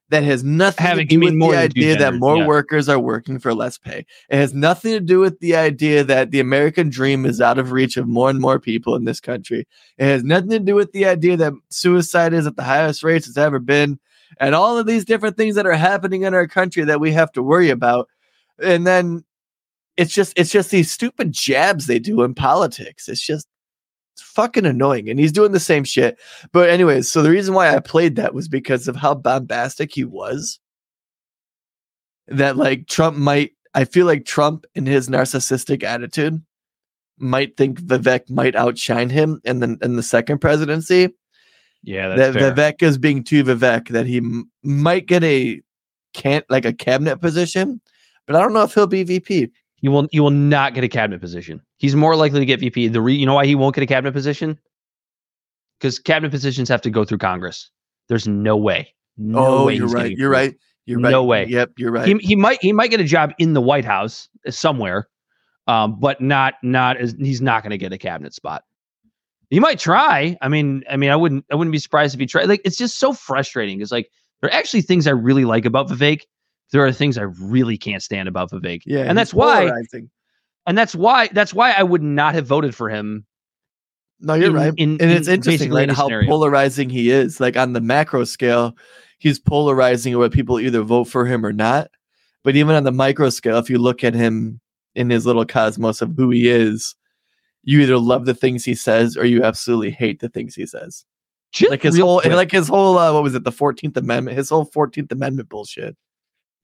That 0.10 0.24
has 0.24 0.44
nothing 0.44 0.86
Having- 0.86 1.08
to 1.08 1.16
do 1.16 1.20
with 1.22 1.40
the 1.40 1.58
idea 1.58 1.98
that 1.98 2.14
more 2.14 2.38
yeah. 2.38 2.46
workers 2.46 2.88
are 2.88 3.00
working 3.00 3.40
for 3.40 3.56
less 3.56 3.80
pay. 3.80 4.06
It 4.30 4.36
has 4.36 4.54
nothing 4.54 4.92
to 4.92 5.00
do 5.00 5.20
with 5.20 5.40
the 5.40 5.56
idea 5.56 6.04
that 6.04 6.30
the 6.30 6.40
American 6.40 6.90
dream 6.90 7.26
is 7.26 7.42
out 7.42 7.58
of 7.58 7.72
reach 7.72 7.98
of 7.98 8.08
more 8.08 8.30
and 8.30 8.40
more 8.40 8.60
people 8.60 8.96
in 8.96 9.06
this 9.06 9.20
country. 9.20 9.68
It 9.98 10.06
has 10.06 10.24
nothing 10.24 10.52
to 10.52 10.60
do 10.60 10.76
with 10.76 10.92
the 10.92 11.06
idea 11.06 11.38
that 11.38 11.54
suicide 11.70 12.34
is 12.34 12.46
at 12.46 12.56
the 12.56 12.64
highest 12.64 13.02
rates 13.02 13.28
it's 13.28 13.38
ever 13.38 13.58
been, 13.58 14.00
and 14.40 14.56
all 14.56 14.78
of 14.78 14.86
these 14.86 15.06
different 15.06 15.38
things 15.38 15.56
that 15.56 15.66
are 15.66 15.74
happening 15.74 16.24
in 16.24 16.34
our 16.34 16.48
country 16.48 16.84
that 16.84 17.00
we 17.00 17.12
have 17.12 17.32
to 17.34 17.44
worry 17.44 17.70
about. 17.70 18.08
And 18.62 18.86
then 18.86 19.24
it's 19.98 20.14
just 20.14 20.34
it's 20.38 20.52
just 20.52 20.72
these 20.72 20.92
stupid 20.92 21.32
jabs 21.32 21.88
they 21.88 22.00
do 22.00 22.24
in 22.24 22.34
politics. 22.34 23.08
It's 23.08 23.26
just 23.26 23.48
it's 24.14 24.22
fucking 24.22 24.66
annoying. 24.66 25.10
And 25.10 25.20
he's 25.20 25.32
doing 25.32 25.52
the 25.52 25.60
same 25.60 25.84
shit. 25.84 26.18
But 26.52 26.70
anyways, 26.70 27.10
so 27.12 27.22
the 27.22 27.30
reason 27.30 27.54
why 27.54 27.76
I 27.76 27.80
played 27.80 28.16
that 28.16 28.34
was 28.34 28.48
because 28.48 28.88
of 28.88 28.96
how 28.96 29.14
bombastic 29.16 29.94
he 29.94 30.06
was. 30.06 30.60
That 32.28 32.58
like 32.58 32.88
Trump 32.88 33.18
might 33.18 33.52
I 33.74 33.86
feel 33.86 34.06
like 34.06 34.26
Trump 34.26 34.66
in 34.74 34.86
his 34.86 35.10
narcissistic 35.10 35.84
attitude 35.84 36.42
might 37.18 37.56
think 37.58 37.80
Vivek 37.82 38.30
might 38.30 38.56
outshine 38.56 39.10
him 39.10 39.42
in 39.44 39.60
the 39.60 39.78
in 39.82 39.96
the 39.96 40.04
second 40.04 40.40
presidency. 40.40 41.14
Yeah, 41.86 42.16
that 42.16 42.34
fair. 42.34 42.52
Vivek 42.52 42.82
is 42.82 42.98
being 42.98 43.24
too 43.24 43.44
Vivek 43.44 43.90
that 43.90 44.08
he 44.08 44.18
m- 44.18 44.50
might 44.64 45.06
get 45.06 45.24
a 45.24 45.62
can't 46.14 46.44
like 46.50 46.66
a 46.66 46.74
cabinet 46.74 47.18
position, 47.18 47.80
but 48.26 48.36
I 48.36 48.42
don't 48.42 48.54
know 48.54 48.64
if 48.64 48.74
he'll 48.74 48.88
be 48.88 49.04
VP. 49.04 49.52
He 49.76 49.88
will. 49.88 50.08
He 50.12 50.20
will 50.20 50.32
not 50.32 50.74
get 50.74 50.84
a 50.84 50.88
cabinet 50.88 51.22
position. 51.22 51.62
He's 51.78 51.96
more 51.96 52.16
likely 52.16 52.40
to 52.40 52.46
get 52.46 52.60
VP. 52.60 52.88
The 52.88 53.02
re, 53.02 53.14
you 53.14 53.26
know 53.26 53.36
why 53.36 53.46
he 53.46 53.54
won't 53.54 53.76
get 53.76 53.84
a 53.84 53.88
cabinet 53.88 54.14
position? 54.14 54.58
Because 55.80 56.00
cabinet 56.00 56.32
positions 56.32 56.70
have 56.70 56.82
to 56.82 56.90
go 56.90 57.06
through 57.06 57.20
Congress. 57.20 57.70
There's 58.08 58.28
no 58.28 58.58
way. 58.58 58.94
No 59.18 59.46
oh, 59.46 59.66
way 59.66 59.76
you're 59.76 59.88
right. 59.88 60.18
You're 60.18 60.30
right. 60.30 60.56
You're 60.86 61.00
right. 61.00 61.12
No 61.12 61.24
way. 61.24 61.46
Yep, 61.46 61.74
you're 61.78 61.92
right. 61.92 62.08
He, 62.08 62.16
he 62.20 62.36
might 62.36 62.62
he 62.62 62.74
might 62.74 62.90
get 62.90 63.00
a 63.00 63.06
job 63.06 63.34
in 63.38 63.54
the 63.54 63.62
White 63.62 63.86
House 63.86 64.28
uh, 64.48 64.52
somewhere, 64.52 65.08
um, 65.68 66.00
but 66.00 66.20
not 66.20 66.56
not 66.64 66.98
as 66.98 67.16
he's 67.20 67.42
not 67.42 67.62
going 67.62 67.72
to 67.72 67.78
get 67.78 67.94
a 67.94 67.98
cabinet 67.98 68.34
spot. 68.34 68.64
He 69.50 69.60
might 69.60 69.80
try. 69.80 70.38
I 70.42 70.48
mean, 70.48 70.84
I 70.90 70.98
mean, 70.98 71.10
I 71.12 71.16
wouldn't 71.16 71.46
I 71.52 71.56
wouldn't 71.56 71.72
be 71.72 71.80
surprised 71.80 72.14
if 72.14 72.20
he 72.20 72.26
tried. 72.26 72.48
Like, 72.50 72.62
it's 72.66 72.78
just 72.78 73.00
so 73.00 73.14
frustrating. 73.14 73.82
It's 73.82 73.92
like 73.92 74.10
there 74.42 74.50
are 74.50 74.54
actually 74.54 74.82
things 74.82 75.08
I 75.08 75.12
really 75.12 75.46
like 75.46 75.66
about 75.66 75.88
Vivek. 75.90 76.22
There 76.72 76.84
are 76.86 76.92
things 76.92 77.18
I 77.18 77.24
really 77.24 77.78
can't 77.78 78.02
stand 78.02 78.28
about 78.28 78.52
Vivek. 78.52 78.82
yeah, 78.86 79.02
and 79.02 79.18
that's 79.18 79.34
why 79.34 79.72
and 80.66 80.78
that's 80.78 80.96
why 80.96 81.30
that's 81.32 81.54
why 81.54 81.72
I 81.72 81.84
would 81.84 82.02
not 82.02 82.34
have 82.34 82.48
voted 82.48 82.74
for 82.76 82.90
him. 82.90 83.26
No, 84.20 84.34
you're 84.34 84.48
in- 84.48 84.54
right. 84.54 84.74
in- 84.78 85.02
and 85.02 85.12
it's 85.12 85.28
in 85.28 85.36
interesting 85.36 85.72
like 85.72 85.90
how 85.92 86.06
scenario. 86.06 86.28
polarizing 86.30 86.90
he 86.90 87.12
is. 87.12 87.40
Like 87.40 87.58
on 87.58 87.74
the 87.74 87.82
macro 87.82 88.24
scale, 88.24 88.76
he's 89.20 89.40
polarizing 89.40 90.18
where 90.18 90.30
people 90.30 90.60
either 90.60 90.82
vote 90.82 91.06
for 91.06 91.26
him 91.26 91.46
or 91.46 91.54
not. 91.54 91.92
But 92.44 92.56
even 92.56 92.76
on 92.76 92.84
the 92.84 92.92
micro 92.92 93.30
scale, 93.30 93.58
if 93.58 93.70
you 93.70 93.78
look 93.78 94.04
at 94.04 94.14
him 94.14 94.60
in 94.96 95.10
his 95.10 95.26
little 95.26 95.46
cosmos 95.46 96.02
of 96.02 96.14
who 96.16 96.30
he 96.30 96.48
is, 96.48 96.96
you 97.66 97.82
either 97.82 97.98
love 97.98 98.26
the 98.26 98.34
things 98.34 98.64
he 98.64 98.74
says 98.76 99.18
or 99.18 99.26
you 99.26 99.44
absolutely 99.44 99.92
hate 99.92 100.20
the 100.22 100.30
things 100.30 100.56
he 100.56 100.66
says. 100.66 101.04
Just 101.52 101.72
like 101.72 101.82
his 101.84 101.98
whole 102.00 102.22
quick- 102.22 102.34
like 102.34 102.52
his 102.52 102.68
whole 102.68 102.98
uh, 102.98 103.12
what 103.14 103.24
was 103.24 103.36
it, 103.36 103.44
the 103.44 103.52
14th 103.52 103.98
Amendment, 103.98 104.38
his 104.38 104.50
whole 104.50 104.66
14th 104.68 105.12
Amendment 105.12 105.50
bullshit. 105.50 105.96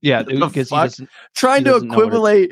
yeah, 0.02 0.22
because 0.24 0.70
trying 1.36 1.64
to 1.66 1.72
doesn't 1.72 1.88
know 1.90 1.96
what 1.96 2.02
it- 2.04 2.06
equivalate 2.06 2.52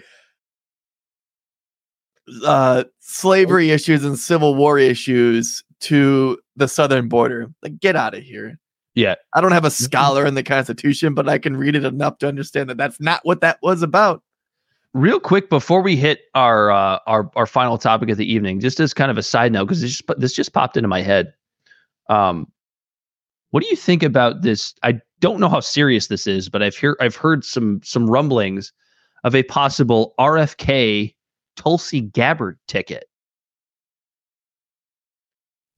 uh 2.46 2.84
slavery 3.00 3.72
issues 3.72 4.04
and 4.06 4.18
civil 4.20 4.54
war 4.56 4.78
issues 4.78 5.64
to 5.80 6.38
the 6.58 6.68
southern 6.68 7.08
border 7.10 7.48
like 7.64 7.80
get 7.80 7.96
out 7.96 8.14
of 8.14 8.22
here 8.22 8.60
Yeah, 8.94 9.16
i 9.34 9.42
don't 9.42 9.52
have 9.52 9.66
a 9.66 9.70
Mm-hmm. 9.70 9.84
scholar 9.86 10.28
in 10.28 10.36
the 10.36 10.44
constitution 10.44 11.16
but 11.16 11.28
i 11.28 11.40
can 11.40 11.58
read 11.58 11.76
it 11.76 11.86
enough 11.86 12.20
to 12.20 12.28
understand 12.28 12.70
that 12.70 12.78
that's 12.78 13.00
not 13.00 13.22
what 13.24 13.42
that 13.42 13.58
was 13.64 13.82
about 13.82 14.22
real 14.94 15.20
quick 15.20 15.50
before 15.50 15.82
we 15.82 15.96
hit 15.96 16.22
our 16.36 16.72
uh, 16.72 17.00
our 17.08 17.30
our 17.36 17.46
final 17.46 17.78
topic 17.78 18.10
of 18.10 18.18
the 18.18 18.32
evening, 18.32 18.60
just 18.60 18.80
as 18.80 18.94
kind 18.94 19.12
of 19.12 19.18
a 19.18 19.24
side 19.24 19.52
note, 19.52 19.66
because 19.66 19.82
this 19.82 19.92
just 19.92 20.20
this 20.20 20.34
just 20.34 20.54
popped 20.54 20.78
into 20.78 20.88
my 20.90 21.02
head. 21.02 21.34
Um, 22.10 22.52
what 23.52 23.64
do 23.64 23.70
you 23.70 23.76
think 23.76 24.04
about 24.04 24.42
this? 24.42 24.74
I 24.84 25.00
don't 25.20 25.40
know 25.40 25.50
how 25.50 25.60
serious 25.60 26.08
this 26.08 26.28
is, 26.28 26.50
but 26.50 26.62
I've 26.64 26.78
heard 26.78 26.98
I've 27.00 27.16
heard 27.16 27.44
some 27.44 27.82
some 27.84 28.10
rumblings 28.10 28.72
of 29.24 29.36
a 29.36 29.44
possible 29.44 30.14
RFK 30.20 31.14
Tulsi 31.56 32.02
Gabbard 32.02 32.58
ticket. 32.68 33.06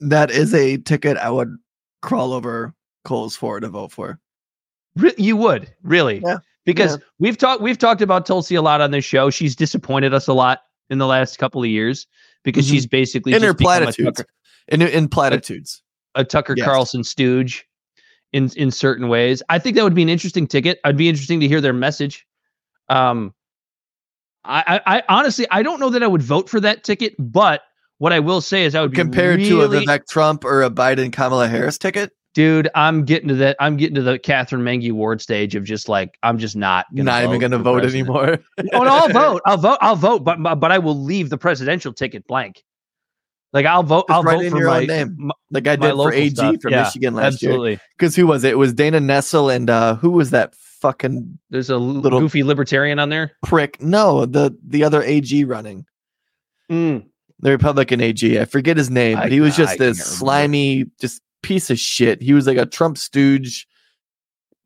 that 0.04 0.32
is 0.32 0.52
a 0.56 0.78
ticket 0.78 1.16
i 1.18 1.30
would 1.30 1.56
crawl 2.02 2.34
over 2.34 2.74
coals 3.06 3.36
for 3.36 3.60
to 3.60 3.70
vote 3.70 3.92
for 3.92 4.20
Re- 4.96 5.14
you 5.18 5.38
would 5.38 5.72
really, 5.84 6.22
Yeah, 6.26 6.40
because 6.66 6.92
yeah. 6.98 7.04
we've 7.20 7.38
talked 7.38 7.62
we've 7.62 7.78
talked 7.78 8.02
about 8.02 8.26
Tulsi 8.26 8.56
a 8.56 8.62
lot 8.62 8.82
on 8.82 8.92
this 8.92 9.06
show. 9.06 9.30
She's 9.30 9.56
disappointed 9.56 10.14
us 10.14 10.28
a 10.28 10.34
lot 10.34 10.60
in 10.90 10.98
the 10.98 11.08
last 11.08 11.38
couple 11.38 11.62
of 11.62 11.70
years 11.70 12.08
because 12.44 12.66
Mhm. 12.68 12.72
she's 12.72 12.88
basically 12.88 13.34
in 13.34 13.42
her 13.44 13.50
a 13.50 13.56
platitudes 13.56 14.18
Tucker- 14.18 14.30
in, 14.68 14.82
in 14.82 15.08
platitudes 15.10 15.82
a 16.16 16.24
Tucker 16.24 16.54
Yes. 16.58 16.66
Carlson 16.66 17.04
stooge 17.04 17.66
in 18.34 18.50
in 18.56 18.72
certain 18.72 19.08
ways. 19.08 19.42
I 19.50 19.60
think 19.60 19.76
that 19.76 19.84
would 19.84 19.96
be 19.96 20.02
an 20.04 20.10
interesting 20.10 20.48
ticket. 20.48 20.80
I'd 20.84 20.98
be 20.98 21.10
interesting 21.10 21.40
to 21.40 21.48
hear 21.48 21.62
their 21.62 21.74
message. 21.74 22.26
Um, 22.90 23.34
I, 24.44 24.82
I, 24.86 24.98
I 24.98 25.04
honestly 25.10 25.46
I 25.52 25.64
don't 25.64 25.80
know 25.80 25.90
that 25.90 26.04
I 26.04 26.08
would 26.08 26.22
vote 26.24 26.50
for 26.50 26.60
that 26.60 26.84
ticket, 26.84 27.14
but 27.20 27.62
what 28.00 28.12
I 28.12 28.20
will 28.20 28.42
say 28.42 28.66
is 28.66 28.74
I 28.74 28.82
would 28.82 28.92
be 28.92 28.98
compared 28.98 29.40
to 29.42 29.62
a 29.62 29.68
vivek 29.70 30.08
trump 30.08 30.44
or 30.44 30.64
a 30.64 30.70
biden 30.72 31.14
kamala 31.14 31.48
harris 31.48 31.78
ticket 31.78 32.12
dude. 32.34 32.70
I'm 32.76 33.06
getting 33.06 33.28
to 33.30 33.36
that. 33.36 33.56
I'm 33.60 33.78
getting 33.78 33.96
to 33.96 34.02
the 34.02 34.20
Katherine 34.20 34.64
Mangu-Ward 34.64 35.22
stage 35.22 35.56
of 35.56 35.64
just 35.64 35.90
like 35.90 36.18
I'm 36.24 36.38
just 36.38 36.56
not 36.56 36.86
gonna 36.96 37.04
not 37.12 37.24
even 37.24 37.40
gonna 37.40 37.60
vote 37.60 37.82
president. 37.82 38.10
anymore 38.10 38.38
oh, 38.74 38.84
no, 38.84 38.90
I'll 38.92 39.10
vote. 39.10 39.42
I'll 39.46 39.58
vote. 39.58 39.78
I'll 39.82 39.96
vote, 39.96 40.24
but 40.24 40.38
but 40.60 40.72
I 40.72 40.80
will 40.80 41.02
leave 41.02 41.30
the 41.30 41.38
presidential 41.38 41.94
ticket 41.94 42.26
blank. 42.28 42.64
Like 43.54 43.66
I'll 43.66 43.84
vote. 43.84 44.08
Just 44.08 44.16
I'll 44.16 44.24
write 44.24 44.38
vote 44.38 44.46
in 44.46 44.52
for 44.52 44.58
your 44.60 44.68
my, 44.68 44.82
own 44.82 44.88
name. 44.88 45.16
my- 45.18 45.34
like 45.52 45.68
i 45.68 45.76
did 45.76 45.94
for 45.94 46.14
ag 46.14 46.32
stuff. 46.32 46.56
for 46.62 46.70
Yeah, 46.70 46.84
michigan 46.84 47.14
last 47.14 47.42
year. 47.42 47.78
Because 47.98 48.16
who 48.16 48.26
was 48.28 48.44
it? 48.44 48.52
It 48.52 48.58
was 48.58 48.74
Dana 48.74 49.00
Nessel 49.00 49.54
and 49.54 49.70
uh 49.70 49.96
who 49.96 50.12
was 50.12 50.30
that 50.30 50.56
fucking 50.56 51.38
There's 51.50 51.70
a 51.70 51.78
little 51.78 52.22
goofy 52.22 52.44
libertarian 52.44 53.00
on 53.00 53.10
there. 53.10 53.34
prick? 53.44 53.82
No, 53.82 54.26
the 54.26 54.58
the 54.66 54.84
other 54.84 55.04
AG 55.04 55.44
running. 55.44 55.86
The 56.70 57.50
Republican 57.50 58.00
AG. 58.02 58.40
I 58.40 58.46
forget 58.46 58.78
his 58.78 58.90
name, 58.90 59.18
I- 59.18 59.24
but 59.24 59.32
he 59.32 59.42
was 59.42 59.56
I 59.56 59.64
just 59.64 59.78
this 59.80 60.06
slimy, 60.06 60.86
just 61.02 61.22
piece 61.42 61.70
of 61.70 61.80
shit. 61.80 62.22
He 62.22 62.34
was 62.34 62.48
like 62.48 62.58
a 62.58 62.66
Trump 62.66 62.98
stooge. 62.98 63.68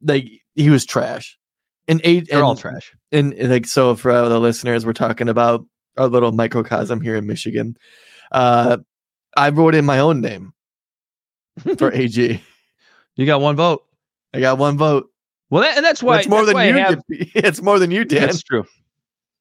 Like 0.01 0.26
he 0.55 0.69
was 0.69 0.86
trash. 0.86 1.38
And 1.88 2.01
eight 2.03 2.28
They're 2.30 2.43
all 2.43 2.51
and- 2.51 2.59
trash. 2.59 2.93
And, 3.11 3.34
and, 3.34 3.49
like 3.51 3.65
so 3.67 3.95
for 3.95 4.11
all 4.11 4.30
the 4.30 4.39
listeners, 4.39 4.86
we're 4.86 4.93
talking 4.93 5.30
about 5.30 5.65
our 5.97 6.07
little 6.07 6.32
microcosm 6.32 6.99
here 7.01 7.15
in 7.15 7.26
Michigan. 7.28 7.78
Uh 8.32 8.78
I 9.38 9.49
wrote 9.49 9.76
in 9.76 9.86
my 9.86 9.99
own 9.99 10.21
name 10.21 10.53
for 11.78 11.91
AG. 11.91 12.41
You 13.15 13.26
got 13.26 13.41
one 13.41 13.55
vote. 13.55 13.84
I 14.34 14.39
got 14.39 14.57
one 14.57 14.78
vote. 14.78 15.09
Well, 15.49 15.61
that, 15.63 15.78
and 15.78 15.86
that's 15.86 16.01
why 16.03 16.17
That's 16.17 16.28
more 16.28 16.45
than 16.45 16.57
you 16.57 16.73
have- 16.78 17.01
did. 17.09 17.32
It's 17.36 17.61
more 17.61 17.80
than 17.80 17.91
you 17.91 18.03
did. 18.05 18.23
That's 18.23 18.43
true. 18.43 18.65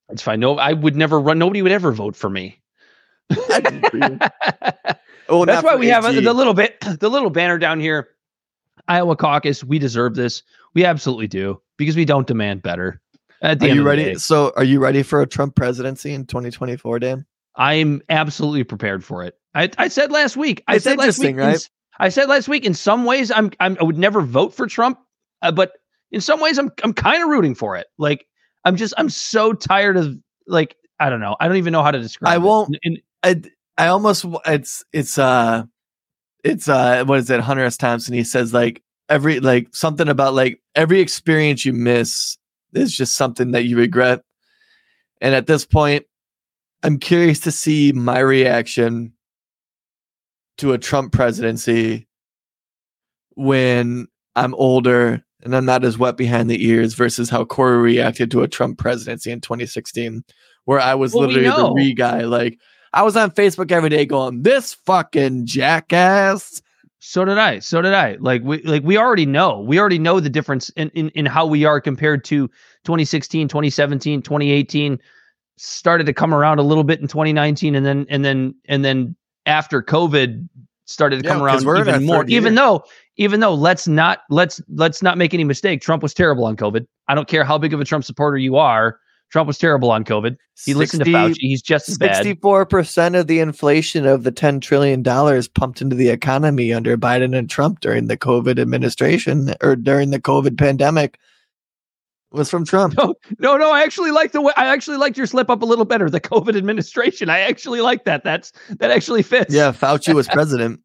That's 0.08 0.20
fine. 0.22 0.38
No, 0.38 0.58
I 0.58 0.74
would 0.74 0.94
never 0.96 1.18
run. 1.18 1.38
Nobody 1.38 1.62
would 1.62 1.72
ever 1.72 1.90
vote 1.92 2.14
for 2.14 2.28
me. 2.28 2.60
I 5.28 5.32
did 5.32 5.32
for 5.32 5.32
you. 5.32 5.36
Well, 5.38 5.46
That's 5.46 5.64
why 5.64 5.76
we 5.76 5.88
have 5.88 6.04
a, 6.04 6.20
the 6.20 6.32
little 6.34 6.54
bit, 6.54 6.80
the 7.00 7.08
little 7.08 7.30
banner 7.30 7.58
down 7.58 7.80
here. 7.80 8.08
Iowa 8.88 9.16
caucus. 9.16 9.64
We 9.64 9.78
deserve 9.78 10.14
this. 10.14 10.42
We 10.74 10.84
absolutely 10.84 11.26
do 11.28 11.60
because 11.76 11.96
we 11.96 12.04
don't 12.04 12.26
demand 12.26 12.62
better. 12.62 13.00
At 13.40 13.58
the 13.60 13.66
Are 13.66 13.68
end 13.70 13.76
you 13.78 13.82
ready? 13.86 14.14
So, 14.16 14.52
are 14.56 14.64
you 14.64 14.80
ready 14.80 15.02
for 15.02 15.20
a 15.22 15.26
Trump 15.26 15.54
presidency 15.54 16.12
in 16.12 16.26
2024, 16.26 16.98
Dan? 16.98 17.24
I'm 17.56 18.02
absolutely 18.08 18.64
prepared 18.64 19.04
for 19.04 19.22
it. 19.24 19.38
I, 19.54 19.70
I 19.78 19.88
said 19.88 20.10
last 20.10 20.36
week. 20.36 20.64
I 20.66 20.76
It's 20.76 20.84
said 20.84 20.98
last 20.98 21.18
week. 21.18 21.30
in 21.30 21.36
right? 21.36 21.54
s- 21.54 21.70
I 22.00 22.08
said 22.08 22.28
last 22.28 22.48
week. 22.48 22.64
In 22.64 22.74
some 22.74 23.04
ways, 23.04 23.30
I'm, 23.30 23.50
I'm 23.60 23.76
I 23.80 23.84
would 23.84 23.98
never 23.98 24.20
vote 24.22 24.54
for 24.54 24.66
Trump, 24.66 24.98
uh, 25.42 25.52
but 25.52 25.72
in 26.10 26.20
some 26.20 26.40
ways, 26.40 26.58
I'm 26.58 26.70
I'm 26.82 26.92
kind 26.92 27.22
of 27.22 27.28
rooting 27.28 27.54
for 27.54 27.76
it. 27.76 27.86
Like 27.98 28.26
I'm 28.64 28.76
just 28.76 28.92
I'm 28.98 29.08
so 29.08 29.52
tired 29.52 29.96
of 29.96 30.18
like 30.48 30.76
I 30.98 31.08
don't 31.10 31.20
know. 31.20 31.36
I 31.38 31.46
don't 31.46 31.56
even 31.56 31.72
know 31.72 31.82
how 31.82 31.90
to 31.92 32.00
describe. 32.00 32.32
I 32.32 32.38
won't- 32.38 32.76
And- 32.82 33.00
I, 33.22 33.40
I 33.76 33.88
almost, 33.88 34.24
it's, 34.46 34.84
it's, 34.92 35.18
uh, 35.18 35.64
it's, 36.42 36.68
uh, 36.68 37.04
what 37.04 37.18
is 37.18 37.30
it? 37.30 37.40
Hunter 37.40 37.64
S. 37.64 37.76
Thompson. 37.76 38.14
He 38.14 38.24
says 38.24 38.52
like 38.52 38.82
every, 39.08 39.40
like 39.40 39.74
something 39.74 40.08
about 40.08 40.34
like 40.34 40.60
every 40.74 41.00
experience 41.00 41.64
you 41.64 41.72
miss 41.72 42.38
is 42.72 42.94
just 42.96 43.14
something 43.14 43.52
that 43.52 43.64
you 43.64 43.76
regret. 43.76 44.22
And 45.20 45.34
at 45.34 45.46
this 45.46 45.64
point, 45.64 46.04
I'm 46.82 46.98
curious 46.98 47.40
to 47.40 47.50
see 47.50 47.92
my 47.92 48.18
reaction 48.18 49.14
to 50.58 50.72
a 50.72 50.78
Trump 50.78 51.12
presidency 51.12 52.06
when 53.30 54.06
I'm 54.36 54.54
older 54.54 55.24
and 55.42 55.54
I'm 55.54 55.64
not 55.64 55.84
as 55.84 55.98
wet 55.98 56.16
behind 56.16 56.48
the 56.48 56.64
ears 56.64 56.94
versus 56.94 57.28
how 57.28 57.44
Corey 57.44 57.78
reacted 57.78 58.30
to 58.30 58.42
a 58.42 58.48
Trump 58.48 58.78
presidency 58.78 59.30
in 59.30 59.40
2016, 59.40 60.24
where 60.64 60.80
I 60.80 60.94
was 60.94 61.12
Well, 61.12 61.26
literally 61.26 61.48
the 61.48 61.72
re 61.72 61.92
guy. 61.92 62.22
Like 62.22 62.58
I 62.94 63.02
was 63.02 63.16
on 63.16 63.30
Facebook 63.32 63.72
every 63.72 63.90
day 63.90 64.06
going, 64.06 64.42
"This 64.42 64.74
fucking 64.74 65.46
jackass." 65.46 66.62
So 67.00 67.24
did 67.26 67.36
I. 67.36 67.58
So 67.58 67.82
did 67.82 67.92
I. 67.92 68.16
Like 68.20 68.42
we 68.42 68.62
like 68.62 68.82
we 68.82 68.96
already 68.96 69.26
know. 69.26 69.60
We 69.60 69.78
already 69.78 69.98
know 69.98 70.20
the 70.20 70.30
difference 70.30 70.70
in, 70.70 70.88
in 70.90 71.10
in 71.10 71.26
how 71.26 71.44
we 71.44 71.64
are 71.64 71.80
compared 71.80 72.24
to 72.26 72.48
2016, 72.84 73.48
2017, 73.48 74.22
2018. 74.22 74.98
Started 75.56 76.06
to 76.06 76.12
come 76.14 76.32
around 76.32 76.58
a 76.58 76.62
little 76.62 76.82
bit 76.82 77.00
in 77.00 77.06
2019 77.06 77.74
and 77.74 77.84
then 77.84 78.06
and 78.08 78.24
then 78.24 78.54
and 78.66 78.84
then 78.84 79.14
after 79.46 79.82
COVID 79.82 80.48
started 80.86 81.22
to 81.22 81.24
Yeah, 81.24 81.32
come 81.34 81.42
around 81.42 81.64
we're 81.64 81.76
in 81.82 81.88
our 81.88 81.96
even 81.96 82.06
more. 82.06 82.24
Even 82.28 82.54
year. 82.54 82.62
though 82.62 82.84
even 83.16 83.40
though 83.40 83.54
let's 83.54 83.86
not 83.86 84.20
let's 84.30 84.60
let's 84.68 85.02
not 85.02 85.18
make 85.18 85.34
any 85.34 85.44
mistake. 85.44 85.80
Trump 85.82 86.02
was 86.02 86.14
terrible 86.14 86.44
on 86.44 86.56
COVID. 86.56 86.86
I 87.08 87.14
don't 87.14 87.28
care 87.28 87.44
how 87.44 87.58
big 87.58 87.74
of 87.74 87.80
a 87.80 87.84
Trump 87.84 88.04
supporter 88.04 88.38
you 88.38 88.56
are. 88.56 88.98
Trump 89.30 89.46
was 89.46 89.58
terrible 89.58 89.90
on 89.90 90.04
COVID. 90.04 90.36
He 90.64 90.74
listened 90.74 91.04
to 91.04 91.10
Fauci. 91.10 91.36
He's 91.38 91.62
just 91.62 91.88
as 91.88 91.98
bad. 91.98 92.16
Sixty-four 92.16 92.66
percent 92.66 93.16
of 93.16 93.26
the 93.26 93.40
inflation 93.40 94.06
of 94.06 94.22
the 94.22 94.30
ten 94.30 94.60
trillion 94.60 95.02
dollars 95.02 95.48
pumped 95.48 95.82
into 95.82 95.96
the 95.96 96.08
economy 96.08 96.72
under 96.72 96.96
Biden 96.96 97.36
and 97.36 97.50
Trump 97.50 97.80
during 97.80 98.06
the 98.06 98.16
COVID 98.16 98.60
administration 98.60 99.54
or 99.60 99.74
during 99.74 100.10
the 100.10 100.20
COVID 100.20 100.56
pandemic 100.56 101.18
was 102.34 102.50
from 102.50 102.64
Trump. 102.64 102.94
No, 102.96 103.14
no, 103.38 103.56
no. 103.56 103.72
I 103.72 103.82
actually 103.82 104.10
like 104.10 104.32
the 104.32 104.40
way. 104.40 104.52
I 104.56 104.66
actually 104.66 104.98
liked 104.98 105.16
your 105.16 105.26
slip 105.26 105.48
up 105.48 105.62
a 105.62 105.64
little 105.64 105.84
better. 105.84 106.10
The 106.10 106.20
COVID 106.20 106.56
administration. 106.56 107.30
I 107.30 107.40
actually 107.40 107.80
like 107.80 108.04
that. 108.04 108.24
That's 108.24 108.52
that 108.70 108.90
actually 108.90 109.22
fits. 109.22 109.54
Yeah, 109.54 109.72
Fauci 109.72 110.14
was 110.14 110.28
president. 110.28 110.80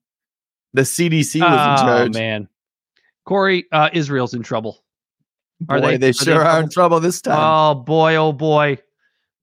The 0.74 0.82
CDC 0.82 1.42
was 1.42 1.52
oh 1.60 1.72
in 1.72 1.78
charge. 1.78 2.14
man, 2.14 2.48
Corey, 3.26 3.66
uh, 3.72 3.90
Israel's 3.94 4.34
in 4.34 4.44
trouble. 4.44 4.84
Are 5.68 5.80
Boy, 5.80 5.92
they? 5.92 5.98
they? 5.98 6.12
sure 6.14 6.46
are 6.46 6.62
in 6.62 6.70
trouble 6.70 7.00
this 7.00 7.22
time. 7.22 7.38
Oh 7.38 7.76
boy, 7.76 8.16
oh 8.16 8.32
boy, 8.32 8.78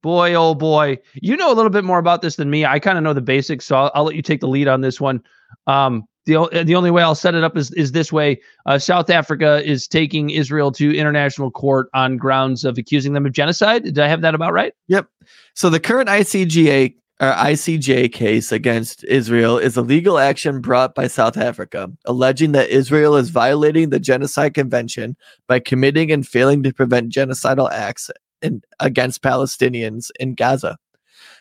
boy, 0.03 0.35
oh 0.35 0.55
boy. 0.55 0.99
You 1.15 1.37
know 1.37 1.53
a 1.53 1.55
little 1.55 1.71
bit 1.71 1.85
more 1.85 1.99
about 1.99 2.23
this 2.23 2.37
than 2.37 2.49
me. 2.49 2.65
I 2.65 2.79
kind 2.79 2.97
of 2.97 3.05
know 3.05 3.13
the 3.13 3.21
basics, 3.21 3.67
so 3.67 3.77
I'll, 3.77 3.91
I'll 3.95 4.05
let 4.05 4.15
you 4.15 4.23
take 4.23 4.41
the 4.41 4.49
lead 4.49 4.69
on 4.69 4.81
this 4.81 5.01
one. 5.01 5.23
Um, 5.67 6.05
the 6.25 6.49
the 6.65 6.75
only 6.75 6.91
way 6.91 7.03
I'll 7.03 7.15
set 7.15 7.35
it 7.35 7.45
up 7.45 7.57
is 7.57 7.71
is 7.73 7.93
this 7.93 8.13
way. 8.13 8.41
Uh, 8.67 8.79
South 8.79 9.11
Africa 9.11 9.63
is 9.65 9.87
taking 9.87 10.31
Israel 10.31 10.73
to 10.73 10.97
international 10.97 11.51
court 11.51 11.89
on 11.95 12.17
grounds 12.17 12.65
of 12.65 12.79
accusing 12.79 13.13
them 13.13 13.27
of 13.27 13.33
genocide. 13.33 13.85
Did 13.85 13.99
I 13.99 14.09
have 14.09 14.23
that 14.23 14.35
about 14.35 14.53
right? 14.53 14.73
Yep. 14.89 15.07
So 15.55 15.71
the 15.71 15.81
current 15.81 16.09
ICGA 16.09 16.95
or 17.21 17.33
ICJ 17.33 18.13
case 18.13 18.53
against 18.53 19.03
Israel 19.05 19.59
is 19.59 19.77
a 19.77 19.83
legal 19.83 20.19
action 20.19 20.61
brought 20.61 20.95
by 20.95 21.07
South 21.07 21.37
Africa, 21.37 21.91
alleging 22.05 22.53
that 22.53 22.69
Israel 22.69 23.17
is 23.17 23.31
violating 23.31 23.89
the 23.89 23.99
Genocide 23.99 24.53
Convention 24.53 25.17
by 25.47 25.59
committing 25.59 26.13
and 26.13 26.29
failing 26.29 26.63
to 26.63 26.75
prevent 26.75 27.13
genocidal 27.13 27.71
acts 27.71 28.11
in, 28.43 28.63
against 28.81 29.23
Palestinians 29.23 30.11
in 30.21 30.35
Gaza. 30.35 30.79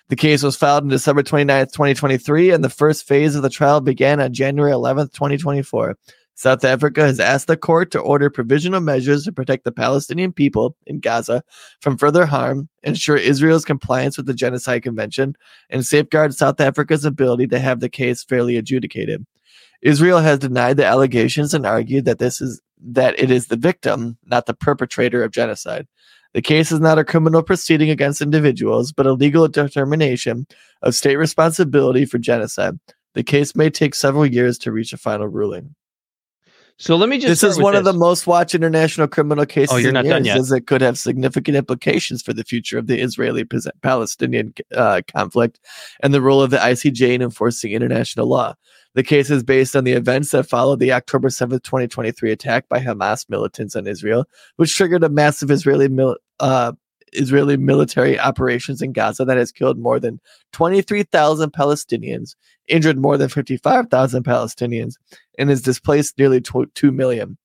The 0.07 0.15
case 0.15 0.43
was 0.43 0.55
filed 0.55 0.83
on 0.83 0.89
December 0.89 1.23
29th, 1.23 1.71
2023, 1.73 2.51
and 2.51 2.63
the 2.63 2.69
first 2.69 3.07
phase 3.07 3.35
of 3.35 3.41
the 3.41 3.49
trial 3.49 3.81
began 3.81 4.21
on 4.21 4.33
January 4.33 4.71
11th, 4.71 5.11
2024. 5.13 5.97
South 6.37 6.65
Africa 6.65 7.01
has 7.01 7.19
asked 7.19 7.47
the 7.47 7.55
court 7.55 7.91
to 7.91 7.99
order 7.99 8.29
provisional 8.29 8.81
measures 8.81 9.23
to 9.23 9.31
protect 9.31 9.63
the 9.63 9.71
Palestinian 9.71 10.33
people 10.33 10.75
in 10.85 10.99
Gaza 10.99 11.41
from 11.79 11.97
further 11.97 12.25
harm, 12.25 12.67
ensure 12.83 13.15
Israel's 13.15 13.63
compliance 13.63 14.17
with 14.17 14.25
the 14.25 14.33
Genocide 14.33 14.83
Convention, 14.83 15.35
and 15.69 15.85
safeguard 15.85 16.35
South 16.35 16.59
Africa's 16.59 17.05
ability 17.05 17.47
to 17.47 17.59
have 17.59 17.79
the 17.79 17.89
case 17.89 18.23
fairly 18.23 18.57
adjudicated. 18.57 19.25
Israel 19.81 20.19
has 20.19 20.39
denied 20.39 20.75
the 20.75 20.85
allegations 20.85 21.53
and 21.53 21.65
argued 21.65 22.03
that 22.05 22.19
this 22.19 22.41
is 22.41 22.61
that 22.81 23.17
it 23.17 23.31
is 23.31 23.47
the 23.47 23.55
victim, 23.55 24.17
not 24.25 24.45
the 24.45 24.53
perpetrator 24.53 25.23
of 25.23 25.31
genocide. 25.31 25.87
The 26.33 26.41
case 26.41 26.69
is 26.69 26.81
not 26.81 26.99
a 26.99 27.05
criminal 27.05 27.43
proceeding 27.43 27.89
against 27.89 28.21
individuals, 28.21 28.91
but 28.91 29.07
a 29.07 29.13
legal 29.13 29.47
determination 29.47 30.47
of 30.81 30.93
state 30.93 31.15
responsibility 31.15 32.03
for 32.03 32.17
genocide. 32.17 32.77
The 33.13 33.23
case 33.23 33.55
may 33.55 33.69
take 33.69 33.95
several 33.95 34.25
years 34.25 34.57
to 34.59 34.73
reach 34.73 34.91
a 34.91 34.97
final 34.97 35.27
ruling. 35.27 35.75
So 36.77 36.97
let 36.97 37.07
me 37.07 37.17
just. 37.17 37.41
This 37.41 37.43
is 37.43 37.61
one 37.61 37.75
of 37.75 37.85
the 37.85 37.93
most 37.93 38.27
watched 38.27 38.53
international 38.53 39.07
criminal 39.07 39.45
cases. 39.45 39.73
Oh, 39.73 39.77
you're 39.77 39.89
in 39.89 39.93
not 39.93 40.05
done 40.05 40.25
yet. 40.25 40.37
As 40.37 40.51
it 40.51 40.67
could 40.67 40.81
have 40.81 40.97
significant 40.97 41.55
implications 41.55 42.21
for 42.21 42.33
the 42.33 42.43
future 42.43 42.77
of 42.77 42.87
the 42.87 42.99
Israeli-Palestinian 42.99 44.53
uh, 44.75 45.01
conflict 45.13 45.59
and 46.01 46.13
the 46.13 46.21
role 46.21 46.41
of 46.41 46.51
the 46.51 46.57
ICJ 46.57 47.13
in 47.13 47.21
enforcing 47.21 47.71
international 47.71 48.27
law. 48.27 48.55
The 48.93 49.03
case 49.03 49.29
is 49.29 49.43
based 49.43 49.75
on 49.75 49.83
the 49.83 49.91
events 49.93 50.31
that 50.31 50.43
followed 50.49 50.79
the 50.79 50.93
October 50.93 51.27
7th, 51.29 51.63
2023 51.63 52.31
attack 52.31 52.67
by 52.69 52.79
Hamas 52.79 53.29
militants 53.29 53.75
on 53.75 53.87
Israel, 53.87 54.25
which 54.55 54.75
triggered 54.75 55.03
a 55.03 55.09
massive 55.09 55.51
Israeli 55.51 55.89
mil- 55.89 56.17
uh, 56.39 56.73
Israeli 57.15 57.57
military 57.57 58.19
operations 58.19 58.81
in 58.81 58.91
Gaza 58.93 59.25
that 59.25 59.37
has 59.37 59.51
killed 59.51 59.77
more 59.77 59.99
than 59.99 60.19
23,000 60.53 61.51
Palestinians, 61.51 62.35
injured 62.67 62.97
more 62.97 63.17
than 63.17 63.29
55,000 63.29 64.23
Palestinians, 64.23 64.95
and 65.37 65.49
has 65.49 65.61
displaced 65.61 66.17
nearly 66.17 66.41
2 66.41 66.91
million. 66.91 67.37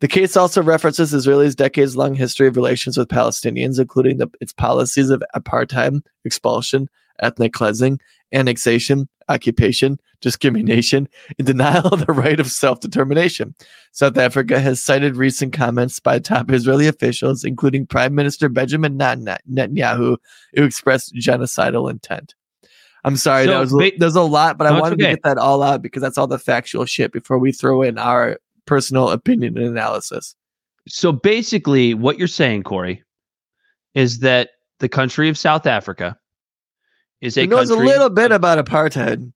The 0.00 0.08
case 0.08 0.36
also 0.36 0.62
references 0.62 1.12
Israel's 1.12 1.56
decades 1.56 1.96
long 1.96 2.14
history 2.14 2.46
of 2.46 2.56
relations 2.56 2.96
with 2.96 3.08
Palestinians, 3.08 3.80
including 3.80 4.18
the, 4.18 4.28
its 4.40 4.52
policies 4.52 5.10
of 5.10 5.24
apartheid, 5.34 6.02
expulsion, 6.24 6.88
ethnic 7.20 7.52
cleansing, 7.52 8.00
annexation, 8.32 9.08
occupation, 9.28 9.98
discrimination, 10.20 11.08
and 11.38 11.46
denial 11.46 11.88
of 11.88 12.06
the 12.06 12.12
right 12.12 12.40
of 12.40 12.50
self 12.50 12.80
determination. 12.80 13.54
South 13.92 14.16
Africa 14.16 14.60
has 14.60 14.82
cited 14.82 15.16
recent 15.16 15.52
comments 15.52 16.00
by 16.00 16.18
top 16.18 16.50
Israeli 16.50 16.86
officials, 16.86 17.44
including 17.44 17.86
Prime 17.86 18.14
Minister 18.14 18.48
Benjamin 18.48 18.96
Net- 18.96 19.42
Netanyahu, 19.50 20.16
who 20.54 20.64
expressed 20.64 21.14
genocidal 21.14 21.90
intent. 21.90 22.34
I'm 23.04 23.16
sorry, 23.16 23.44
So 23.44 23.52
that 23.52 23.72
was, 23.72 23.92
there's 23.98 24.16
a 24.16 24.22
lot, 24.22 24.58
but 24.58 24.66
I 24.66 24.78
wanted 24.78 25.00
okay. 25.00 25.10
to 25.10 25.14
get 25.14 25.22
that 25.22 25.38
all 25.38 25.62
out 25.62 25.82
because 25.82 26.02
that's 26.02 26.18
all 26.18 26.26
the 26.26 26.38
factual 26.38 26.84
shit 26.84 27.12
before 27.12 27.38
we 27.38 27.52
throw 27.52 27.82
in 27.82 27.96
our 27.96 28.38
personal 28.66 29.10
opinion 29.10 29.56
and 29.56 29.66
analysis. 29.66 30.34
So 30.88 31.12
basically, 31.12 31.94
what 31.94 32.18
you're 32.18 32.28
saying, 32.28 32.64
Corey, 32.64 33.02
is 33.94 34.18
that 34.20 34.50
the 34.80 34.88
country 34.88 35.28
of 35.28 35.38
South 35.38 35.66
Africa 35.66 36.16
is 37.20 37.36
a 37.36 37.46
knows 37.46 37.70
a 37.70 37.76
little 37.76 38.10
bit 38.10 38.32
about 38.32 38.64
apartheid. 38.64 39.32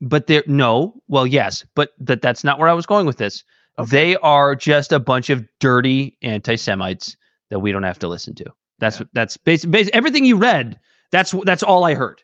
but 0.00 0.26
they're 0.26 0.44
no, 0.46 1.00
well, 1.08 1.26
yes, 1.26 1.64
but 1.74 1.90
that 2.00 2.22
that's 2.22 2.42
not 2.44 2.58
where 2.58 2.68
I 2.68 2.72
was 2.72 2.86
going 2.86 3.06
with 3.06 3.18
this. 3.18 3.44
They 3.88 4.16
are 4.16 4.54
just 4.54 4.92
a 4.92 4.98
bunch 4.98 5.30
of 5.30 5.46
dirty 5.60 6.16
anti-Semites 6.22 7.16
that 7.50 7.60
we 7.60 7.72
don't 7.72 7.82
have 7.84 7.98
to 8.00 8.08
listen 8.08 8.34
to. 8.36 8.44
That's 8.78 9.00
that's 9.12 9.36
basically 9.36 9.84
basi- 9.84 9.90
everything 9.92 10.24
you 10.24 10.36
read. 10.36 10.78
That's 11.10 11.34
that's 11.44 11.62
all 11.62 11.84
I 11.84 11.94
heard. 11.94 12.22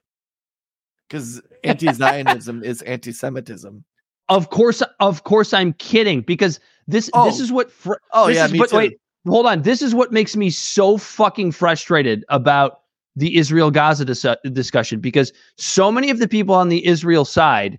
Because 1.09 1.40
anti-Zionism 1.65 2.62
is 2.65 2.82
anti-Semitism. 2.82 3.85
Of 4.28 4.51
course, 4.51 4.82
of 5.01 5.24
course, 5.24 5.55
I'm 5.55 5.73
kidding 5.74 6.20
because 6.23 6.60
this 6.86 7.09
oh. 7.15 7.24
this 7.24 7.40
Oh. 7.40 7.43
is 7.44 7.52
what. 7.52 7.70
Fr- 7.70 7.94
Oh, 8.12 8.27
this 8.27 8.36
yeah, 8.36 8.47
me 8.48 8.59
what- 8.59 8.70
too. 8.70 8.77
Wait, 8.77 9.01
hold 9.27 9.47
on. 9.47 9.62
This 9.62 9.81
is 9.82 9.94
what 9.94 10.12
makes 10.12 10.36
me 10.36 10.51
so 10.51 10.98
fucking 10.98 11.52
frustrated 11.52 12.24
about 12.28 12.81
the 13.16 13.36
Israel 13.36 13.70
Gaza 13.70 14.05
dis- 14.05 14.26
discussion 14.52 15.01
because 15.01 15.32
so 15.56 15.90
many 15.90 16.10
of 16.10 16.18
the 16.18 16.28
people 16.28 16.55
on 16.55 16.68
the 16.68 16.86
Israel 16.86 17.24
side. 17.24 17.78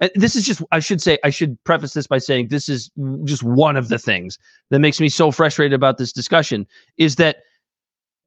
uh, 0.00 0.08
This 0.14 0.36
is 0.36 0.44
just, 0.46 0.62
I 0.72 0.80
should 0.80 1.02
say, 1.02 1.18
I 1.24 1.30
should 1.30 1.62
preface 1.64 1.92
this 1.94 2.06
by 2.06 2.18
saying 2.18 2.48
this 2.48 2.68
is 2.68 2.90
just 3.24 3.42
one 3.42 3.76
of 3.76 3.88
the 3.88 3.98
things 3.98 4.38
that 4.70 4.78
makes 4.80 5.00
me 5.00 5.08
so 5.08 5.30
frustrated 5.30 5.74
about 5.74 5.98
this 5.98 6.12
discussion 6.12 6.66
is 6.96 7.16
that 7.16 7.38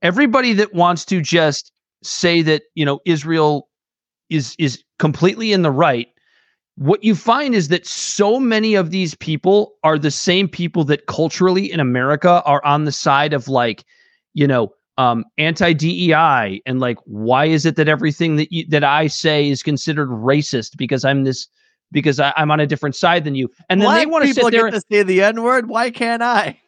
everybody 0.02 0.54
that 0.54 0.74
wants 0.74 1.06
to 1.06 1.22
just 1.22 1.72
say 2.04 2.42
that, 2.42 2.64
you 2.76 2.86
know, 2.86 3.00
Israel 3.06 3.70
is 4.30 4.56
is 4.60 4.84
completely 5.00 5.54
in 5.54 5.62
the 5.62 5.72
right 5.72 6.08
what 6.76 7.04
you 7.04 7.16
find 7.16 7.54
is 7.54 7.68
that 7.68 7.86
so 7.86 8.40
many 8.40 8.76
of 8.76 8.92
these 8.92 9.14
people 9.16 9.74
are 9.84 10.00
the 10.00 10.12
same 10.12 10.48
people 10.48 10.84
that 10.86 11.06
culturally 11.06 11.72
in 11.72 11.80
America 11.80 12.42
are 12.46 12.64
on 12.66 12.86
the 12.86 12.92
side 12.92 13.34
of 13.34 13.48
like, 13.48 13.84
you 14.34 14.48
know, 14.48 14.74
um, 14.98 15.26
anti 15.38 15.74
DEI 15.74 16.62
and 16.66 16.80
like, 16.80 16.98
why 17.06 17.46
is 17.46 17.66
it 17.66 17.76
that 17.78 17.88
everything 17.88 18.36
that 18.36 18.52
you, 18.52 18.66
that 18.70 18.84
I 18.84 19.08
say 19.08 19.50
is 19.50 19.64
considered 19.64 20.10
racist 20.10 20.78
because 20.78 21.06
I'm 21.06 21.24
this 21.24 21.48
because 21.92 22.20
I, 22.20 22.34
I'm 22.38 22.52
on 22.52 22.60
a 22.60 22.68
different 22.68 22.96
side 22.96 23.24
than 23.24 23.36
you, 23.36 23.50
and 23.70 23.82
then 23.82 23.94
they 23.94 24.06
Black 24.06 24.12
want 24.12 24.26
to 24.26 24.34
sit 24.34 24.52
there 24.52 24.70
get 24.70 24.82
to 24.82 24.84
say 24.92 25.04
the 25.04 25.22
N 25.22 25.44
word. 25.44 25.70
Why 25.70 25.90
can't 25.92 26.24
I? 26.24 26.60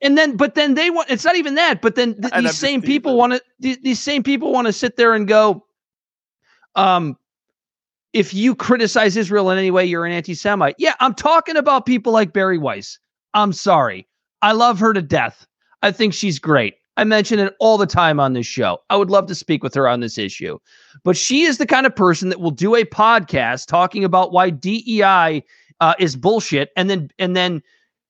and 0.00 0.16
then 0.16 0.36
but 0.36 0.54
then 0.54 0.74
they 0.74 0.90
want 0.90 1.10
it's 1.10 1.24
not 1.24 1.36
even 1.36 1.54
that 1.54 1.80
but 1.80 1.94
then 1.94 2.14
th- 2.20 2.32
these 2.34 2.56
same 2.56 2.80
people 2.80 3.16
want 3.16 3.32
to 3.32 3.42
th- 3.60 3.80
these 3.82 4.00
same 4.00 4.22
people 4.22 4.52
want 4.52 4.66
to 4.66 4.72
sit 4.72 4.96
there 4.96 5.14
and 5.14 5.26
go 5.26 5.64
um 6.74 7.16
if 8.12 8.32
you 8.32 8.54
criticize 8.54 9.16
israel 9.16 9.50
in 9.50 9.58
any 9.58 9.70
way 9.70 9.84
you're 9.84 10.06
an 10.06 10.12
anti-semite. 10.12 10.74
Yeah 10.78 10.94
i'm 11.00 11.14
talking 11.14 11.56
about 11.56 11.86
people 11.86 12.12
like 12.12 12.32
Bari 12.32 12.58
Weiss. 12.58 12.98
I'm 13.34 13.52
sorry. 13.52 14.08
I 14.40 14.52
love 14.52 14.78
her 14.78 14.92
to 14.92 15.02
death. 15.02 15.46
I 15.82 15.92
think 15.92 16.14
she's 16.14 16.38
great 16.38 16.74
I 16.98 17.04
mention 17.04 17.38
it 17.38 17.54
all 17.60 17.78
the 17.78 17.86
time 17.86 18.18
on 18.18 18.32
this 18.32 18.46
show. 18.46 18.78
I 18.90 18.96
would 18.96 19.08
love 19.08 19.26
to 19.26 19.34
speak 19.34 19.62
with 19.62 19.72
her 19.74 19.86
on 19.86 20.00
this 20.00 20.18
issue. 20.18 20.58
But 21.04 21.16
she 21.16 21.42
is 21.42 21.58
the 21.58 21.66
kind 21.66 21.86
of 21.86 21.94
person 21.94 22.28
that 22.28 22.40
will 22.40 22.50
do 22.50 22.74
a 22.74 22.84
podcast 22.84 23.68
talking 23.68 24.02
about 24.02 24.32
why 24.32 24.50
DEI 24.50 25.44
uh, 25.80 25.94
is 26.00 26.16
bullshit 26.16 26.70
and 26.76 26.90
then 26.90 27.08
and 27.20 27.36
then 27.36 27.62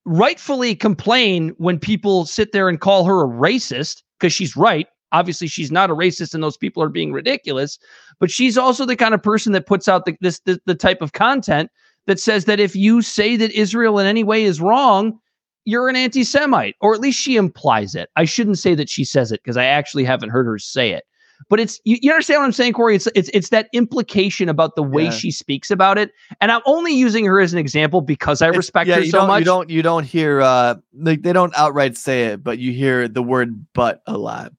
rightfully 0.07 0.75
complain 0.75 1.51
when 1.59 1.79
people 1.79 2.25
sit 2.25 2.53
there 2.53 2.67
and 2.67 2.81
call 2.81 3.05
her 3.05 3.23
a 3.23 3.29
racist 3.29 4.03
because 4.19 4.33
she's 4.33 4.57
right. 4.57 4.89
Obviously, 5.13 5.49
she's 5.49 5.71
not 5.71 5.91
a 5.91 5.95
racist, 5.95 6.33
and 6.33 6.43
those 6.43 6.57
people 6.57 6.83
are 6.83 6.89
being 6.89 7.13
ridiculous. 7.13 7.79
But 8.19 8.31
she's 8.31 8.57
also 8.57 8.87
the 8.87 8.97
kind 8.97 9.13
of 9.13 9.23
person 9.23 9.53
that 9.53 9.67
puts 9.67 9.87
out 9.87 10.07
the, 10.07 10.17
this 10.23 10.41
the, 10.41 10.63
the 10.65 10.75
type 10.75 11.03
of 11.03 11.13
content 11.13 11.71
that 12.07 12.19
says 12.19 12.47
that 12.47 12.59
if 12.59 12.75
you 12.75 13.03
say 13.03 13.37
that 13.37 13.53
Israel 13.53 13.99
in 13.99 14.07
any 14.07 14.25
way 14.25 14.45
is 14.45 14.63
wrong, 14.63 15.21
you're 15.69 15.89
an 15.89 15.97
anti-Semite, 15.97 16.77
or 16.81 16.95
at 16.95 17.01
least 17.01 17.19
she 17.21 17.37
implies 17.37 17.95
it. 17.95 18.09
I 18.17 18.25
shouldn't 18.25 18.59
say 18.59 18.75
that 18.75 18.89
she 18.89 19.05
says 19.05 19.31
it 19.33 19.41
because 19.43 19.57
I 19.57 19.65
actually 19.67 20.05
haven't 20.05 20.31
heard 20.31 20.47
her 20.47 20.59
say 20.59 20.93
it. 20.93 21.05
But 21.49 21.61
it's 21.61 21.81
you, 21.85 21.99
you 22.03 22.11
understand 22.11 22.41
what 22.41 22.47
I'm 22.47 22.53
saying, 22.53 22.73
Corey? 22.73 22.97
It's 22.97 23.07
it's 23.15 23.29
it's 23.33 23.51
that 23.51 23.69
implication 23.73 24.49
about 24.49 24.75
the 24.75 24.83
way 24.83 25.05
Yeah. 25.05 25.11
she 25.11 25.31
speaks 25.31 25.71
about 25.71 25.97
it, 25.97 26.11
and 26.41 26.51
I'm 26.51 26.63
only 26.67 26.93
using 26.93 27.25
her 27.27 27.41
as 27.41 27.53
an 27.53 27.61
example 27.61 28.01
because 28.01 28.43
I 28.43 28.47
It's- 28.49 28.57
respect 28.57 28.89
yeah, 28.89 28.97
her 28.97 29.03
you 29.03 29.11
so 29.11 29.25
much. 29.27 29.41
You 29.41 29.45
don't 29.45 29.71
you 29.71 29.83
don't 29.83 30.03
hear 30.05 30.41
uh 30.41 30.75
like 30.99 31.23
they 31.23 31.33
don't 31.33 31.53
outright 31.57 31.97
say 31.97 32.25
it, 32.25 32.43
but 32.43 32.59
you 32.59 32.73
hear 32.73 33.07
the 33.07 33.23
word 33.23 33.65
but 33.73 34.03
a 34.09 34.19
lot. 34.19 34.53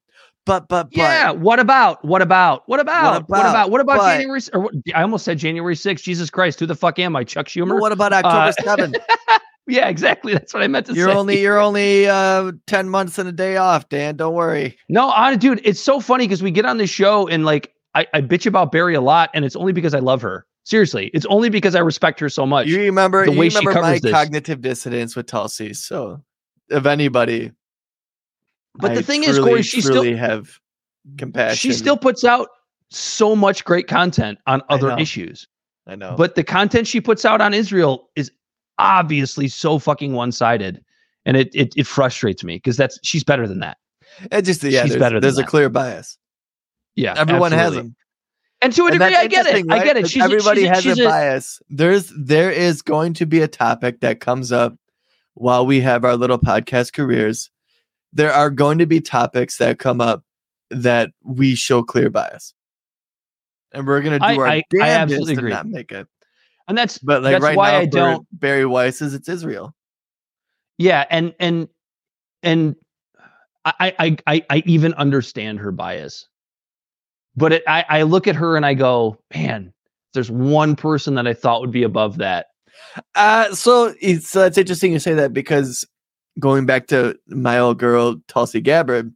But 0.46 0.68
but 0.68 0.84
but 0.84 0.96
Yeah. 0.96 1.32
What 1.32 1.60
about? 1.60 2.02
What 2.02 2.22
about? 2.22 2.62
What 2.66 2.80
about? 2.80 3.28
What 3.28 3.40
about? 3.40 3.70
What 3.70 3.80
about, 3.82 3.98
But- 3.98 4.16
January? 4.16 4.40
Or 4.54 4.60
what, 4.60 4.74
I 4.94 5.02
almost 5.02 5.26
said 5.26 5.36
January 5.38 5.74
6th. 5.76 6.02
Jesus 6.02 6.30
Christ, 6.30 6.58
who 6.60 6.64
the 6.66 6.74
fuck 6.74 6.98
am 6.98 7.14
I? 7.14 7.24
Chuck 7.24 7.46
Schumer. 7.46 7.78
what 7.78 7.92
about 7.92 8.14
October 8.14 8.54
Uh, 8.70 8.76
7th? 8.76 8.94
yeah, 9.70 9.88
exactly. 9.88 10.32
That's 10.32 10.52
what 10.52 10.62
I 10.62 10.66
meant 10.66 10.86
to 10.86 10.92
say. 10.92 10.98
You're 10.98 11.10
say. 11.10 11.16
only 11.16 11.40
you're 11.40 11.58
only 11.58 12.06
uh 12.06 12.52
10 12.66 12.88
months 12.88 13.18
and 13.18 13.28
a 13.28 13.32
day 13.32 13.56
off, 13.56 13.88
Dan. 13.88 14.16
Don't 14.16 14.34
worry. 14.34 14.76
no, 14.88 15.10
I, 15.10 15.36
dude. 15.36 15.60
It's 15.64 15.80
so 15.80 16.00
funny 16.00 16.26
because 16.26 16.42
we 16.42 16.50
get 16.50 16.64
on 16.66 16.76
this 16.76 16.90
show 16.90 17.26
and 17.28 17.44
like 17.44 17.74
I, 17.94 18.06
I 18.14 18.20
bitch 18.20 18.46
about 18.46 18.72
Bari 18.72 18.94
a 18.94 19.00
lot, 19.00 19.30
and 19.34 19.44
it's 19.44 19.56
only 19.56 19.72
because 19.72 19.94
I 19.94 19.98
love 19.98 20.22
her. 20.22 20.46
Seriously, 20.64 21.10
it's 21.14 21.26
only 21.26 21.48
because 21.48 21.74
I 21.74 21.80
respect 21.80 22.20
her 22.20 22.28
so 22.28 22.46
much. 22.46 22.68
You 22.68 22.80
remember 22.80 23.24
the 23.26 23.32
you 23.32 23.38
way 23.38 23.48
she 23.48 23.58
remember 23.58 23.80
my 23.80 23.86
covers 23.88 24.00
this. 24.02 24.12
cognitive 24.12 24.60
dissonance 24.60 25.16
with 25.16 25.26
Tulsi. 25.26 25.74
So 25.74 26.22
if 26.68 26.86
anybody 26.86 27.50
But 28.76 28.94
the 28.94 29.00
I 29.00 29.02
thing 29.02 29.24
is, 29.24 29.36
truly, 29.36 29.50
Corey, 29.50 29.62
she 29.62 29.80
still 29.80 30.16
have 30.16 30.60
compassion. 31.18 31.56
she 31.56 31.72
still 31.72 31.96
puts 31.96 32.24
out 32.24 32.48
so 32.90 33.34
much 33.34 33.64
great 33.64 33.88
content 33.88 34.38
on 34.46 34.62
other 34.68 34.88
know. 34.88 34.98
issues. 34.98 35.48
I 35.86 35.96
know. 35.96 36.14
But 36.16 36.34
the 36.34 36.44
content 36.44 36.86
she 36.86 37.00
puts 37.00 37.24
out 37.24 37.40
on 37.40 37.54
Israel 37.54 38.10
is 38.14 38.30
obviously 38.80 39.48
so 39.48 39.78
fucking 39.78 40.12
one-sided. 40.14 40.82
And 41.26 41.36
it 41.36 41.54
it, 41.54 41.74
it 41.76 41.86
frustrates 41.86 42.42
me 42.42 42.56
because 42.56 42.76
that's 42.78 42.98
she's 43.02 43.22
better 43.24 43.46
than 43.46 43.60
that. 43.60 43.76
it 44.32 44.42
just 44.42 44.62
yeah, 44.64 44.82
she's 44.82 44.92
there's, 44.92 44.98
better 45.00 45.16
than 45.16 45.22
there's 45.22 45.38
a 45.38 45.42
that. 45.42 45.48
clear 45.48 45.68
bias. 45.68 46.16
Yeah. 46.96 47.14
Everyone 47.16 47.52
has 47.52 47.60
absolutely. 47.68 47.82
them. 47.90 47.96
And 48.62 48.72
to 48.74 48.82
a 48.82 48.86
And 48.86 48.92
degree, 48.98 49.14
I 49.16 49.26
get 49.26 49.46
it. 49.46 49.56
interesting, 49.56 49.70
I 49.72 49.84
get 49.84 49.96
it. 49.98 50.08
She's 50.08 50.22
a- 50.22 50.24
everybody 50.24 50.60
she's 50.62 50.68
has 50.70 50.82
she's 50.82 50.98
a 50.98 51.02
a- 51.04 51.08
bias. 51.08 51.60
There's 51.68 52.12
there 52.16 52.50
is 52.50 52.80
going 52.82 53.12
to 53.14 53.26
be 53.26 53.40
a 53.42 53.48
topic 53.48 54.00
that 54.00 54.20
comes 54.20 54.50
up 54.50 54.74
while 55.34 55.64
we 55.66 55.80
have 55.82 56.04
our 56.04 56.16
little 56.16 56.38
podcast 56.38 56.92
careers. 56.94 57.50
There 58.12 58.32
are 58.32 58.50
going 58.50 58.78
to 58.78 58.86
be 58.86 59.00
topics 59.00 59.58
that 59.58 59.78
come 59.78 60.00
up 60.00 60.24
that 60.70 61.10
we 61.22 61.54
show 61.54 61.82
clear 61.82 62.08
bias. 62.10 62.54
And 63.72 63.86
we're 63.86 64.00
gonna 64.02 64.18
do 64.18 64.24
I- 64.24 64.36
our 64.36 64.46
I- 64.46 64.54
I 64.56 64.62
damnedest 64.70 65.12
absolutely 65.12 65.34
to 65.34 65.40
agree. 65.40 65.50
not 65.52 65.66
make 65.68 65.92
it. 65.92 66.06
And 66.70 66.78
that's 66.78 66.98
But 66.98 67.24
like 67.24 67.32
that's 67.32 67.42
right 67.42 67.56
why 67.56 67.72
now, 67.72 67.78
I 67.78 67.86
don't 67.86 68.26
Bari 68.32 68.64
Weiss 68.64 69.02
is 69.02 69.12
it's 69.12 69.28
Israel. 69.28 69.74
Yeah, 70.78 71.04
and 71.10 71.34
and 71.40 71.68
and 72.44 72.76
I 73.64 73.92
I 73.98 74.16
I 74.28 74.46
I 74.48 74.62
even 74.66 74.94
understand 74.94 75.58
her 75.58 75.72
bias, 75.72 76.28
but 77.36 77.52
it, 77.54 77.64
I 77.66 77.84
I 77.88 78.02
look 78.02 78.28
at 78.28 78.36
her 78.36 78.56
and 78.56 78.64
I 78.64 78.74
go, 78.74 79.18
man, 79.34 79.72
there's 80.14 80.30
one 80.30 80.76
person 80.76 81.16
that 81.16 81.26
I 81.26 81.34
thought 81.34 81.60
would 81.60 81.72
be 81.72 81.82
above 81.82 82.18
that. 82.18 82.46
Uh, 83.16 83.52
so 83.52 83.92
it's 84.00 84.28
so 84.28 84.46
it's 84.46 84.56
interesting 84.56 84.92
you 84.92 85.00
say 85.00 85.14
that 85.14 85.32
because 85.32 85.84
going 86.38 86.66
back 86.66 86.86
to 86.86 87.18
my 87.26 87.58
old 87.58 87.80
girl 87.80 88.14
Tulsi 88.28 88.60
Gabbard, 88.60 89.12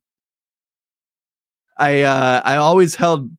I 1.79 2.03
uh 2.03 2.43
I 2.45 2.57
always 2.57 2.97
held 2.97 3.31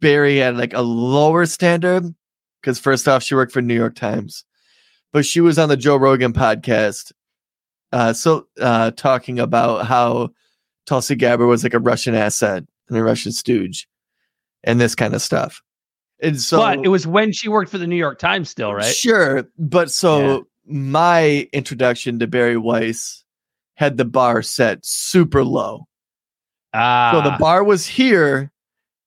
Bari 0.00 0.42
at 0.42 0.56
like 0.56 0.74
a 0.74 0.82
lower 0.82 1.46
standard 1.46 2.14
because 2.62 2.78
first 2.78 3.06
off 3.08 3.22
she 3.22 3.34
worked 3.34 3.52
for 3.52 3.60
New 3.60 3.74
York 3.74 3.94
Times, 3.96 4.44
but 5.12 5.26
she 5.26 5.40
was 5.42 5.58
on 5.58 5.68
the 5.68 5.76
Joe 5.76 5.96
Rogan 5.96 6.32
podcast, 6.32 7.12
uh, 7.92 8.12
so 8.12 8.46
uh 8.60 8.92
talking 8.92 9.38
about 9.38 9.86
how 9.86 10.30
Tulsi 10.86 11.14
Gabbard 11.14 11.48
was 11.48 11.62
like 11.62 11.74
a 11.74 11.78
Russian 11.78 12.14
asset 12.14 12.64
and 12.88 12.96
a 12.96 13.02
Russian 13.02 13.32
stooge, 13.32 13.86
and 14.64 14.80
this 14.80 14.94
kind 14.94 15.14
of 15.14 15.22
stuff. 15.22 15.60
And 16.20 16.40
so, 16.40 16.58
but 16.58 16.84
it 16.84 16.88
was 16.88 17.06
when 17.06 17.32
she 17.32 17.48
worked 17.48 17.70
for 17.70 17.78
the 17.78 17.86
New 17.86 17.96
York 17.96 18.18
Times, 18.18 18.48
still, 18.48 18.72
right? 18.72 18.94
Sure, 18.94 19.44
but 19.58 19.90
so 19.90 20.46
my 20.64 21.48
introduction 21.52 22.18
to 22.20 22.26
Bari 22.26 22.56
Weiss 22.56 23.24
had 23.74 23.96
the 23.96 24.04
bar 24.04 24.42
set 24.42 24.84
super 24.84 25.42
low. 25.44 25.88
Ah, 26.72 27.10
So 27.12 27.28
the 27.28 27.36
bar 27.38 27.64
was 27.64 27.86
here. 27.86 28.50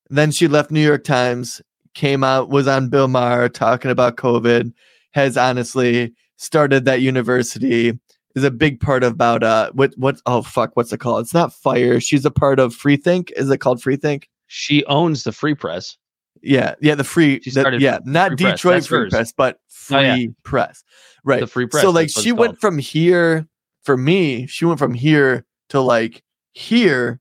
Then 0.10 0.32
she 0.32 0.48
left 0.48 0.70
New 0.70 0.86
York 0.86 1.04
Times, 1.04 1.62
came 1.96 2.24
out, 2.24 2.50
was 2.50 2.68
on 2.68 2.90
Bill 2.90 3.08
Maher 3.08 3.50
talking 3.50 3.90
about 3.92 4.18
COVID, 4.18 4.72
has 5.14 5.38
honestly 5.38 6.14
started 6.38 6.86
that 6.86 7.02
university, 7.02 7.98
is 8.36 8.44
a 8.44 8.52
big 8.52 8.80
part 8.82 9.04
about 9.04 9.44
uh 9.44 9.72
what 9.74 9.94
what 9.98 10.20
oh 10.26 10.42
fuck, 10.42 10.76
what's 10.76 10.92
it 10.94 11.00
called? 11.00 11.22
It's 11.22 11.34
not 11.34 11.54
fire. 11.54 12.00
She's 12.00 12.26
a 12.26 12.32
part 12.32 12.60
of 12.60 12.76
Freethink. 12.76 13.32
Is 13.38 13.50
it 13.50 13.58
called 13.60 13.82
Freethink? 13.82 14.26
she 14.48 14.86
owns 14.86 15.24
the 15.24 15.32
Free 15.32 15.56
Press. 15.56 15.98
Yeah, 16.44 16.76
yeah, 16.80 16.94
the 16.94 17.04
free, 17.04 17.40
She 17.42 17.50
the- 17.50 17.78
yeah, 17.80 17.98
not 18.06 18.28
Free 18.38 18.52
Detroit 18.52 18.74
that's 18.76 18.88
Free 18.88 19.00
hers. 19.00 19.10
Press, 19.12 19.34
but 19.36 19.60
Free 19.70 19.98
Oh, 19.98 20.02
yeah. 20.02 20.28
Press, 20.44 20.84
right? 21.24 21.40
The 21.40 21.48
Free 21.48 21.66
Press, 21.66 21.82
So 21.82 21.90
like 21.90 22.10
she 22.10 22.32
went 22.32 22.52
called. 22.52 22.62
from 22.62 22.78
here 22.78 23.48
for 23.84 23.98
me. 23.98 24.46
She 24.46 24.66
went 24.66 24.78
from 24.78 24.94
here 24.94 25.46
to 25.70 25.82
like 25.82 26.22
here, 26.54 27.20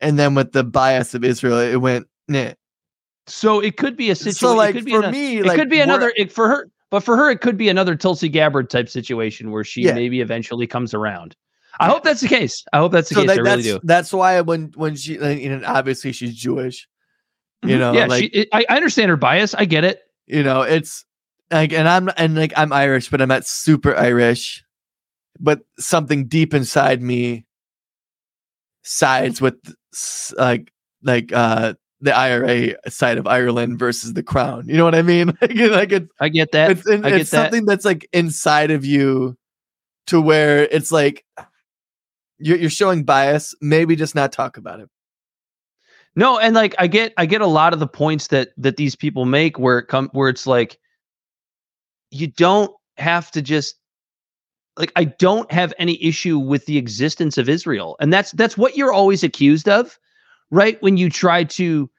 and 0.00 0.18
then 0.18 0.34
with 0.34 0.50
the 0.52 0.64
bias 0.64 1.14
of 1.14 1.22
Israel, 1.24 1.58
it 1.58 1.76
went. 1.76 2.08
Nah. 2.26 2.52
So 3.26 3.60
it 3.60 3.76
could 3.76 3.96
be 3.96 4.10
a 4.10 4.14
situation. 4.14 4.38
So 4.38 4.54
like 4.54 4.70
it 4.70 4.78
could 4.78 4.84
be 4.84 4.90
for 4.92 4.98
ano- 4.98 5.10
me, 5.10 5.38
it 5.38 5.46
like 5.46 5.58
could 5.58 5.70
be 5.70 5.80
another 5.80 6.12
it, 6.16 6.32
for 6.32 6.48
her. 6.48 6.70
But 6.90 7.00
for 7.00 7.16
her, 7.16 7.30
it 7.30 7.40
could 7.40 7.56
be 7.56 7.68
another 7.68 7.96
Tulsi 7.96 8.28
Gabbard 8.28 8.70
type 8.70 8.88
situation 8.88 9.50
where 9.50 9.64
she 9.64 9.82
Yeah. 9.82 9.94
maybe 9.94 10.20
eventually 10.20 10.66
comes 10.66 10.94
around. 10.94 11.34
I 11.80 11.88
hope 11.88 12.04
that's 12.04 12.20
the 12.20 12.28
case. 12.28 12.64
I 12.72 12.78
hope 12.78 12.92
that's 12.92 13.08
the 13.08 13.16
So 13.16 13.20
case. 13.22 13.28
like, 13.28 13.38
I 13.38 13.42
really 13.42 13.62
that's 13.62 13.66
do. 13.66 13.80
that's 13.84 14.12
why 14.12 14.40
when 14.40 14.72
when 14.76 14.94
she 14.96 15.18
like, 15.18 15.40
you 15.40 15.60
obviously 15.66 16.12
she's 16.12 16.34
Jewish, 16.34 16.88
you 17.64 17.76
know 17.76 17.90
Mm-hmm. 17.92 17.96
yeah, 17.98 18.06
like 18.06 18.22
she, 18.22 18.28
it, 18.28 18.48
I, 18.52 18.64
I 18.70 18.76
understand 18.76 19.10
her 19.10 19.16
bias. 19.16 19.54
I 19.54 19.64
get 19.64 19.84
it. 19.84 20.00
you 20.26 20.42
know 20.42 20.62
it's 20.62 21.04
like 21.50 21.72
and 21.72 21.88
i'm 21.88 22.10
and 22.16 22.34
like 22.36 22.52
i'm 22.56 22.72
irish 22.72 23.08
but 23.10 23.20
i'm 23.20 23.28
not 23.28 23.46
super 23.46 23.94
irish 23.96 24.64
but 25.38 25.60
something 25.78 26.26
deep 26.26 26.52
inside 26.54 27.00
me 27.02 27.44
sides 28.82 29.40
with 29.40 29.54
like 30.36 30.72
like 31.02 31.32
uh 31.32 31.74
the 32.00 32.14
ira 32.14 32.74
side 32.90 33.16
of 33.18 33.26
ireland 33.26 33.78
versus 33.78 34.12
the 34.14 34.22
crown 34.22 34.68
you 34.68 34.76
know 34.76 34.84
what 34.84 34.94
i 34.94 35.02
mean 35.02 35.28
like, 35.40 35.50
it- 35.50 35.70
like 35.72 35.92
it's 35.92 36.10
I 36.20 36.28
get 36.28 36.52
that. 36.52 36.70
it's, 36.72 36.86
and 36.86 37.06
I 37.06 37.10
get 37.10 37.20
it's 37.22 37.30
that. 37.30 37.44
something 37.44 37.64
that's 37.64 37.84
like 37.84 38.08
inside 38.12 38.70
of 38.70 38.84
you 38.84 39.36
to 40.08 40.20
where 40.20 40.64
it's 40.64 40.92
like 40.92 41.24
you're, 42.38 42.58
you're 42.58 42.70
showing 42.70 43.02
bias 43.04 43.54
maybe 43.60 43.96
just 43.96 44.14
not 44.14 44.30
talk 44.32 44.56
about 44.58 44.80
it 44.80 44.88
No, 46.16 46.38
and 46.38 46.54
like 46.54 46.74
I 46.78 46.86
get 46.86 47.12
I 47.16 47.26
get 47.26 47.40
a 47.40 47.46
lot 47.46 47.72
of 47.72 47.78
the 47.80 47.86
points 47.86 48.28
that 48.28 48.48
that 48.58 48.76
these 48.76 48.94
people 48.96 49.24
make 49.24 49.58
where 49.58 49.78
it 49.78 49.86
come 49.88 50.08
where 50.12 50.28
it's 50.28 50.46
like 50.46 50.78
you 52.10 52.26
don't 52.28 52.70
have 52.96 53.30
to 53.32 53.42
just 53.42 53.76
like 54.78 54.92
I 54.96 55.04
don't 55.04 55.50
have 55.52 55.72
any 55.78 56.02
issue 56.02 56.38
with 56.38 56.66
the 56.66 56.76
existence 56.78 57.36
of 57.38 57.48
Israel. 57.48 57.96
And 58.00 58.12
that's 58.12 58.32
that's 58.32 58.56
what 58.56 58.76
you're 58.76 58.92
always 58.92 59.22
accused 59.24 59.68
of, 59.68 59.98
right? 60.50 60.80
When 60.82 60.96
you 60.96 61.10
try 61.10 61.44
to 61.44 61.90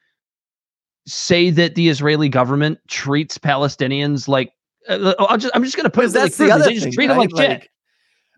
say 1.06 1.50
that 1.52 1.76
the 1.76 1.90
Israeli 1.90 2.30
government 2.30 2.80
treats 2.88 3.38
Palestinians 3.38 4.28
like 4.28 4.52
uh, 4.90 5.14
I'll 5.20 5.38
just, 5.38 5.56
I'm 5.56 5.64
just 5.64 5.76
going 5.76 5.86
to 5.86 5.90
put 5.90 6.06
it 6.06 6.12
that's 6.14 6.38
the 6.38 6.46
clearly, 6.46 6.52
other 6.54 6.64
they 6.66 6.74
just 6.74 6.84
thing, 6.86 6.94
treat 6.94 7.08
them 7.08 7.18
right? 7.18 7.32
like 7.34 7.42
shit. 7.42 7.50
Like, 7.50 7.70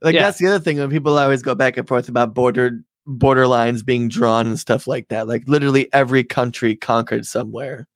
like 0.02 0.16
Yeah. 0.16 0.24
that's 0.24 0.38
the 0.40 0.48
other 0.48 0.60
thing 0.60 0.78
when 0.78 0.90
people 0.90 1.18
always 1.18 1.42
go 1.42 1.56
back 1.56 1.78
and 1.78 1.88
forth 1.88 2.10
about 2.10 2.34
border 2.34 2.82
border 3.06 3.48
lines 3.48 3.82
being 3.82 4.08
drawn 4.08 4.46
and 4.48 4.60
stuff 4.60 4.86
like 4.88 5.08
that. 5.10 5.28
Like 5.28 5.44
literally 5.48 5.92
every 5.94 6.24
country 6.24 6.76
conquered 6.76 7.26
somewhere. 7.26 7.88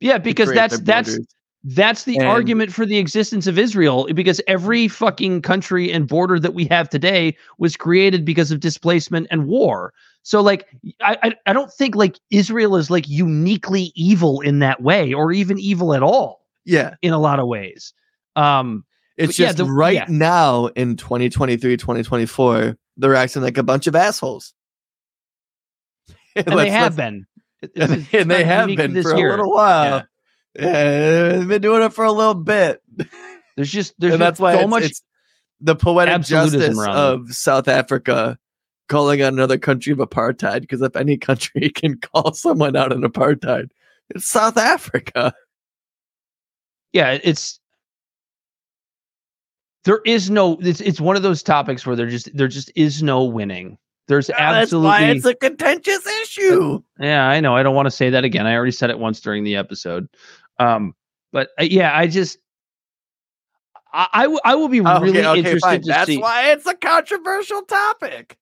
Yeah, 0.00 0.18
because 0.18 0.52
that's 0.52 0.78
that's 0.80 1.18
that's 1.64 2.04
the 2.04 2.18
And- 2.18 2.26
argument 2.26 2.72
for 2.72 2.84
the 2.86 2.98
existence 2.98 3.46
of 3.46 3.56
Israel 3.58 4.08
because 4.14 4.40
every 4.48 4.88
fucking 4.88 5.42
country 5.42 5.92
and 5.92 6.08
border 6.08 6.38
that 6.40 6.54
we 6.54 6.64
have 6.66 6.88
today 6.88 7.36
was 7.58 7.76
created 7.76 8.24
because 8.24 8.50
of 8.50 8.60
displacement 8.60 9.26
and 9.30 9.46
war. 9.46 9.92
So 10.22 10.40
like 10.40 10.66
I 11.00 11.34
I, 11.46 11.52
don't 11.52 11.72
think 11.72 11.96
like 11.96 12.18
Israel 12.30 12.76
is 12.76 12.90
like 12.90 13.08
uniquely 13.08 13.92
evil 13.94 14.40
in 14.40 14.60
that 14.60 14.80
way 14.82 15.12
or 15.12 15.32
even 15.32 15.58
evil 15.58 15.94
at 15.94 16.02
all 16.02 16.46
Yeah. 16.64 16.94
in 17.02 17.12
a 17.12 17.18
lot 17.18 17.40
of 17.40 17.48
ways. 17.48 17.92
Um 18.36 18.84
It's 19.16 19.36
But 19.36 19.38
yeah, 19.38 19.46
just 19.48 19.58
the- 19.58 19.64
right 19.64 19.94
yeah. 19.94 20.06
now 20.08 20.66
in 20.66 20.96
2023, 20.96 21.76
2024, 21.76 22.76
they're 22.96 23.14
acting 23.16 23.42
like 23.42 23.58
a 23.58 23.62
bunch 23.62 23.86
of 23.86 23.96
assholes. 23.96 24.54
and 26.36 26.58
they 26.58 26.70
have 26.70 26.96
been. 26.96 27.26
And, 27.76 28.08
and 28.12 28.28
they 28.28 28.42
have 28.42 28.66
been 28.74 29.00
for 29.02 29.16
year. 29.16 29.28
a 29.28 29.30
little 29.30 29.52
while. 29.52 30.04
Yeah. 30.58 31.28
they've 31.38 31.46
been 31.46 31.62
doing 31.62 31.82
it 31.82 31.92
for 31.92 32.04
a 32.04 32.10
little 32.10 32.34
bit. 32.34 32.82
There's 33.56 33.70
just 33.70 33.94
there's 33.98 34.14
and 34.14 34.20
that's 34.22 34.32
just 34.32 34.40
why 34.40 34.54
so 34.54 34.60
it's, 34.62 34.68
much. 34.68 34.82
it's 34.82 35.02
the 35.60 35.76
poetic 35.76 36.22
justice 36.22 36.76
of 36.84 37.32
South 37.32 37.68
Africa 37.68 38.36
calling 38.92 39.22
out 39.22 39.32
another 39.32 39.58
country 39.58 39.92
of 39.92 39.98
apartheid. 39.98 40.60
Because 40.60 40.82
if 40.82 40.94
any 40.94 41.16
country 41.16 41.70
can 41.74 41.98
call 41.98 42.34
someone 42.34 42.76
out 42.76 42.92
on 42.92 43.00
apartheid, 43.00 43.70
it's 44.10 44.26
South 44.26 44.58
Africa. 44.58 45.32
yeah, 46.92 47.18
it's 47.24 47.58
there 49.84 50.00
is 50.04 50.30
no. 50.30 50.58
It's 50.60 50.80
it's 50.80 51.00
one 51.00 51.16
of 51.16 51.22
those 51.22 51.42
topics 51.42 51.86
where 51.86 51.96
there 51.96 52.08
just 52.08 52.34
there 52.36 52.48
just 52.48 52.70
is 52.76 53.02
no 53.02 53.24
winning. 53.24 53.78
There's 54.08 54.30
absolutely 54.30 54.90
That's 54.90 55.00
why 55.00 55.08
it's 55.10 55.24
a 55.24 55.34
contentious 55.34 56.06
issue. 56.22 56.82
Yeah, 57.00 57.26
I 57.26 57.40
know. 57.40 57.56
I 57.56 57.62
don't 57.62 57.74
want 57.74 57.86
to 57.86 57.90
say 57.90 58.10
that 58.10 58.24
again. 58.24 58.46
I 58.46 58.54
already 58.54 58.72
said 58.72 58.90
it 58.90 58.98
once 58.98 59.20
during 59.20 59.42
the 59.44 59.56
episode. 59.56 60.08
Um, 60.58 60.94
but 61.32 61.48
uh, 61.58 61.64
yeah, 61.64 61.96
I 61.96 62.08
just 62.08 62.38
I 63.92 64.08
I, 64.12 64.22
w- 64.24 64.40
I 64.44 64.54
will 64.54 64.68
be 64.68 64.80
really 64.80 65.24
okay, 65.24 65.38
interested 65.38 65.60
fine. 65.60 65.82
to 65.82 65.88
That's 65.88 66.06
see. 66.06 66.18
why 66.18 66.52
it's 66.52 66.66
a 66.66 66.74
controversial 66.74 67.62
topic. 67.62 68.36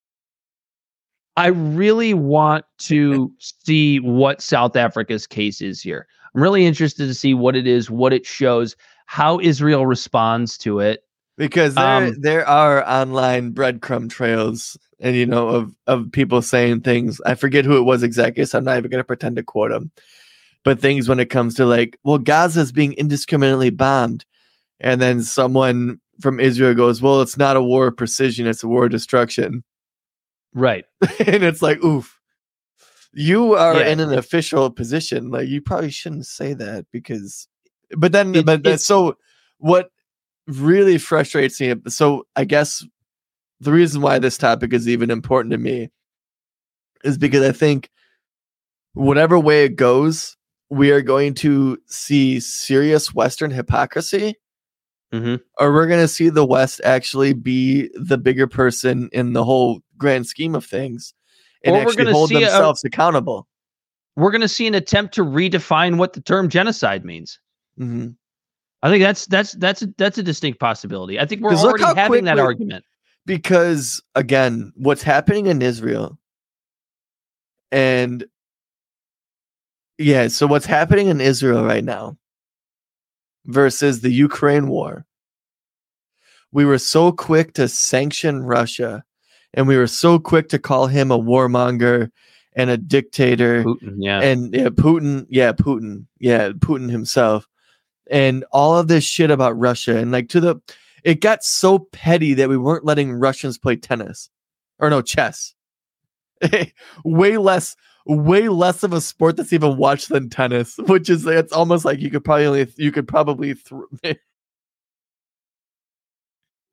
I 1.36 1.46
really 1.48 2.14
want 2.14 2.64
to 2.78 3.32
see 3.38 3.98
what 4.00 4.42
South 4.42 4.76
Africa's 4.76 5.26
case 5.26 5.60
is 5.60 5.80
here. 5.80 6.06
I'm 6.34 6.42
really 6.42 6.66
interested 6.66 7.06
to 7.06 7.14
see 7.14 7.34
what 7.34 7.56
it 7.56 7.66
is, 7.66 7.90
what 7.90 8.12
it 8.12 8.26
shows, 8.26 8.76
how 9.06 9.40
Israel 9.40 9.86
responds 9.86 10.58
to 10.58 10.80
it. 10.80 11.02
because 11.36 11.74
there 11.74 11.84
Um, 11.84 12.20
there 12.20 12.46
are 12.46 12.86
online 12.88 13.52
breadcrumb 13.52 14.10
trails 14.10 14.76
and 15.00 15.16
you 15.16 15.24
know 15.26 15.48
of 15.48 15.74
of 15.86 16.12
people 16.12 16.42
saying 16.42 16.82
things 16.82 17.20
i 17.24 17.34
forget 17.34 17.64
who 17.64 17.78
it 17.78 17.82
was 17.84 18.02
exactly 18.02 18.44
so 18.44 18.58
i'm 18.58 18.64
not 18.64 18.76
even 18.76 18.90
going 18.90 19.00
to 19.00 19.04
pretend 19.04 19.36
to 19.36 19.42
quote 19.42 19.70
them 19.70 19.90
but 20.62 20.78
things 20.78 21.08
when 21.08 21.18
it 21.18 21.30
comes 21.30 21.54
to 21.54 21.64
like 21.64 21.98
well 22.04 22.18
gaza's 22.18 22.70
being 22.72 22.92
indiscriminately 22.94 23.70
bombed 23.70 24.24
and 24.80 25.00
then 25.00 25.22
someone 25.22 25.98
from 26.20 26.38
israel 26.38 26.74
goes 26.74 27.00
well 27.00 27.22
it's 27.22 27.38
not 27.38 27.56
a 27.56 27.62
war 27.62 27.86
of 27.86 27.96
precision 27.96 28.46
it's 28.46 28.62
a 28.62 28.68
war 28.68 28.84
of 28.84 28.90
destruction 28.90 29.64
Right. 30.54 30.84
and 31.26 31.42
it's 31.44 31.62
like 31.62 31.82
oof 31.84 32.16
you 33.12 33.54
are 33.54 33.76
Yeah. 33.76 33.88
in 33.88 34.00
an 34.00 34.12
official 34.12 34.70
position 34.70 35.30
like 35.30 35.48
you 35.48 35.60
probably 35.60 35.90
shouldn't 35.90 36.26
say 36.26 36.54
that 36.54 36.86
because 36.92 37.48
but 37.96 38.12
then 38.12 38.34
It- 38.34 38.46
but 38.46 38.80
so 38.80 39.16
what 39.58 39.90
really 40.46 40.96
frustrates 40.98 41.60
me 41.60 41.74
so 41.88 42.26
i 42.36 42.44
guess 42.44 42.84
the 43.60 43.72
reason 43.72 44.00
why 44.00 44.18
this 44.18 44.38
topic 44.38 44.72
is 44.72 44.88
even 44.88 45.10
important 45.10 45.50
to 45.52 45.58
me 45.58 45.90
is 47.04 47.18
because 47.18 47.42
i 47.44 47.52
think 47.52 47.90
whatever 48.94 49.38
way 49.38 49.64
it 49.64 49.76
goes 49.76 50.36
we 50.70 50.90
are 50.92 51.02
going 51.02 51.34
to 51.34 51.78
see 51.86 52.38
serious 52.40 53.12
western 53.14 53.50
hypocrisy 53.50 54.34
Mm-hmm. 55.12 55.42
or 55.58 55.72
we're 55.72 55.88
going 55.88 56.00
to 56.02 56.06
see 56.06 56.28
the 56.28 56.46
west 56.46 56.80
actually 56.84 57.32
be 57.32 57.90
the 57.94 58.16
bigger 58.16 58.46
person 58.46 59.08
in 59.12 59.32
the 59.32 59.42
whole 59.42 59.80
grand 60.00 60.26
scheme 60.26 60.54
of 60.56 60.64
things 60.64 61.14
and 61.62 61.76
Or 61.76 61.82
actually 61.82 62.10
hold 62.10 62.30
see 62.30 62.36
a- 62.36 62.40
themselves 62.40 62.82
accountable 62.84 63.46
We're 64.16 64.32
going 64.32 64.40
to 64.40 64.48
see 64.48 64.66
an 64.66 64.74
attempt 64.74 65.14
to 65.14 65.22
redefine 65.22 65.96
what 65.98 66.14
the 66.14 66.20
term 66.20 66.48
genocide 66.48 67.04
means. 67.04 67.38
Mhm. 67.78 68.16
I 68.82 68.88
think 68.90 69.02
that's 69.02 69.26
that's 69.26 69.52
that's 69.52 69.82
a, 69.82 69.88
that's 69.98 70.18
a 70.18 70.22
distinct 70.22 70.58
possibility. 70.58 71.20
I 71.20 71.26
think 71.26 71.42
we're 71.42 71.54
already 71.54 71.84
having 71.94 72.24
that 72.24 72.38
argument. 72.38 72.84
because 73.26 74.02
again 74.14 74.72
what's 74.76 75.02
happening 75.02 75.46
in 75.46 75.60
israel 75.60 76.18
and 77.70 78.24
yeah 79.98 80.26
so 80.28 80.46
what's 80.46 80.64
happening 80.66 81.08
in 81.08 81.20
israel 81.20 81.62
right 81.64 81.84
now 81.84 82.16
versus 83.44 84.00
the 84.00 84.10
ukraine 84.10 84.66
war 84.68 85.04
we 86.52 86.64
were 86.64 86.78
so 86.78 87.12
quick 87.12 87.52
to 87.52 87.68
sanction 87.68 88.42
russia 88.42 89.04
and 89.54 89.66
we 89.66 89.76
were 89.76 89.86
so 89.86 90.18
quick 90.18 90.48
to 90.50 90.58
call 90.58 90.86
him 90.86 91.10
a 91.10 91.18
warmonger 91.18 92.10
and 92.54 92.70
a 92.70 92.76
dictator 92.76 93.64
Putin, 93.64 93.96
yeah. 93.98 94.20
and 94.20 94.54
yeah, 94.54 94.68
Putin, 94.68 95.26
yeah, 95.28 95.52
Putin, 95.52 96.06
yeah, 96.18 96.50
Putin 96.50 96.90
himself, 96.90 97.46
and 98.10 98.44
all 98.52 98.76
of 98.76 98.88
this 98.88 99.04
shit 99.04 99.30
about 99.30 99.58
Russia, 99.58 99.96
and 99.96 100.12
like 100.12 100.28
to 100.30 100.40
the, 100.40 100.56
it 101.04 101.20
got 101.20 101.42
so 101.42 101.78
petty 101.78 102.34
that 102.34 102.48
we 102.48 102.56
weren't 102.56 102.84
letting 102.84 103.12
Russians 103.12 103.58
play 103.58 103.76
tennis, 103.76 104.30
or 104.78 104.90
no 104.90 105.02
chess. 105.02 105.54
way 107.04 107.36
less, 107.36 107.76
way 108.06 108.48
less 108.48 108.82
of 108.82 108.92
a 108.92 109.00
sport 109.00 109.36
that's 109.36 109.52
even 109.52 109.76
watched 109.76 110.08
than 110.08 110.30
tennis, 110.30 110.76
which 110.78 111.10
is 111.10 111.26
it's 111.26 111.52
almost 111.52 111.84
like 111.84 112.00
you 112.00 112.10
could 112.10 112.24
probably 112.24 112.46
only, 112.46 112.72
you 112.76 112.92
could 112.92 113.06
probably. 113.06 113.54
Th- 114.02 114.18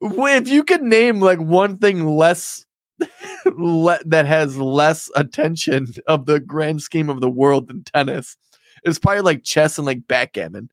if 0.00 0.48
you 0.48 0.64
could 0.64 0.82
name 0.82 1.20
like 1.20 1.38
one 1.38 1.78
thing 1.78 2.06
less 2.06 2.64
le- 3.56 4.00
that 4.04 4.26
has 4.26 4.56
less 4.56 5.10
attention 5.16 5.88
of 6.06 6.26
the 6.26 6.40
grand 6.40 6.82
scheme 6.82 7.08
of 7.08 7.20
the 7.20 7.30
world 7.30 7.68
than 7.68 7.84
tennis. 7.84 8.36
It's 8.84 8.98
probably 8.98 9.22
like 9.22 9.44
chess 9.44 9.78
and 9.78 9.86
like 9.86 10.06
backgammon. 10.06 10.70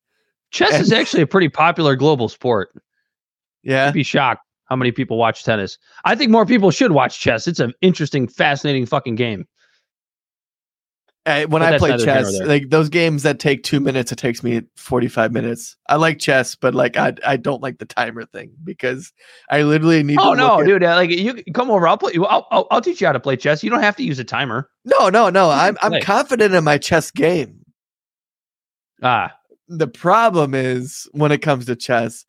Chess 0.51 0.73
and- 0.73 0.81
is 0.81 0.91
actually 0.91 1.23
a 1.23 1.27
pretty 1.27 1.49
popular 1.49 1.95
global 1.95 2.29
sport. 2.29 2.69
Yeah. 3.63 3.87
I'd 3.87 3.93
be 3.93 4.03
shocked 4.03 4.41
how 4.65 4.75
many 4.75 4.91
people 4.91 5.17
watch 5.17 5.43
tennis. 5.43 5.77
I 6.05 6.15
think 6.15 6.31
more 6.31 6.45
people 6.45 6.71
should 6.71 6.91
watch 6.91 7.19
chess. 7.19 7.47
It's 7.47 7.59
an 7.59 7.73
interesting, 7.81 8.27
fascinating 8.27 8.85
fucking 8.85 9.15
game. 9.15 9.47
Uh, 11.27 11.43
when 11.45 11.61
But 11.63 11.73
I 11.73 11.77
play 11.79 11.89
neither 11.89 12.05
here 12.05 12.21
nor 12.21 12.31
chess, 12.31 12.41
like 12.41 12.69
those 12.69 12.87
games 12.89 13.23
that 13.23 13.39
take 13.39 13.63
two 13.63 13.79
minutes, 13.79 14.11
it 14.11 14.17
takes 14.17 14.43
me 14.43 14.61
45 14.75 15.31
minutes. 15.31 15.75
I 15.89 15.95
like 15.95 16.19
chess, 16.19 16.53
but 16.53 16.75
like 16.75 16.97
I, 16.97 17.13
I 17.25 17.35
don't 17.37 17.63
like 17.63 17.79
the 17.79 17.85
timer 17.85 18.25
thing 18.25 18.51
because 18.63 19.11
I 19.49 19.63
literally 19.63 20.03
need 20.03 20.19
Oh 20.21 20.31
to 20.35 20.37
no, 20.37 20.61
at- 20.61 20.67
dude! 20.67 20.83
uh, 20.83 20.93
Like 20.95 21.09
you 21.09 21.43
come 21.53 21.71
over, 21.71 21.87
I'll 21.87 21.97
play. 21.97 22.13
I'll, 22.15 22.45
I'll 22.51 22.67
I'll 22.69 22.81
teach 22.81 23.01
you 23.01 23.07
how 23.07 23.13
to 23.13 23.19
play 23.19 23.37
chess. 23.37 23.63
You 23.63 23.71
don't 23.71 23.81
have 23.81 23.95
to 23.95 24.03
use 24.03 24.19
a 24.19 24.23
timer. 24.23 24.69
No, 24.83 25.09
no, 25.09 25.29
no. 25.31 25.49
I'm 25.49 25.75
I'm 25.81 25.99
confident 26.01 26.53
in 26.53 26.63
my 26.63 26.77
chess 26.77 27.09
game. 27.09 27.65
Ah, 29.01 29.35
the 29.67 29.87
problem 29.87 30.53
is 30.53 31.07
when 31.11 31.31
it 31.31 31.41
comes 31.41 31.65
to 31.65 31.75
chess, 31.75 32.23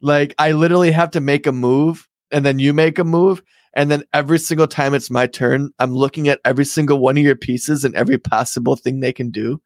like 0.00 0.34
I 0.38 0.50
literally 0.52 0.90
have 0.90 1.12
to 1.12 1.20
make 1.20 1.46
a 1.46 1.52
move 1.52 2.08
and 2.32 2.44
then 2.44 2.58
you 2.58 2.72
make 2.74 2.98
a 2.98 3.04
move. 3.04 3.40
And 3.74 3.90
then 3.90 4.04
every 4.12 4.38
single 4.38 4.66
time 4.66 4.92
it's 4.94 5.10
my 5.10 5.26
turn, 5.26 5.70
I'm 5.78 5.94
looking 5.94 6.28
at 6.28 6.40
every 6.44 6.64
single 6.64 6.98
one 6.98 7.16
of 7.16 7.24
your 7.24 7.36
pieces 7.36 7.84
and 7.84 7.94
every 7.94 8.18
possible 8.18 8.76
thing 8.76 9.00
they 9.00 9.12
can 9.12 9.30
do 9.30 9.60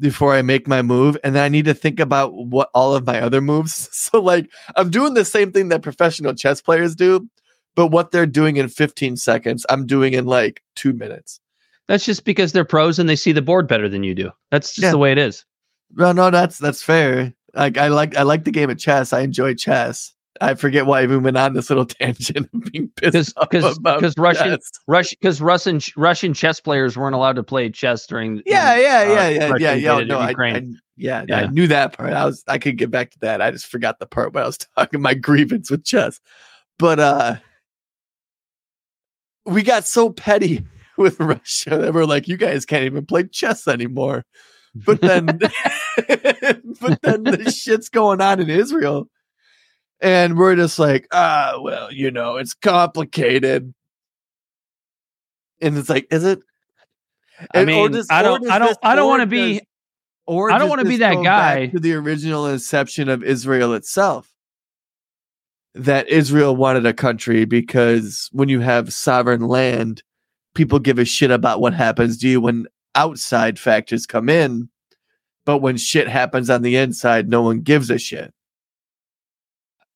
before 0.00 0.34
I 0.34 0.42
make 0.42 0.66
my 0.68 0.82
move. 0.82 1.16
And 1.24 1.34
then 1.34 1.42
I 1.44 1.48
need 1.48 1.64
to 1.66 1.74
think 1.74 2.00
about 2.00 2.34
what 2.34 2.68
all 2.74 2.94
of 2.94 3.06
my 3.06 3.20
other 3.20 3.40
moves. 3.40 3.88
So, 4.04 4.20
like, 4.20 4.50
I'm 4.76 4.90
doing 4.90 5.14
the 5.14 5.24
same 5.24 5.50
thing 5.50 5.68
that 5.70 5.82
professional 5.82 6.34
chess 6.34 6.60
players 6.60 6.94
do, 6.94 7.28
but 7.74 7.86
what 7.88 8.10
they're 8.10 8.26
doing 8.26 8.56
in 8.58 8.68
15 8.68 9.16
seconds, 9.16 9.64
I'm 9.70 9.86
doing 9.86 10.12
in 10.12 10.26
like 10.26 10.62
two 10.76 10.92
minutes. 10.92 11.40
that's 11.88 12.04
just 12.04 12.24
because 12.24 12.52
they're 12.52 12.64
pros 12.64 12.98
and 12.98 13.08
they 13.08 13.16
see 13.16 13.32
the 13.32 13.42
board 13.42 13.66
better 13.68 13.88
than 13.88 14.02
you 14.02 14.14
do. 14.14 14.30
That's 14.50 14.68
just 14.74 14.82
Yeah. 14.84 14.90
the 14.90 14.98
way 14.98 15.12
it 15.12 15.18
is. 15.18 15.44
No, 15.96 16.12
no, 16.12 16.30
that's 16.30 16.58
that's 16.58 16.82
fair. 16.82 17.32
Like 17.54 17.76
I 17.78 17.88
like 17.88 18.16
I 18.16 18.22
like 18.22 18.44
the 18.44 18.50
game 18.50 18.68
of 18.70 18.78
chess. 18.78 19.12
I 19.12 19.20
enjoy 19.20 19.54
chess. 19.54 20.12
I 20.40 20.54
forget 20.54 20.86
why 20.86 21.00
I 21.00 21.04
even 21.04 21.22
went 21.22 21.36
on 21.36 21.54
this 21.54 21.70
little 21.70 21.84
tangent 21.86 22.48
of 22.52 22.72
being 22.72 22.90
pissed 22.96 23.36
off 23.36 23.50
Because 23.50 23.78
because 23.78 24.14
Russian 24.16 24.50
chess. 24.50 24.72
Rush 24.86 25.10
because 25.10 25.40
Russian 25.40 25.80
Russian 25.96 26.34
chess 26.34 26.60
players 26.60 26.96
weren't 26.96 27.14
allowed 27.14 27.36
to 27.36 27.42
play 27.42 27.70
chess 27.70 28.06
during. 28.06 28.42
Yeah, 28.46 28.76
yeah, 28.76 29.10
uh, 29.10 29.14
yeah, 29.14 29.28
yeah, 29.28 29.48
Russia 29.50 29.62
yeah, 29.62 29.74
yeah. 29.74 30.04
No, 30.04 30.18
I, 30.18 30.34
I, 30.36 30.62
yeah, 30.96 31.24
I 31.30 31.46
knew 31.46 31.66
that 31.68 31.96
part. 31.96 32.12
I 32.12 32.24
was 32.24 32.42
I 32.48 32.58
could 32.58 32.78
get 32.78 32.90
back 32.90 33.10
to 33.12 33.18
that. 33.20 33.40
I 33.40 33.50
just 33.50 33.66
forgot 33.66 33.98
the 33.98 34.06
part 34.06 34.32
where 34.32 34.44
I 34.44 34.46
was 34.46 34.58
talking 34.76 35.00
my 35.00 35.14
grievance 35.14 35.70
with 35.70 35.84
chess. 35.84 36.20
But 36.78 36.98
uh 36.98 37.36
we 39.46 39.62
got 39.62 39.84
so 39.84 40.10
petty 40.10 40.64
with 40.96 41.20
Russia 41.20 41.78
that 41.78 41.94
we're 41.94 42.06
like, 42.06 42.28
you 42.28 42.36
guys 42.36 42.64
can't 42.64 42.84
even 42.84 43.06
play 43.06 43.24
chess 43.24 43.68
anymore. 43.68 44.24
But 44.74 45.00
then 45.00 45.26
but 45.26 47.00
then 47.02 47.22
the 47.22 47.54
shit's 47.54 47.88
going 47.88 48.20
on 48.20 48.40
in 48.40 48.50
Israel. 48.50 49.08
And 50.04 50.36
we're 50.36 50.54
just 50.54 50.78
like, 50.78 51.08
ah, 51.12 51.54
well, 51.62 51.90
you 51.90 52.10
know, 52.10 52.36
it's 52.36 52.52
complicated. 52.52 53.72
And 55.62 55.78
it's 55.78 55.88
like, 55.88 56.06
is 56.10 56.24
it? 56.24 56.40
I 57.54 57.60
And- 57.60 57.66
mean, 57.66 57.90
does- 57.90 58.08
I 58.10 58.22
don't, 58.22 58.46
I 58.50 58.58
don't, 58.58 58.68
this- 58.68 58.76
I 58.82 58.94
don't 58.94 59.08
want 59.08 59.22
to 59.22 59.26
be. 59.26 59.62
or 60.26 60.50
I 60.50 60.58
don't 60.58 60.68
wanna 60.68 60.84
be 60.84 60.98
that 60.98 61.22
guy. 61.22 61.66
to 61.68 61.80
the 61.80 61.94
original 61.94 62.46
inception 62.46 63.08
of 63.08 63.22
Israel 63.24 63.72
itself. 63.72 64.30
That 65.74 66.06
Israel 66.08 66.54
wanted 66.54 66.84
a 66.86 66.92
country 66.92 67.46
because 67.46 68.28
when 68.32 68.48
you 68.50 68.60
have 68.60 68.92
sovereign 68.92 69.48
land, 69.48 70.02
people 70.54 70.78
give 70.78 70.98
a 70.98 71.04
shit 71.06 71.30
about 71.30 71.60
what 71.60 71.72
happens 71.74 72.18
to 72.18 72.28
you 72.28 72.40
when 72.42 72.66
outside 72.94 73.58
factors 73.58 74.06
come 74.06 74.28
in. 74.28 74.68
But 75.46 75.58
when 75.58 75.76
shit 75.78 76.08
happens 76.08 76.48
on 76.50 76.60
the 76.62 76.76
inside, 76.76 77.28
no 77.28 77.40
one 77.42 77.60
gives 77.60 77.90
a 77.90 77.98
shit. 77.98 78.32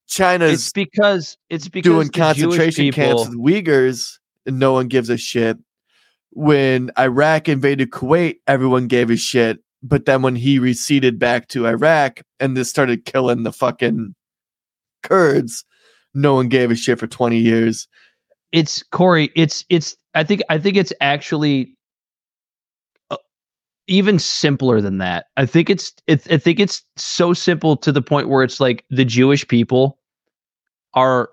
China's 0.08 0.54
It's 0.54 0.72
because 0.72 1.36
it's 1.50 1.68
because 1.68 1.92
doing 1.92 2.08
concentration 2.08 2.90
camps 2.92 3.24
people- 3.24 3.42
with 3.42 3.64
Uyghurs 3.64 4.18
and 4.46 4.58
no 4.58 4.72
one 4.72 4.88
gives 4.88 5.10
a 5.10 5.16
shit. 5.16 5.58
when 6.30 6.90
Iraq 6.98 7.48
invaded 7.48 7.90
Kuwait, 7.90 8.36
everyone 8.46 8.86
gave 8.86 9.10
a 9.10 9.16
shit. 9.16 9.58
But 9.82 10.04
then 10.04 10.22
when 10.22 10.36
he 10.36 10.58
receded 10.58 11.18
back 11.18 11.48
to 11.48 11.66
Iraq 11.66 12.20
and 12.38 12.56
this 12.56 12.68
started 12.68 13.04
killing 13.06 13.42
the 13.44 13.52
fucking 13.52 14.14
Kurds, 15.02 15.64
no 16.14 16.34
one 16.34 16.48
gave 16.48 16.70
a 16.70 16.76
shit 16.76 16.98
for 16.98 17.06
20 17.06 17.38
years. 17.38 17.88
it's 18.52 18.82
Corey. 18.82 19.30
It's 19.36 19.64
it's. 19.68 19.96
I 20.14 20.24
think 20.24 20.42
I 20.48 20.58
think 20.58 20.76
it's 20.76 20.92
actually 21.00 21.76
even 23.88 24.18
simpler 24.18 24.80
than 24.80 24.98
that. 24.98 25.26
I 25.36 25.46
think 25.46 25.68
it's 25.70 25.92
it's. 26.06 26.28
I 26.28 26.36
think 26.36 26.60
it's 26.60 26.82
so 26.96 27.32
simple 27.32 27.76
to 27.78 27.90
the 27.90 28.02
point 28.02 28.28
where 28.28 28.44
it's 28.44 28.60
like 28.60 28.84
the 28.90 29.04
Jewish 29.04 29.46
people 29.48 29.98
are 30.94 31.30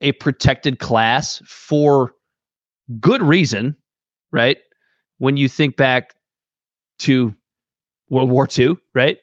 a 0.00 0.12
protected 0.12 0.78
class 0.78 1.40
for 1.46 2.12
good 3.00 3.22
reason, 3.22 3.76
right? 4.32 4.58
When 5.18 5.36
you 5.36 5.48
think 5.48 5.76
back 5.76 6.14
to 7.00 7.34
World 8.08 8.30
War 8.30 8.48
II, 8.58 8.76
right? 8.94 9.18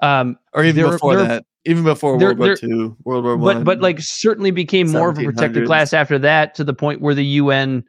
Um, 0.00 0.38
Or 0.54 0.64
even 0.64 0.90
before 0.90 1.16
that, 1.16 1.44
even 1.64 1.84
before 1.84 2.18
World 2.18 2.38
War 2.38 2.56
II, 2.60 2.94
World 3.04 3.24
War 3.24 3.36
One. 3.36 3.58
but 3.58 3.64
but 3.64 3.80
like 3.80 4.00
certainly 4.00 4.50
became 4.50 4.90
more 4.90 5.10
of 5.10 5.18
a 5.18 5.24
protected 5.24 5.66
class 5.66 5.92
after 5.92 6.18
that 6.20 6.54
to 6.56 6.64
the 6.64 6.74
point 6.74 7.00
where 7.00 7.14
the 7.14 7.24
UN 7.24 7.84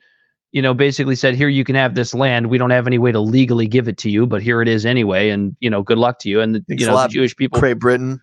you 0.54 0.62
know 0.62 0.74
basically 0.74 1.16
said 1.16 1.36
here 1.36 1.50
you 1.50 1.66
can 1.66 1.76
have 1.76 1.96
this 1.96 2.14
land. 2.14 2.50
We 2.50 2.58
don't 2.58 2.70
have 2.70 2.88
any 2.88 3.00
way 3.00 3.12
to 3.12 3.20
legally 3.20 3.68
give 3.68 3.90
it 3.90 3.98
to 3.98 4.10
you 4.10 4.26
but 4.26 4.42
here 4.42 4.62
it 4.62 4.70
is 4.70 4.86
anyway 4.86 5.30
and 5.30 5.58
you 5.60 5.70
know 5.70 5.82
good 5.82 5.98
luck 5.98 6.20
to 6.20 6.30
you. 6.30 6.40
And 6.40 6.56
the, 6.56 6.64
you 6.70 6.86
know 6.86 6.96
the 6.96 7.08
Jewish 7.10 7.36
people 7.36 7.60
Great 7.60 7.80
Britain. 7.80 8.22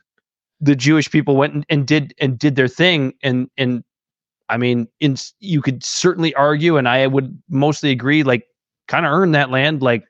the 0.61 0.77
Jewish 0.77 1.11
people 1.11 1.37
went 1.37 1.53
and, 1.53 1.67
and 1.69 1.87
did 1.87 2.15
and 2.21 2.39
did 2.39 2.57
their 2.57 2.69
thing 2.69 3.13
and 3.23 3.51
and 3.59 3.85
I 4.49 4.57
mean 4.57 4.89
in 5.01 5.17
you 5.41 5.61
could 5.61 5.85
certainly 5.85 6.33
argue 6.35 6.77
and 6.77 6.89
I 6.89 7.07
would 7.07 7.37
mostly 7.51 7.91
agree 7.91 8.23
like 8.23 8.47
kind 8.89 9.05
of 9.05 9.13
earn 9.13 9.33
that 9.33 9.51
land. 9.51 9.83
Like 9.83 10.05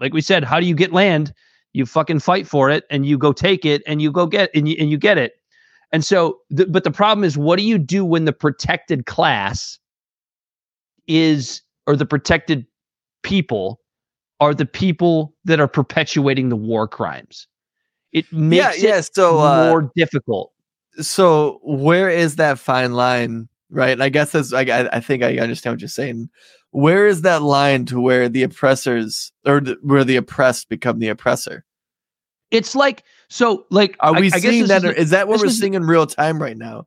like 0.00 0.14
we 0.14 0.22
said 0.22 0.42
how 0.42 0.58
do 0.58 0.66
you 0.66 0.74
get 0.74 0.92
land? 0.92 1.32
You 1.74 1.84
fucking 1.84 2.20
fight 2.20 2.48
for 2.48 2.70
it 2.70 2.84
and 2.88 3.04
you 3.04 3.18
go 3.18 3.34
take 3.34 3.66
it 3.66 3.82
and 3.86 4.00
you 4.00 4.10
go 4.10 4.26
get 4.26 4.50
and 4.54 4.66
you, 4.66 4.76
and 4.80 4.90
you 4.90 4.96
get 4.96 5.18
it. 5.18 5.34
And 5.92 6.02
so 6.02 6.38
the, 6.48 6.66
but 6.66 6.84
the 6.84 6.90
problem 6.90 7.22
is 7.22 7.36
what 7.36 7.58
do 7.58 7.62
you 7.62 7.76
do 7.76 8.02
when 8.02 8.24
the 8.24 8.32
protected 8.32 9.04
class 9.04 9.78
is 11.06 11.60
or 11.86 11.96
the 11.96 12.06
protected 12.06 12.66
people 13.22 13.80
are 14.40 14.54
the 14.54 14.66
people 14.66 15.34
that 15.44 15.60
are 15.60 15.68
perpetuating 15.68 16.48
the 16.48 16.56
war 16.56 16.86
crimes 16.88 17.46
it 18.12 18.30
makes 18.32 18.82
yeah, 18.82 18.96
it 18.98 19.10
so, 19.14 19.40
uh, 19.40 19.66
more 19.68 19.90
difficult 19.96 20.52
So 21.00 21.60
where 21.62 22.08
is 22.08 22.36
that 22.36 22.58
fine 22.58 22.94
line, 22.94 23.48
right? 23.70 23.90
And 23.90 24.02
I 24.02 24.08
guess 24.08 24.32
that's 24.32 24.52
I 24.54 24.62
I 24.62 24.96
I 24.96 25.00
think 25.00 25.22
I 25.22 25.36
understand 25.38 25.74
what 25.74 25.80
you're 25.80 25.88
saying. 25.88 26.30
Where 26.70 27.06
is 27.06 27.22
that 27.22 27.42
line 27.42 27.84
to 27.86 28.00
where 28.00 28.28
the 28.28 28.42
oppressors 28.44 29.30
or 29.44 29.60
the, 29.60 29.76
where 29.82 30.04
the 30.04 30.16
oppressed 30.16 30.68
become 30.70 30.98
the 30.98 31.08
oppressor? 31.08 31.64
it's 32.52 32.74
like 32.76 33.02
so 33.28 33.66
like 33.70 33.96
Are 34.00 34.14
I- 34.16 34.20
we 34.20 34.26
I 34.28 34.38
guess 34.38 34.42
seeing 34.42 34.66
this 34.66 34.82
that? 34.82 34.84
is 34.84 34.96
is 34.96 35.10
that 35.10 35.28
what 35.28 35.40
we're 35.40 35.46
is- 35.46 35.58
seeing 35.58 35.74
in 35.74 35.84
real 35.84 36.06
time 36.06 36.40
right 36.40 36.56
now? 36.56 36.86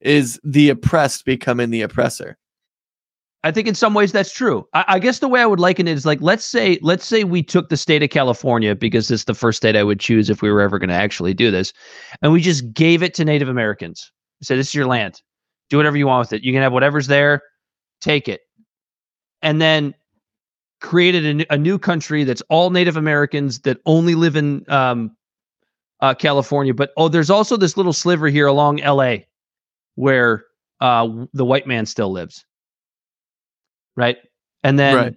Is 0.00 0.38
the 0.44 0.68
oppressed 0.70 1.24
becoming 1.24 1.70
the 1.70 1.82
oppressor? 1.82 2.36
I 3.46 3.52
think 3.52 3.68
in 3.68 3.76
some 3.76 3.94
ways 3.94 4.10
that's 4.10 4.32
true. 4.32 4.66
I, 4.74 4.84
I 4.88 4.98
guess 4.98 5.20
the 5.20 5.28
way 5.28 5.40
I 5.40 5.46
would 5.46 5.60
liken 5.60 5.86
it 5.86 5.92
is 5.92 6.04
like 6.04 6.20
let's 6.20 6.44
say 6.44 6.80
let's 6.82 7.06
say 7.06 7.22
we 7.22 7.44
took 7.44 7.68
the 7.68 7.76
state 7.76 8.02
of 8.02 8.10
California 8.10 8.74
because 8.74 9.08
it's 9.08 9.22
the 9.22 9.34
first 9.34 9.58
state 9.58 9.76
I 9.76 9.84
would 9.84 10.00
choose 10.00 10.28
if 10.28 10.42
we 10.42 10.50
were 10.50 10.60
ever 10.60 10.80
going 10.80 10.88
to 10.88 10.96
actually 10.96 11.32
do 11.32 11.52
this, 11.52 11.72
and 12.22 12.32
we 12.32 12.40
just 12.40 12.72
gave 12.74 13.04
it 13.04 13.14
to 13.14 13.24
Native 13.24 13.48
Americans. 13.48 14.10
We 14.40 14.46
said 14.46 14.58
this 14.58 14.66
is 14.66 14.74
your 14.74 14.86
land, 14.86 15.22
do 15.70 15.76
whatever 15.76 15.96
you 15.96 16.08
want 16.08 16.28
with 16.28 16.32
it. 16.32 16.44
You 16.44 16.52
can 16.52 16.60
have 16.60 16.72
whatever's 16.72 17.06
there, 17.06 17.40
take 18.00 18.26
it, 18.26 18.40
and 19.42 19.62
then 19.62 19.94
created 20.80 21.46
a 21.48 21.56
new 21.56 21.78
country 21.78 22.24
that's 22.24 22.42
all 22.50 22.70
Native 22.70 22.96
Americans 22.96 23.60
that 23.60 23.78
only 23.86 24.16
live 24.16 24.34
in 24.34 24.68
um, 24.68 25.16
uh, 26.00 26.14
California. 26.14 26.74
But 26.74 26.90
oh, 26.96 27.06
there's 27.06 27.30
also 27.30 27.56
this 27.56 27.76
little 27.76 27.92
sliver 27.92 28.26
here 28.26 28.48
along 28.48 28.80
L.A. 28.80 29.28
where 29.94 30.46
uh, 30.80 31.08
the 31.32 31.44
white 31.44 31.68
man 31.68 31.86
still 31.86 32.10
lives 32.10 32.44
right? 33.96 34.16
And 34.62 34.78
then 34.78 34.96
Right. 34.96 35.14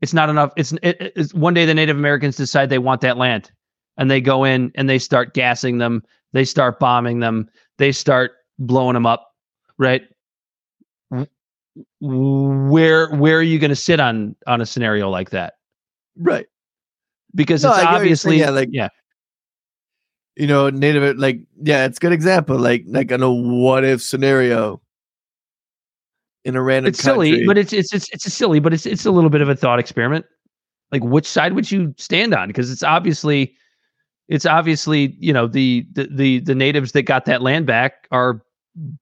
it's 0.00 0.12
not 0.14 0.28
enough. 0.30 0.52
It's, 0.56 0.72
it, 0.82 1.12
it's 1.16 1.32
one 1.34 1.54
day 1.54 1.64
the 1.66 1.74
Native 1.74 1.96
Americans 1.96 2.36
decide 2.36 2.68
they 2.70 2.78
want 2.78 3.00
that 3.02 3.16
land, 3.16 3.50
and 3.96 4.10
they 4.10 4.20
go 4.20 4.44
in 4.44 4.72
and 4.74 4.88
they 4.88 4.98
start 4.98 5.34
gassing 5.34 5.78
them. 5.78 6.02
They 6.32 6.44
start 6.44 6.78
bombing 6.78 7.20
them. 7.20 7.48
They 7.78 7.92
start 7.92 8.32
blowing 8.58 8.94
them 8.94 9.06
up, 9.06 9.34
right? 9.78 10.02
Where 12.00 13.10
where 13.14 13.38
are 13.38 13.42
you 13.42 13.58
going 13.58 13.70
to 13.70 13.76
sit 13.76 14.00
on 14.00 14.34
on 14.46 14.60
a 14.60 14.66
scenario 14.66 15.08
like 15.10 15.30
that? 15.30 15.54
Right. 16.16 16.46
Because 17.34 17.62
No, 17.62 17.70
it's 17.70 17.78
I 17.78 17.82
get 17.84 17.92
what 17.92 18.06
you're 18.06 18.16
saying, 18.16 18.34
obviously 18.34 18.38
yeah, 18.40 18.50
like- 18.50 18.68
yeah 18.72 18.88
You 20.36 20.46
know, 20.46 20.70
native 20.70 21.16
like 21.18 21.40
yeah, 21.62 21.84
it's 21.86 21.98
a 21.98 22.00
good 22.00 22.12
example. 22.12 22.58
Like 22.58 22.84
like 22.86 23.10
in 23.10 23.22
a 23.22 23.30
what 23.32 23.84
if 23.84 24.02
scenario 24.02 24.80
in 26.44 26.56
a 26.56 26.62
random 26.62 26.90
it's 26.90 27.00
silly, 27.00 27.30
country. 27.30 27.46
but 27.46 27.58
it's 27.58 27.72
it's 27.72 27.92
it's 27.92 28.08
it's 28.10 28.26
a 28.26 28.30
silly, 28.30 28.60
but 28.60 28.72
it's 28.72 28.86
it's 28.86 29.06
a 29.06 29.10
little 29.10 29.30
bit 29.30 29.40
of 29.40 29.48
a 29.48 29.56
thought 29.56 29.78
experiment. 29.78 30.24
Like 30.92 31.04
which 31.04 31.26
side 31.26 31.52
would 31.52 31.70
you 31.70 31.94
stand 31.98 32.34
on? 32.34 32.48
Because 32.48 32.70
it's 32.70 32.82
obviously 32.82 33.54
it's 34.30 34.46
obviously, 34.46 35.16
you 35.18 35.32
know, 35.32 35.46
the, 35.48 35.86
the 35.92 36.08
the 36.10 36.40
the 36.40 36.54
natives 36.54 36.92
that 36.92 37.02
got 37.02 37.24
that 37.24 37.42
land 37.42 37.66
back 37.66 38.06
are 38.12 38.42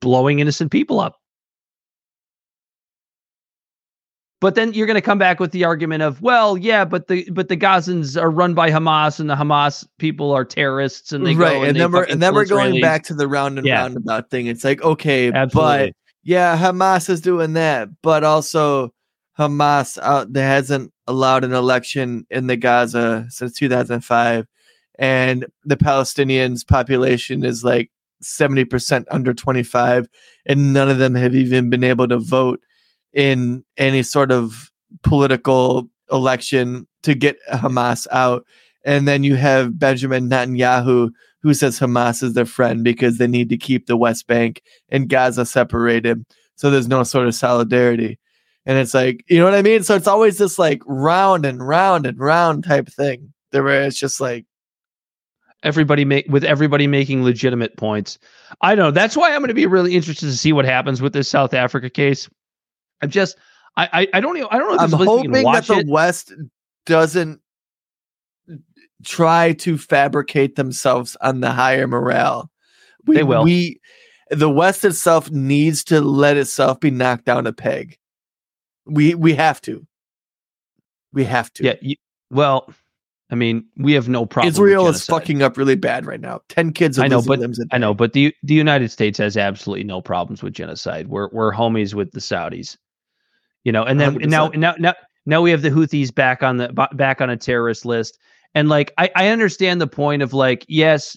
blowing 0.00 0.40
innocent 0.40 0.72
people 0.72 1.00
up. 1.00 1.16
But 4.40 4.54
then 4.54 4.72
you're 4.72 4.86
going 4.86 4.94
to 4.94 5.00
come 5.02 5.18
back 5.18 5.40
with 5.40 5.50
the 5.50 5.64
argument 5.64 6.02
of, 6.02 6.22
well, 6.22 6.56
yeah, 6.56 6.84
but 6.84 7.08
the 7.08 7.28
but 7.30 7.48
the 7.48 7.56
Gazans 7.56 8.20
are 8.20 8.30
run 8.30 8.54
by 8.54 8.70
Hamas, 8.70 9.18
and 9.18 9.28
the 9.28 9.34
Hamas 9.34 9.86
people 9.98 10.30
are 10.30 10.44
terrorists, 10.44 11.12
and 11.12 11.26
they 11.26 11.34
right, 11.34 11.54
go 11.54 11.62
and, 11.64 11.76
they 11.76 11.80
then 11.80 11.92
we're 11.92 12.04
and 12.04 12.22
then 12.22 12.34
we're 12.34 12.46
going 12.46 12.80
back 12.80 13.02
to 13.04 13.14
the 13.14 13.26
round 13.26 13.58
and 13.58 13.66
Yeah. 13.66 13.82
roundabout 13.82 14.30
thing. 14.30 14.46
It's 14.46 14.64
like 14.64 14.80
okay, 14.82 15.32
Absolutely. 15.32 15.86
but 15.88 15.92
yeah, 16.28 16.58
Hamas 16.58 17.08
is 17.08 17.22
doing 17.22 17.54
that, 17.54 17.88
but 18.02 18.22
also 18.22 18.92
Hamas 19.38 19.96
out 20.02 20.30
there 20.30 20.46
hasn't 20.46 20.92
allowed 21.06 21.42
an 21.42 21.54
election 21.54 22.26
in 22.28 22.48
the 22.48 22.56
Gaza 22.58 23.24
since 23.30 23.54
2005, 23.54 24.46
and 24.98 25.46
the 25.64 25.78
Palestinians' 25.78 26.68
population 26.68 27.46
is 27.46 27.64
like 27.64 27.90
70% 28.22 29.06
under 29.10 29.32
25, 29.32 30.06
and 30.44 30.74
none 30.74 30.90
of 30.90 30.98
them 30.98 31.14
have 31.14 31.34
even 31.34 31.70
been 31.70 31.82
able 31.82 32.06
to 32.08 32.18
vote 32.18 32.60
in 33.14 33.64
any 33.78 34.02
sort 34.02 34.30
of 34.30 34.70
political 35.02 35.88
election 36.12 36.86
to 37.04 37.14
get 37.14 37.38
Hamas 37.50 38.06
out. 38.12 38.44
And 38.88 39.06
then 39.06 39.22
you 39.22 39.36
have 39.36 39.78
Benjamin 39.78 40.30
Netanyahu, 40.30 41.10
who 41.42 41.52
says 41.52 41.78
Hamas 41.78 42.22
is 42.22 42.32
their 42.32 42.46
friend 42.46 42.82
because 42.82 43.18
they 43.18 43.26
need 43.26 43.50
to 43.50 43.58
keep 43.58 43.84
the 43.84 43.98
West 43.98 44.26
Bank 44.26 44.62
and 44.88 45.10
Gaza 45.10 45.44
separated. 45.44 46.24
So 46.56 46.70
there's 46.70 46.88
no 46.88 47.02
sort 47.02 47.28
of 47.28 47.34
solidarity. 47.34 48.18
And 48.64 48.78
it's 48.78 48.94
like, 48.94 49.26
you 49.28 49.38
know 49.38 49.44
what 49.44 49.54
I 49.54 49.60
mean? 49.60 49.82
So 49.82 49.94
it's 49.94 50.08
always 50.08 50.38
this 50.38 50.58
like 50.58 50.80
round 50.86 51.44
and 51.44 51.60
round 51.60 52.06
and 52.06 52.18
round 52.18 52.64
type 52.64 52.88
thing. 52.88 53.30
Where 53.50 53.82
it's 53.82 53.98
just 53.98 54.22
like, 54.22 54.46
everybody 55.62 56.06
make 56.06 56.26
with 56.30 56.44
everybody 56.44 56.86
making 56.86 57.24
legitimate 57.24 57.76
points. 57.76 58.18
I 58.62 58.74
don't 58.74 58.86
know. 58.86 58.90
That's 58.90 59.18
why 59.18 59.34
I'm 59.34 59.40
going 59.40 59.48
to 59.48 59.54
be 59.54 59.66
really 59.66 59.96
interested 59.96 60.26
to 60.26 60.36
see 60.36 60.54
what 60.54 60.64
happens 60.64 61.02
with 61.02 61.12
this 61.12 61.28
South 61.28 61.52
Africa 61.52 61.90
case. 61.90 62.26
I'm 63.02 63.10
just 63.10 63.36
I 63.76 63.88
I, 63.92 64.08
I 64.14 64.20
don't 64.20 64.38
even 64.38 64.48
I 64.50 64.56
don't 64.56 64.68
know 64.68 64.76
if 64.76 64.80
I'm 64.80 64.90
this 64.92 65.00
is 65.00 65.06
we 65.06 65.22
can 65.22 65.30
hoping 65.34 65.52
that 65.52 65.66
the 65.66 65.78
it. 65.80 65.88
West 65.88 66.32
doesn't 66.86 67.42
try 69.04 69.52
to 69.54 69.78
fabricate 69.78 70.56
themselves 70.56 71.16
on 71.20 71.40
the 71.40 71.50
higher 71.50 71.86
morale. 71.86 72.50
We, 73.06 73.16
They 73.16 73.22
will. 73.22 73.44
We, 73.44 73.80
the 74.30 74.50
West 74.50 74.84
itself 74.84 75.30
needs 75.30 75.84
to 75.84 76.00
let 76.00 76.36
itself 76.36 76.80
be 76.80 76.90
knocked 76.90 77.24
down 77.24 77.46
a 77.46 77.52
peg. 77.52 77.98
We 78.86 79.14
we 79.14 79.34
have 79.34 79.60
to. 79.62 79.86
We 81.12 81.24
have 81.24 81.52
to. 81.54 81.64
Yeah. 81.64 81.74
You, 81.80 81.96
well, 82.30 82.72
I 83.30 83.34
mean, 83.34 83.66
we 83.76 83.92
have 83.92 84.08
no 84.08 84.24
problem. 84.24 84.48
Israel 84.48 84.88
is 84.88 85.04
fucking 85.04 85.42
up 85.42 85.56
really 85.56 85.74
bad 85.76 86.06
right 86.06 86.20
now. 86.20 86.40
Ten 86.48 86.72
kids 86.72 86.98
are 86.98 87.04
I 87.04 87.08
know, 87.08 87.20
but 87.20 87.40
I 87.70 87.78
know, 87.78 87.92
but 87.92 88.14
the 88.14 88.34
the 88.42 88.54
United 88.54 88.90
States 88.90 89.18
has 89.18 89.36
absolutely 89.36 89.84
no 89.84 90.00
problems 90.00 90.42
with 90.42 90.54
genocide. 90.54 91.08
We're 91.08 91.28
we're 91.28 91.52
homies 91.52 91.94
with 91.94 92.12
the 92.12 92.20
Saudis, 92.20 92.76
you 93.64 93.72
know. 93.72 93.84
And 93.84 94.00
then 94.00 94.14
now 94.14 94.48
100%. 94.48 94.56
now 94.56 94.74
now 94.78 94.94
now 95.26 95.42
we 95.42 95.50
have 95.50 95.60
the 95.60 95.70
Houthis 95.70 96.14
back 96.14 96.42
on 96.42 96.56
the 96.56 96.88
back 96.94 97.20
on 97.20 97.28
a 97.28 97.36
terrorist 97.36 97.84
list. 97.84 98.18
And 98.54 98.68
like 98.68 98.92
I 98.98 99.10
I 99.14 99.28
understand 99.28 99.80
the 99.80 99.86
point 99.86 100.22
of 100.22 100.32
like 100.32 100.64
yes, 100.68 101.16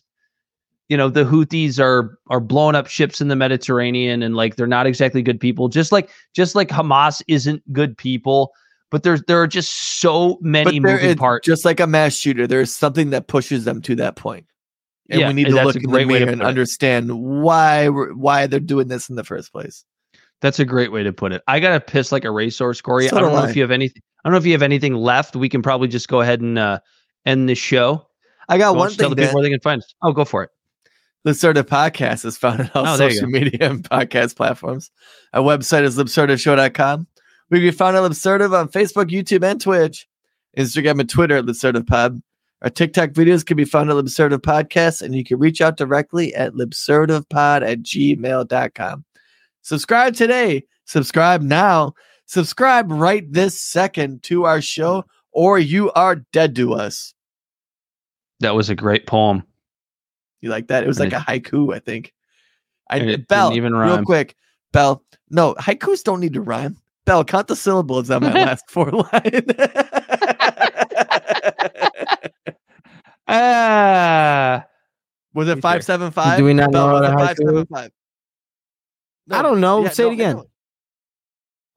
you 0.89 0.97
know 0.97 1.09
the 1.09 1.23
Houthis 1.23 1.79
are 1.79 2.17
are 2.29 2.39
blowing 2.39 2.75
up 2.75 2.87
ships 2.87 3.21
in 3.21 3.29
the 3.29 3.35
Mediterranean 3.35 4.21
and 4.21 4.35
like 4.35 4.55
they're 4.55 4.67
not 4.67 4.85
exactly 4.85 5.21
good 5.21 5.39
people. 5.39 5.69
Just 5.69 5.91
like 5.91 6.09
just 6.33 6.55
like 6.55 6.69
Hamas 6.69 7.21
isn't 7.27 7.63
good 7.73 7.97
people. 7.97 8.51
But 8.89 9.03
there's 9.03 9.23
there 9.23 9.41
are 9.41 9.47
just 9.47 9.73
so 10.01 10.37
many 10.41 10.81
moving 10.81 11.15
parts. 11.15 11.45
just 11.45 11.63
like 11.63 11.79
a 11.79 11.87
mass 11.87 12.13
shooter. 12.13 12.45
There's 12.45 12.75
something 12.75 13.11
that 13.11 13.27
pushes 13.27 13.63
them 13.63 13.81
to 13.83 13.95
that. 13.95 14.19
And 14.25 15.19
Yeah, 15.19 15.27
we 15.29 15.33
need 15.33 15.47
to 15.47 15.55
look 15.55 15.75
a 15.75 15.77
in 15.77 15.83
the 15.83 15.87
great 15.87 16.07
way 16.07 16.19
mirror 16.19 16.31
and 16.31 16.43
understand 16.43 17.11
why 17.11 17.87
why 17.87 18.47
they're 18.47 18.59
doing 18.59 18.89
this 18.89 19.09
in 19.09 19.15
the 19.15 19.23
first 19.23 19.53
place. 19.53 19.85
That's 20.41 20.59
a 20.59 20.65
great 20.65 20.91
way 20.91 21.03
to 21.03 21.13
put 21.13 21.31
it. 21.31 21.41
I 21.47 21.59
gotta 21.59 21.79
piss 21.79 22.11
like 22.11 22.25
a 22.25 22.31
racehorse, 22.31 22.81
Corey. 22.81 23.07
So 23.07 23.15
I 23.15 23.21
don't 23.21 23.29
do 23.29 23.35
know 23.37 23.43
I. 23.43 23.49
if 23.49 23.55
you 23.55 23.61
have 23.61 23.71
anything. 23.71 24.01
I 24.23 24.29
don't 24.29 24.33
know 24.33 24.39
if 24.39 24.45
you 24.45 24.51
have 24.51 24.61
anything 24.61 24.95
left. 24.95 25.35
We 25.35 25.49
can 25.49 25.61
probably 25.61 25.87
just 25.87 26.07
go 26.07 26.21
ahead 26.21 26.41
and 26.41 26.59
uh, 26.59 26.79
end 27.25 27.49
this 27.49 27.57
show. 27.57 28.07
I 28.49 28.57
got 28.57 28.75
one 28.75 28.89
don't 28.89 28.97
tell 28.97 29.09
thing. 29.09 29.15
the 29.15 29.21
people 29.23 29.35
where 29.35 29.43
they 29.43 29.49
can 29.49 29.59
find 29.61 29.81
us. 29.81 29.93
Oh, 30.01 30.11
go 30.11 30.25
for 30.25 30.43
it. 30.43 30.49
The 31.23 31.31
Absurda 31.31 31.63
podcast 31.63 32.25
is 32.25 32.37
found 32.37 32.61
on 32.61 32.71
all 32.73 32.85
Oh, 32.87 32.97
social 32.97 33.27
media 33.27 33.69
and 33.69 33.83
podcast 33.87 34.35
platforms. 34.35 34.89
Our 35.33 35.43
website 35.43 35.83
is 35.83 35.97
libsurdashow.com. 35.97 37.07
We 37.49 37.59
can 37.59 37.67
be 37.67 37.71
found 37.71 37.95
on 37.97 38.09
Libsurda 38.09 38.51
on 38.59 38.69
Facebook, 38.69 39.09
YouTube, 39.11 39.43
and 39.43 39.61
Twitch. 39.61 40.07
Instagram 40.57 40.99
and 40.99 41.09
Twitter 41.09 41.37
at 41.37 41.45
LibsurdaPod. 41.45 42.21
Our 42.61 42.69
TikTok 42.69 43.11
videos 43.11 43.45
can 43.45 43.57
be 43.57 43.65
found 43.65 43.89
at 43.89 43.95
Libsurda 43.95 44.37
Podcast, 44.37 45.01
and 45.01 45.15
you 45.15 45.23
can 45.23 45.39
reach 45.39 45.61
out 45.61 45.77
directly 45.77 46.33
at 46.35 46.53
libsurdapod 46.53 47.61
at 47.63 47.81
gmail.com. 47.83 49.05
Subscribe 49.61 50.15
today. 50.15 50.63
Subscribe 50.85 51.41
now. 51.41 51.93
Subscribe 52.25 52.91
right 52.91 53.31
this 53.31 53.59
second 53.61 54.23
to 54.23 54.45
our 54.45 54.61
show, 54.61 55.03
or 55.31 55.59
you 55.59 55.91
are 55.91 56.15
dead 56.15 56.55
to 56.57 56.73
us. 56.73 57.13
That 58.39 58.55
was 58.55 58.69
a 58.69 58.75
great 58.75 59.07
poem. 59.07 59.43
You 60.41 60.49
like 60.49 60.67
that? 60.67 60.83
It 60.83 60.87
was 60.87 60.99
like 60.99 61.13
a 61.13 61.17
haiku, 61.17 61.75
I 61.75 61.79
think. 61.79 62.13
I 62.89 62.97
it 62.97 63.27
Bel, 63.27 63.53
even 63.53 63.73
real 63.73 64.03
quick. 64.03 64.35
Bel, 64.73 65.03
no, 65.29 65.53
haikus 65.55 66.03
don't 66.03 66.19
need 66.19 66.33
to 66.33 66.41
rhyme. 66.41 66.77
Bel, 67.05 67.23
count 67.23 67.47
the 67.47 67.55
syllables 67.55 68.09
on 68.09 68.23
my 68.23 68.33
last 68.45 68.69
four 68.69 68.91
line. 68.91 69.45
Ah, 73.33 74.65
was 75.33 75.47
it 75.47 75.61
five 75.61 75.85
seven 75.85 76.11
five? 76.11 76.37
Do 76.37 76.43
we 76.43 76.53
not 76.53 76.73
Bel, 76.73 76.87
know 76.87 76.93
was 76.93 77.01
what 77.01 77.09
it 77.09 77.13
a 77.13 77.15
haiku 77.15 77.67
seven 77.69 77.85
is? 77.85 77.91
I 79.31 79.41
don't 79.41 79.61
know. 79.61 79.87
Say 79.87 80.07
it 80.07 80.09
I 80.09 80.13
again. 80.13 80.41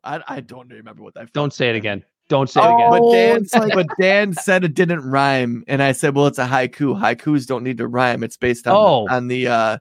I, 0.02 0.20
I 0.26 0.40
don't 0.40 0.68
remember 0.68 1.04
what 1.04 1.16
I. 1.16 1.26
don't 1.32 1.52
say 1.52 1.70
it 1.70 1.76
again. 1.76 2.04
Don't 2.28 2.48
say 2.48 2.60
Oh, 2.62 2.70
it 2.70 2.74
again. 2.74 2.90
But 2.90 3.12
Dan, 3.12 3.68
like- 3.68 3.74
but 3.74 3.86
Dan 4.00 4.32
said 4.32 4.64
it 4.64 4.74
didn't 4.74 5.00
rhyme, 5.08 5.62
and 5.68 5.82
I 5.82 5.92
said, 5.92 6.14
"Well, 6.14 6.26
it's 6.26 6.38
a 6.38 6.46
haiku. 6.46 6.98
Haikus 6.98 7.46
don't 7.46 7.62
need 7.64 7.78
to 7.78 7.86
rhyme. 7.86 8.22
It's 8.22 8.36
based 8.38 8.66
on 8.66 8.74
Oh. 8.74 9.06
on 9.14 9.28
the 9.28 9.46
uh 9.48 9.78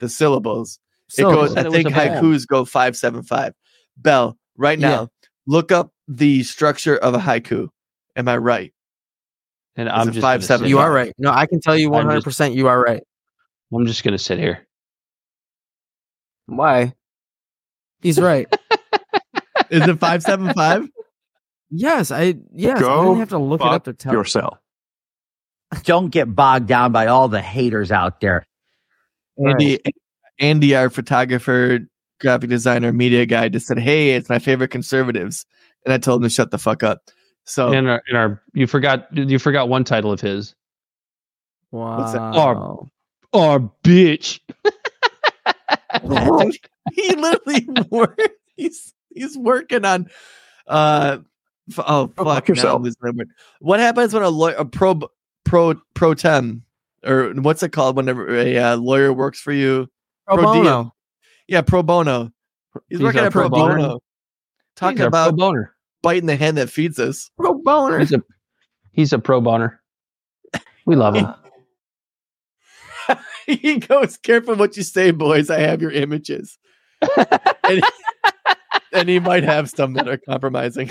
the 0.00 0.08
syllables. 0.08 0.78
So, 1.08 1.28
it 1.30 1.34
goes. 1.34 1.56
I 1.56 1.60
it 1.66 1.70
think 1.72 1.88
a 1.88 1.92
poem. 1.92 2.08
haikus 2.24 2.46
go 2.46 2.64
five 2.64 2.96
seven 2.96 3.22
five. 3.22 3.52
Bel, 3.98 4.36
right 4.56 4.78
Yeah. 4.78 4.88
now, 4.88 5.08
look 5.46 5.70
up 5.72 5.92
the 6.08 6.42
structure 6.42 6.96
of 6.96 7.14
a 7.14 7.18
haiku. 7.18 7.68
Am 8.16 8.28
I 8.28 8.38
right? 8.38 8.72
And 9.76 9.88
Is 9.88 9.94
I'm 9.94 10.08
it 10.08 10.12
just 10.12 10.22
five, 10.22 10.44
seven, 10.44 10.68
you 10.68 10.78
are 10.78 10.90
right. 10.92 11.12
No, 11.18 11.30
I 11.32 11.46
can 11.46 11.60
tell 11.60 11.76
you 11.76 11.90
one 11.90 12.06
hundred 12.06 12.24
percent. 12.24 12.54
You 12.54 12.68
are 12.68 12.80
right. 12.80 13.02
I'm 13.72 13.86
just 13.86 14.04
gonna 14.04 14.18
sit 14.18 14.38
here. 14.38 14.66
Why? 16.46 16.94
He's 18.00 18.20
right. 18.20 18.46
Is 19.70 19.86
it 19.86 19.98
five 19.98 20.22
seven 20.22 20.52
five? 20.54 20.88
Yes, 21.74 22.10
I 22.10 22.36
yes. 22.52 22.78
I 22.78 22.80
Go 22.80 23.04
didn't 23.04 23.18
have 23.20 23.28
to 23.30 23.38
look 23.38 23.60
it 23.60 23.66
up 23.66 23.84
to 23.84 23.92
tell. 23.92 24.12
yourself. 24.12 24.58
Don't 25.82 26.10
get 26.10 26.34
bogged 26.34 26.68
down 26.68 26.92
by 26.92 27.06
all 27.08 27.28
the 27.28 27.40
haters 27.42 27.90
out 27.90 28.20
there. 28.20 28.46
Andy, 29.44 29.80
Andy, 30.38 30.76
our 30.76 30.88
photographer, 30.90 31.80
graphic 32.20 32.50
designer, 32.50 32.92
media 32.92 33.26
guy, 33.26 33.48
just 33.48 33.66
said, 33.66 33.78
"Hey, 33.78 34.14
it's 34.14 34.28
my 34.28 34.38
favorite 34.38 34.68
conservatives," 34.70 35.44
and 35.84 35.92
I 35.92 35.98
told 35.98 36.22
him 36.22 36.28
to 36.28 36.34
shut 36.34 36.50
the 36.52 36.58
fuck 36.58 36.82
up. 36.82 37.02
So 37.44 37.72
In 37.72 37.86
our, 37.86 38.02
in 38.08 38.16
our, 38.16 38.42
you 38.54 38.66
forgot, 38.66 39.08
you 39.16 39.38
forgot 39.38 39.68
one 39.68 39.84
title 39.84 40.12
of 40.12 40.20
his. 40.20 40.54
Wow. 41.72 42.12
that? 42.12 42.36
Or- 42.38 42.88
Or 43.32 43.72
bitch. 43.82 44.38
he 46.92 47.14
literally 47.16 47.68
work. 47.90 48.18
He's 48.56 48.94
he's 49.14 49.36
working 49.36 49.84
on. 49.84 50.08
Uh, 50.66 51.18
f- 51.18 51.24
oh 51.78 52.06
Go 52.06 52.24
fuck! 52.24 52.34
fuck 52.34 52.48
yourself. 52.48 52.76
I'm 52.76 52.82
losing 52.82 52.98
my 53.02 53.10
word. 53.10 53.28
What 53.60 53.80
happens 53.80 54.12
when 54.14 54.22
a 54.22 54.28
lawyer, 54.28 54.54
a 54.54 54.64
pro 54.64 55.00
pro 55.44 55.74
pro 55.94 56.14
tem, 56.14 56.62
or 57.04 57.32
what's 57.34 57.62
it 57.62 57.70
called? 57.72 57.96
Whenever 57.96 58.28
a 58.36 58.56
uh, 58.58 58.76
lawyer 58.76 59.12
works 59.12 59.40
for 59.40 59.52
you, 59.52 59.88
Pro 60.26 60.36
Pro 60.36 60.52
diem. 60.54 60.64
bono. 60.64 60.94
yeah, 61.48 61.62
pro 61.62 61.82
bono. 61.82 62.30
He's, 62.88 62.98
He's 62.98 63.00
working 63.02 63.20
at 63.22 63.32
pro 63.32 63.48
pro 63.48 63.48
bono. 63.50 63.76
bono. 63.76 64.00
Talking 64.76 64.98
He's 64.98 65.06
about 65.06 65.28
pro 65.30 65.36
boner. 65.36 65.74
biting 66.02 66.26
the 66.26 66.36
hand 66.36 66.56
that 66.58 66.70
feeds 66.70 66.98
us. 66.98 67.30
Pro 67.38 67.54
boner. 67.62 67.98
He's 68.00 68.12
a, 68.12 68.22
he's 68.92 69.12
a 69.12 69.18
pro 69.18 69.40
boner. 69.40 69.80
We 70.86 70.96
love 70.96 71.14
him. 71.14 71.28
he 73.46 73.78
goes, 73.78 74.16
"Careful 74.18 74.56
what 74.56 74.76
you 74.76 74.82
say, 74.82 75.10
boys. 75.10 75.50
I 75.50 75.60
have 75.60 75.80
your 75.82 75.90
images." 75.92 76.58
and, 77.64 77.82
and 78.92 79.08
he 79.08 79.18
might 79.20 79.44
have 79.44 79.68
some 79.70 79.92
that 79.94 80.08
are 80.08 80.16
compromising. 80.18 80.90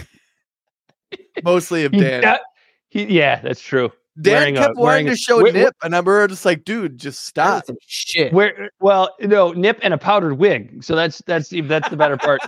Mostly 1.44 1.86
of 1.86 1.92
He- 1.94 2.00
Dan. 2.02 2.22
that- 2.22 2.42
he- 2.90 3.06
yeah, 3.06 3.40
that's 3.42 3.62
true. 3.62 3.92
Dan 4.22 4.34
wearing 4.34 4.58
a- 4.58 4.60
kept 4.60 4.76
wearing 4.78 5.06
wanting 5.06 5.08
a- 5.08 5.12
to 5.12 5.18
show 5.18 5.42
wait, 5.42 5.56
Nip, 5.56 5.74
and 5.82 5.96
I 5.96 6.00
were 6.02 6.28
just 6.28 6.46
like, 6.46 6.64
"Dude, 6.66 7.00
just 7.00 7.26
stop." 7.26 7.64
Shit. 7.88 8.32
Where 8.32 8.70
well, 8.80 9.16
no, 9.20 9.54
nip 9.54 9.80
and 9.82 9.92
a 9.94 9.98
powdered 9.98 10.36
wig. 10.36 10.84
So 10.84 10.96
that's 10.96 11.20
that's 11.26 11.50
the 11.50 11.62
that's 11.62 11.90
the 11.90 11.98
better 11.98 12.18
part. 12.18 12.42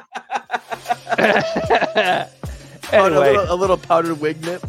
Oh, 2.94 2.98
a, 3.00 3.06
anyway, 3.08 3.32
little, 3.32 3.52
a 3.52 3.56
little 3.56 3.78
powdered 3.78 4.22
wig 4.22 4.40
nip. 4.46 4.64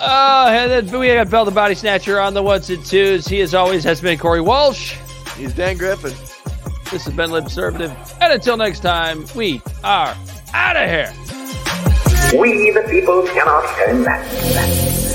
oh, 0.00 0.48
and 0.48 0.70
then 0.88 0.98
we 0.98 1.08
got 1.08 1.28
Bel 1.28 1.44
the 1.44 1.50
Body 1.50 1.74
Snatcher 1.74 2.18
on 2.18 2.32
the 2.32 2.42
ones 2.42 2.70
and 2.70 2.82
twos. 2.86 3.26
He 3.28 3.42
as 3.42 3.52
always 3.54 3.84
has 3.84 4.00
been 4.00 4.18
Corey 4.18 4.40
Walsh. 4.40 4.94
He's 5.36 5.52
Dan 5.52 5.76
Griffin. 5.76 6.14
This 6.90 7.04
has 7.04 7.12
been 7.12 7.28
Libservative, 7.28 7.94
and 8.22 8.32
until 8.32 8.56
next 8.56 8.80
time, 8.80 9.26
we 9.36 9.60
are 9.84 10.16
out 10.54 10.76
of 10.76 10.88
here. 10.88 11.12
We 12.36 12.70
the 12.72 12.82
people 12.82 13.26
cannot 13.26 13.64
turn 13.74 14.02
that. 14.02 15.07